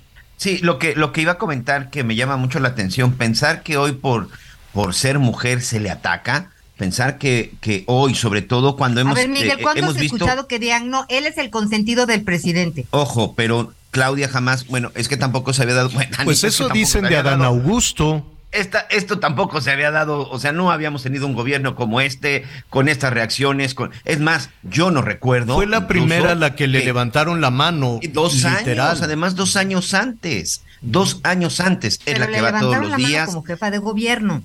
Sí, 0.41 0.57
lo 0.57 0.79
que, 0.79 0.95
lo 0.95 1.11
que 1.11 1.21
iba 1.21 1.33
a 1.33 1.37
comentar 1.37 1.91
que 1.91 2.03
me 2.03 2.15
llama 2.15 2.35
mucho 2.35 2.59
la 2.59 2.69
atención, 2.69 3.11
pensar 3.11 3.61
que 3.61 3.77
hoy 3.77 3.91
por, 3.91 4.27
por 4.73 4.95
ser 4.95 5.19
mujer 5.19 5.61
se 5.61 5.79
le 5.79 5.91
ataca, 5.91 6.49
pensar 6.77 7.19
que, 7.19 7.53
que 7.61 7.83
hoy, 7.85 8.15
sobre 8.15 8.41
todo 8.41 8.75
cuando 8.75 9.01
hemos, 9.01 9.11
a 9.11 9.21
ver, 9.21 9.29
Miguel, 9.29 9.59
eh, 9.59 9.61
¿cuándo 9.61 9.91
has 9.91 9.97
escuchado 9.97 10.47
que 10.47 10.57
digan, 10.57 10.89
no, 10.89 11.05
él 11.09 11.27
es 11.27 11.37
el 11.37 11.51
consentido 11.51 12.07
del 12.07 12.23
presidente? 12.23 12.87
Ojo, 12.89 13.35
pero 13.35 13.75
Claudia 13.91 14.29
jamás, 14.29 14.65
bueno, 14.65 14.91
es 14.95 15.07
que 15.07 15.15
tampoco 15.15 15.53
se 15.53 15.61
había 15.61 15.75
dado... 15.75 15.91
pues 16.23 16.43
eso 16.43 16.69
dicen 16.69 17.03
de 17.03 17.17
Adán 17.17 17.43
Augusto. 17.43 18.25
Esta, 18.51 18.79
esto 18.89 19.19
tampoco 19.19 19.61
se 19.61 19.71
había 19.71 19.91
dado, 19.91 20.29
o 20.29 20.39
sea, 20.39 20.51
no 20.51 20.71
habíamos 20.71 21.03
tenido 21.03 21.25
un 21.25 21.33
gobierno 21.33 21.75
como 21.75 22.01
este, 22.01 22.43
con 22.69 22.89
estas 22.89 23.13
reacciones, 23.13 23.73
con, 23.73 23.91
es 24.03 24.19
más, 24.19 24.49
yo 24.63 24.91
no 24.91 25.01
recuerdo. 25.01 25.55
Fue 25.55 25.67
la 25.67 25.87
primera 25.87 26.35
la 26.35 26.55
que 26.55 26.67
le 26.67 26.83
levantaron 26.83 27.39
la 27.39 27.49
mano. 27.49 27.99
Dos 28.11 28.43
años, 28.43 29.01
además 29.01 29.35
dos 29.35 29.55
años 29.55 29.93
antes 29.93 30.63
dos 30.81 31.19
años 31.23 31.59
antes. 31.59 31.99
es 32.05 32.19
la 32.19 32.27
que 32.27 32.41
va 32.41 32.59
todos 32.59 32.77
los 32.77 32.97
días. 32.97 33.27
Como 33.27 33.43
jefa 33.43 33.71
de 33.71 33.77
gobierno. 33.77 34.43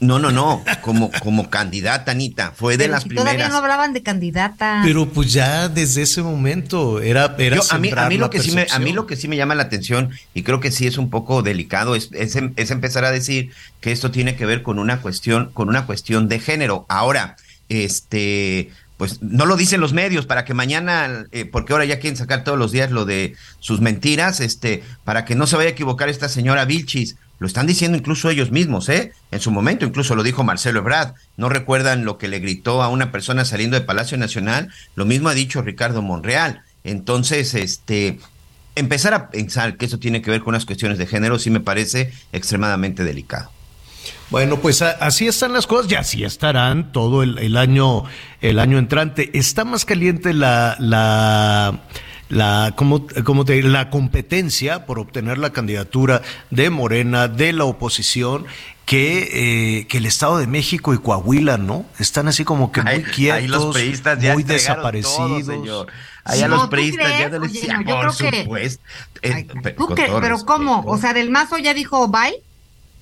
no, 0.00 0.18
no, 0.18 0.30
no. 0.30 0.62
Como, 0.80 1.10
como 1.20 1.50
candidata, 1.50 2.12
Anita. 2.12 2.52
Fue 2.54 2.76
de 2.76 2.88
las 2.88 3.04
primeras. 3.04 3.24
Todavía 3.24 3.48
no 3.48 3.56
hablaban 3.56 3.92
de 3.92 4.02
candidata. 4.02 4.82
Pero 4.84 5.08
pues 5.08 5.32
ya 5.32 5.68
desde 5.68 6.02
ese 6.02 6.22
momento 6.22 7.00
era. 7.00 7.34
era 7.38 7.60
a, 7.70 7.78
mí, 7.78 7.90
a, 7.94 8.08
mí 8.08 8.16
lo 8.16 8.30
que 8.30 8.40
sí 8.40 8.52
me, 8.52 8.66
a 8.70 8.78
mí 8.78 8.92
lo 8.92 9.06
que 9.06 9.16
sí 9.16 9.28
me 9.28 9.36
llama 9.36 9.54
la 9.54 9.64
atención, 9.64 10.10
y 10.34 10.42
creo 10.42 10.60
que 10.60 10.70
sí 10.70 10.86
es 10.86 10.98
un 10.98 11.10
poco 11.10 11.42
delicado, 11.42 11.94
es, 11.94 12.10
es, 12.12 12.38
es 12.56 12.70
empezar 12.70 13.04
a 13.04 13.10
decir 13.10 13.50
que 13.80 13.92
esto 13.92 14.10
tiene 14.10 14.36
que 14.36 14.46
ver 14.46 14.62
con 14.62 14.78
una 14.78 15.00
cuestión, 15.00 15.50
con 15.52 15.68
una 15.68 15.86
cuestión 15.86 16.28
de 16.28 16.38
género. 16.38 16.86
Ahora, 16.88 17.36
este 17.68 18.70
pues 19.02 19.20
no 19.20 19.46
lo 19.46 19.56
dicen 19.56 19.80
los 19.80 19.92
medios 19.92 20.26
para 20.26 20.44
que 20.44 20.54
mañana, 20.54 21.26
eh, 21.32 21.44
porque 21.44 21.72
ahora 21.72 21.84
ya 21.84 21.98
quieren 21.98 22.16
sacar 22.16 22.44
todos 22.44 22.56
los 22.56 22.70
días 22.70 22.92
lo 22.92 23.04
de 23.04 23.34
sus 23.58 23.80
mentiras, 23.80 24.38
este, 24.38 24.84
para 25.02 25.24
que 25.24 25.34
no 25.34 25.48
se 25.48 25.56
vaya 25.56 25.70
a 25.70 25.72
equivocar 25.72 26.08
esta 26.08 26.28
señora 26.28 26.66
Vilchis. 26.66 27.16
Lo 27.40 27.48
están 27.48 27.66
diciendo 27.66 27.98
incluso 27.98 28.30
ellos 28.30 28.52
mismos, 28.52 28.88
¿eh? 28.88 29.10
En 29.32 29.40
su 29.40 29.50
momento, 29.50 29.84
incluso 29.84 30.14
lo 30.14 30.22
dijo 30.22 30.44
Marcelo 30.44 30.78
Ebrard. 30.78 31.14
¿No 31.36 31.48
recuerdan 31.48 32.04
lo 32.04 32.16
que 32.16 32.28
le 32.28 32.38
gritó 32.38 32.80
a 32.80 32.90
una 32.90 33.10
persona 33.10 33.44
saliendo 33.44 33.76
de 33.76 33.84
Palacio 33.84 34.16
Nacional? 34.18 34.72
Lo 34.94 35.04
mismo 35.04 35.28
ha 35.28 35.34
dicho 35.34 35.62
Ricardo 35.62 36.00
Monreal. 36.00 36.62
Entonces, 36.84 37.54
este, 37.54 38.20
empezar 38.76 39.14
a 39.14 39.30
pensar 39.30 39.78
que 39.78 39.86
eso 39.86 39.98
tiene 39.98 40.22
que 40.22 40.30
ver 40.30 40.42
con 40.42 40.50
unas 40.50 40.64
cuestiones 40.64 40.96
de 40.98 41.08
género 41.08 41.40
sí 41.40 41.50
me 41.50 41.58
parece 41.58 42.12
extremadamente 42.30 43.02
delicado. 43.02 43.50
Bueno, 44.30 44.58
pues 44.60 44.80
así 44.82 45.28
están 45.28 45.52
las 45.52 45.66
cosas 45.66 45.92
y 45.92 45.94
así 45.94 46.24
estarán 46.24 46.90
todo 46.92 47.22
el, 47.22 47.56
año, 47.56 48.04
el 48.40 48.58
año 48.58 48.78
entrante. 48.78 49.30
Está 49.34 49.64
más 49.64 49.84
caliente 49.84 50.32
la, 50.32 50.76
la, 50.78 51.80
la, 52.30 52.72
como, 52.74 53.06
como 53.24 53.44
te, 53.44 53.62
la 53.62 53.90
competencia 53.90 54.86
por 54.86 54.98
obtener 54.98 55.36
la 55.36 55.50
candidatura 55.50 56.22
de 56.50 56.70
Morena, 56.70 57.28
de 57.28 57.52
la 57.52 57.64
oposición, 57.64 58.46
que, 58.86 59.80
eh, 59.80 59.86
que 59.86 59.98
el 59.98 60.06
Estado 60.06 60.38
de 60.38 60.46
México 60.46 60.94
y 60.94 60.98
Coahuila, 60.98 61.58
¿no? 61.58 61.84
Están 61.98 62.26
así 62.28 62.44
como 62.44 62.72
que 62.72 62.82
muy 62.82 63.02
quietos, 63.02 63.76
muy 64.34 64.42
desaparecidos. 64.42 65.46
señor. 65.46 65.88
Ahí 66.24 66.42
los 66.46 66.68
priistas 66.68 67.18
ya 67.18 67.28
no 67.28 68.00
por 68.00 68.12
supuesto. 68.12 68.82
Eh, 69.22 69.46
pero 69.62 70.38
¿cómo? 70.44 70.84
O 70.86 70.98
sea, 70.98 71.12
Del 71.12 71.30
Mazo 71.30 71.58
ya 71.58 71.74
dijo 71.74 72.08
bye. 72.08 72.34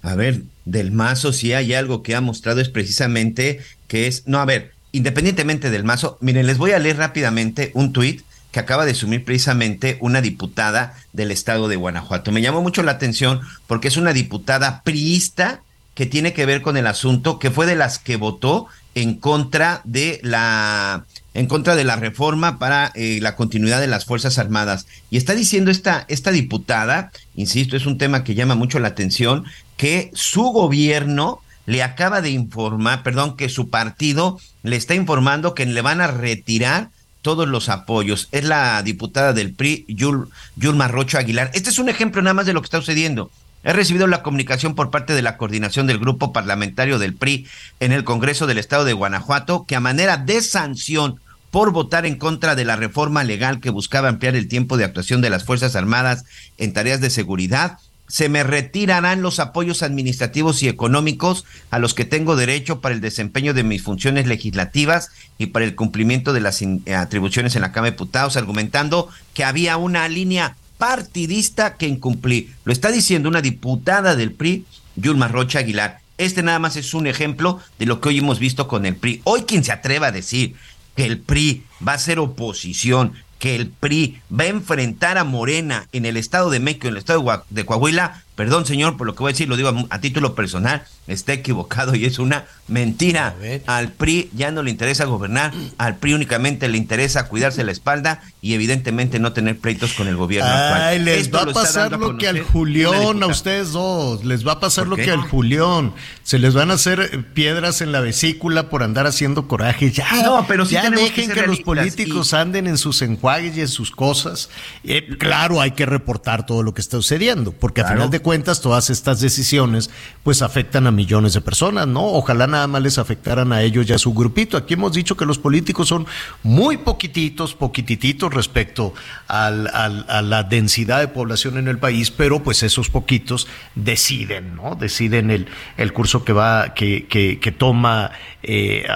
A 0.03 0.15
ver, 0.15 0.43
del 0.71 0.93
Mazo, 0.93 1.33
si 1.33 1.53
hay 1.53 1.75
algo 1.75 2.03
que 2.03 2.15
ha 2.15 2.21
mostrado 2.21 2.61
es 2.61 2.69
precisamente 2.69 3.61
que 3.89 4.07
es, 4.07 4.27
no, 4.27 4.39
a 4.39 4.45
ver, 4.45 4.73
independientemente 4.93 5.71
del 5.71 5.85
Mazo, 5.85 6.17
miren, 6.21 6.47
les 6.47 6.59
voy 6.59 6.73
a 6.73 6.79
leer 6.79 6.97
rápidamente 6.97 7.73
un 7.75 7.93
tuit 7.93 8.23
que 8.53 8.61
acaba 8.61 8.85
de 8.85 8.93
asumir 8.93 9.25
precisamente 9.25 9.99
una 10.01 10.21
diputada 10.21 10.95
del 11.13 11.31
estado 11.31 11.69
de 11.69 11.77
Guanajuato. 11.77 12.33
Me 12.33 12.43
llamó 12.43 12.63
mucho 12.63 12.83
la 12.83 12.93
atención 12.93 13.41
porque 13.67 13.89
es 13.89 13.97
una 13.97 14.13
diputada 14.13 14.83
priista 14.83 15.63
que 15.95 16.07
tiene 16.07 16.33
que 16.33 16.47
ver 16.47 16.63
con 16.63 16.77
el 16.77 16.87
asunto, 16.87 17.39
que 17.39 17.51
fue 17.51 17.67
de 17.67 17.77
las 17.77 17.99
que 17.99 18.17
votó 18.17 18.69
en 18.95 19.15
contra 19.15 19.83
de 19.85 20.21
la 20.23 21.05
en 21.33 21.47
contra 21.47 21.77
de 21.77 21.85
la 21.85 21.95
reforma 21.95 22.59
para 22.59 22.91
eh, 22.97 23.19
la 23.23 23.37
continuidad 23.37 23.81
de 23.81 23.87
las 23.87 24.05
Fuerzas 24.05 24.39
Armadas. 24.39 24.87
Y 25.11 25.17
está 25.17 25.35
diciendo 25.35 25.71
esta, 25.71 26.05
esta 26.09 26.33
diputada, 26.33 27.13
insisto, 27.37 27.77
es 27.77 27.87
un 27.87 27.99
tema 27.99 28.25
que 28.25 28.35
llama 28.35 28.57
mucho 28.57 28.81
la 28.81 28.89
atención, 28.89 29.45
que 29.81 30.11
su 30.13 30.43
gobierno 30.43 31.41
le 31.65 31.83
acaba 31.83 32.21
de 32.21 32.29
informar, 32.29 33.03
perdón, 33.03 33.35
que 33.35 33.49
su 33.49 33.71
partido 33.71 34.39
le 34.63 34.77
está 34.77 34.95
informando 34.95 35.55
que 35.55 35.65
le 35.65 35.81
van 35.81 36.03
a 36.03 36.07
retirar 36.07 36.91
todos 37.23 37.49
los 37.49 37.71
apoyos. 37.71 38.29
Es 38.31 38.45
la 38.45 38.83
diputada 38.83 39.33
del 39.33 39.55
PRI, 39.55 39.87
Yul, 39.89 40.29
Yulma 40.57 40.87
Rocho 40.87 41.17
Aguilar. 41.17 41.51
Este 41.55 41.71
es 41.71 41.79
un 41.79 41.89
ejemplo 41.89 42.21
nada 42.21 42.35
más 42.35 42.45
de 42.45 42.53
lo 42.53 42.61
que 42.61 42.67
está 42.67 42.77
sucediendo. 42.77 43.31
He 43.65 43.73
recibido 43.73 44.07
la 44.07 44.23
comunicación 44.23 44.75
por 44.75 44.91
parte 44.91 45.15
de 45.15 45.23
la 45.23 45.39
coordinación 45.39 45.87
del 45.87 45.99
grupo 45.99 46.31
parlamentario 46.31 46.99
del 46.99 47.15
PRI 47.15 47.47
en 47.81 47.93
el 47.93 48.05
Congreso 48.05 48.47
del 48.47 48.59
Estado 48.59 48.85
de 48.85 48.93
Guanajuato 48.93 49.65
que 49.65 49.77
a 49.77 49.81
manera 49.81 50.19
de 50.19 50.43
sanción 50.43 51.21
por 51.51 51.73
votar 51.73 52.05
en 52.05 52.17
contra 52.17 52.55
de 52.55 52.67
la 52.67 52.77
reforma 52.77 53.25
legal 53.25 53.61
que 53.61 53.71
buscaba 53.71 54.11
ampliar 54.11 54.37
el 54.37 54.47
tiempo 54.47 54.77
de 54.77 54.85
actuación 54.85 55.23
de 55.23 55.31
las 55.31 55.45
Fuerzas 55.45 55.75
Armadas 55.75 56.27
en 56.59 56.75
tareas 56.75 57.01
de 57.01 57.09
seguridad, 57.09 57.79
se 58.11 58.29
me 58.29 58.43
retirarán 58.43 59.23
los 59.23 59.39
apoyos 59.39 59.83
administrativos 59.83 60.63
y 60.63 60.69
económicos 60.69 61.45
a 61.71 61.79
los 61.79 61.95
que 61.95 62.05
tengo 62.05 62.35
derecho 62.35 62.81
para 62.81 62.95
el 62.95 63.01
desempeño 63.01 63.55
de 63.55 63.63
mis 63.63 63.83
funciones 63.83 64.27
legislativas 64.27 65.11
y 65.39 65.47
para 65.47 65.65
el 65.65 65.77
cumplimiento 65.77 66.33
de 66.33 66.41
las 66.41 66.61
atribuciones 66.95 67.55
en 67.55 67.63
la 67.63 67.71
Cámara 67.71 67.93
de 67.93 67.97
Diputados, 67.97 68.37
argumentando 68.37 69.09
que 69.33 69.45
había 69.45 69.77
una 69.77 70.09
línea 70.09 70.57
partidista 70.77 71.77
que 71.77 71.87
incumplí. 71.87 72.51
Lo 72.65 72.73
está 72.73 72.91
diciendo 72.91 73.29
una 73.29 73.43
diputada 73.43 74.17
del 74.17 74.33
PRI, 74.33 74.65
Yulma 74.97 75.29
Rocha 75.29 75.61
Aguilar. 75.61 76.01
Este 76.19 76.43
nada 76.43 76.59
más 76.59 76.77
es 76.77 76.95
un 76.95 77.07
ejemplo 77.07 77.61
de 77.79 77.87
lo 77.87 78.01
que 78.01 78.09
hoy 78.09 78.19
hemos 78.19 78.41
visto 78.41 78.67
con 78.67 78.87
el 78.87 78.97
PRI. 78.97 79.21
Hoy 79.25 79.43
quien 79.43 79.63
se 79.63 79.73
atreva 79.73 80.09
a 80.09 80.13
decir 80.13 80.57
que 80.97 81.07
el 81.07 81.21
PRI 81.21 81.65
va 81.87 81.93
a 81.93 81.99
ser 81.99 82.19
oposición, 82.19 83.13
que 83.41 83.57
el 83.57 83.69
PRI 83.69 84.21
va 84.31 84.45
a 84.45 84.49
enfrentar 84.49 85.19
a 85.19 85.25
Morena 85.25 85.89
en 85.93 86.05
el 86.05 86.17
Estado 86.17 86.51
de 86.51 86.61
México, 86.61 86.87
en 86.87 86.93
el 86.93 86.99
Estado 86.99 87.45
de 87.49 87.65
Coahuila, 87.65 88.23
perdón 88.41 88.65
señor 88.65 88.97
por 88.97 89.07
lo 89.07 89.15
que 89.15 89.19
voy 89.23 89.29
a 89.29 89.35
decir, 89.35 89.51
lo 89.51 89.57
digo 89.59 89.69
a, 89.69 89.95
a 89.95 90.01
título 90.01 90.35
personal, 90.35 90.83
está 91.07 91.35
equivocado 91.35 91.95
y 91.95 92.07
es 92.07 92.19
una 92.19 92.47
mentira. 92.69 93.35
Al 93.67 93.93
PRI 93.93 94.31
ya 94.35 94.51
no 94.51 94.63
le 94.63 94.71
interesa 94.71 95.05
gobernar, 95.05 95.53
al 95.77 95.97
PRI 95.97 96.15
únicamente 96.15 96.69
le 96.69 96.79
interesa 96.79 97.29
cuidarse 97.29 97.65
la 97.65 97.73
espalda 97.73 98.23
y 98.41 98.55
evidentemente 98.55 99.19
no 99.19 99.35
tener 99.35 99.59
pleitos 99.59 99.93
con 99.93 100.09
el 100.09 100.17
gobierno 100.17 100.51
Ay, 100.51 101.01
les 101.01 101.35
va 101.35 101.43
a 101.43 101.47
pasar 101.47 101.99
lo 101.99 102.17
que 102.17 102.29
al 102.29 102.41
Julión, 102.41 103.23
a 103.23 103.27
ustedes 103.27 103.73
dos, 103.73 104.25
les 104.25 104.47
va 104.47 104.53
a 104.53 104.61
pasar 104.61 104.87
lo 104.87 104.97
que 104.97 105.11
al 105.11 105.21
Julión. 105.21 105.93
Se 106.23 106.39
les 106.39 106.55
van 106.55 106.71
a 106.71 106.75
hacer 106.75 107.27
piedras 107.35 107.83
en 107.83 107.93
la 107.93 108.01
vesícula 108.01 108.71
por 108.71 108.83
andar 108.83 109.07
haciendo 109.07 109.49
coraje. 109.49 109.91
Ya, 109.91 110.07
no, 110.23 110.47
pero 110.47 110.65
ya 110.65 110.89
dejen 110.89 111.31
que, 111.31 111.43
los 111.43 111.61
políticos 111.61 112.33
anden 112.33 112.67
en 112.67 112.79
sus 112.79 113.03
enjuagues 113.03 113.57
y 113.57 113.61
en 113.61 113.69
sus 113.69 113.91
cosas. 113.91 114.49
Eh, 114.85 115.17
claro, 115.19 115.61
hay 115.61 115.73
que 115.73 115.85
reportar 115.85 116.47
todo 116.47 116.63
lo 116.63 116.73
que 116.73 116.81
está 116.81 116.97
sucediendo, 116.97 117.53
porque 117.53 117.83
a 117.83 117.89
final 117.89 118.09
de 118.11 118.21
cuentas 118.21 118.30
todas 118.61 118.91
estas 118.91 119.21
decisiones 119.21 119.91
pues 120.23 120.43
afectan 120.43 120.87
a 120.87 120.91
millones 120.91 121.33
de 121.33 121.41
personas, 121.41 121.87
¿no? 121.87 122.05
Ojalá 122.05 122.47
nada 122.47 122.67
más 122.67 122.81
les 122.83 122.99
afectaran 122.99 123.53
a 123.53 123.63
ellos 123.63 123.89
y 123.89 123.93
a 123.93 123.99
su 123.99 124.15
grupito. 124.15 124.57
Aquí 124.57 124.75
hemos 124.75 124.93
dicho 124.93 125.17
que 125.17 125.27
los 125.27 125.39
políticos 125.39 125.89
son 125.89 126.07
muy 126.43 126.77
poquititos, 126.77 127.55
poquitititos 127.55 128.33
respecto 128.33 128.95
al, 129.27 129.67
a 129.67 130.23
la 130.23 130.43
densidad 130.45 131.01
de 131.01 131.09
población 131.09 131.59
en 131.59 131.69
el 131.69 131.79
país, 131.79 132.11
pero 132.11 132.43
pues 132.43 132.63
esos 132.63 132.89
poquitos 132.89 133.49
deciden, 133.75 134.55
¿no? 134.55 134.77
Deciden 134.77 135.31
el, 135.31 135.49
el 135.77 135.93
curso 135.93 136.25
que 136.25 136.33
va, 136.33 136.73
que, 136.75 137.07
que, 137.07 137.41
que 137.41 137.53
toma 137.53 138.13
eh, 138.43 138.87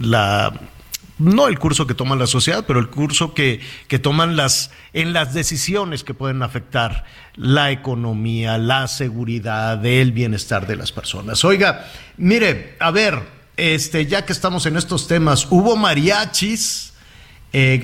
la 0.00 0.52
no 1.20 1.46
el 1.46 1.58
curso 1.58 1.86
que 1.86 1.94
toma 1.94 2.16
la 2.16 2.26
sociedad, 2.26 2.64
pero 2.66 2.80
el 2.80 2.88
curso 2.88 3.34
que, 3.34 3.60
que 3.88 3.98
toman 3.98 4.36
las, 4.36 4.70
en 4.92 5.12
las 5.12 5.34
decisiones 5.34 6.02
que 6.02 6.14
pueden 6.14 6.42
afectar 6.42 7.04
la 7.36 7.70
economía, 7.70 8.58
la 8.58 8.88
seguridad, 8.88 9.84
el 9.84 10.12
bienestar 10.12 10.66
de 10.66 10.76
las 10.76 10.92
personas. 10.92 11.44
Oiga, 11.44 11.86
mire, 12.16 12.76
a 12.80 12.90
ver, 12.90 13.20
este, 13.56 14.06
ya 14.06 14.24
que 14.24 14.32
estamos 14.32 14.64
en 14.66 14.76
estos 14.76 15.06
temas, 15.06 15.46
hubo 15.50 15.76
mariachis, 15.76 16.94
eh, 17.52 17.80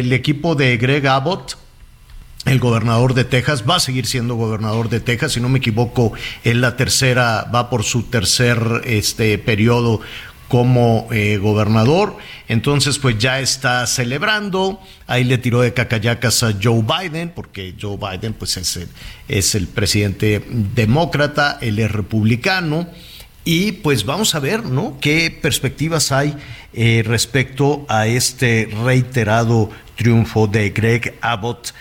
el 0.00 0.12
equipo 0.12 0.54
de 0.54 0.76
Greg 0.78 1.06
Abbott, 1.06 1.58
el 2.46 2.58
gobernador 2.58 3.14
de 3.14 3.24
Texas, 3.24 3.64
va 3.68 3.76
a 3.76 3.80
seguir 3.80 4.06
siendo 4.06 4.34
gobernador 4.34 4.88
de 4.88 5.00
Texas, 5.00 5.32
si 5.32 5.40
no 5.40 5.48
me 5.48 5.58
equivoco, 5.58 6.12
en 6.42 6.60
la 6.60 6.76
tercera, 6.76 7.48
va 7.54 7.70
por 7.70 7.84
su 7.84 8.04
tercer 8.04 8.82
este, 8.84 9.38
periodo 9.38 10.00
como 10.52 11.08
eh, 11.10 11.38
gobernador. 11.38 12.14
Entonces, 12.46 12.98
pues 12.98 13.16
ya 13.16 13.40
está 13.40 13.86
celebrando. 13.86 14.82
Ahí 15.06 15.24
le 15.24 15.38
tiró 15.38 15.62
de 15.62 15.72
cacayacas 15.72 16.42
a 16.42 16.52
Joe 16.62 16.82
Biden, 16.82 17.30
porque 17.30 17.74
Joe 17.80 17.96
Biden, 17.96 18.34
pues 18.34 18.58
es 18.58 18.76
el, 18.76 18.88
es 19.28 19.54
el 19.54 19.66
presidente 19.66 20.44
demócrata, 20.74 21.56
él 21.62 21.78
es 21.78 21.90
republicano. 21.90 22.86
Y 23.46 23.72
pues 23.72 24.04
vamos 24.04 24.34
a 24.34 24.40
ver, 24.40 24.66
¿no? 24.66 24.98
¿Qué 25.00 25.30
perspectivas 25.30 26.12
hay 26.12 26.36
eh, 26.74 27.02
respecto 27.06 27.86
a 27.88 28.06
este 28.06 28.68
reiterado 28.84 29.70
triunfo 29.96 30.48
de 30.48 30.68
Greg 30.68 31.16
Abbott? 31.22 31.72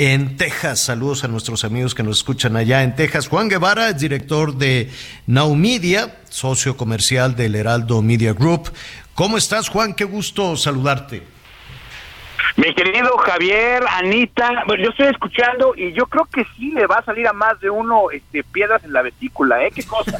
En 0.00 0.38
Texas. 0.38 0.80
Saludos 0.80 1.24
a 1.24 1.28
nuestros 1.28 1.62
amigos 1.62 1.94
que 1.94 2.02
nos 2.02 2.16
escuchan 2.16 2.56
allá 2.56 2.82
en 2.82 2.96
Texas. 2.96 3.28
Juan 3.28 3.50
Guevara 3.50 3.90
es 3.90 3.98
director 4.00 4.54
de 4.54 4.88
Now 5.26 5.54
Media, 5.54 6.16
socio 6.30 6.74
comercial 6.74 7.36
del 7.36 7.54
Heraldo 7.54 8.00
Media 8.00 8.32
Group. 8.32 8.70
¿Cómo 9.14 9.36
estás, 9.36 9.68
Juan? 9.68 9.92
Qué 9.92 10.04
gusto 10.04 10.56
saludarte. 10.56 11.22
Mi 12.56 12.74
querido 12.74 13.14
Javier, 13.18 13.84
Anita, 13.90 14.64
bueno, 14.66 14.84
yo 14.84 14.88
estoy 14.88 15.08
escuchando 15.08 15.74
y 15.76 15.92
yo 15.92 16.06
creo 16.06 16.24
que 16.24 16.46
sí 16.56 16.70
le 16.70 16.86
va 16.86 16.96
a 16.96 17.04
salir 17.04 17.28
a 17.28 17.34
más 17.34 17.60
de 17.60 17.68
uno 17.68 18.10
este, 18.10 18.42
piedras 18.42 18.82
en 18.84 18.94
la 18.94 19.02
vesícula, 19.02 19.62
¿eh? 19.62 19.70
Qué 19.70 19.84
cosa. 19.84 20.18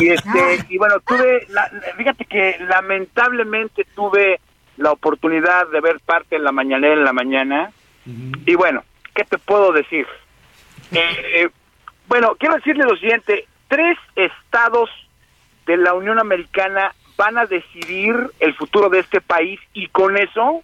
Y, 0.00 0.08
este, 0.08 0.64
y 0.70 0.78
bueno, 0.78 0.94
tuve, 1.06 1.46
fíjate 1.98 2.24
que 2.24 2.56
lamentablemente 2.66 3.86
tuve 3.94 4.40
la 4.78 4.92
oportunidad 4.92 5.68
de 5.70 5.82
ver 5.82 6.00
parte 6.00 6.36
de 6.36 6.42
la 6.42 6.52
mañanera 6.52 6.94
en 6.94 7.04
la 7.04 7.12
mañana. 7.12 7.70
Y 8.46 8.54
bueno, 8.54 8.82
¿qué 9.20 9.36
te 9.36 9.38
puedo 9.38 9.72
decir? 9.72 10.06
Eh, 10.92 11.50
bueno, 12.08 12.36
quiero 12.38 12.54
decirle 12.54 12.84
lo 12.84 12.96
siguiente, 12.96 13.46
tres 13.68 13.98
estados 14.16 14.88
de 15.66 15.76
la 15.76 15.92
Unión 15.92 16.18
Americana 16.18 16.94
van 17.18 17.36
a 17.36 17.44
decidir 17.44 18.16
el 18.40 18.54
futuro 18.54 18.88
de 18.88 19.00
este 19.00 19.20
país 19.20 19.60
y 19.74 19.88
con 19.88 20.16
eso 20.16 20.62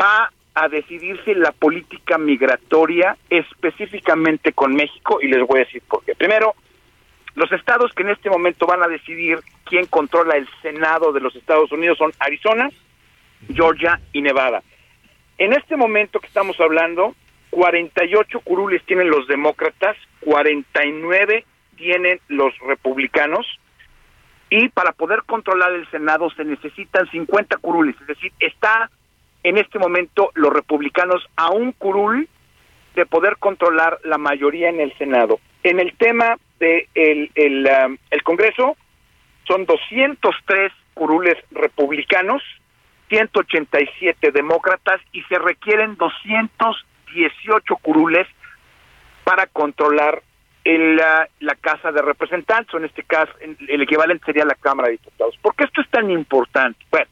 va 0.00 0.30
a 0.54 0.68
decidirse 0.68 1.34
la 1.34 1.50
política 1.50 2.16
migratoria 2.16 3.16
específicamente 3.28 4.52
con 4.52 4.72
México 4.74 5.18
y 5.20 5.26
les 5.26 5.44
voy 5.44 5.60
a 5.60 5.64
decir 5.64 5.82
por 5.88 6.04
qué. 6.04 6.14
Primero, 6.14 6.54
los 7.34 7.50
estados 7.50 7.92
que 7.92 8.04
en 8.04 8.10
este 8.10 8.30
momento 8.30 8.66
van 8.66 8.84
a 8.84 8.88
decidir 8.88 9.40
quién 9.64 9.86
controla 9.86 10.36
el 10.36 10.48
Senado 10.62 11.12
de 11.12 11.20
los 11.20 11.34
Estados 11.34 11.72
Unidos 11.72 11.98
son 11.98 12.12
Arizona, 12.20 12.70
Georgia 13.52 14.00
y 14.12 14.22
Nevada. 14.22 14.62
En 15.38 15.52
este 15.52 15.76
momento 15.76 16.20
que 16.20 16.28
estamos 16.28 16.58
hablando, 16.60 17.14
48 17.50 18.40
curules 18.40 18.84
tienen 18.84 19.10
los 19.10 19.26
demócratas, 19.26 19.96
49 20.20 21.44
tienen 21.76 22.20
los 22.28 22.56
republicanos, 22.60 23.46
y 24.50 24.68
para 24.68 24.92
poder 24.92 25.22
controlar 25.26 25.72
el 25.72 25.88
Senado 25.90 26.30
se 26.30 26.44
necesitan 26.44 27.08
50 27.10 27.56
curules, 27.58 27.96
es 28.00 28.06
decir, 28.06 28.32
está 28.40 28.90
en 29.42 29.58
este 29.58 29.78
momento 29.78 30.30
los 30.34 30.52
republicanos 30.52 31.26
a 31.36 31.50
un 31.50 31.72
curul 31.72 32.28
de 32.94 33.06
poder 33.06 33.36
controlar 33.38 33.98
la 34.04 34.18
mayoría 34.18 34.68
en 34.68 34.80
el 34.80 34.96
Senado. 34.98 35.38
En 35.62 35.78
el 35.78 35.96
tema 35.96 36.36
de 36.58 36.88
el, 36.94 37.30
el, 37.34 37.68
um, 37.86 37.96
el 38.10 38.22
Congreso 38.22 38.76
son 39.46 39.66
203 39.66 40.72
curules 40.94 41.36
republicanos, 41.50 42.42
187 43.08 44.32
demócratas 44.32 45.00
y 45.12 45.22
se 45.22 45.38
requieren 45.38 45.96
200 45.96 46.86
18 47.14 47.76
curules 47.76 48.26
para 49.24 49.46
controlar 49.46 50.22
el, 50.64 50.96
la, 50.96 51.28
la, 51.40 51.54
Casa 51.54 51.92
de 51.92 52.02
Representantes, 52.02 52.72
o 52.74 52.78
en 52.78 52.84
este 52.84 53.02
caso 53.02 53.32
el 53.40 53.82
equivalente 53.82 54.24
sería 54.26 54.44
la 54.44 54.54
Cámara 54.54 54.88
de 54.88 54.92
Diputados. 54.92 55.36
¿Por 55.40 55.54
qué 55.54 55.64
esto 55.64 55.80
es 55.80 55.88
tan 55.90 56.10
importante? 56.10 56.78
Bueno, 56.90 57.06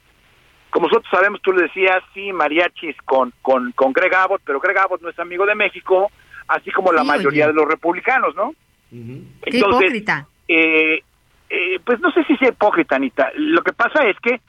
como 0.70 0.88
nosotros 0.88 1.10
sabemos, 1.10 1.40
tú 1.40 1.52
le 1.52 1.62
decías, 1.62 2.02
sí, 2.12 2.32
mariachis 2.32 2.96
con, 3.04 3.32
con, 3.40 3.72
con 3.72 3.92
Greg 3.92 4.14
Abbott, 4.14 4.42
pero 4.44 4.60
Greg 4.60 4.78
Abbott 4.78 5.00
no 5.00 5.08
es 5.08 5.18
amigo 5.18 5.46
de 5.46 5.54
México, 5.54 6.10
así 6.48 6.70
como 6.70 6.92
la 6.92 7.02
mayoría 7.02 7.46
de 7.46 7.54
los 7.54 7.66
republicanos, 7.66 8.34
¿no? 8.36 8.54
Qué 8.90 9.58
hipócrita. 9.58 10.26
Eh, 10.48 11.02
eh, 11.48 11.80
pues 11.84 12.00
no 12.00 12.10
sé 12.12 12.24
si 12.24 12.36
sea 12.36 12.48
hipócrita, 12.48 12.96
Anita. 12.96 13.30
Lo 13.36 13.62
que 13.62 13.72
pasa 13.72 14.06
es 14.06 14.18
que 14.20 14.40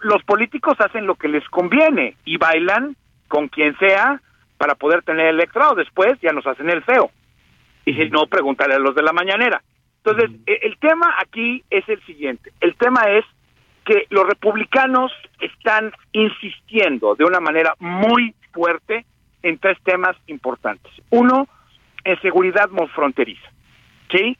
los 0.00 0.22
políticos 0.24 0.74
hacen 0.80 1.06
lo 1.06 1.14
que 1.14 1.28
les 1.28 1.46
conviene 1.48 2.16
y 2.24 2.36
bailan 2.36 2.96
con 3.28 3.48
quien 3.48 3.76
sea 3.78 4.20
para 4.56 4.74
poder 4.74 5.02
tener 5.02 5.26
el 5.26 5.36
electorado. 5.36 5.74
Después 5.74 6.18
ya 6.20 6.32
nos 6.32 6.46
hacen 6.46 6.70
el 6.70 6.82
feo. 6.82 7.10
Y 7.84 7.94
si 7.94 8.10
no, 8.10 8.26
preguntarle 8.26 8.74
a 8.74 8.78
los 8.78 8.94
de 8.94 9.02
la 9.02 9.12
mañanera. 9.12 9.62
Entonces, 10.04 10.30
e, 10.46 10.60
el 10.62 10.76
tema 10.78 11.14
aquí 11.20 11.62
es 11.70 11.88
el 11.88 12.02
siguiente. 12.04 12.52
El 12.60 12.74
tema 12.76 13.02
es 13.10 13.24
que 13.84 14.06
los 14.10 14.26
republicanos 14.26 15.12
están 15.40 15.92
insistiendo 16.12 17.14
de 17.14 17.24
una 17.24 17.40
manera 17.40 17.74
muy 17.78 18.34
fuerte 18.52 19.06
en 19.42 19.58
tres 19.58 19.78
temas 19.84 20.16
importantes. 20.26 20.92
Uno, 21.10 21.48
en 22.04 22.20
seguridad 22.20 22.68
fronteriza. 22.94 23.48
¿Sí? 24.10 24.36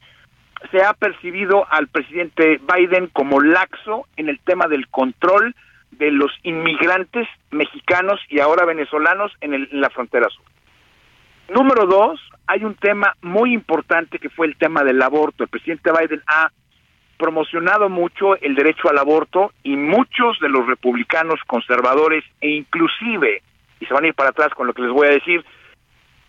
Se 0.71 0.83
ha 0.83 0.93
percibido 0.93 1.65
al 1.69 1.87
presidente 1.87 2.59
Biden 2.75 3.07
como 3.07 3.39
laxo 3.39 4.07
en 4.17 4.29
el 4.29 4.39
tema 4.39 4.67
del 4.67 4.87
control 4.89 5.55
de 5.91 6.11
los 6.11 6.31
inmigrantes 6.43 7.27
mexicanos 7.51 8.19
y 8.29 8.39
ahora 8.39 8.65
venezolanos 8.65 9.31
en, 9.41 9.53
el, 9.53 9.69
la 9.71 9.89
frontera 9.89 10.27
sur. 10.29 10.45
Número 11.49 11.85
dos, 11.85 12.19
hay 12.45 12.63
un 12.63 12.75
tema 12.75 13.13
muy 13.21 13.53
importante 13.53 14.19
que 14.19 14.29
fue 14.29 14.47
el 14.47 14.57
tema 14.57 14.83
del 14.83 15.01
aborto. 15.01 15.43
El 15.43 15.49
presidente 15.49 15.91
Biden 15.91 16.21
ha 16.27 16.51
promocionado 17.17 17.89
mucho 17.89 18.35
el 18.41 18.55
derecho 18.55 18.89
al 18.89 18.97
aborto 18.97 19.51
y 19.63 19.75
muchos 19.75 20.39
de 20.39 20.49
los 20.49 20.67
republicanos 20.67 21.39
conservadores 21.47 22.23
e 22.41 22.49
inclusive, 22.49 23.41
y 23.79 23.85
se 23.85 23.93
van 23.93 24.03
a 24.03 24.07
ir 24.07 24.13
para 24.13 24.29
atrás 24.29 24.49
con 24.53 24.67
lo 24.67 24.73
que 24.73 24.83
les 24.83 24.91
voy 24.91 25.07
a 25.07 25.11
decir, 25.11 25.43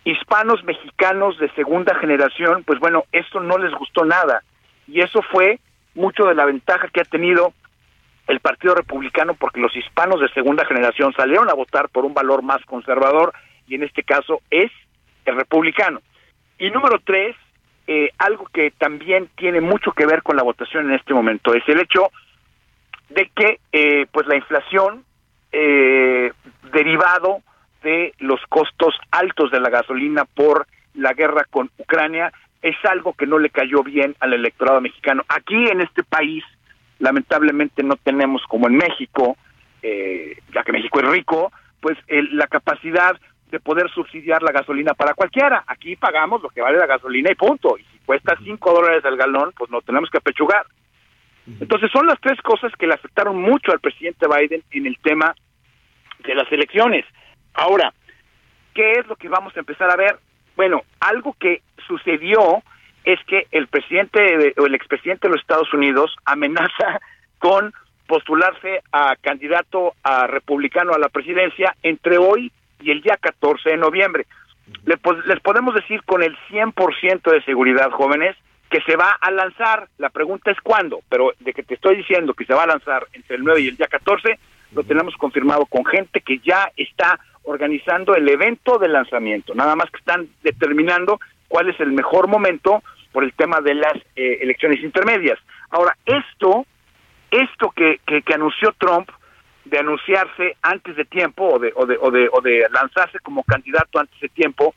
hispanos 0.03 0.63
mexicanos 0.63 1.37
de 1.37 1.51
segunda 1.51 1.95
generación, 1.95 2.63
pues 2.63 2.79
bueno, 2.79 3.03
esto 3.11 3.39
no 3.39 3.57
les 3.57 3.73
gustó 3.73 4.05
nada. 4.05 4.43
Y 4.87 5.01
eso 5.01 5.21
fue 5.21 5.59
mucho 5.93 6.25
de 6.25 6.35
la 6.35 6.45
ventaja 6.45 6.87
que 6.87 7.01
ha 7.01 7.05
tenido 7.05 7.53
el 8.29 8.39
Partido 8.39 8.75
Republicano 8.75 9.33
porque 9.33 9.59
los 9.59 9.75
hispanos 9.75 10.21
de 10.21 10.29
segunda 10.29 10.63
generación 10.65 11.11
salieron 11.13 11.49
a 11.49 11.55
votar 11.55 11.89
por 11.89 12.05
un 12.05 12.13
valor 12.13 12.43
más 12.43 12.63
conservador 12.65 13.33
y 13.67 13.75
en 13.75 13.83
este 13.83 14.03
caso 14.03 14.41
es 14.51 14.71
el 15.25 15.35
republicano. 15.35 15.99
Y 16.59 16.69
número 16.69 16.99
tres, 17.03 17.35
eh, 17.87 18.11
algo 18.19 18.45
que 18.53 18.71
también 18.71 19.29
tiene 19.35 19.61
mucho 19.61 19.93
que 19.93 20.05
ver 20.05 20.21
con 20.21 20.37
la 20.37 20.43
votación 20.43 20.85
en 20.87 20.95
este 20.95 21.13
momento 21.13 21.55
es 21.55 21.63
el 21.67 21.79
hecho 21.79 22.11
de 23.09 23.31
que 23.35 23.59
eh, 23.71 24.05
pues 24.11 24.27
la 24.27 24.35
inflación 24.35 25.03
eh, 25.51 26.31
derivado 26.71 27.41
de 27.81 28.13
los 28.19 28.39
costos 28.47 28.93
altos 29.09 29.49
de 29.49 29.59
la 29.59 29.71
gasolina 29.71 30.25
por 30.25 30.67
la 30.93 31.13
guerra 31.13 31.45
con 31.49 31.71
Ucrania 31.79 32.31
es 32.61 32.75
algo 32.83 33.13
que 33.13 33.25
no 33.25 33.39
le 33.39 33.49
cayó 33.49 33.81
bien 33.81 34.15
al 34.19 34.33
electorado 34.33 34.81
mexicano. 34.81 35.23
Aquí 35.29 35.55
en 35.55 35.81
este 35.81 36.03
país, 36.03 36.43
lamentablemente 36.99 37.83
no 37.83 37.95
tenemos 37.95 38.43
como 38.47 38.67
en 38.67 38.75
México, 38.75 39.37
eh, 39.81 40.37
ya 40.53 40.63
que 40.63 40.71
México 40.71 40.99
es 40.99 41.09
rico, 41.09 41.51
pues 41.79 41.97
la 42.09 42.47
capacidad 42.47 43.17
de 43.51 43.59
poder 43.59 43.89
subsidiar 43.91 44.43
la 44.43 44.51
gasolina 44.51 44.93
para 44.93 45.13
cualquiera. 45.13 45.63
Aquí 45.65 45.95
pagamos 45.95 46.41
lo 46.41 46.49
que 46.49 46.61
vale 46.61 46.77
la 46.77 46.85
gasolina 46.85 47.31
y 47.31 47.35
punto. 47.35 47.77
Y 47.77 47.83
si 47.85 47.99
cuesta 48.05 48.37
cinco 48.43 48.73
dólares 48.73 49.03
el 49.05 49.17
galón, 49.17 49.53
pues 49.57 49.71
no 49.71 49.81
tenemos 49.81 50.09
que 50.09 50.19
apechugar. 50.19 50.65
Entonces 51.59 51.89
son 51.91 52.05
las 52.05 52.19
tres 52.21 52.39
cosas 52.41 52.71
que 52.77 52.85
le 52.85 52.93
afectaron 52.93 53.41
mucho 53.41 53.71
al 53.71 53.79
presidente 53.79 54.27
Biden 54.27 54.63
en 54.71 54.85
el 54.85 54.97
tema 54.99 55.33
de 56.19 56.35
las 56.35 56.51
elecciones. 56.51 57.05
Ahora, 57.53 57.93
¿qué 58.75 58.91
es 58.93 59.07
lo 59.07 59.15
que 59.15 59.29
vamos 59.29 59.55
a 59.55 59.59
empezar 59.59 59.89
a 59.89 59.95
ver? 59.95 60.19
Bueno, 60.55 60.83
algo 60.99 61.35
que 61.39 61.63
sucedió 61.87 62.61
es 63.13 63.19
que 63.25 63.47
el 63.51 63.67
presidente 63.67 64.53
o 64.57 64.67
el 64.67 64.75
expresidente 64.75 65.27
de 65.27 65.33
los 65.33 65.41
Estados 65.41 65.73
Unidos 65.73 66.15
amenaza 66.25 67.01
con 67.39 67.73
postularse 68.05 68.83
a 68.91 69.15
candidato 69.19 69.93
a 70.03 70.27
republicano 70.27 70.93
a 70.93 70.99
la 70.99 71.09
presidencia 71.09 71.75
entre 71.81 72.19
hoy 72.19 72.51
y 72.79 72.91
el 72.91 73.01
día 73.01 73.17
14 73.19 73.71
de 73.71 73.77
noviembre. 73.77 74.27
Les 74.85 75.39
podemos 75.39 75.73
decir 75.73 76.03
con 76.03 76.21
el 76.21 76.37
100% 76.51 77.31
de 77.31 77.41
seguridad, 77.45 77.89
jóvenes, 77.89 78.35
que 78.69 78.79
se 78.81 78.95
va 78.95 79.17
a 79.19 79.31
lanzar. 79.31 79.87
La 79.97 80.09
pregunta 80.09 80.51
es 80.51 80.61
cuándo, 80.61 80.99
pero 81.09 81.33
de 81.39 81.53
que 81.53 81.63
te 81.63 81.73
estoy 81.73 81.95
diciendo 81.95 82.35
que 82.35 82.45
se 82.45 82.53
va 82.53 82.63
a 82.63 82.67
lanzar 82.67 83.07
entre 83.13 83.37
el 83.37 83.43
9 83.43 83.61
y 83.61 83.67
el 83.69 83.77
día 83.77 83.87
14, 83.87 84.37
lo 84.73 84.83
tenemos 84.83 85.15
confirmado 85.15 85.65
con 85.65 85.83
gente 85.83 86.21
que 86.21 86.37
ya 86.39 86.71
está 86.77 87.19
organizando 87.41 88.13
el 88.13 88.29
evento 88.29 88.77
de 88.77 88.87
lanzamiento. 88.87 89.55
Nada 89.55 89.75
más 89.75 89.89
que 89.89 89.97
están 89.97 90.29
determinando 90.43 91.19
cuál 91.47 91.69
es 91.69 91.79
el 91.79 91.91
mejor 91.91 92.27
momento 92.27 92.83
por 93.11 93.23
el 93.23 93.33
tema 93.33 93.61
de 93.61 93.75
las 93.75 93.95
eh, 94.15 94.39
elecciones 94.41 94.83
intermedias. 94.83 95.39
Ahora, 95.69 95.95
esto, 96.05 96.65
esto 97.31 97.71
que, 97.75 97.99
que, 98.05 98.21
que 98.21 98.33
anunció 98.33 98.73
Trump, 98.77 99.09
de 99.65 99.79
anunciarse 99.79 100.57
antes 100.61 100.95
de 100.95 101.05
tiempo 101.05 101.47
o 101.47 101.59
de, 101.59 101.71
o 101.75 101.85
de, 101.85 101.97
o 102.01 102.11
de, 102.11 102.29
o 102.31 102.41
de 102.41 102.65
lanzarse 102.71 103.19
como 103.19 103.43
candidato 103.43 103.99
antes 103.99 104.19
de 104.19 104.29
tiempo, 104.29 104.73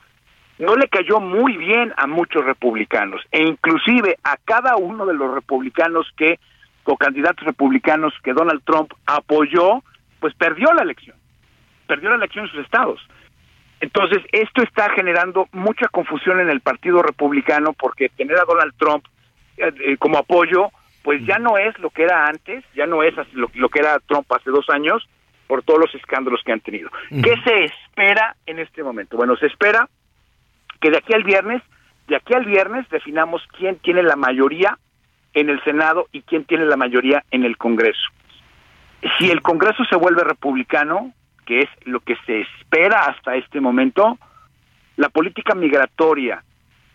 no 0.59 0.75
le 0.75 0.87
cayó 0.87 1.19
muy 1.19 1.57
bien 1.57 1.93
a 1.97 2.05
muchos 2.05 2.45
republicanos 2.45 3.21
e 3.31 3.41
inclusive 3.41 4.17
a 4.23 4.37
cada 4.45 4.75
uno 4.75 5.05
de 5.05 5.15
los 5.15 5.33
republicanos 5.33 6.07
que 6.15 6.39
o 6.85 6.97
candidatos 6.97 7.45
republicanos 7.45 8.13
que 8.23 8.33
Donald 8.33 8.61
Trump 8.65 8.91
apoyó, 9.05 9.81
pues 10.19 10.33
perdió 10.35 10.73
la 10.73 10.83
elección, 10.83 11.15
perdió 11.87 12.09
la 12.09 12.17
elección 12.17 12.45
en 12.45 12.51
sus 12.51 12.59
estados. 12.59 12.99
Entonces, 13.83 14.23
esto 14.31 14.63
está 14.63 14.89
generando 14.91 15.49
mucha 15.51 15.89
confusión 15.89 16.39
en 16.39 16.49
el 16.49 16.61
Partido 16.61 17.03
Republicano 17.03 17.73
porque 17.73 18.07
tener 18.07 18.37
a 18.37 18.45
Donald 18.45 18.73
Trump 18.77 19.05
eh, 19.57 19.73
eh, 19.81 19.97
como 19.97 20.19
apoyo 20.19 20.69
pues 21.03 21.21
ya 21.25 21.37
no 21.37 21.57
es 21.57 21.77
lo 21.79 21.89
que 21.89 22.03
era 22.03 22.27
antes, 22.27 22.63
ya 22.73 22.85
no 22.85 23.03
es 23.03 23.13
lo, 23.33 23.51
lo 23.55 23.67
que 23.67 23.79
era 23.79 23.99
Trump 24.07 24.25
hace 24.31 24.51
dos 24.51 24.69
años 24.69 25.05
por 25.47 25.63
todos 25.63 25.81
los 25.81 25.95
escándalos 25.95 26.41
que 26.45 26.53
han 26.53 26.61
tenido. 26.61 26.89
¿Qué 27.09 27.35
se 27.43 27.65
espera 27.65 28.37
en 28.45 28.59
este 28.59 28.83
momento? 28.83 29.17
Bueno, 29.17 29.35
se 29.35 29.47
espera 29.47 29.89
que 30.79 30.89
de 30.89 30.99
aquí 30.99 31.13
al 31.13 31.25
viernes, 31.25 31.61
de 32.07 32.15
aquí 32.15 32.33
al 32.33 32.45
viernes 32.45 32.87
definamos 32.89 33.45
quién 33.57 33.79
tiene 33.79 34.01
la 34.01 34.15
mayoría 34.15 34.77
en 35.33 35.49
el 35.49 35.61
Senado 35.65 36.07
y 36.13 36.21
quién 36.21 36.45
tiene 36.45 36.63
la 36.67 36.77
mayoría 36.77 37.25
en 37.31 37.43
el 37.43 37.57
Congreso. 37.57 38.07
Si 39.19 39.29
el 39.29 39.41
Congreso 39.41 39.83
se 39.83 39.97
vuelve 39.97 40.23
republicano, 40.23 41.11
que 41.45 41.61
es 41.61 41.69
lo 41.85 41.99
que 41.99 42.15
se 42.25 42.41
espera 42.41 43.05
hasta 43.05 43.35
este 43.35 43.59
momento, 43.61 44.17
la 44.95 45.09
política 45.09 45.55
migratoria 45.55 46.43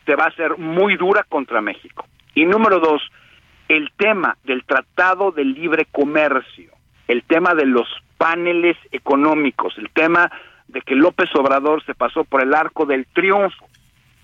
se 0.06 0.14
va 0.14 0.24
a 0.24 0.28
hacer 0.28 0.56
muy 0.58 0.96
dura 0.96 1.24
contra 1.28 1.60
México. 1.60 2.06
Y 2.34 2.44
número 2.44 2.78
dos, 2.78 3.02
el 3.68 3.90
tema 3.96 4.36
del 4.44 4.64
Tratado 4.64 5.30
de 5.32 5.44
Libre 5.44 5.86
Comercio, 5.90 6.72
el 7.06 7.22
tema 7.24 7.54
de 7.54 7.66
los 7.66 7.88
paneles 8.16 8.76
económicos, 8.90 9.76
el 9.78 9.90
tema 9.90 10.30
de 10.68 10.80
que 10.82 10.94
López 10.94 11.34
Obrador 11.34 11.84
se 11.84 11.94
pasó 11.94 12.24
por 12.24 12.42
el 12.42 12.54
arco 12.54 12.86
del 12.86 13.06
triunfo, 13.06 13.68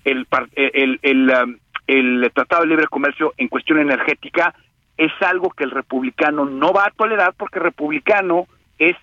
el, 0.03 0.27
el, 0.55 0.99
el, 1.01 1.29
um, 1.29 1.57
el, 1.87 2.31
Tratado 2.33 2.63
de 2.63 2.69
Libre 2.69 2.87
Comercio 2.87 3.33
en 3.37 3.47
cuestión 3.47 3.79
energética, 3.79 4.53
es 4.97 5.11
algo 5.21 5.49
que 5.49 5.63
el 5.63 5.71
republicano 5.71 6.45
no 6.45 6.71
va 6.71 6.85
a 6.85 6.91
tolerar 6.91 7.33
porque 7.35 7.59
el 7.59 7.65
republicano 7.65 8.47
es 8.77 8.95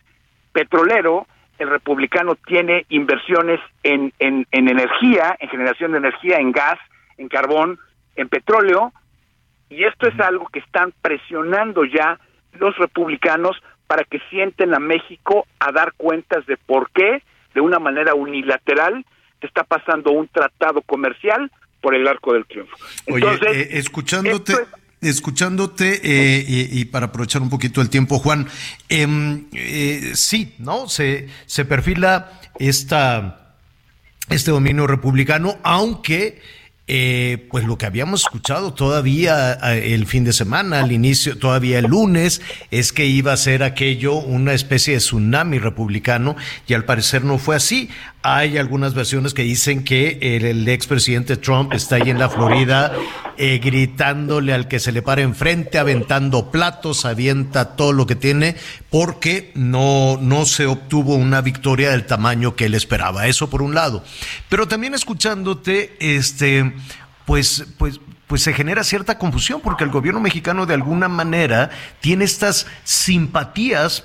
petrolero, 0.53 1.27
el 1.59 1.71
republicano 1.71 2.35
tiene 2.47 2.87
inversiones 2.89 3.61
en, 3.83 4.13
en, 4.19 4.47
en 4.51 4.69
energía, 4.69 5.37
en 5.39 5.49
generación 5.49 5.93
de 5.93 5.99
energía, 5.99 6.39
en 6.39 6.53
gas, 6.53 6.79
en 7.19 7.29
carbón, 7.29 7.79
en 8.17 8.29
petróleo, 8.29 8.93
y 9.69 9.85
esto 9.85 10.07
es 10.07 10.19
algo 10.21 10.49
que 10.53 10.59
están 10.59 10.93
presionando 11.01 11.85
ya 11.85 12.19
los 12.55 12.77
republicanos 12.77 13.57
para 13.87 14.05
que 14.05 14.21
sienten 14.31 14.75
a 14.75 14.79
México 14.79 15.47
a 15.61 15.73
dar 15.73 15.93
cuentas 15.97 16.45
de 16.47 16.57
por 16.57 16.91
qué, 16.91 17.23
de 17.55 17.61
una 17.61 17.79
manera 17.79 18.15
unilateral, 18.15 19.05
se 19.41 19.47
está 19.47 19.65
pasando 19.65 20.13
un 20.13 20.29
tratado 20.29 20.83
comercial 20.83 21.51
por 21.81 21.95
el 21.95 22.07
arco 22.07 22.33
del 22.33 22.47
triunfo. 22.47 22.77
Entonces, 23.07 23.49
Oye, 23.49 23.63
eh, 23.63 23.69
escuchándote... 23.73 24.55
Escuchándote 25.03 26.01
eh, 26.05 26.69
y, 26.71 26.85
para 26.85 27.07
aprovechar 27.07 27.43
un 27.43 27.51
poquito 27.51 27.81
el 27.81 27.91
tiempo, 27.91 28.21
Juan, 28.21 28.47
em, 28.89 29.47
eh, 29.53 30.13
sí, 30.15 30.55
¿no? 30.59 30.89
Se, 30.89 31.29
se 31.47 31.65
perfila 31.65 32.41
esta, 32.61 33.57
este 34.29 34.53
dominio 34.53 34.87
republicano, 34.87 35.59
aunque 35.65 36.41
eh, 36.87 37.49
pues 37.51 37.65
lo 37.65 37.79
que 37.79 37.87
habíamos 37.87 38.23
escuchado 38.23 38.75
todavía 38.75 39.55
el 39.55 40.07
fin 40.07 40.25
de 40.25 40.33
semana, 40.33 40.81
al 40.81 40.93
inicio, 40.93 41.37
todavía 41.37 41.81
el 41.81 41.87
lunes, 41.87 42.41
es 42.71 42.93
que 42.93 43.07
iba 43.07 43.33
a 43.33 43.37
ser 43.37 43.63
aquello 43.65 44.15
una 44.15 44.53
especie 44.53 44.95
de 44.95 45.01
tsunami 45.01 45.59
republicano 45.59 46.37
y 46.69 46.75
al 46.75 46.85
parecer 46.85 47.25
no 47.25 47.39
fue 47.39 47.57
así. 47.57 47.89
Hay 48.25 48.57
algunas 48.57 48.95
versiones 48.95 49.35
que 49.35 49.43
dicen 49.43 49.83
que 49.83 50.19
el, 50.21 50.69
expresidente 50.69 51.37
Trump 51.37 51.73
está 51.73 51.97
ahí 51.97 52.09
en 52.09 52.21
la 52.21 52.29
Florida 52.29 52.93
eh, 53.37 53.59
gritándole 53.59 54.53
al 54.55 54.69
que 54.69 54.79
se 54.79 54.93
le 54.93 55.03
para 55.03 55.23
enfrente, 55.23 55.79
aventando 55.79 56.53
platos, 56.53 57.05
avienta 57.05 57.75
todo 57.75 57.93
lo 57.93 58.07
que 58.07 58.15
tiene, 58.15 58.55
porque 58.91 59.51
no, 59.57 60.19
no 60.21 60.45
se 60.45 60.67
obtuvo 60.67 61.17
una 61.17 61.41
victoria 61.41 61.91
del 61.91 62.07
tamaño 62.07 62.55
que 62.55 62.67
él 62.67 62.75
esperaba. 62.75 63.27
Eso 63.27 63.51
por 63.51 63.61
un 63.61 63.75
lado. 63.75 64.05
Pero 64.49 64.69
también 64.69 64.95
escuchándote, 64.95 65.97
este, 65.99 66.73
pues, 67.27 67.67
pues, 67.77 68.01
pues 68.29 68.43
se 68.43 68.53
genera 68.53 68.85
cierta 68.85 69.19
confusión 69.19 69.61
porque 69.61 69.83
el 69.83 69.91
gobierno 69.91 70.21
mexicano 70.21 70.65
de 70.65 70.75
alguna 70.75 71.09
manera 71.09 71.71
tiene 72.01 72.25
estas 72.25 72.69
simpatías 72.85 74.05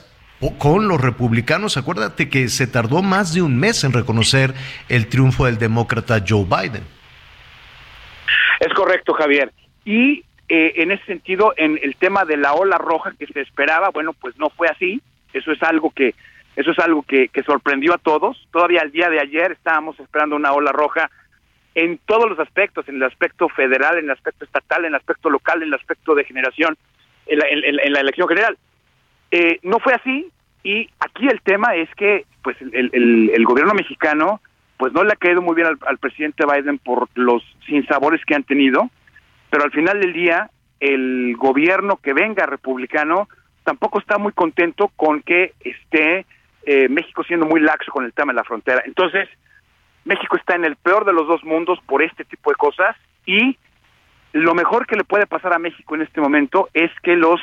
con 0.57 0.87
los 0.87 1.01
republicanos. 1.01 1.77
Acuérdate 1.77 2.29
que 2.29 2.47
se 2.49 2.67
tardó 2.67 3.01
más 3.01 3.33
de 3.33 3.41
un 3.41 3.59
mes 3.59 3.83
en 3.83 3.93
reconocer 3.93 4.53
el 4.89 5.07
triunfo 5.07 5.45
del 5.45 5.57
demócrata 5.57 6.23
Joe 6.27 6.45
Biden. 6.45 6.83
Es 8.59 8.73
correcto, 8.73 9.13
Javier. 9.13 9.51
Y 9.85 10.23
eh, 10.49 10.73
en 10.75 10.91
ese 10.91 11.05
sentido, 11.05 11.53
en 11.57 11.79
el 11.81 11.95
tema 11.95 12.25
de 12.25 12.37
la 12.37 12.53
ola 12.53 12.77
roja 12.77 13.13
que 13.17 13.27
se 13.27 13.41
esperaba, 13.41 13.89
bueno, 13.89 14.13
pues 14.13 14.37
no 14.37 14.49
fue 14.49 14.67
así. 14.67 15.01
Eso 15.33 15.51
es 15.51 15.61
algo 15.63 15.91
que 15.91 16.15
eso 16.55 16.71
es 16.71 16.79
algo 16.79 17.03
que, 17.03 17.27
que 17.27 17.43
sorprendió 17.43 17.93
a 17.93 17.99
todos. 17.99 18.47
Todavía 18.51 18.81
el 18.81 18.91
día 18.91 19.09
de 19.09 19.19
ayer 19.19 19.51
estábamos 19.51 19.99
esperando 19.99 20.35
una 20.35 20.53
ola 20.53 20.71
roja 20.71 21.11
en 21.75 21.99
todos 22.07 22.27
los 22.27 22.39
aspectos, 22.39 22.89
en 22.89 22.95
el 22.95 23.03
aspecto 23.03 23.47
federal, 23.49 23.99
en 23.99 24.05
el 24.05 24.11
aspecto 24.11 24.43
estatal, 24.43 24.83
en 24.83 24.87
el 24.87 24.95
aspecto 24.95 25.29
local, 25.29 25.61
en 25.61 25.67
el 25.67 25.75
aspecto 25.75 26.15
de 26.15 26.23
generación, 26.23 26.75
en 27.27 27.37
la, 27.37 27.45
en 27.47 27.93
la 27.93 27.99
elección 27.99 28.27
general. 28.27 28.57
Eh, 29.31 29.59
no 29.63 29.79
fue 29.79 29.93
así 29.93 30.31
Y 30.63 30.89
aquí 30.99 31.27
el 31.27 31.41
tema 31.41 31.75
es 31.75 31.89
que 31.95 32.25
pues 32.43 32.55
el, 32.61 32.89
el, 32.93 33.31
el 33.33 33.45
gobierno 33.45 33.73
mexicano 33.73 34.41
pues 34.77 34.93
no 34.93 35.03
le 35.03 35.11
ha 35.11 35.17
caído 35.17 35.41
muy 35.41 35.55
bien 35.55 35.67
al, 35.67 35.77
al, 35.85 35.97
presidente 35.97 36.45
Biden 36.45 36.77
por 36.77 37.09
los 37.15 37.43
sinsabores 37.65 38.23
que 38.25 38.35
han 38.35 38.43
tenido, 38.43 38.89
pero 39.49 39.63
al 39.63 39.71
final 39.71 39.99
del 39.99 40.13
día 40.13 40.51
el 40.79 41.35
gobierno 41.35 41.97
que 41.97 42.13
venga 42.13 42.45
republicano 42.45 43.27
tampoco 43.63 43.99
está 43.99 44.17
muy 44.17 44.31
contento 44.31 44.89
con 44.95 45.21
que 45.21 45.53
esté 45.59 46.25
eh, 46.65 46.87
México 46.89 47.23
siendo 47.23 47.45
muy 47.45 47.59
laxo 47.59 47.91
con 47.91 48.05
el 48.05 48.13
tema 48.13 48.31
de 48.31 48.37
la 48.37 48.43
frontera. 48.43 48.83
Entonces, 48.85 49.27
México 50.05 50.37
está 50.37 50.55
en 50.55 50.65
el 50.65 50.75
peor 50.75 51.05
de 51.05 51.13
los 51.13 51.27
dos 51.27 51.43
mundos 51.43 51.79
por 51.85 52.01
este 52.01 52.23
tipo 52.23 52.49
de 52.51 52.55
cosas 52.55 52.95
y 53.25 53.57
lo 54.33 54.53
mejor 54.53 54.85
que 54.85 54.95
le 54.95 55.03
puede 55.03 55.27
pasar 55.27 55.53
a 55.53 55.59
México 55.59 55.95
en 55.95 56.01
este 56.01 56.21
momento 56.21 56.69
es 56.73 56.91
que 57.03 57.15
los 57.15 57.41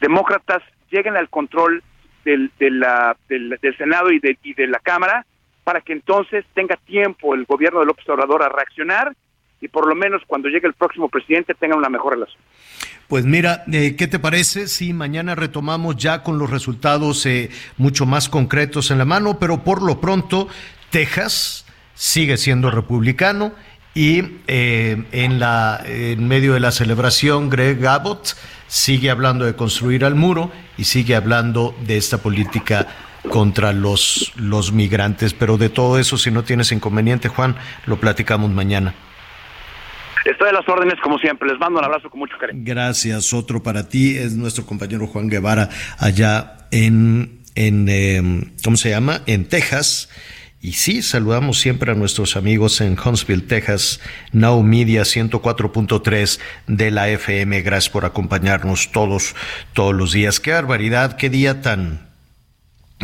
demócratas 0.00 0.62
lleguen 0.92 1.16
al 1.16 1.28
control 1.28 1.82
del, 2.24 2.52
de 2.60 2.70
la, 2.70 3.16
del, 3.28 3.58
del 3.60 3.76
Senado 3.76 4.12
y 4.12 4.20
de, 4.20 4.38
y 4.44 4.54
de 4.54 4.68
la 4.68 4.78
Cámara 4.78 5.26
para 5.64 5.80
que 5.80 5.92
entonces 5.92 6.44
tenga 6.54 6.76
tiempo 6.76 7.34
el 7.34 7.44
gobierno 7.44 7.80
de 7.80 7.86
López 7.86 8.08
Obrador 8.08 8.42
a 8.42 8.48
reaccionar 8.48 9.12
y 9.60 9.68
por 9.68 9.86
lo 9.86 9.94
menos 9.94 10.22
cuando 10.26 10.48
llegue 10.48 10.66
el 10.66 10.74
próximo 10.74 11.08
presidente 11.08 11.54
tengan 11.54 11.78
una 11.78 11.88
mejor 11.88 12.14
relación. 12.14 12.40
Pues 13.06 13.24
mira, 13.24 13.64
eh, 13.72 13.94
¿qué 13.96 14.08
te 14.08 14.18
parece 14.18 14.66
si 14.66 14.92
mañana 14.92 15.34
retomamos 15.34 15.96
ya 15.96 16.22
con 16.22 16.38
los 16.38 16.50
resultados 16.50 17.24
eh, 17.26 17.50
mucho 17.76 18.04
más 18.04 18.28
concretos 18.28 18.90
en 18.90 18.98
la 18.98 19.04
mano? 19.04 19.38
Pero 19.38 19.62
por 19.62 19.82
lo 19.82 20.00
pronto, 20.00 20.48
Texas 20.90 21.64
sigue 21.94 22.36
siendo 22.36 22.70
republicano 22.70 23.52
y 23.94 24.22
eh, 24.46 25.04
en, 25.12 25.38
la, 25.38 25.82
en 25.84 26.26
medio 26.26 26.54
de 26.54 26.60
la 26.60 26.70
celebración, 26.70 27.50
Greg 27.50 27.86
Abbott 27.86 28.36
sigue 28.66 29.10
hablando 29.10 29.44
de 29.44 29.54
construir 29.54 30.04
al 30.04 30.14
muro 30.14 30.50
y 30.78 30.84
sigue 30.84 31.14
hablando 31.14 31.74
de 31.86 31.98
esta 31.98 32.18
política 32.18 32.86
contra 33.28 33.72
los, 33.72 34.32
los 34.36 34.72
migrantes. 34.72 35.34
Pero 35.34 35.58
de 35.58 35.68
todo 35.68 35.98
eso, 35.98 36.16
si 36.16 36.30
no 36.30 36.42
tienes 36.42 36.72
inconveniente, 36.72 37.28
Juan, 37.28 37.56
lo 37.86 38.00
platicamos 38.00 38.50
mañana. 38.50 38.94
Estoy 40.24 40.48
a 40.48 40.52
las 40.52 40.68
órdenes 40.68 40.94
como 41.02 41.18
siempre. 41.18 41.48
Les 41.48 41.58
mando 41.58 41.80
un 41.80 41.84
abrazo 41.84 42.08
con 42.08 42.20
mucho 42.20 42.36
cariño. 42.38 42.62
Gracias. 42.64 43.32
Otro 43.32 43.62
para 43.62 43.88
ti 43.88 44.16
es 44.16 44.34
nuestro 44.34 44.64
compañero 44.64 45.06
Juan 45.06 45.28
Guevara 45.28 45.68
allá 45.98 46.66
en, 46.70 47.40
en 47.54 47.88
eh, 47.88 48.52
¿cómo 48.64 48.76
se 48.76 48.90
llama? 48.90 49.20
En 49.26 49.48
Texas. 49.48 50.08
Y 50.64 50.74
sí, 50.74 51.02
saludamos 51.02 51.58
siempre 51.58 51.90
a 51.90 51.96
nuestros 51.96 52.36
amigos 52.36 52.80
en 52.80 52.96
Huntsville, 52.96 53.42
Texas, 53.42 53.98
Now 54.30 54.62
Media 54.62 55.02
104.3 55.02 56.38
de 56.68 56.92
la 56.92 57.08
FM. 57.08 57.62
Gracias 57.62 57.90
por 57.90 58.04
acompañarnos 58.04 58.92
todos, 58.92 59.34
todos 59.72 59.92
los 59.92 60.12
días. 60.12 60.38
Qué 60.38 60.52
barbaridad, 60.52 61.16
qué 61.16 61.30
día 61.30 61.62
tan, 61.62 62.08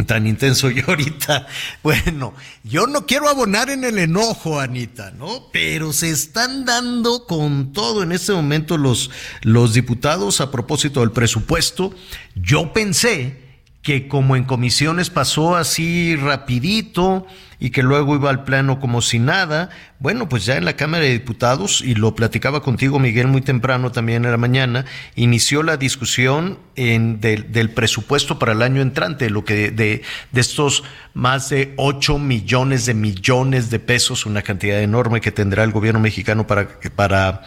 tan 0.07 0.29
intenso 0.29 0.71
yo 0.71 0.85
ahorita. 0.87 1.49
Bueno, 1.83 2.33
yo 2.63 2.87
no 2.87 3.07
quiero 3.07 3.29
abonar 3.29 3.71
en 3.71 3.83
el 3.83 3.99
enojo, 3.99 4.61
Anita, 4.61 5.11
¿no? 5.11 5.49
Pero 5.53 5.93
se 5.93 6.11
están 6.11 6.65
dando 6.65 7.27
con 7.27 7.73
todo 7.73 8.05
en 8.05 8.13
este 8.13 8.35
momento 8.35 8.79
los, 8.79 9.11
los 9.43 9.75
diputados 9.75 10.41
a 10.41 10.53
propósito 10.53 11.01
del 11.01 11.11
presupuesto. 11.11 11.93
Yo 12.37 12.73
pensé 12.73 13.49
que 13.83 14.07
como 14.07 14.37
en 14.37 14.45
comisiones 14.45 15.11
pasó 15.11 15.57
así 15.57 16.15
rapidito 16.15 17.27
y 17.61 17.71
que 17.71 17.83
luego 17.83 18.15
iba 18.15 18.31
al 18.31 18.45
plano 18.45 18.81
como 18.81 19.03
si 19.03 19.19
nada, 19.19 19.71
bueno, 19.99 20.29
pues 20.29 20.45
ya 20.45 20.57
en 20.57 20.65
la 20.65 20.77
Cámara 20.77 21.05
de 21.05 21.13
Diputados, 21.13 21.83
y 21.83 21.95
lo 21.95 22.15
platicaba 22.15 22.63
contigo 22.63 22.99
Miguel 22.99 23.27
muy 23.27 23.41
temprano 23.41 23.91
también 23.91 24.25
en 24.25 24.31
la 24.31 24.37
mañana, 24.37 24.85
inició 25.17 25.63
la 25.63 25.77
discusión 25.77 26.59
en 26.77 27.21
del 27.21 27.71
presupuesto 27.71 28.39
para 28.39 28.53
el 28.53 28.63
año 28.63 28.81
entrante, 28.81 29.31
lo 29.31 29.45
que 29.45 29.71
de, 29.71 30.03
de 30.33 30.41
estos 30.41 30.85
más 31.15 31.49
de 31.49 31.75
8 31.77 32.19
millones 32.21 32.87
de 32.87 32.95
millones 32.95 33.71
de 33.71 33.81
pesos, 33.81 34.25
una 34.25 34.43
cantidad 34.43 34.81
enorme 34.81 35.21
que 35.21 35.33
tendrá 35.33 35.65
el 35.65 35.73
gobierno 35.73 35.99
mexicano 35.99 36.47
para, 36.47 36.69
para 36.95 37.43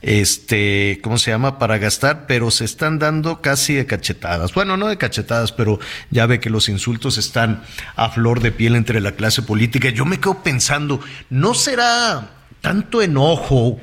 este, 0.00 1.00
¿cómo 1.02 1.18
se 1.18 1.32
llama? 1.32 1.58
Para 1.58 1.78
gastar, 1.78 2.26
pero 2.28 2.52
se 2.52 2.64
están 2.64 3.00
dando 3.00 3.40
casi 3.42 3.74
de 3.74 3.86
cachetadas. 3.86 4.54
Bueno, 4.54 4.76
no 4.76 4.86
de 4.86 4.96
cachetadas, 4.96 5.50
pero 5.50 5.80
ya 6.10 6.26
ve 6.26 6.38
que 6.38 6.50
los 6.50 6.68
insultos 6.68 7.18
están 7.18 7.64
a 7.96 8.10
flor 8.10 8.40
de 8.40 8.52
piel 8.52 8.76
entre 8.76 9.00
la 9.00 9.12
clase 9.12 9.42
política. 9.42 9.55
Yo 9.58 10.04
me 10.04 10.18
quedo 10.18 10.42
pensando, 10.42 11.00
¿no 11.30 11.54
será 11.54 12.30
tanto 12.60 13.02
enojo? 13.02 13.80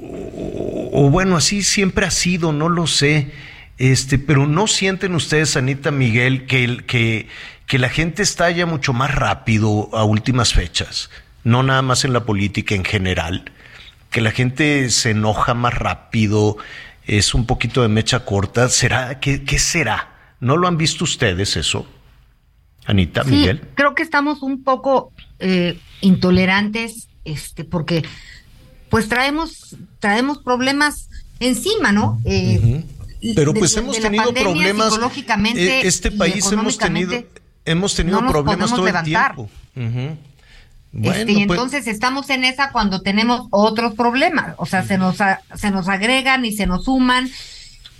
O, 0.00 1.08
bueno, 1.10 1.36
así 1.36 1.62
siempre 1.62 2.06
ha 2.06 2.10
sido, 2.10 2.52
no 2.52 2.68
lo 2.68 2.86
sé. 2.86 3.32
Este, 3.78 4.18
pero 4.18 4.46
no 4.46 4.66
sienten 4.66 5.14
ustedes, 5.14 5.56
Anita 5.56 5.90
Miguel, 5.90 6.46
que, 6.46 6.84
que, 6.86 7.28
que 7.66 7.78
la 7.78 7.88
gente 7.88 8.22
estalla 8.22 8.66
mucho 8.66 8.92
más 8.92 9.14
rápido 9.14 9.90
a 9.92 10.04
últimas 10.04 10.52
fechas, 10.52 11.10
no 11.44 11.62
nada 11.62 11.82
más 11.82 12.04
en 12.04 12.12
la 12.12 12.24
política 12.24 12.74
en 12.74 12.84
general, 12.84 13.52
que 14.10 14.20
la 14.20 14.32
gente 14.32 14.90
se 14.90 15.10
enoja 15.10 15.54
más 15.54 15.74
rápido, 15.74 16.56
es 17.06 17.34
un 17.34 17.46
poquito 17.46 17.82
de 17.82 17.88
mecha 17.88 18.24
corta. 18.24 18.68
¿Será? 18.68 19.20
¿Qué, 19.20 19.44
qué 19.44 19.58
será? 19.58 20.34
¿No 20.40 20.56
lo 20.56 20.68
han 20.68 20.76
visto 20.76 21.04
ustedes 21.04 21.56
eso? 21.56 21.86
Anita, 22.88 23.22
sí, 23.22 23.30
Miguel. 23.30 23.60
Creo 23.74 23.94
que 23.94 24.02
estamos 24.02 24.42
un 24.42 24.64
poco 24.64 25.12
eh, 25.38 25.78
intolerantes, 26.00 27.08
este, 27.24 27.64
porque 27.64 28.02
pues 28.88 29.08
traemos, 29.10 29.76
traemos 30.00 30.38
problemas 30.38 31.10
encima, 31.38 31.92
¿no? 31.92 32.18
Eh, 32.24 32.58
uh 32.60 32.66
-huh. 32.66 33.34
Pero 33.34 33.52
pues 33.52 33.74
de, 33.74 33.80
hemos 33.82 33.96
de 33.96 34.02
tenido 34.02 34.32
problemas. 34.32 34.88
Psicológicamente 34.88 35.86
este 35.86 36.10
país 36.10 36.50
hemos 36.50 36.78
tenido, 36.78 37.12
hemos 37.66 37.94
tenido 37.94 38.22
no 38.22 38.30
problemas 38.30 38.70
todo 38.70 38.86
levantar. 38.86 39.32
el 39.32 39.36
tiempo. 39.36 39.50
Uh 39.76 39.80
-huh. 39.80 40.16
Bueno, 40.90 41.20
este, 41.20 41.32
y 41.32 41.46
pues, 41.46 41.58
entonces 41.58 41.86
estamos 41.86 42.30
en 42.30 42.44
esa 42.44 42.72
cuando 42.72 43.02
tenemos 43.02 43.48
otros 43.50 43.94
problemas, 43.94 44.54
o 44.56 44.64
sea, 44.64 44.82
se 44.82 44.96
nos 44.96 45.20
a, 45.20 45.42
se 45.54 45.70
nos 45.70 45.86
agregan 45.88 46.46
y 46.46 46.52
se 46.52 46.66
nos 46.66 46.84
suman, 46.84 47.28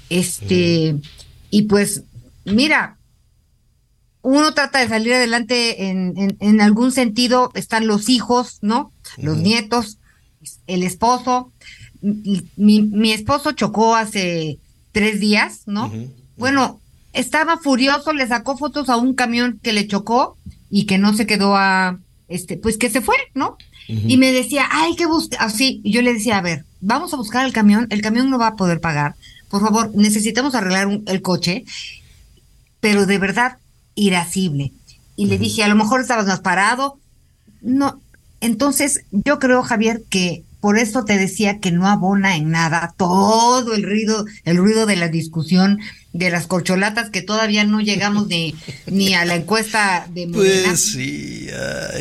este, 0.08 0.96
y 1.50 1.62
pues, 1.64 2.04
mira, 2.46 2.96
uno 4.22 4.52
trata 4.52 4.80
de 4.80 4.88
salir 4.88 5.14
adelante 5.14 5.88
en, 5.88 6.14
en, 6.16 6.36
en 6.40 6.60
algún 6.60 6.92
sentido, 6.92 7.50
están 7.54 7.86
los 7.86 8.08
hijos, 8.08 8.58
¿no? 8.62 8.92
Los 9.16 9.38
nietos, 9.38 9.98
el 10.66 10.82
esposo, 10.82 11.52
mi, 12.00 12.82
mi 12.82 13.12
esposo 13.12 13.52
chocó 13.52 13.94
hace 13.94 14.58
tres 14.92 15.20
días, 15.20 15.62
¿no? 15.66 15.86
Uh 15.86 15.92
-huh. 15.92 16.10
Bueno, 16.36 16.80
estaba 17.12 17.58
furioso, 17.58 18.12
le 18.12 18.26
sacó 18.26 18.56
fotos 18.56 18.88
a 18.88 18.96
un 18.96 19.14
camión 19.14 19.58
que 19.62 19.72
le 19.72 19.86
chocó 19.86 20.36
y 20.70 20.84
que 20.86 20.98
no 20.98 21.14
se 21.14 21.26
quedó 21.26 21.56
a, 21.56 21.98
este, 22.28 22.56
pues 22.56 22.76
que 22.76 22.90
se 22.90 23.00
fue, 23.00 23.16
¿no? 23.34 23.56
Uh 23.88 23.92
-huh. 23.92 24.02
Y 24.06 24.16
me 24.16 24.32
decía, 24.32 24.66
hay 24.70 24.94
que 24.96 25.06
buscar, 25.06 25.40
así, 25.42 25.80
y 25.82 25.92
yo 25.92 26.02
le 26.02 26.12
decía, 26.12 26.38
a 26.38 26.42
ver, 26.42 26.64
vamos 26.80 27.12
a 27.12 27.16
buscar 27.16 27.46
el 27.46 27.52
camión, 27.52 27.86
el 27.90 28.02
camión 28.02 28.30
no 28.30 28.38
va 28.38 28.48
a 28.48 28.56
poder 28.56 28.80
pagar, 28.80 29.14
por 29.48 29.62
favor, 29.62 29.90
necesitamos 29.94 30.54
arreglar 30.54 30.86
un, 30.86 31.02
el 31.06 31.22
coche, 31.22 31.64
pero 32.80 33.06
de 33.06 33.18
verdad, 33.18 33.58
irascible. 33.98 34.72
Y 35.16 35.24
uh 35.24 35.26
-huh. 35.26 35.30
le 35.30 35.38
dije, 35.38 35.64
a 35.64 35.68
lo 35.68 35.74
mejor 35.74 36.00
estabas 36.00 36.26
más 36.26 36.40
parado, 36.40 36.98
no, 37.60 38.00
entonces 38.40 39.04
yo 39.10 39.38
creo, 39.38 39.62
Javier, 39.62 40.02
que 40.08 40.44
por 40.60 40.78
eso 40.78 41.04
te 41.04 41.16
decía 41.16 41.60
que 41.60 41.70
no 41.70 41.86
abona 41.86 42.36
en 42.36 42.50
nada 42.50 42.94
todo 42.96 43.74
el 43.74 43.82
ruido, 43.82 44.26
el 44.44 44.56
ruido 44.56 44.86
de 44.86 44.96
la 44.96 45.08
discusión 45.08 45.78
de 46.18 46.30
las 46.30 46.46
corcholatas 46.48 47.10
que 47.10 47.22
todavía 47.22 47.64
no 47.64 47.80
llegamos 47.80 48.26
ni, 48.26 48.54
ni 48.86 49.14
a 49.14 49.24
la 49.24 49.36
encuesta 49.36 50.08
de 50.10 50.26
Morena. 50.26 50.68
Pues 50.68 50.92
sí, 50.92 51.46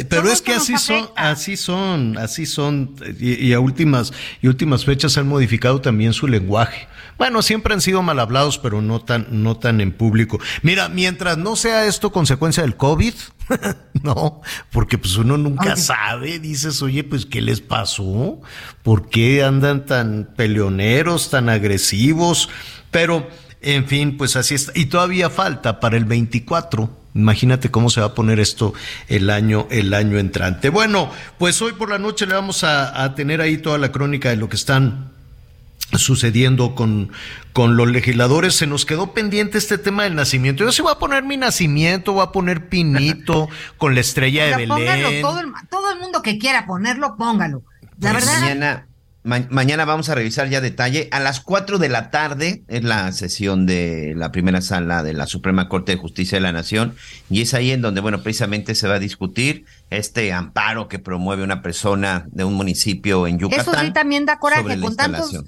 pero 0.09 0.31
es 0.31 0.41
que 0.41 0.53
así 0.53 0.77
son, 0.77 1.09
así 1.15 1.55
son, 1.55 2.17
así 2.17 2.45
son, 2.47 2.95
y, 3.19 3.47
y, 3.47 3.53
a 3.53 3.59
últimas, 3.59 4.11
y 4.41 4.47
últimas 4.47 4.85
fechas 4.85 5.17
han 5.17 5.27
modificado 5.27 5.81
también 5.81 6.13
su 6.13 6.27
lenguaje. 6.27 6.87
Bueno, 7.19 7.41
siempre 7.41 7.73
han 7.73 7.81
sido 7.81 8.01
mal 8.01 8.19
hablados, 8.19 8.57
pero 8.57 8.81
no 8.81 9.01
tan, 9.01 9.27
no 9.29 9.57
tan 9.57 9.81
en 9.81 9.91
público. 9.91 10.39
Mira, 10.63 10.89
mientras 10.89 11.37
no 11.37 11.55
sea 11.55 11.85
esto 11.85 12.11
consecuencia 12.11 12.63
del 12.63 12.75
COVID, 12.75 13.13
no, 14.03 14.41
porque 14.71 14.97
pues 14.97 15.15
uno 15.17 15.37
nunca 15.37 15.71
okay. 15.71 15.81
sabe, 15.81 16.39
dices, 16.39 16.81
oye, 16.81 17.03
pues 17.03 17.25
¿qué 17.25 17.41
les 17.41 17.61
pasó? 17.61 18.41
¿Por 18.81 19.09
qué 19.09 19.43
andan 19.43 19.85
tan 19.85 20.29
peleoneros, 20.35 21.29
tan 21.29 21.49
agresivos? 21.49 22.49
Pero, 22.91 23.27
en 23.75 23.85
fin, 23.85 24.17
pues 24.17 24.35
así 24.35 24.55
está. 24.55 24.71
Y 24.75 24.85
todavía 24.85 25.29
falta 25.29 25.79
para 25.79 25.97
el 25.97 26.05
24. 26.05 26.89
Imagínate 27.15 27.69
cómo 27.71 27.89
se 27.89 27.99
va 27.99 28.07
a 28.07 28.13
poner 28.13 28.39
esto 28.39 28.73
el 29.07 29.29
año, 29.29 29.67
el 29.71 29.93
año 29.93 30.19
entrante. 30.19 30.69
Bueno, 30.69 31.11
pues 31.37 31.61
hoy 31.61 31.73
por 31.73 31.89
la 31.89 31.97
noche 31.97 32.25
le 32.25 32.35
vamos 32.35 32.63
a, 32.63 33.03
a 33.03 33.15
tener 33.15 33.41
ahí 33.41 33.57
toda 33.57 33.77
la 33.77 33.91
crónica 33.91 34.29
de 34.29 34.37
lo 34.37 34.47
que 34.49 34.55
están 34.55 35.11
sucediendo 35.93 36.75
con, 36.75 37.11
con 37.53 37.77
los 37.77 37.89
legisladores, 37.89 38.55
se 38.55 38.67
nos 38.67 38.85
quedó 38.85 39.13
pendiente 39.13 39.57
este 39.57 39.77
tema 39.77 40.03
del 40.03 40.15
nacimiento. 40.15 40.63
Yo 40.63 40.71
sí 40.71 40.81
voy 40.81 40.91
a 40.91 40.99
poner 40.99 41.23
mi 41.23 41.37
nacimiento, 41.37 42.13
voy 42.13 42.23
a 42.23 42.31
poner 42.31 42.69
pinito 42.69 43.49
con 43.77 43.95
la 43.95 44.01
estrella 44.01 44.45
de 44.45 44.51
Belén. 44.51 44.69
Póngalo, 44.69 45.09
todo, 45.21 45.39
el, 45.39 45.53
todo 45.69 45.91
el 45.91 45.99
mundo 45.99 46.21
que 46.21 46.37
quiera 46.37 46.65
ponerlo, 46.65 47.15
póngalo. 47.17 47.63
La 47.99 48.11
pues 48.11 48.25
verdad. 48.25 48.85
Mañana, 49.27 49.47
mañana 49.51 49.83
vamos 49.83 50.07
a 50.07 50.15
revisar 50.15 50.47
ya 50.47 50.61
detalle. 50.61 51.09
A 51.11 51.19
las 51.19 51.41
4 51.41 51.79
de 51.79 51.89
la 51.89 52.11
tarde 52.11 52.63
es 52.69 52.85
la 52.85 53.11
sesión 53.11 53.65
de 53.65 54.13
la 54.15 54.31
primera 54.31 54.61
sala 54.61 55.03
de 55.03 55.11
la 55.11 55.27
Suprema 55.27 55.67
Corte 55.67 55.91
de 55.91 55.97
Justicia 55.97 56.37
de 56.37 56.41
la 56.41 56.53
Nación 56.53 56.95
y 57.29 57.41
es 57.41 57.53
ahí 57.53 57.71
en 57.71 57.81
donde, 57.81 57.99
bueno, 57.99 58.23
precisamente 58.23 58.73
se 58.73 58.87
va 58.87 58.95
a 58.95 58.99
discutir 58.99 59.65
este 59.89 60.31
amparo 60.31 60.87
que 60.87 60.97
promueve 60.97 61.43
una 61.43 61.61
persona 61.61 62.25
de 62.31 62.45
un 62.45 62.53
municipio 62.53 63.27
en 63.27 63.37
Yucatán. 63.37 63.73
Eso 63.73 63.85
sí 63.85 63.91
también 63.91 64.25
da 64.25 64.39
coraje 64.39 64.79
con 64.79 64.95
tantos 64.95 65.43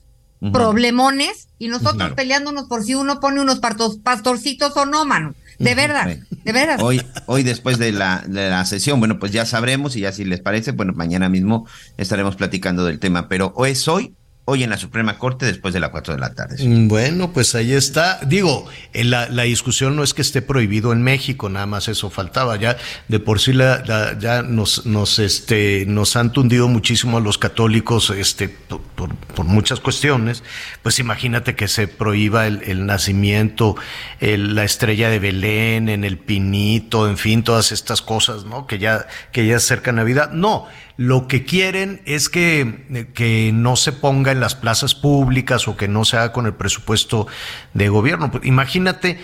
problemones 0.51 1.47
y 1.57 1.69
nosotros 1.69 2.11
peleándonos 2.11 2.65
por 2.67 2.83
si 2.83 2.95
uno 2.95 3.21
pone 3.21 3.39
unos 3.39 3.61
pastorcitos 4.03 4.75
o 4.75 4.85
no, 4.85 5.05
mano. 5.05 5.35
De 5.59 5.75
verdad, 5.75 6.17
de 6.43 6.51
verdad. 6.53 6.79
Hoy, 6.81 7.01
hoy 7.25 7.43
después 7.43 7.77
de 7.77 7.91
la, 7.91 8.23
de 8.25 8.49
la 8.49 8.65
sesión, 8.65 8.99
bueno, 8.99 9.19
pues 9.19 9.31
ya 9.31 9.45
sabremos 9.45 9.95
y 9.95 10.01
ya 10.01 10.11
si 10.11 10.23
les 10.23 10.39
parece, 10.39 10.71
bueno, 10.71 10.93
mañana 10.93 11.27
mismo 11.27 11.67
estaremos 11.97 12.37
platicando 12.37 12.85
del 12.85 12.99
tema, 12.99 13.27
pero 13.27 13.53
es 13.65 13.87
hoy 13.87 14.15
hoy 14.49 14.63
en 14.63 14.71
la 14.71 14.77
Suprema 14.77 15.17
Corte 15.17 15.45
después 15.45 15.73
de 15.73 15.79
las 15.79 15.91
4 15.91 16.15
de 16.15 16.19
la 16.19 16.33
tarde. 16.33 16.67
Mm, 16.67 16.87
bueno, 16.87 17.31
pues 17.31 17.53
ahí 17.53 17.73
está. 17.73 18.19
Digo, 18.25 18.67
eh, 18.93 19.03
la, 19.03 19.27
discusión 19.43 19.95
no 19.95 20.03
es 20.03 20.13
que 20.13 20.21
esté 20.21 20.41
prohibido 20.41 20.91
en 20.91 21.03
México, 21.03 21.49
nada 21.49 21.65
más 21.65 21.87
eso 21.87 22.09
faltaba. 22.09 22.55
Ya 22.55 22.77
de 23.07 23.19
por 23.19 23.39
sí 23.39 23.53
la, 23.53 24.17
ya 24.19 24.41
nos, 24.41 24.85
nos, 24.85 25.19
este, 25.19 25.85
nos 25.87 26.15
han 26.15 26.31
tundido 26.33 26.67
muchísimo 26.67 27.17
a 27.17 27.21
los 27.21 27.37
católicos 27.37 28.09
este, 28.09 28.49
por, 28.49 28.81
por, 29.15 29.45
muchas 29.45 29.79
cuestiones. 29.79 30.43
Pues 30.81 30.99
imagínate 30.99 31.55
que 31.55 31.67
se 31.67 31.87
prohíba 31.87 32.47
el, 32.47 32.63
el 32.63 32.85
nacimiento, 32.85 33.75
el, 34.19 34.55
la 34.55 34.63
estrella 34.63 35.09
de 35.09 35.19
Belén, 35.19 35.89
en 35.89 36.03
el 36.03 36.17
Pinito, 36.17 37.07
en 37.07 37.17
fin, 37.17 37.43
todas 37.43 37.71
estas 37.71 38.01
cosas, 38.01 38.45
¿no? 38.45 38.67
Que 38.67 38.79
ya, 38.79 39.07
que 39.31 39.45
ya 39.45 39.57
acerca 39.57 39.91
Navidad. 39.91 40.31
No 40.31 40.67
lo 40.99 41.29
que 41.29 41.45
quieren 41.45 42.01
es 42.03 42.27
que, 42.27 43.07
que, 43.13 43.51
no 43.53 43.77
se 43.77 43.93
ponga 43.93 44.33
en 44.33 44.41
las 44.41 44.55
plazas 44.55 44.95
públicas 44.95 45.65
o 45.69 45.77
que 45.77 45.87
no 45.87 46.03
se 46.03 46.17
haga 46.17 46.33
con 46.33 46.45
el 46.45 46.53
presupuesto 46.55 47.25
de 47.73 47.87
gobierno. 47.87 48.31
Pues, 48.31 48.45
imagínate, 48.45 49.17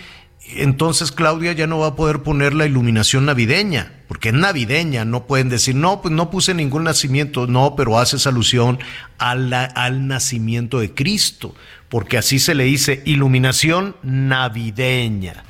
entonces 0.55 1.11
Claudia 1.11 1.51
ya 1.51 1.67
no 1.67 1.79
va 1.79 1.87
a 1.87 1.95
poder 1.97 2.23
poner 2.23 2.53
la 2.53 2.65
iluminación 2.65 3.25
navideña, 3.25 3.91
porque 4.07 4.29
es 4.29 4.35
navideña, 4.35 5.03
no 5.03 5.27
pueden 5.27 5.49
decir, 5.49 5.75
no, 5.75 6.01
pues 6.01 6.13
no 6.13 6.29
puse 6.29 6.53
ningún 6.53 6.85
nacimiento, 6.85 7.45
no, 7.45 7.75
pero 7.75 7.99
haces 7.99 8.25
alusión 8.25 8.79
al 9.17 10.07
nacimiento 10.07 10.79
de 10.79 10.93
Cristo, 10.93 11.55
porque 11.89 12.17
así 12.17 12.39
se 12.39 12.55
le 12.55 12.63
dice 12.63 13.01
iluminación 13.03 13.97
navideña. 14.01 15.43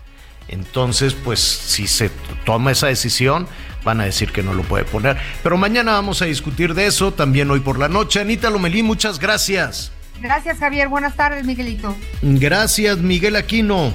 Entonces, 0.47 1.13
pues 1.13 1.39
si 1.39 1.85
se 1.85 2.09
toma 2.45 2.71
esa 2.71 2.87
decisión, 2.87 3.47
van 3.85 4.01
a 4.01 4.03
decir 4.03 4.33
que 4.33 4.43
no 4.43 4.53
lo 4.53 4.63
puede 4.63 4.83
poner. 4.83 5.17
Pero 5.41 5.55
mañana 5.57 5.93
vamos 5.93 6.21
a 6.21 6.25
discutir 6.25 6.73
de 6.73 6.87
eso, 6.87 7.13
también 7.13 7.49
hoy 7.49 7.61
por 7.61 7.79
la 7.79 7.87
noche. 7.87 8.19
Anita 8.19 8.49
Lomelí, 8.49 8.83
muchas 8.83 9.19
gracias. 9.19 9.93
Gracias, 10.21 10.57
Javier. 10.57 10.89
Buenas 10.89 11.15
tardes, 11.15 11.45
Miguelito. 11.45 11.95
Gracias, 12.21 12.97
Miguel 12.97 13.35
Aquino. 13.35 13.93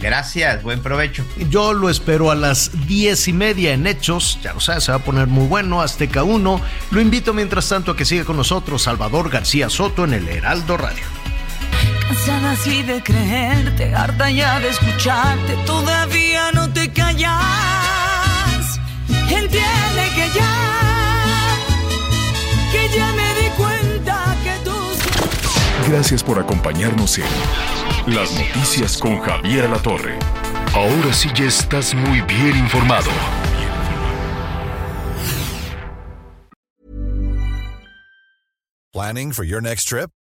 Gracias, 0.00 0.62
buen 0.62 0.80
provecho. 0.80 1.24
Yo 1.50 1.72
lo 1.72 1.88
espero 1.88 2.30
a 2.30 2.34
las 2.34 2.86
diez 2.86 3.26
y 3.26 3.32
media 3.32 3.72
en 3.72 3.86
Hechos, 3.86 4.38
ya 4.42 4.52
lo 4.52 4.60
sabes, 4.60 4.84
se 4.84 4.92
va 4.92 4.98
a 4.98 5.02
poner 5.02 5.26
muy 5.26 5.46
bueno, 5.46 5.80
Azteca 5.80 6.22
1. 6.22 6.60
Lo 6.90 7.00
invito 7.00 7.32
mientras 7.32 7.68
tanto 7.68 7.92
a 7.92 7.96
que 7.96 8.04
siga 8.04 8.24
con 8.24 8.36
nosotros 8.36 8.82
Salvador 8.82 9.30
García 9.30 9.70
Soto 9.70 10.04
en 10.04 10.14
el 10.14 10.28
Heraldo 10.28 10.76
Radio. 10.76 11.04
Cansada 12.06 12.52
así 12.52 12.82
de 12.82 13.02
creerte, 13.02 13.94
harta 13.94 14.30
ya 14.30 14.60
de 14.60 14.68
escucharte, 14.68 15.56
todavía 15.66 16.52
no 16.52 16.70
te 16.72 16.90
callas 16.92 17.97
entiende 19.34 20.04
que 20.14 20.30
ya, 20.34 21.56
que 22.72 22.96
ya 22.96 23.12
me 23.12 23.34
di 23.40 23.48
cuenta 23.56 24.36
que 24.42 24.54
tú... 24.64 24.74
Gracias 25.90 26.22
por 26.22 26.38
acompañarnos 26.38 27.18
en 27.18 27.24
Las 28.14 28.32
Noticias 28.32 28.98
con 28.98 29.20
Javier 29.20 29.68
La 29.70 29.78
Torre. 29.78 30.18
Ahora 30.74 31.12
sí 31.12 31.28
ya 31.34 31.46
estás 31.46 31.94
muy 31.94 32.20
bien 32.22 32.56
informado. 32.56 33.10
Planning 38.92 39.32
for 39.32 39.44
your 39.44 39.60
next 39.60 39.86
trip? 39.88 40.10